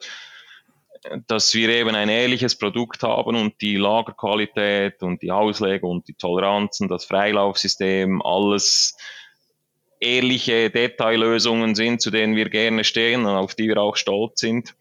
dass 1.27 1.53
wir 1.53 1.69
eben 1.69 1.95
ein 1.95 2.09
ähnliches 2.09 2.57
Produkt 2.57 3.03
haben 3.03 3.35
und 3.35 3.61
die 3.61 3.75
Lagerqualität 3.75 5.01
und 5.03 5.21
die 5.21 5.31
Auslegung 5.31 5.91
und 5.91 6.07
die 6.07 6.13
Toleranzen, 6.13 6.87
das 6.87 7.05
Freilaufsystem, 7.05 8.21
alles 8.21 8.95
ehrliche 9.99 10.69
Detaillösungen 10.69 11.75
sind, 11.75 12.01
zu 12.01 12.11
denen 12.11 12.35
wir 12.35 12.49
gerne 12.49 12.83
stehen 12.83 13.25
und 13.25 13.35
auf 13.35 13.55
die 13.55 13.67
wir 13.67 13.77
auch 13.77 13.95
stolz 13.95 14.39
sind. 14.39 14.75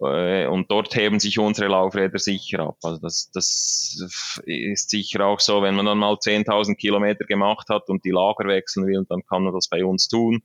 Äh, 0.00 0.46
und 0.46 0.70
dort 0.70 0.94
heben 0.94 1.18
sich 1.18 1.38
unsere 1.38 1.68
Laufräder 1.68 2.18
sicher 2.18 2.60
ab. 2.60 2.76
Also 2.82 3.00
das, 3.00 3.30
das 3.32 3.98
ist 4.44 4.90
sicher 4.90 5.26
auch 5.26 5.40
so, 5.40 5.62
wenn 5.62 5.74
man 5.74 5.86
dann 5.86 5.98
mal 5.98 6.14
10.000 6.14 6.76
Kilometer 6.76 7.24
gemacht 7.24 7.68
hat 7.68 7.88
und 7.88 8.04
die 8.04 8.10
Lager 8.10 8.46
wechseln 8.46 8.86
will, 8.86 9.04
dann 9.08 9.24
kann 9.26 9.42
man 9.42 9.54
das 9.54 9.68
bei 9.68 9.84
uns 9.84 10.08
tun 10.08 10.42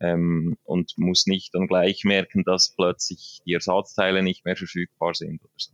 ähm, 0.00 0.56
und 0.64 0.96
muss 0.96 1.26
nicht 1.26 1.54
dann 1.54 1.66
gleich 1.66 2.04
merken, 2.04 2.44
dass 2.44 2.74
plötzlich 2.74 3.40
die 3.46 3.54
Ersatzteile 3.54 4.22
nicht 4.22 4.44
mehr 4.44 4.56
verfügbar 4.56 5.14
sind 5.14 5.42
oder 5.42 5.52
so. 5.56 5.72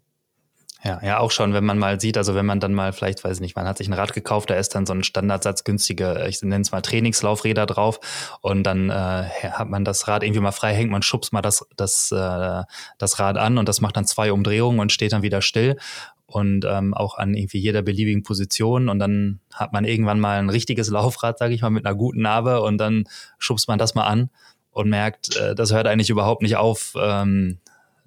Ja, 0.86 1.00
ja, 1.02 1.18
auch 1.18 1.30
schon, 1.30 1.54
wenn 1.54 1.64
man 1.64 1.78
mal 1.78 1.98
sieht, 1.98 2.18
also 2.18 2.34
wenn 2.34 2.44
man 2.44 2.60
dann 2.60 2.74
mal 2.74 2.92
vielleicht, 2.92 3.24
weiß 3.24 3.38
ich 3.38 3.40
nicht, 3.40 3.56
man 3.56 3.66
hat 3.66 3.78
sich 3.78 3.88
ein 3.88 3.94
Rad 3.94 4.12
gekauft, 4.12 4.50
da 4.50 4.54
ist 4.56 4.74
dann 4.74 4.84
so 4.84 4.92
ein 4.92 5.02
Standardsatz 5.02 5.64
günstige, 5.64 6.26
ich 6.28 6.42
nenne 6.42 6.60
es 6.60 6.72
mal 6.72 6.82
Trainingslaufräder 6.82 7.64
drauf 7.64 8.36
und 8.42 8.64
dann 8.64 8.90
äh, 8.90 8.92
hat 8.92 9.70
man 9.70 9.86
das 9.86 10.08
Rad 10.08 10.22
irgendwie 10.22 10.42
mal 10.42 10.52
frei, 10.52 10.74
hängt 10.74 10.90
man 10.90 11.00
schubst 11.00 11.32
mal 11.32 11.40
das, 11.40 11.66
das, 11.74 12.12
äh, 12.12 12.64
das 12.98 13.18
Rad 13.18 13.38
an 13.38 13.56
und 13.56 13.66
das 13.66 13.80
macht 13.80 13.96
dann 13.96 14.04
zwei 14.04 14.30
Umdrehungen 14.30 14.78
und 14.78 14.92
steht 14.92 15.14
dann 15.14 15.22
wieder 15.22 15.40
still 15.40 15.78
und 16.26 16.64
ähm, 16.64 16.94
auch 16.94 17.16
an 17.16 17.34
irgendwie 17.34 17.58
jeder 17.58 17.82
beliebigen 17.82 18.22
Position 18.22 18.88
und 18.88 18.98
dann 18.98 19.40
hat 19.52 19.72
man 19.72 19.84
irgendwann 19.84 20.20
mal 20.20 20.38
ein 20.38 20.50
richtiges 20.50 20.88
Laufrad, 20.88 21.38
sage 21.38 21.54
ich 21.54 21.62
mal, 21.62 21.70
mit 21.70 21.86
einer 21.86 21.94
guten 21.94 22.22
Narbe 22.22 22.62
und 22.62 22.78
dann 22.78 23.04
schubst 23.38 23.68
man 23.68 23.78
das 23.78 23.94
mal 23.94 24.04
an 24.04 24.30
und 24.70 24.88
merkt, 24.88 25.36
äh, 25.36 25.54
das 25.54 25.72
hört 25.72 25.86
eigentlich 25.86 26.10
überhaupt 26.10 26.42
nicht 26.42 26.56
auf, 26.56 26.94
ähm, 26.98 27.58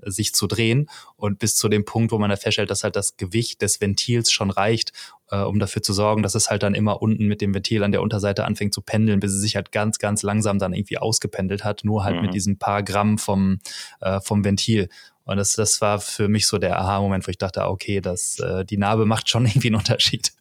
sich 0.05 0.34
zu 0.34 0.47
drehen 0.47 0.89
und 1.15 1.39
bis 1.39 1.55
zu 1.55 1.70
dem 1.70 1.86
Punkt, 1.86 2.11
wo 2.11 2.18
man 2.18 2.30
da 2.30 2.36
feststellt, 2.36 2.70
dass 2.70 2.84
halt 2.84 2.95
das 2.95 3.18
Gewicht 3.18 3.61
des 3.61 3.82
Ventils 3.82 4.32
schon 4.32 4.51
reicht, 4.51 4.93
äh, 5.32 5.39
um 5.39 5.59
dafür 5.59 5.82
zu 5.82 5.93
sorgen, 5.93 6.24
dass 6.24 6.36
es 6.36 6.49
halt 6.49 6.63
dann 6.63 6.76
immer 6.76 7.01
unten 7.01 7.26
mit 7.26 7.41
dem 7.41 7.53
Ventil 7.53 7.84
an 7.84 7.91
der 7.91 8.01
Unterseite 8.01 8.45
anfängt 8.45 8.74
zu 8.74 8.82
pendeln, 8.82 9.20
bis 9.20 9.34
es 9.34 9.41
sich 9.41 9.55
halt 9.55 9.72
ganz, 9.72 9.97
ganz 9.97 10.24
langsam 10.24 10.59
dann 10.59 10.74
irgendwie 10.74 10.97
ausgependelt 10.97 11.63
hat, 11.63 11.84
nur 11.84 12.03
halt 12.03 12.18
mhm. 12.18 12.24
mit 12.24 12.34
diesen 12.34 12.57
paar 12.59 12.84
Gramm 12.84 13.18
vom, 13.18 13.59
äh, 14.01 14.20
vom 14.22 14.43
Ventil. 14.43 14.89
Und 15.28 15.36
das, 15.36 15.56
das 15.56 15.82
war 15.82 16.00
für 16.00 16.30
mich 16.30 16.48
so 16.48 16.58
der 16.58 16.80
Aha-Moment, 16.80 17.28
wo 17.28 17.30
ich 17.30 17.38
dachte, 17.38 17.62
ah, 17.62 17.68
okay, 17.68 18.00
das, 18.00 18.40
äh, 18.40 18.64
die 18.64 18.78
Narbe 18.78 19.06
macht 19.06 19.30
schon 19.30 19.46
irgendwie 19.46 19.68
einen 19.68 19.76
Unterschied. 19.76 20.32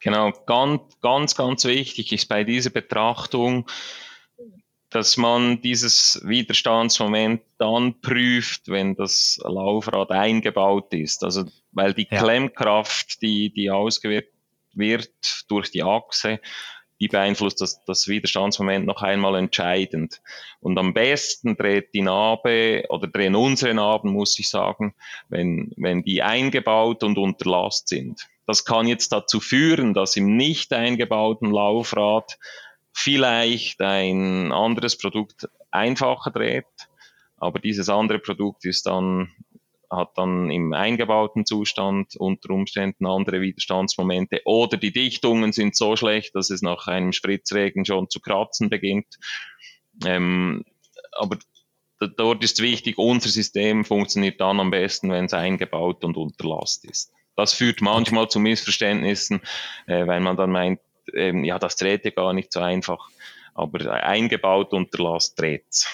Genau, 0.00 0.32
ganz, 0.44 0.82
ganz, 1.00 1.34
ganz 1.36 1.64
wichtig 1.64 2.12
ist 2.12 2.28
bei 2.28 2.42
dieser 2.42 2.70
Betrachtung, 2.70 3.66
dass 4.90 5.16
man 5.16 5.62
dieses 5.62 6.20
Widerstandsmoment 6.24 7.42
dann 7.58 8.00
prüft, 8.00 8.68
wenn 8.68 8.96
das 8.96 9.40
Laufrad 9.42 10.10
eingebaut 10.10 10.92
ist. 10.92 11.22
Also, 11.22 11.44
weil 11.70 11.94
die 11.94 12.08
ja. 12.10 12.18
Klemmkraft, 12.18 13.22
die, 13.22 13.52
die 13.52 13.70
ausgewirkt 13.70 14.32
wird 14.72 15.44
durch 15.48 15.70
die 15.70 15.84
Achse, 15.84 16.40
die 17.00 17.08
beeinflusst 17.08 17.60
das, 17.60 17.84
das 17.84 18.08
Widerstandsmoment 18.08 18.86
noch 18.86 19.02
einmal 19.02 19.36
entscheidend. 19.36 20.22
Und 20.60 20.78
am 20.78 20.94
besten 20.94 21.56
dreht 21.56 21.92
die 21.92 22.02
Narbe 22.02 22.84
oder 22.88 23.08
drehen 23.08 23.34
unsere 23.34 23.74
Narben, 23.74 24.12
muss 24.12 24.38
ich 24.38 24.48
sagen, 24.48 24.94
wenn, 25.28 25.72
wenn 25.76 26.02
die 26.02 26.22
eingebaut 26.22 27.02
und 27.02 27.18
unter 27.18 27.50
Last 27.50 27.88
sind. 27.88 28.28
Das 28.46 28.64
kann 28.64 28.86
jetzt 28.86 29.12
dazu 29.12 29.40
führen, 29.40 29.94
dass 29.94 30.16
im 30.16 30.36
nicht 30.36 30.72
eingebauten 30.72 31.50
Laufrad 31.50 32.38
vielleicht 32.92 33.80
ein 33.80 34.52
anderes 34.52 34.96
Produkt 34.96 35.48
einfacher 35.70 36.30
dreht, 36.30 36.66
aber 37.36 37.58
dieses 37.58 37.88
andere 37.88 38.20
Produkt 38.20 38.64
ist 38.64 38.86
dann 38.86 39.32
hat 39.96 40.16
dann 40.16 40.50
im 40.50 40.72
eingebauten 40.72 41.46
Zustand 41.46 42.16
unter 42.16 42.50
Umständen 42.50 43.06
andere 43.06 43.40
Widerstandsmomente 43.40 44.42
oder 44.44 44.76
die 44.76 44.92
Dichtungen 44.92 45.52
sind 45.52 45.76
so 45.76 45.96
schlecht, 45.96 46.34
dass 46.34 46.50
es 46.50 46.62
nach 46.62 46.86
einem 46.86 47.12
Spritzregen 47.12 47.84
schon 47.84 48.08
zu 48.08 48.20
kratzen 48.20 48.70
beginnt. 48.70 49.18
Ähm, 50.04 50.64
aber 51.12 51.38
dort 52.16 52.42
ist 52.44 52.60
wichtig, 52.60 52.98
unser 52.98 53.28
System 53.28 53.84
funktioniert 53.84 54.40
dann 54.40 54.60
am 54.60 54.70
besten, 54.70 55.10
wenn 55.10 55.26
es 55.26 55.34
eingebaut 55.34 56.04
und 56.04 56.16
unter 56.16 56.48
Last 56.48 56.84
ist. 56.84 57.12
Das 57.36 57.52
führt 57.52 57.80
manchmal 57.80 58.28
zu 58.28 58.38
Missverständnissen, 58.38 59.40
äh, 59.86 60.06
weil 60.06 60.20
man 60.20 60.36
dann 60.36 60.50
meint, 60.50 60.80
ähm, 61.12 61.44
ja, 61.44 61.58
das 61.58 61.76
dreht 61.76 62.04
ja 62.04 62.10
gar 62.10 62.32
nicht 62.32 62.52
so 62.52 62.60
einfach, 62.60 63.08
aber 63.54 63.92
eingebaut 63.92 64.72
unter 64.72 65.02
Last 65.02 65.40
dreht's. 65.40 65.86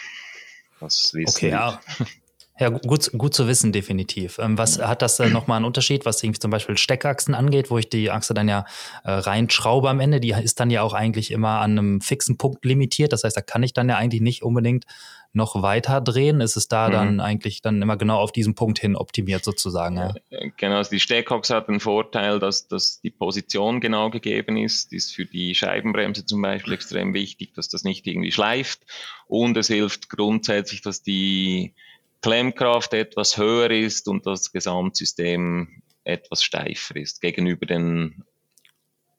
Das 0.81 1.13
wissen 1.15 1.37
okay, 1.37 1.47
wir. 1.47 1.51
Ja. 1.51 1.81
Ja, 2.61 2.69
gut, 2.69 3.11
gut 3.17 3.33
zu 3.33 3.49
wissen, 3.49 3.73
definitiv. 3.73 4.39
Ähm, 4.39 4.59
was 4.59 4.79
hat 4.79 5.01
das 5.01 5.19
äh, 5.19 5.31
nochmal 5.31 5.57
einen 5.57 5.65
Unterschied, 5.65 6.05
was 6.05 6.23
irgendwie 6.23 6.41
zum 6.41 6.51
Beispiel 6.51 6.77
Steckachsen 6.77 7.35
angeht, 7.35 7.71
wo 7.71 7.79
ich 7.79 7.89
die 7.89 8.11
Achse 8.11 8.35
dann 8.35 8.49
ja 8.49 8.67
äh, 9.03 9.13
reinschraube 9.13 9.89
am 9.89 9.99
Ende? 9.99 10.21
Die 10.21 10.33
ist 10.33 10.61
dann 10.61 10.69
ja 10.69 10.83
auch 10.83 10.93
eigentlich 10.93 11.31
immer 11.31 11.61
an 11.61 11.79
einem 11.79 12.01
fixen 12.03 12.37
Punkt 12.37 12.63
limitiert. 12.67 13.15
Das 13.15 13.25
heißt, 13.25 13.35
da 13.35 13.41
kann 13.41 13.63
ich 13.63 13.73
dann 13.73 13.89
ja 13.89 13.97
eigentlich 13.97 14.21
nicht 14.21 14.43
unbedingt 14.43 14.85
noch 15.33 15.63
weiter 15.63 16.01
drehen? 16.01 16.41
Ist 16.41 16.57
es 16.57 16.69
da 16.69 16.89
mhm. 16.89 16.93
dann 16.93 17.21
eigentlich 17.21 17.63
dann 17.63 17.81
immer 17.81 17.97
genau 17.97 18.19
auf 18.19 18.33
diesen 18.33 18.55
Punkt 18.55 18.79
hin 18.79 18.97
optimiert 18.97 19.45
sozusagen? 19.45 19.97
Ja? 19.97 20.15
Genau, 20.57 20.77
also 20.77 20.91
die 20.91 21.01
Steckachse 21.01 21.55
hat 21.55 21.69
den 21.69 21.81
Vorteil, 21.81 22.39
dass, 22.39 22.69
dass 22.69 23.01
die 23.01 23.11
Position 23.11 23.81
genau 23.81 24.11
gegeben 24.11 24.57
ist. 24.57 24.93
ist 24.93 25.15
für 25.15 25.25
die 25.25 25.55
Scheibenbremse 25.55 26.27
zum 26.27 26.43
Beispiel 26.43 26.73
extrem 26.73 27.15
wichtig, 27.15 27.55
dass 27.55 27.69
das 27.69 27.85
nicht 27.85 28.07
irgendwie 28.07 28.33
schleift. 28.33 28.81
Und 29.27 29.57
es 29.57 29.69
hilft 29.69 30.11
grundsätzlich, 30.11 30.83
dass 30.83 31.03
die 31.03 31.75
Klemmkraft 32.23 32.93
etwas 32.95 33.37
höher 33.37 33.71
ist 33.71 34.09
und 34.09 34.27
das 34.27 34.53
Gesamtsystem 34.53 35.83
etwas 36.05 36.43
steifer 36.43 36.97
ist 36.97 37.21
gegenüber 37.21 37.67
den, 37.67 38.25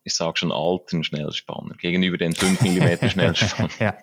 ich 0.04 0.14
sage 0.14 0.38
schon 0.38 0.52
alten 0.52 1.04
Schnellspanner, 1.04 1.76
gegenüber 1.76 2.18
den 2.18 2.36
5 2.36 2.62
mm 2.62 3.08
Schnellspanner. 3.08 3.70
ja. 3.80 3.98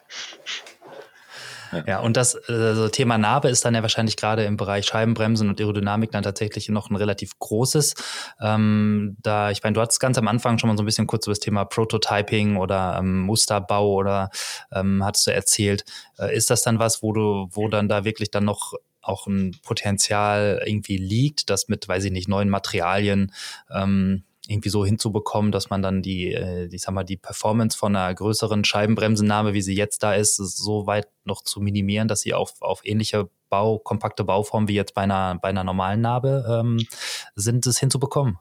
Ja. 1.87 2.01
und 2.01 2.17
das 2.17 2.37
also 2.49 2.89
Thema 2.89 3.19
Narbe 3.19 3.49
ist 3.49 3.65
dann 3.65 3.75
ja 3.75 3.83
wahrscheinlich 3.83 4.17
gerade 4.17 4.45
im 4.45 4.57
Bereich 4.57 4.87
Scheibenbremsen 4.87 5.49
und 5.49 5.61
Aerodynamik 5.61 6.11
dann 6.11 6.23
tatsächlich 6.23 6.69
noch 6.69 6.91
ein 6.91 6.97
relativ 6.97 7.39
großes. 7.39 7.95
Ähm, 8.41 9.17
da, 9.21 9.51
ich 9.51 9.63
meine, 9.63 9.75
du 9.75 9.81
hattest 9.81 10.01
ganz 10.01 10.19
am 10.19 10.29
Anfang 10.29 10.59
schon 10.59 10.69
mal 10.69 10.77
so 10.77 10.83
ein 10.83 10.87
bisschen 10.87 11.07
kurz 11.07 11.27
über 11.27 11.33
das 11.33 11.41
Thema 11.41 11.65
Prototyping 11.65 12.57
oder 12.57 12.97
ähm, 12.99 13.21
Musterbau 13.21 13.93
oder 13.93 14.31
ähm, 14.73 15.05
hattest 15.05 15.27
du 15.27 15.33
erzählt. 15.33 15.85
Äh, 16.19 16.35
ist 16.35 16.51
das 16.51 16.63
dann 16.63 16.79
was, 16.79 17.03
wo 17.03 17.13
du, 17.13 17.49
wo 17.51 17.69
dann 17.69 17.89
da 17.89 18.05
wirklich 18.05 18.31
dann 18.31 18.45
noch 18.45 18.73
auch 19.09 19.27
ein 19.27 19.57
Potenzial 19.63 20.63
irgendwie 20.65 20.99
liegt, 20.99 21.51
das 21.51 21.69
mit, 21.69 21.89
weiß 21.89 22.05
ich 22.05 22.13
nicht, 22.13 22.29
neuen 22.29 22.49
Materialien 22.49 23.33
ähm, 23.71 24.25
irgendwie 24.49 24.71
so 24.71 24.85
hinzubekommen, 24.85 25.53
dass 25.53 25.69
man 25.69 25.83
dann 25.83 26.01
die, 26.03 26.33
äh, 26.33 26.69
ich 26.73 26.83
sag 26.83 26.95
mal, 26.95 27.05
die 27.05 27.19
Performance 27.19 27.77
von 27.77 27.95
einer 27.95 28.15
größeren 28.15 28.65
Scheibenbremsennahme, 28.65 29.53
wie 29.53 29.61
sie 29.61 29.75
jetzt 29.75 30.03
da 30.03 30.15
ist, 30.15 30.37
so 30.37 30.87
weit 30.87 31.07
noch 31.25 31.43
zu 31.43 31.61
minimieren, 31.61 32.09
dass 32.09 32.23
sie 32.23 32.33
auf, 32.33 32.61
auf 32.61 32.81
ähnliche 32.85 33.29
Bau, 33.51 33.79
kompakte 33.79 34.25
Bauformen 34.25 34.69
wie 34.69 34.75
jetzt 34.75 34.95
bei 34.95 35.03
einer, 35.03 35.39
bei 35.41 35.49
einer 35.49 35.65
normalen 35.65 36.01
Narbe 36.01 36.45
ähm, 36.61 36.87
sind, 37.35 37.67
es 37.67 37.79
hinzubekommen? 37.79 38.39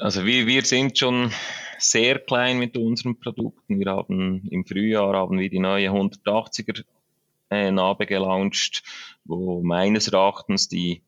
Also 0.00 0.24
wir, 0.24 0.46
wir 0.46 0.64
sind 0.64 0.98
schon 0.98 1.32
sehr 1.78 2.18
klein 2.20 2.58
mit 2.58 2.76
unseren 2.76 3.18
Produkten. 3.18 3.78
Wir 3.78 3.90
haben 3.90 4.48
im 4.50 4.64
Frühjahr 4.64 5.14
haben 5.14 5.38
wir 5.38 5.50
die 5.50 5.58
neue 5.58 5.90
180er 5.90 6.84
äh, 7.52 7.70
Narbe 7.70 8.06
gelauncht, 8.06 8.82
wo 9.24 9.62
meines 9.62 10.08
Erachtens 10.08 10.68
die, 10.68 11.02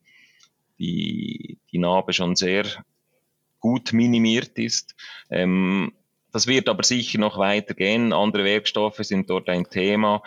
die, 0.78 1.58
die 1.72 1.78
Narbe 1.78 2.12
schon 2.12 2.36
sehr 2.36 2.64
gut 3.60 3.92
minimiert 3.92 4.58
ist. 4.58 4.94
Ähm, 5.30 5.92
das 6.32 6.46
wird 6.46 6.68
aber 6.68 6.82
sicher 6.82 7.18
noch 7.18 7.38
weitergehen. 7.38 8.12
Andere 8.12 8.44
Werkstoffe 8.44 8.98
sind 8.98 9.30
dort 9.30 9.48
ein 9.48 9.70
Thema. 9.70 10.22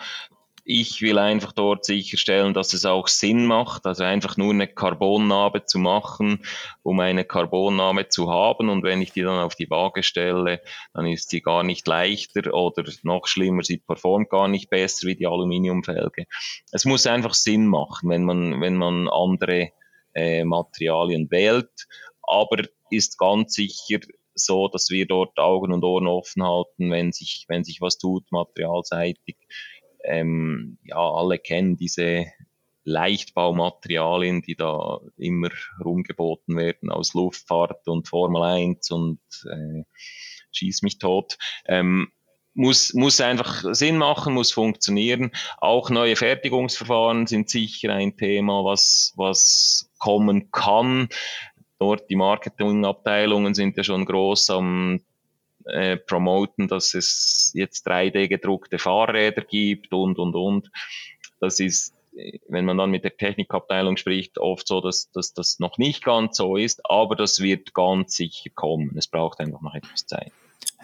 Ich 0.70 1.00
will 1.00 1.16
einfach 1.16 1.52
dort 1.52 1.86
sicherstellen, 1.86 2.52
dass 2.52 2.74
es 2.74 2.84
auch 2.84 3.08
Sinn 3.08 3.46
macht, 3.46 3.86
also 3.86 4.04
einfach 4.04 4.36
nur 4.36 4.52
eine 4.52 4.68
Carbonnahme 4.68 5.64
zu 5.64 5.78
machen, 5.78 6.44
um 6.82 7.00
eine 7.00 7.24
Carbonnahme 7.24 8.10
zu 8.10 8.30
haben. 8.30 8.68
Und 8.68 8.82
wenn 8.82 9.00
ich 9.00 9.12
die 9.12 9.22
dann 9.22 9.42
auf 9.42 9.54
die 9.54 9.70
Waage 9.70 10.02
stelle, 10.02 10.60
dann 10.92 11.06
ist 11.06 11.30
sie 11.30 11.40
gar 11.40 11.62
nicht 11.62 11.88
leichter 11.88 12.52
oder 12.52 12.84
noch 13.02 13.28
schlimmer, 13.28 13.62
sie 13.62 13.78
performt 13.78 14.28
gar 14.28 14.46
nicht 14.46 14.68
besser 14.68 15.06
wie 15.06 15.16
die 15.16 15.26
Aluminiumfelge. 15.26 16.26
Es 16.70 16.84
muss 16.84 17.06
einfach 17.06 17.32
Sinn 17.32 17.66
machen, 17.66 18.10
wenn 18.10 18.24
man, 18.24 18.60
wenn 18.60 18.76
man 18.76 19.08
andere 19.08 19.70
äh, 20.12 20.44
Materialien 20.44 21.30
wählt. 21.30 21.88
Aber 22.20 22.62
ist 22.90 23.16
ganz 23.16 23.54
sicher 23.54 24.00
so, 24.34 24.68
dass 24.68 24.90
wir 24.90 25.06
dort 25.06 25.38
Augen 25.38 25.72
und 25.72 25.82
Ohren 25.82 26.06
offen 26.06 26.42
halten, 26.42 26.90
wenn 26.90 27.10
sich, 27.10 27.46
wenn 27.48 27.64
sich 27.64 27.80
was 27.80 27.96
tut, 27.96 28.30
materialseitig 28.30 29.38
ähm, 30.04 30.78
ja, 30.84 30.98
alle 30.98 31.38
kennen 31.38 31.76
diese 31.76 32.26
Leichtbaumaterialien, 32.84 34.42
die 34.42 34.56
da 34.56 35.00
immer 35.16 35.50
rumgeboten 35.84 36.56
werden 36.56 36.90
aus 36.90 37.14
Luftfahrt 37.14 37.86
und 37.86 38.08
Formel 38.08 38.42
1 38.42 38.90
und 38.90 39.20
äh, 39.44 39.84
schieß 40.52 40.82
mich 40.82 40.98
tot. 40.98 41.36
Ähm, 41.66 42.10
muss, 42.54 42.92
muss 42.94 43.20
einfach 43.20 43.62
Sinn 43.72 43.98
machen, 43.98 44.34
muss 44.34 44.50
funktionieren. 44.50 45.30
Auch 45.58 45.90
neue 45.90 46.16
Fertigungsverfahren 46.16 47.26
sind 47.26 47.50
sicher 47.50 47.92
ein 47.92 48.16
Thema, 48.16 48.64
was, 48.64 49.12
was 49.16 49.90
kommen 49.98 50.50
kann. 50.50 51.08
Dort 51.78 52.10
die 52.10 52.16
Marketingabteilungen 52.16 53.54
sind 53.54 53.76
ja 53.76 53.84
schon 53.84 54.04
groß 54.04 54.50
am 54.50 55.00
äh, 55.68 55.96
promoten, 55.96 56.68
dass 56.68 56.94
es 56.94 57.52
jetzt 57.54 57.86
3D-gedruckte 57.86 58.78
Fahrräder 58.78 59.42
gibt 59.42 59.92
und, 59.92 60.18
und, 60.18 60.34
und. 60.34 60.70
Das 61.40 61.60
ist, 61.60 61.94
wenn 62.48 62.64
man 62.64 62.78
dann 62.78 62.90
mit 62.90 63.04
der 63.04 63.16
Technikabteilung 63.16 63.96
spricht, 63.96 64.38
oft 64.38 64.66
so, 64.66 64.80
dass, 64.80 65.10
dass 65.12 65.34
das 65.34 65.58
noch 65.58 65.78
nicht 65.78 66.04
ganz 66.04 66.36
so 66.36 66.56
ist, 66.56 66.80
aber 66.84 67.16
das 67.16 67.40
wird 67.40 67.74
ganz 67.74 68.16
sicher 68.16 68.50
kommen. 68.54 68.96
Es 68.96 69.06
braucht 69.06 69.40
einfach 69.40 69.60
noch 69.60 69.74
etwas 69.74 70.06
Zeit. 70.06 70.32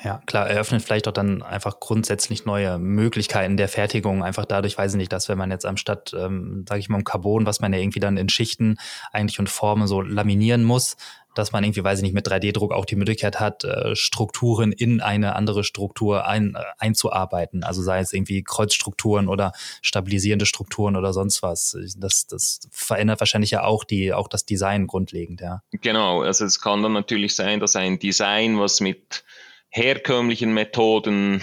Ja, 0.02 0.20
klar, 0.26 0.48
eröffnet 0.48 0.82
vielleicht 0.82 1.06
auch 1.06 1.12
dann 1.12 1.42
einfach 1.42 1.78
grundsätzlich 1.78 2.44
neue 2.44 2.78
Möglichkeiten 2.78 3.56
der 3.56 3.68
Fertigung. 3.68 4.24
Einfach 4.24 4.44
dadurch, 4.44 4.76
weiß 4.76 4.92
ich 4.92 4.96
nicht, 4.96 5.12
dass 5.12 5.28
wenn 5.28 5.38
man 5.38 5.52
jetzt 5.52 5.64
anstatt, 5.64 6.12
ähm, 6.18 6.64
sage 6.68 6.80
ich 6.80 6.88
mal, 6.88 6.96
um 6.98 7.04
Carbon, 7.04 7.46
was 7.46 7.60
man 7.60 7.72
ja 7.72 7.78
irgendwie 7.78 8.00
dann 8.00 8.16
in 8.16 8.28
Schichten 8.28 8.76
eigentlich 9.12 9.38
und 9.38 9.48
Formen 9.48 9.86
so 9.86 10.00
laminieren 10.00 10.64
muss, 10.64 10.96
dass 11.34 11.52
man 11.52 11.64
irgendwie, 11.64 11.84
weiß 11.84 11.98
ich 11.98 12.02
nicht, 12.02 12.14
mit 12.14 12.26
3D-Druck 12.26 12.72
auch 12.72 12.84
die 12.84 12.96
Möglichkeit 12.96 13.40
hat, 13.40 13.64
äh, 13.64 13.94
Strukturen 13.94 14.72
in 14.72 15.00
eine 15.00 15.34
andere 15.36 15.64
Struktur 15.64 16.26
ein, 16.26 16.54
äh, 16.54 16.62
einzuarbeiten. 16.78 17.64
Also 17.64 17.82
sei 17.82 17.98
es 17.98 18.12
irgendwie 18.12 18.42
Kreuzstrukturen 18.42 19.28
oder 19.28 19.52
stabilisierende 19.82 20.46
Strukturen 20.46 20.96
oder 20.96 21.12
sonst 21.12 21.42
was. 21.42 21.76
Das, 21.96 22.26
das 22.26 22.60
verändert 22.70 23.20
wahrscheinlich 23.20 23.50
ja 23.50 23.64
auch 23.64 23.84
die, 23.84 24.12
auch 24.12 24.28
das 24.28 24.46
Design 24.46 24.86
grundlegend, 24.86 25.40
ja. 25.40 25.62
Genau, 25.72 26.22
also 26.22 26.44
es 26.44 26.60
kann 26.60 26.82
dann 26.82 26.92
natürlich 26.92 27.34
sein, 27.34 27.60
dass 27.60 27.76
ein 27.76 27.98
Design, 27.98 28.58
was 28.58 28.80
mit 28.80 29.24
herkömmlichen 29.68 30.54
Methoden 30.54 31.42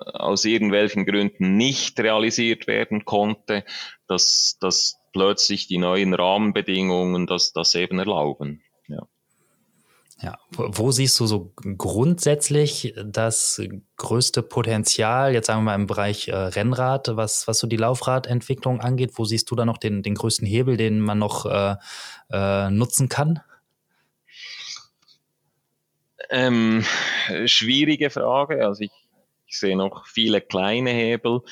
äh, 0.00 0.10
aus 0.10 0.44
irgendwelchen 0.44 1.06
Gründen 1.06 1.56
nicht 1.56 2.00
realisiert 2.00 2.66
werden 2.66 3.04
konnte, 3.04 3.64
dass, 4.08 4.58
dass 4.60 4.98
plötzlich 5.12 5.68
die 5.68 5.78
neuen 5.78 6.14
Rahmenbedingungen 6.14 7.26
das, 7.26 7.52
das 7.52 7.74
eben 7.74 7.98
erlauben. 7.98 8.62
Ja. 10.20 10.36
Wo 10.50 10.90
siehst 10.90 11.18
du 11.20 11.26
so 11.26 11.52
grundsätzlich 11.54 12.92
das 13.04 13.62
größte 13.96 14.42
Potenzial, 14.42 15.32
jetzt 15.32 15.46
sagen 15.46 15.60
wir 15.60 15.66
mal 15.66 15.74
im 15.76 15.86
Bereich 15.86 16.26
äh, 16.26 16.34
Rennrad, 16.34 17.16
was, 17.16 17.46
was 17.46 17.60
so 17.60 17.68
die 17.68 17.76
Laufradentwicklung 17.76 18.80
angeht? 18.80 19.12
Wo 19.14 19.24
siehst 19.24 19.48
du 19.50 19.54
da 19.54 19.64
noch 19.64 19.78
den, 19.78 20.02
den 20.02 20.16
größten 20.16 20.46
Hebel, 20.46 20.76
den 20.76 20.98
man 20.98 21.18
noch 21.18 21.46
äh, 21.46 21.76
äh, 22.32 22.70
nutzen 22.70 23.08
kann? 23.08 23.40
Ähm, 26.30 26.84
schwierige 27.46 28.10
Frage. 28.10 28.66
Also 28.66 28.82
ich, 28.82 28.92
ich 29.46 29.58
sehe 29.58 29.76
noch 29.76 30.06
viele 30.06 30.40
kleine 30.40 30.90
Hebel. 30.90 31.42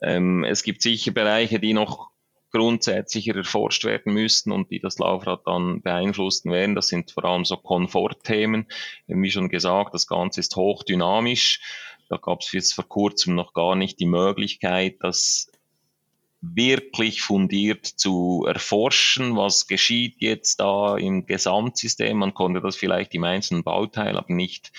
Ähm, 0.00 0.44
es 0.44 0.62
gibt 0.62 0.80
sicher 0.80 1.12
Bereiche, 1.12 1.60
die 1.60 1.74
noch 1.74 2.10
grundsätzlicher 2.52 3.34
erforscht 3.36 3.84
werden 3.84 4.12
müssten 4.12 4.52
und 4.52 4.70
die 4.70 4.80
das 4.80 4.98
Laufrad 4.98 5.42
dann 5.46 5.82
beeinflussen 5.82 6.50
werden. 6.50 6.74
Das 6.74 6.88
sind 6.88 7.10
vor 7.10 7.24
allem 7.24 7.44
so 7.44 7.56
Komfortthemen. 7.56 8.66
Wie 9.06 9.30
schon 9.30 9.48
gesagt, 9.48 9.94
das 9.94 10.06
Ganze 10.06 10.40
ist 10.40 10.56
hochdynamisch. 10.56 11.60
Da 12.08 12.16
gab 12.16 12.40
es 12.40 12.52
jetzt 12.52 12.74
vor 12.74 12.88
kurzem 12.88 13.34
noch 13.34 13.52
gar 13.52 13.74
nicht 13.74 13.98
die 13.98 14.06
Möglichkeit, 14.06 14.96
das 15.00 15.50
wirklich 16.40 17.22
fundiert 17.22 17.86
zu 17.86 18.44
erforschen, 18.46 19.36
was 19.36 19.66
geschieht 19.66 20.16
jetzt 20.18 20.60
da 20.60 20.96
im 20.96 21.26
Gesamtsystem. 21.26 22.16
Man 22.16 22.34
konnte 22.34 22.60
das 22.60 22.76
vielleicht 22.76 23.14
im 23.14 23.24
einzelnen 23.24 23.64
Bauteil, 23.64 24.16
aber 24.16 24.32
nicht 24.32 24.72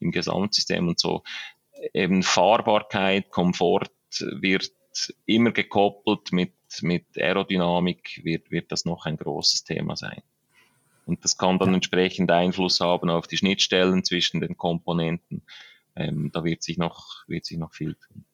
im 0.00 0.10
Gesamtsystem 0.10 0.88
und 0.88 0.98
so. 0.98 1.22
Eben 1.94 2.22
Fahrbarkeit, 2.22 3.30
Komfort 3.30 3.90
wird 4.20 4.72
immer 5.24 5.52
gekoppelt 5.52 6.32
mit 6.32 6.52
mit 6.80 7.04
Aerodynamik 7.18 8.22
wird, 8.24 8.50
wird 8.50 8.72
das 8.72 8.86
noch 8.86 9.04
ein 9.04 9.18
großes 9.18 9.64
Thema 9.64 9.96
sein. 9.96 10.22
Und 11.04 11.24
das 11.24 11.36
kann 11.36 11.58
dann 11.58 11.74
entsprechend 11.74 12.30
Einfluss 12.30 12.80
haben 12.80 13.10
auf 13.10 13.26
die 13.26 13.36
Schnittstellen 13.36 14.04
zwischen 14.04 14.40
den 14.40 14.56
Komponenten. 14.56 15.42
Ähm, 15.96 16.30
da 16.32 16.44
wird 16.44 16.62
sich 16.62 16.78
noch, 16.78 17.26
wird 17.26 17.44
sich 17.44 17.58
noch 17.58 17.74
viel 17.74 17.96
tun. 17.96 18.24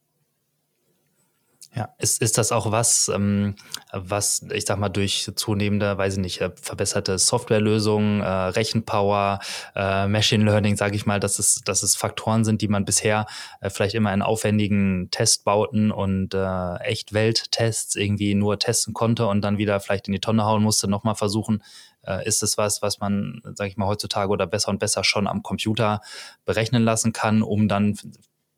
Ja, 1.75 1.91
ist, 1.99 2.23
ist 2.23 2.39
das 2.39 2.51
auch 2.51 2.73
was, 2.73 3.09
ähm, 3.09 3.55
was, 3.93 4.43
ich 4.53 4.65
sag 4.65 4.79
mal, 4.79 4.89
durch 4.89 5.31
zunehmende, 5.37 5.99
weiß 5.99 6.15
ich 6.15 6.21
nicht, 6.21 6.41
äh, 6.41 6.51
verbesserte 6.61 7.19
Softwarelösungen, 7.19 8.23
äh, 8.23 8.27
Rechenpower, 8.27 9.39
äh, 9.77 10.09
Machine 10.09 10.45
Learning, 10.45 10.77
sage 10.77 10.97
ich 10.97 11.05
mal, 11.05 11.21
dass 11.21 11.39
es, 11.39 11.61
dass 11.65 11.83
es 11.83 11.95
Faktoren 11.95 12.45
sind, 12.45 12.63
die 12.63 12.69
man 12.69 12.87
bisher 12.87 13.27
äh, 13.61 13.69
vielleicht 13.69 13.95
immer 13.95 14.15
in 14.15 14.23
aufwendigen 14.23 15.11
Testbauten 15.11 15.91
und 15.93 16.33
äh, 16.35 16.75
Echtwelttests 16.77 17.97
irgendwie 17.97 18.35
nur 18.35 18.59
testen 18.59 18.95
konnte 18.95 19.27
und 19.27 19.43
dann 19.43 19.59
wieder 19.59 19.79
vielleicht 19.81 20.09
in 20.09 20.15
die 20.15 20.21
Tonne 20.21 20.47
hauen 20.47 20.63
musste, 20.63 20.89
nochmal 20.89 21.17
versuchen, 21.17 21.63
äh, 22.03 22.27
ist 22.27 22.43
es 22.43 22.57
was, 22.57 22.81
was 22.81 22.99
man, 22.99 23.43
sage 23.55 23.71
ich 23.71 23.77
mal, 23.77 23.87
heutzutage 23.87 24.31
oder 24.31 24.47
besser 24.47 24.71
und 24.71 24.79
besser 24.79 25.05
schon 25.05 25.27
am 25.27 25.43
Computer 25.43 26.01
berechnen 26.47 26.83
lassen 26.83 27.13
kann, 27.13 27.43
um 27.43 27.69
dann 27.69 27.95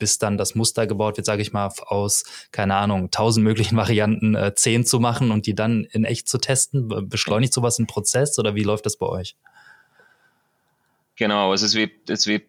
bis 0.01 0.19
dann 0.19 0.37
das 0.37 0.57
Muster 0.57 0.89
gebaut 0.89 1.17
wird, 1.17 1.27
sage 1.27 1.43
ich 1.43 1.53
mal, 1.53 1.73
aus, 1.87 2.25
keine 2.51 2.75
Ahnung, 2.75 3.13
tausend 3.13 3.45
möglichen 3.45 3.77
Varianten 3.77 4.35
äh, 4.35 4.55
zehn 4.57 4.85
zu 4.85 4.99
machen 4.99 5.31
und 5.31 5.47
die 5.47 5.55
dann 5.55 5.85
in 5.85 6.05
echt 6.05 6.29
zu 6.29 6.39
testen? 6.39 7.09
Beschleunigt 7.09 7.53
sowas 7.53 7.79
einen 7.79 7.87
Prozess 7.87 8.37
oder 8.41 8.57
wie 8.57 8.65
läuft 8.65 8.87
das 8.87 8.97
bei 8.97 9.07
euch? 9.07 9.37
Genau, 11.15 11.53
also 11.53 11.67
es 11.67 11.75
wird, 11.75 12.11
es 12.11 12.27
wird, 12.27 12.45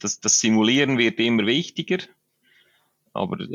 das, 0.00 0.20
das 0.20 0.40
Simulieren 0.40 0.98
wird 0.98 1.18
immer 1.20 1.46
wichtiger. 1.46 1.98
Aber 3.12 3.38
äh, 3.38 3.46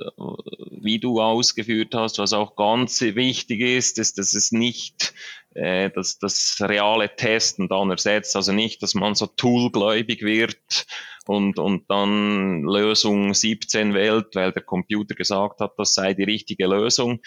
wie 0.81 0.99
du 0.99 1.21
ausgeführt 1.21 1.93
hast, 1.93 2.17
was 2.17 2.31
auch 2.31 2.55
ganz 2.55 3.01
wichtig 3.01 3.59
ist, 3.59 3.99
ist, 3.99 4.17
dass 4.17 4.33
es 4.33 4.53
nicht 4.53 5.13
äh, 5.55 5.89
dass 5.89 6.19
das 6.19 6.57
reale 6.61 7.15
Testen 7.15 7.67
dann 7.67 7.89
ersetzt. 7.89 8.35
Also 8.35 8.51
nicht, 8.51 8.83
dass 8.83 8.93
man 8.93 9.15
so 9.15 9.25
toolgläubig 9.25 10.21
wird 10.21 10.85
und, 11.25 11.59
und 11.59 11.89
dann 11.89 12.63
Lösung 12.63 13.33
17 13.33 13.93
wählt, 13.93 14.35
weil 14.35 14.51
der 14.51 14.63
Computer 14.63 15.15
gesagt 15.15 15.59
hat, 15.59 15.73
das 15.77 15.93
sei 15.93 16.13
die 16.13 16.23
richtige 16.23 16.67
Lösung. 16.67 17.21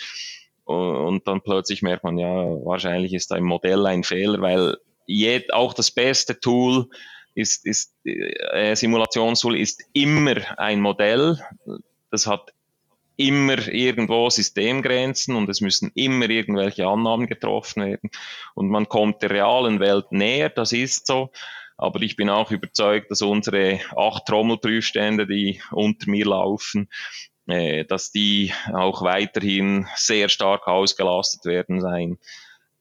Und 0.65 1.27
dann 1.27 1.43
plötzlich 1.43 1.83
merkt 1.83 2.05
man, 2.05 2.19
ja, 2.19 2.29
wahrscheinlich 2.29 3.13
ist 3.13 3.33
ein 3.33 3.43
Modell 3.43 3.85
ein 3.87 4.05
Fehler, 4.05 4.41
weil 4.41 4.77
jed, 5.07 5.53
auch 5.53 5.75
das 5.75 5.91
beste 5.91 6.39
Tool 6.39 6.89
ist, 7.35 7.67
ist 7.67 7.95
äh, 8.05 8.75
Simulationstool 8.77 9.57
ist 9.57 9.83
immer 9.93 10.37
ein 10.59 10.81
Modell. 10.81 11.39
Das 12.11 12.27
hat 12.27 12.53
immer 13.17 13.69
irgendwo 13.69 14.31
Systemgrenzen 14.31 15.37
und 15.37 15.49
es 15.49 15.61
müssen 15.61 15.91
immer 15.95 16.29
irgendwelche 16.29 16.87
Annahmen 16.87 17.27
getroffen 17.27 17.85
werden. 17.85 18.11
Und 18.55 18.69
man 18.69 18.89
kommt 18.89 19.23
der 19.23 19.31
realen 19.31 19.81
Welt 19.81 20.13
näher, 20.13 20.49
das 20.49 20.73
ist 20.73 21.07
so. 21.07 21.31
Aber 21.77 22.01
ich 22.03 22.17
bin 22.17 22.31
auch 22.31 22.51
überzeugt, 22.51 23.11
dass 23.11 23.23
unsere 23.23 23.81
acht 23.97 24.27
Trommelprüfstände, 24.27 25.27
die 25.27 25.61
unter 25.71 26.11
mir 26.11 26.27
laufen, 26.27 26.89
äh, 27.49 27.85
dass 27.85 28.13
die 28.13 28.53
auch 28.73 29.03
weiterhin 29.03 29.87
sehr 29.97 30.29
stark 30.29 30.69
ausgelastet 30.69 31.45
werden 31.45 31.81
sein 31.81 32.19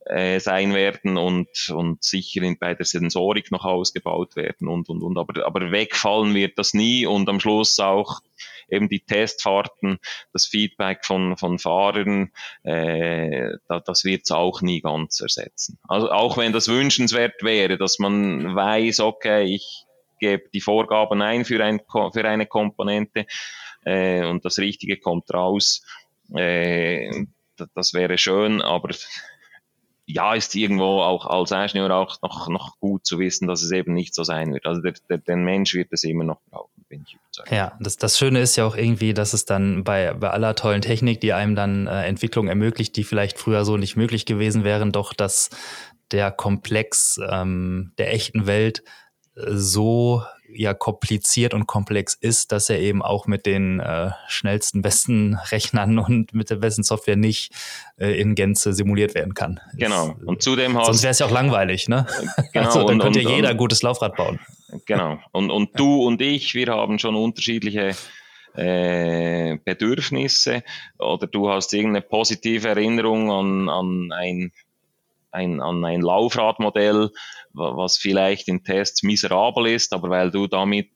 äh, 0.05 0.39
sein 0.39 0.73
werden 0.73 1.17
und, 1.17 1.69
und 1.69 2.03
sicher 2.03 2.41
in, 2.41 2.57
bei 2.57 2.73
der 2.73 2.85
Sensorik 2.85 3.51
noch 3.51 3.65
ausgebaut 3.65 4.35
werden 4.35 4.67
und, 4.67 4.89
und, 4.89 5.03
und. 5.03 5.17
Aber, 5.17 5.45
aber 5.45 5.71
wegfallen 5.71 6.33
wird 6.33 6.57
das 6.57 6.73
nie 6.73 7.05
und 7.05 7.29
am 7.29 7.39
Schluss 7.39 7.79
auch 7.79 8.21
eben 8.69 8.89
die 8.89 9.01
Testfahrten, 9.01 9.99
das 10.33 10.47
Feedback 10.47 11.05
von, 11.05 11.37
von 11.37 11.59
Fahrern, 11.59 12.31
äh, 12.63 13.57
da, 13.67 13.79
das 13.79 14.03
wird 14.03 14.21
es 14.23 14.31
auch 14.31 14.61
nie 14.61 14.81
ganz 14.81 15.19
ersetzen. 15.19 15.77
Also 15.87 16.09
auch 16.09 16.37
wenn 16.37 16.53
das 16.53 16.67
wünschenswert 16.67 17.43
wäre, 17.43 17.77
dass 17.77 17.99
man 17.99 18.55
weiß, 18.55 19.01
okay, 19.01 19.43
ich 19.43 19.85
gebe 20.19 20.43
die 20.53 20.61
Vorgaben 20.61 21.21
ein 21.21 21.45
für, 21.45 21.63
ein, 21.63 21.81
für 22.13 22.25
eine 22.25 22.45
Komponente 22.45 23.25
äh, 23.83 24.25
und 24.25 24.45
das 24.45 24.57
Richtige 24.59 24.97
kommt 24.97 25.31
raus. 25.33 25.83
Äh, 26.33 27.25
das 27.75 27.93
wäre 27.93 28.17
schön, 28.17 28.61
aber 28.61 28.89
ja, 30.13 30.33
ist 30.33 30.55
irgendwo 30.55 31.01
auch 31.01 31.25
als 31.25 31.51
Ingenieur 31.51 31.95
auch 31.95 32.21
noch, 32.21 32.49
noch 32.49 32.77
gut 32.79 33.05
zu 33.05 33.19
wissen, 33.19 33.47
dass 33.47 33.61
es 33.61 33.71
eben 33.71 33.93
nicht 33.93 34.13
so 34.13 34.23
sein 34.23 34.53
wird. 34.53 34.65
Also 34.65 34.81
der, 34.81 34.93
der, 35.09 35.17
der 35.19 35.38
Mensch 35.38 35.73
wird 35.73 35.89
es 35.91 36.03
immer 36.03 36.23
noch 36.23 36.39
brauchen, 36.49 36.85
bin 36.89 37.03
ich 37.07 37.15
überzeugt. 37.15 37.51
Ja, 37.51 37.77
das, 37.79 37.97
das 37.97 38.17
Schöne 38.17 38.41
ist 38.41 38.55
ja 38.55 38.65
auch 38.65 38.75
irgendwie, 38.75 39.13
dass 39.13 39.33
es 39.33 39.45
dann 39.45 39.83
bei, 39.83 40.13
bei 40.13 40.29
aller 40.29 40.55
tollen 40.55 40.81
Technik, 40.81 41.21
die 41.21 41.33
einem 41.33 41.55
dann 41.55 41.88
äh, 41.88 42.05
Entwicklung 42.05 42.47
ermöglicht, 42.47 42.95
die 42.95 43.03
vielleicht 43.03 43.39
früher 43.39 43.65
so 43.65 43.77
nicht 43.77 43.95
möglich 43.95 44.25
gewesen 44.25 44.63
wären, 44.63 44.91
doch 44.91 45.13
dass 45.13 45.49
der 46.11 46.31
Komplex 46.31 47.19
ähm, 47.29 47.93
der 47.97 48.13
echten 48.13 48.45
Welt 48.47 48.83
so 49.35 50.23
ja 50.55 50.73
kompliziert 50.73 51.53
und 51.53 51.67
komplex 51.67 52.13
ist, 52.13 52.51
dass 52.51 52.69
er 52.69 52.79
eben 52.79 53.01
auch 53.01 53.27
mit 53.27 53.45
den 53.45 53.79
äh, 53.79 54.11
schnellsten, 54.27 54.81
besten 54.81 55.35
Rechnern 55.51 55.99
und 55.99 56.33
mit 56.33 56.49
der 56.49 56.57
besten 56.57 56.83
Software 56.83 57.15
nicht 57.15 57.53
äh, 57.97 58.19
in 58.19 58.35
Gänze 58.35 58.73
simuliert 58.73 59.15
werden 59.15 59.33
kann. 59.33 59.59
Genau. 59.75 60.15
Und 60.25 60.41
zudem 60.41 60.77
hast 60.77 60.87
Sonst 60.87 61.03
wäre 61.03 61.11
es 61.11 61.19
ja 61.19 61.25
auch 61.25 61.31
langweilig, 61.31 61.87
ne? 61.87 62.05
Genau. 62.53 62.65
Also, 62.65 62.79
dann 62.83 62.95
und, 62.95 63.01
könnte 63.01 63.21
ja 63.21 63.29
jeder 63.29 63.49
ein 63.49 63.57
gutes 63.57 63.81
Laufrad 63.81 64.15
bauen. 64.15 64.39
Genau. 64.85 65.19
Und, 65.31 65.49
und 65.51 65.79
du 65.79 66.05
und 66.05 66.21
ich, 66.21 66.53
wir 66.53 66.67
haben 66.67 66.99
schon 66.99 67.15
unterschiedliche 67.15 67.95
äh, 68.55 69.57
Bedürfnisse 69.63 70.63
oder 70.99 71.27
du 71.27 71.49
hast 71.49 71.73
irgendeine 71.73 72.01
positive 72.01 72.67
Erinnerung 72.67 73.31
an, 73.31 73.69
an 73.69 74.11
ein 74.11 74.51
ein, 75.31 75.61
an 75.61 75.83
ein 75.83 76.01
Laufradmodell, 76.01 77.11
was 77.53 77.97
vielleicht 77.97 78.47
in 78.47 78.63
Tests 78.63 79.03
miserabel 79.03 79.67
ist, 79.67 79.93
aber 79.93 80.09
weil 80.09 80.31
du 80.31 80.47
damit 80.47 80.91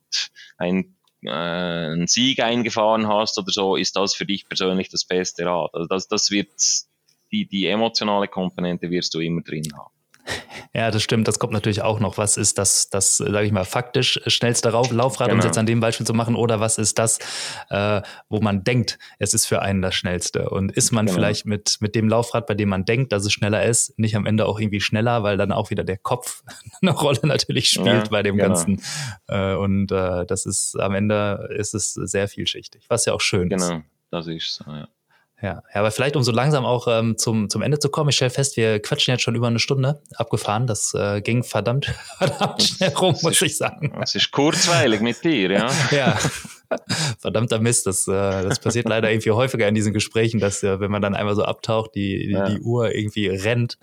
ein 0.57 0.95
äh, 1.23 1.31
einen 1.31 2.07
Sieg 2.07 2.39
eingefahren 2.39 3.07
hast 3.07 3.37
oder 3.37 3.51
so, 3.51 3.75
ist 3.75 3.95
das 3.95 4.13
für 4.13 4.25
dich 4.25 4.47
persönlich 4.47 4.89
das 4.89 5.05
beste 5.05 5.45
Rad. 5.45 5.73
Also 5.73 5.87
das, 5.87 6.07
das 6.07 6.29
wird 6.29 6.51
die, 7.31 7.47
die 7.47 7.65
emotionale 7.65 8.27
Komponente 8.27 8.89
wirst 8.91 9.13
du 9.13 9.19
immer 9.19 9.41
drin 9.41 9.71
haben. 9.75 9.94
Ja, 10.73 10.91
das 10.91 11.03
stimmt. 11.03 11.27
Das 11.27 11.39
kommt 11.39 11.53
natürlich 11.53 11.81
auch 11.81 11.99
noch. 11.99 12.17
Was 12.17 12.35
ist 12.35 12.57
das, 12.57 12.89
das 12.89 13.17
sage 13.17 13.45
ich 13.45 13.51
mal, 13.51 13.63
faktisch 13.63 14.19
schnellste 14.27 14.69
Laufrad, 14.69 15.27
genau. 15.27 15.33
um 15.33 15.39
es 15.39 15.45
jetzt 15.45 15.57
an 15.57 15.65
dem 15.65 15.79
Beispiel 15.79 16.05
zu 16.05 16.13
machen? 16.13 16.35
Oder 16.35 16.59
was 16.59 16.77
ist 16.77 16.99
das, 16.99 17.19
äh, 17.69 18.01
wo 18.27 18.41
man 18.41 18.63
denkt, 18.63 18.99
es 19.19 19.33
ist 19.33 19.45
für 19.45 19.61
einen 19.61 19.81
das 19.81 19.95
schnellste? 19.95 20.49
Und 20.49 20.71
ist 20.71 20.91
man 20.91 21.05
genau. 21.05 21.15
vielleicht 21.15 21.45
mit, 21.45 21.77
mit 21.79 21.95
dem 21.95 22.09
Laufrad, 22.09 22.45
bei 22.47 22.55
dem 22.55 22.69
man 22.69 22.83
denkt, 22.83 23.13
dass 23.13 23.25
es 23.25 23.31
schneller 23.31 23.63
ist, 23.63 23.97
nicht 23.97 24.15
am 24.15 24.25
Ende 24.25 24.45
auch 24.45 24.59
irgendwie 24.59 24.81
schneller, 24.81 25.23
weil 25.23 25.37
dann 25.37 25.51
auch 25.51 25.69
wieder 25.69 25.83
der 25.83 25.97
Kopf 25.97 26.43
eine 26.81 26.91
Rolle 26.91 27.19
natürlich 27.23 27.69
spielt 27.69 27.87
ja, 27.87 28.09
bei 28.09 28.23
dem 28.23 28.35
genau. 28.35 28.49
Ganzen. 28.49 28.81
Äh, 29.27 29.53
und 29.55 29.91
äh, 29.91 30.25
das 30.25 30.45
ist 30.45 30.77
am 30.79 30.93
Ende 30.93 31.49
ist 31.55 31.73
es 31.73 31.93
sehr 31.93 32.27
vielschichtig, 32.27 32.85
was 32.89 33.05
ja 33.05 33.13
auch 33.13 33.21
schön 33.21 33.49
ist. 33.51 33.69
Genau, 33.69 33.81
das 34.11 34.27
ist 34.27 34.61
ja. 34.67 34.87
Ja, 35.41 35.61
ja, 35.73 35.81
aber 35.81 35.91
vielleicht 35.91 36.15
um 36.15 36.23
so 36.23 36.31
langsam 36.31 36.65
auch 36.65 36.87
ähm, 36.87 37.17
zum, 37.17 37.49
zum 37.49 37.61
Ende 37.61 37.77
zu 37.77 37.89
kommen. 37.89 38.09
Ich 38.09 38.15
stelle 38.15 38.31
fest, 38.31 38.55
wir 38.55 38.81
quatschen 38.81 39.11
jetzt 39.11 39.21
schon 39.21 39.35
über 39.35 39.47
eine 39.47 39.59
Stunde 39.59 40.01
abgefahren. 40.15 40.65
Das 40.65 40.93
äh, 40.93 41.21
ging 41.21 41.43
verdammt, 41.43 41.85
verdammt 42.17 42.63
schnell 42.63 42.93
rum, 42.93 43.17
muss 43.21 43.41
ich 43.41 43.57
sagen. 43.57 43.93
Es 44.01 44.15
ist 44.15 44.31
kurzweilig 44.31 45.01
mit 45.01 45.23
dir, 45.23 45.51
ja. 45.51 45.71
ja. 45.91 46.17
Verdammter 47.19 47.59
Mist, 47.59 47.87
das, 47.87 48.07
äh, 48.07 48.11
das 48.11 48.59
passiert 48.59 48.87
leider 48.87 49.11
irgendwie 49.11 49.31
häufiger 49.31 49.67
in 49.67 49.75
diesen 49.75 49.93
Gesprächen, 49.93 50.39
dass 50.39 50.63
äh, 50.63 50.79
wenn 50.79 50.91
man 50.91 51.01
dann 51.01 51.15
einmal 51.15 51.35
so 51.35 51.43
abtaucht, 51.43 51.95
die, 51.95 52.27
die, 52.27 52.31
ja. 52.31 52.49
die 52.49 52.61
Uhr 52.61 52.93
irgendwie 52.93 53.27
rennt. 53.27 53.77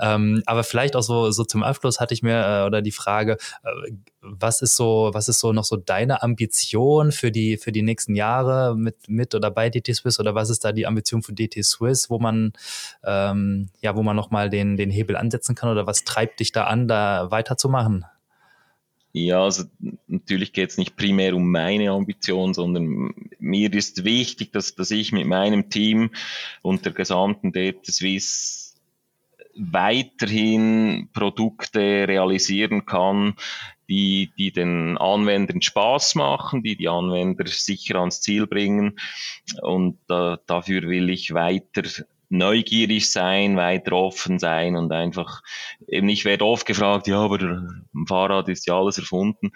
Ähm, 0.00 0.42
aber 0.46 0.64
vielleicht 0.64 0.96
auch 0.96 1.02
so, 1.02 1.30
so 1.30 1.44
zum 1.44 1.62
Abschluss 1.62 2.00
hatte 2.00 2.14
ich 2.14 2.22
mir 2.22 2.62
äh, 2.62 2.66
oder 2.66 2.82
die 2.82 2.92
Frage, 2.92 3.36
äh, 3.62 3.92
was 4.20 4.62
ist 4.62 4.76
so, 4.76 5.10
was 5.12 5.28
ist 5.28 5.40
so 5.40 5.52
noch 5.52 5.64
so 5.64 5.76
deine 5.76 6.22
Ambition 6.22 7.12
für 7.12 7.30
die, 7.30 7.56
für 7.56 7.72
die 7.72 7.82
nächsten 7.82 8.14
Jahre 8.14 8.76
mit, 8.76 9.08
mit 9.08 9.34
oder 9.34 9.50
bei 9.50 9.70
DT 9.70 9.94
Swiss 9.94 10.20
oder 10.20 10.34
was 10.34 10.50
ist 10.50 10.64
da 10.64 10.72
die 10.72 10.86
Ambition 10.86 11.22
für 11.22 11.32
DT 11.32 11.64
Swiss, 11.64 12.10
wo 12.10 12.18
man, 12.18 12.52
ähm, 13.04 13.68
ja, 13.80 13.96
wo 13.96 14.02
man 14.02 14.16
nochmal 14.16 14.50
den, 14.50 14.76
den 14.76 14.90
Hebel 14.90 15.16
ansetzen 15.16 15.54
kann 15.54 15.70
oder 15.70 15.86
was 15.86 16.04
treibt 16.04 16.40
dich 16.40 16.52
da 16.52 16.64
an, 16.64 16.88
da 16.88 17.30
weiterzumachen? 17.30 18.04
Ja, 19.26 19.42
also 19.42 19.64
natürlich 20.06 20.52
geht 20.52 20.70
es 20.70 20.78
nicht 20.78 20.96
primär 20.96 21.34
um 21.34 21.50
meine 21.50 21.90
Ambition, 21.90 22.54
sondern 22.54 23.14
mir 23.38 23.72
ist 23.72 24.04
wichtig, 24.04 24.52
dass, 24.52 24.74
dass 24.74 24.90
ich 24.90 25.12
mit 25.12 25.26
meinem 25.26 25.70
Team 25.70 26.10
und 26.62 26.84
der 26.84 26.92
gesamten 26.92 27.52
Data 27.52 27.90
Swiss 27.90 28.76
weiterhin 29.56 31.08
Produkte 31.12 32.06
realisieren 32.06 32.86
kann, 32.86 33.34
die, 33.88 34.30
die 34.38 34.52
den 34.52 34.96
Anwendern 34.98 35.62
Spaß 35.62 36.14
machen, 36.14 36.62
die 36.62 36.76
die 36.76 36.88
Anwender 36.88 37.46
sicher 37.46 37.96
ans 37.98 38.20
Ziel 38.20 38.46
bringen. 38.46 39.00
Und 39.62 39.98
äh, 40.10 40.36
dafür 40.46 40.82
will 40.82 41.10
ich 41.10 41.34
weiter 41.34 41.82
neugierig 42.30 43.10
sein, 43.10 43.56
weiter 43.56 43.92
offen 43.92 44.38
sein 44.38 44.76
und 44.76 44.92
einfach 44.92 45.42
eben 45.86 46.08
ich 46.08 46.24
werde 46.24 46.44
oft 46.44 46.66
gefragt, 46.66 47.06
ja, 47.06 47.20
aber 47.20 47.40
im 47.40 48.06
Fahrrad 48.06 48.48
ist 48.48 48.66
ja 48.66 48.78
alles 48.78 48.98
erfunden. 48.98 49.52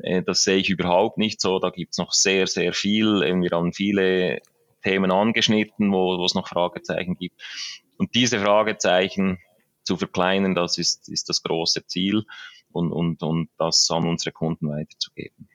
Äh, 0.00 0.22
das 0.22 0.44
sehe 0.44 0.56
ich 0.56 0.70
überhaupt 0.70 1.18
nicht 1.18 1.40
so. 1.40 1.58
Da 1.58 1.70
gibt's 1.70 1.98
noch 1.98 2.12
sehr, 2.12 2.46
sehr 2.46 2.72
viel. 2.72 3.20
Wir 3.20 3.50
haben 3.50 3.72
viele 3.72 4.40
Themen 4.82 5.10
angeschnitten, 5.10 5.92
wo, 5.92 6.18
wo 6.18 6.24
es 6.24 6.34
noch 6.34 6.48
Fragezeichen 6.48 7.16
gibt. 7.16 7.40
Und 7.98 8.14
diese 8.14 8.40
Fragezeichen 8.40 9.38
zu 9.82 9.96
verkleinern, 9.96 10.54
das 10.54 10.78
ist, 10.78 11.08
ist 11.08 11.28
das 11.28 11.42
große 11.42 11.86
Ziel 11.86 12.24
und, 12.72 12.90
und, 12.90 13.22
und 13.22 13.50
das 13.58 13.88
an 13.90 14.06
unsere 14.08 14.32
Kunden 14.32 14.68
weiterzugeben. 14.68 15.48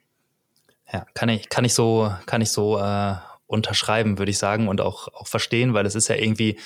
Ja, 0.92 1.06
kann 1.14 1.30
ich, 1.30 1.50
kann 1.50 1.66
ich 1.66 1.74
so, 1.74 2.12
kann 2.26 2.42
ich 2.42 2.50
so 2.50 2.78
äh, 2.80 3.16
unterschreiben, 3.50 4.20
würde 4.20 4.30
ich 4.30 4.38
sagen, 4.38 4.68
und 4.68 4.80
auch, 4.80 5.08
auch 5.08 5.28
verstehen, 5.28 5.74
weil 5.74 5.86
es 5.88 5.96
ist 5.96 6.08
ja 6.08 6.16
irgendwie, 6.16 6.60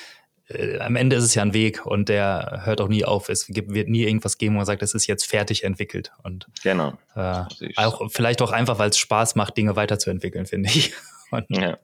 äh, 0.50 0.80
am 0.80 0.98
Ende 0.98 1.16
ist 1.16 1.24
es 1.24 1.34
ja 1.34 1.42
ein 1.42 1.54
Weg 1.54 1.86
und 1.86 2.10
der 2.10 2.64
hört 2.66 2.82
auch 2.82 2.90
nie 2.90 3.06
auf. 3.06 3.30
Es 3.30 3.48
gibt, 3.48 3.74
wird 3.74 3.88
nie 3.88 4.04
irgendwas 4.04 4.38
geben, 4.38 4.56
wo 4.56 4.58
man 4.58 4.66
sagt, 4.66 4.84
es 4.84 4.94
ist 4.94 5.08
jetzt 5.08 5.26
fertig 5.26 5.64
entwickelt. 5.64 6.12
Und 6.24 6.48
genau. 6.62 6.94
Äh, 7.16 7.46
auch, 7.78 8.12
vielleicht 8.12 8.42
auch 8.42 8.52
einfach, 8.52 8.80
weil 8.80 8.90
es 8.90 8.98
Spaß 8.98 9.36
macht, 9.36 9.56
Dinge 9.56 9.78
weiterzuentwickeln, 9.78 10.46
finde 10.46 10.70
ich. 10.70 10.94
Und, 11.32 11.46
ja. 11.50 11.78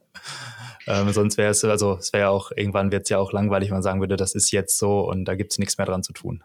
Ähm, 0.86 1.10
sonst 1.12 1.38
wäre 1.38 1.50
es, 1.50 1.64
also 1.64 1.96
es 1.96 2.12
wäre 2.12 2.24
ja 2.24 2.28
auch, 2.28 2.52
irgendwann 2.54 2.92
wird 2.92 3.04
es 3.04 3.08
ja 3.08 3.18
auch 3.18 3.32
langweilig, 3.32 3.70
wenn 3.70 3.76
man 3.76 3.82
sagen 3.82 4.00
würde, 4.00 4.16
das 4.16 4.34
ist 4.34 4.50
jetzt 4.50 4.78
so 4.78 5.00
und 5.00 5.24
da 5.24 5.34
gibt 5.34 5.52
es 5.52 5.58
nichts 5.58 5.76
mehr 5.76 5.86
dran 5.86 6.02
zu 6.02 6.12
tun. 6.12 6.42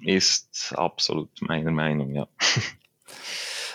Ist 0.00 0.74
absolut 0.76 1.30
meine 1.40 1.70
Meinung, 1.70 2.14
ja. 2.14 2.26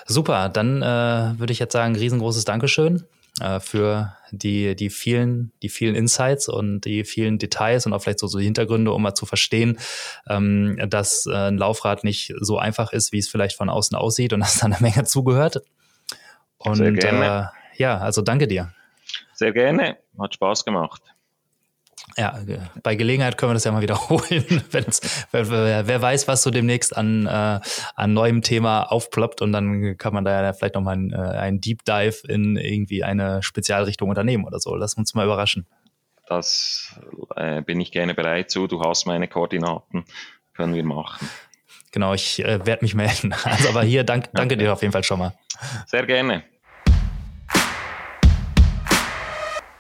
Super, 0.06 0.50
dann 0.50 0.82
äh, 0.82 1.40
würde 1.40 1.54
ich 1.54 1.60
jetzt 1.60 1.74
sagen, 1.74 1.95
riesengroßes 1.95 2.45
Dankeschön 2.45 3.06
äh, 3.39 3.60
für 3.60 4.15
die, 4.31 4.76
die, 4.76 4.89
vielen, 4.89 5.51
die 5.61 5.69
vielen 5.69 5.95
Insights 5.95 6.49
und 6.49 6.81
die 6.81 7.03
vielen 7.03 7.39
Details 7.39 7.85
und 7.85 7.93
auch 7.93 8.01
vielleicht 8.01 8.19
so, 8.19 8.27
so 8.27 8.38
die 8.38 8.45
Hintergründe, 8.45 8.91
um 8.91 9.01
mal 9.01 9.15
zu 9.15 9.26
verstehen, 9.26 9.80
ähm, 10.27 10.77
dass 10.88 11.26
äh, 11.26 11.49
ein 11.49 11.57
Laufrad 11.57 12.03
nicht 12.03 12.34
so 12.39 12.57
einfach 12.57 12.93
ist, 12.93 13.11
wie 13.11 13.19
es 13.19 13.27
vielleicht 13.27 13.55
von 13.55 13.69
außen 13.69 13.97
aussieht 13.97 14.34
und 14.34 14.39
dass 14.41 14.60
da 14.60 14.65
eine 14.65 14.77
Menge 14.80 15.03
zugehört. 15.05 15.61
Und 16.57 16.76
Sehr 16.76 16.91
gerne. 16.91 17.51
Äh, 17.76 17.81
ja, 17.81 17.97
also 17.97 18.22
danke 18.22 18.47
dir. 18.47 18.73
Sehr 19.34 19.51
gerne, 19.51 19.97
hat 20.19 20.34
Spaß 20.35 20.64
gemacht. 20.64 21.12
Ja, 22.18 22.40
bei 22.84 22.95
Gelegenheit 22.95 23.38
können 23.38 23.52
wir 23.52 23.53
das 23.56 23.64
ja 23.64 23.72
mal 23.72 23.81
wiederholen. 23.81 24.64
wer, 25.31 25.88
wer, 25.88 26.02
weiß, 26.02 26.27
was 26.27 26.44
so 26.44 26.52
demnächst 26.52 26.95
an, 26.95 27.26
äh, 27.26 27.60
an 27.95 28.14
neuem 28.14 28.41
Thema 28.41 28.84
aufploppt 28.84 29.41
und 29.41 29.52
dann 29.52 29.98
kann 29.98 30.14
man 30.14 30.23
da 30.23 30.44
ja 30.44 30.53
vielleicht 30.53 30.76
nochmal 30.76 30.95
einen, 30.95 31.11
äh, 31.11 31.18
einen 31.18 31.60
Deep 31.61 31.84
Dive 31.85 32.27
in 32.27 32.56
irgendwie 32.56 33.03
eine 33.03 33.41
Spezialrichtung 33.41 34.10
unternehmen 34.10 34.45
oder 34.45 34.60
so. 34.60 34.76
Lass 34.76 34.94
uns 34.94 35.14
mal 35.15 35.26
überraschen. 35.26 35.65
Das 36.27 36.95
äh, 37.35 37.61
bin 37.61 37.81
ich 37.81 37.91
gerne 37.91 38.14
bereit 38.14 38.49
zu. 38.49 38.68
Du 38.68 38.81
hast 38.81 39.06
meine 39.06 39.27
Koordinaten, 39.27 40.06
können 40.53 40.73
wir 40.76 40.84
machen. 40.84 41.30
Genau, 41.91 42.14
ich 42.14 42.44
äh, 42.44 42.65
werde 42.65 42.84
mich 42.84 42.95
melden. 42.95 43.35
Also 43.44 43.69
aber 43.69 43.84
hier, 43.84 44.03
dank, 44.03 44.30
danke 44.34 44.57
dir 44.57 44.73
auf 44.73 44.81
jeden 44.81 44.91
Fall 44.91 45.03
schon 45.03 45.19
mal. 45.19 45.34
Sehr 45.88 46.06
gerne. 46.06 46.44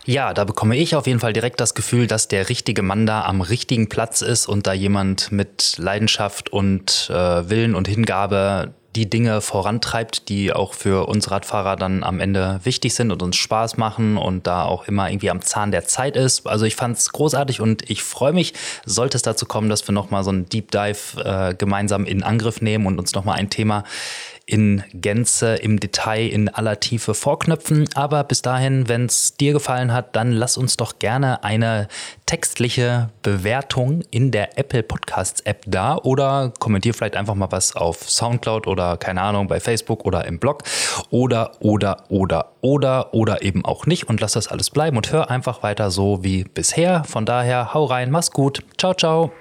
Ja, 0.05 0.33
da 0.33 0.43
bekomme 0.43 0.75
ich 0.75 0.95
auf 0.95 1.07
jeden 1.07 1.21
Fall 1.21 1.31
direkt 1.31 1.61
das 1.61 1.75
Gefühl, 1.75 2.07
dass 2.07 2.27
der 2.27 2.49
richtige 2.49 2.81
Mann 2.81 3.05
da 3.05 3.23
am 3.23 3.39
richtigen 3.41 3.87
Platz 3.87 4.21
ist 4.21 4.47
und 4.47 4.67
da 4.67 4.73
jemand 4.73 5.31
mit 5.31 5.75
Leidenschaft 5.77 6.51
und 6.51 7.09
äh, 7.09 7.49
Willen 7.49 7.73
und 7.73 7.87
Hingabe 7.87 8.73
die 8.95 9.09
Dinge 9.09 9.41
vorantreibt, 9.41 10.29
die 10.29 10.53
auch 10.53 10.73
für 10.73 11.07
uns 11.07 11.31
Radfahrer 11.31 11.75
dann 11.77 12.03
am 12.03 12.19
Ende 12.19 12.59
wichtig 12.63 12.93
sind 12.93 13.11
und 13.11 13.23
uns 13.23 13.37
Spaß 13.37 13.77
machen 13.77 14.17
und 14.17 14.45
da 14.45 14.65
auch 14.65 14.87
immer 14.87 15.09
irgendwie 15.09 15.31
am 15.31 15.41
Zahn 15.41 15.71
der 15.71 15.85
Zeit 15.85 16.15
ist. 16.15 16.45
Also 16.47 16.65
ich 16.65 16.75
fand 16.75 16.97
es 16.97 17.11
großartig 17.11 17.59
und 17.59 17.89
ich 17.89 18.03
freue 18.03 18.33
mich, 18.33 18.53
sollte 18.85 19.17
es 19.17 19.23
dazu 19.23 19.45
kommen, 19.45 19.69
dass 19.69 19.87
wir 19.87 19.93
nochmal 19.93 20.23
so 20.23 20.29
einen 20.29 20.47
Deep 20.47 20.69
Dive 20.69 21.23
äh, 21.23 21.55
gemeinsam 21.55 22.05
in 22.05 22.23
Angriff 22.23 22.61
nehmen 22.61 22.85
und 22.85 22.99
uns 22.99 23.13
nochmal 23.15 23.39
ein 23.39 23.49
Thema 23.49 23.83
in 24.45 24.83
Gänze, 24.93 25.55
im 25.55 25.79
Detail, 25.79 26.27
in 26.27 26.49
aller 26.49 26.79
Tiefe 26.79 27.13
vorknöpfen. 27.13 27.87
Aber 27.95 28.23
bis 28.23 28.41
dahin, 28.41 28.89
wenn 28.89 29.05
es 29.05 29.35
dir 29.35 29.53
gefallen 29.53 29.93
hat, 29.93 30.15
dann 30.15 30.31
lass 30.31 30.57
uns 30.57 30.77
doch 30.77 30.99
gerne 30.99 31.43
eine 31.43 31.87
textliche 32.25 33.09
Bewertung 33.21 34.01
in 34.11 34.31
der 34.31 34.57
Apple 34.57 34.83
Podcasts 34.83 35.41
App 35.41 35.63
da 35.67 35.95
oder 35.97 36.51
kommentier 36.59 36.93
vielleicht 36.93 37.15
einfach 37.15 37.35
mal 37.35 37.51
was 37.51 37.75
auf 37.75 38.09
Soundcloud 38.09 38.67
oder 38.67 38.97
keine 38.97 39.21
Ahnung 39.21 39.47
bei 39.47 39.59
Facebook 39.59 40.05
oder 40.05 40.25
im 40.25 40.39
Blog 40.39 40.63
oder 41.09 41.51
oder 41.59 42.03
oder 42.09 42.53
oder 42.61 43.13
oder 43.13 43.41
eben 43.43 43.63
auch 43.65 43.85
nicht 43.85 44.09
und 44.09 44.19
lass 44.19 44.33
das 44.33 44.47
alles 44.47 44.69
bleiben 44.69 44.97
und 44.97 45.11
hör 45.11 45.29
einfach 45.29 45.63
weiter 45.63 45.91
so 45.91 46.23
wie 46.23 46.43
bisher. 46.43 47.03
Von 47.05 47.25
daher 47.25 47.73
hau 47.73 47.85
rein, 47.85 48.11
mach's 48.11 48.31
gut. 48.31 48.63
Ciao 48.77 48.93
ciao. 48.93 49.31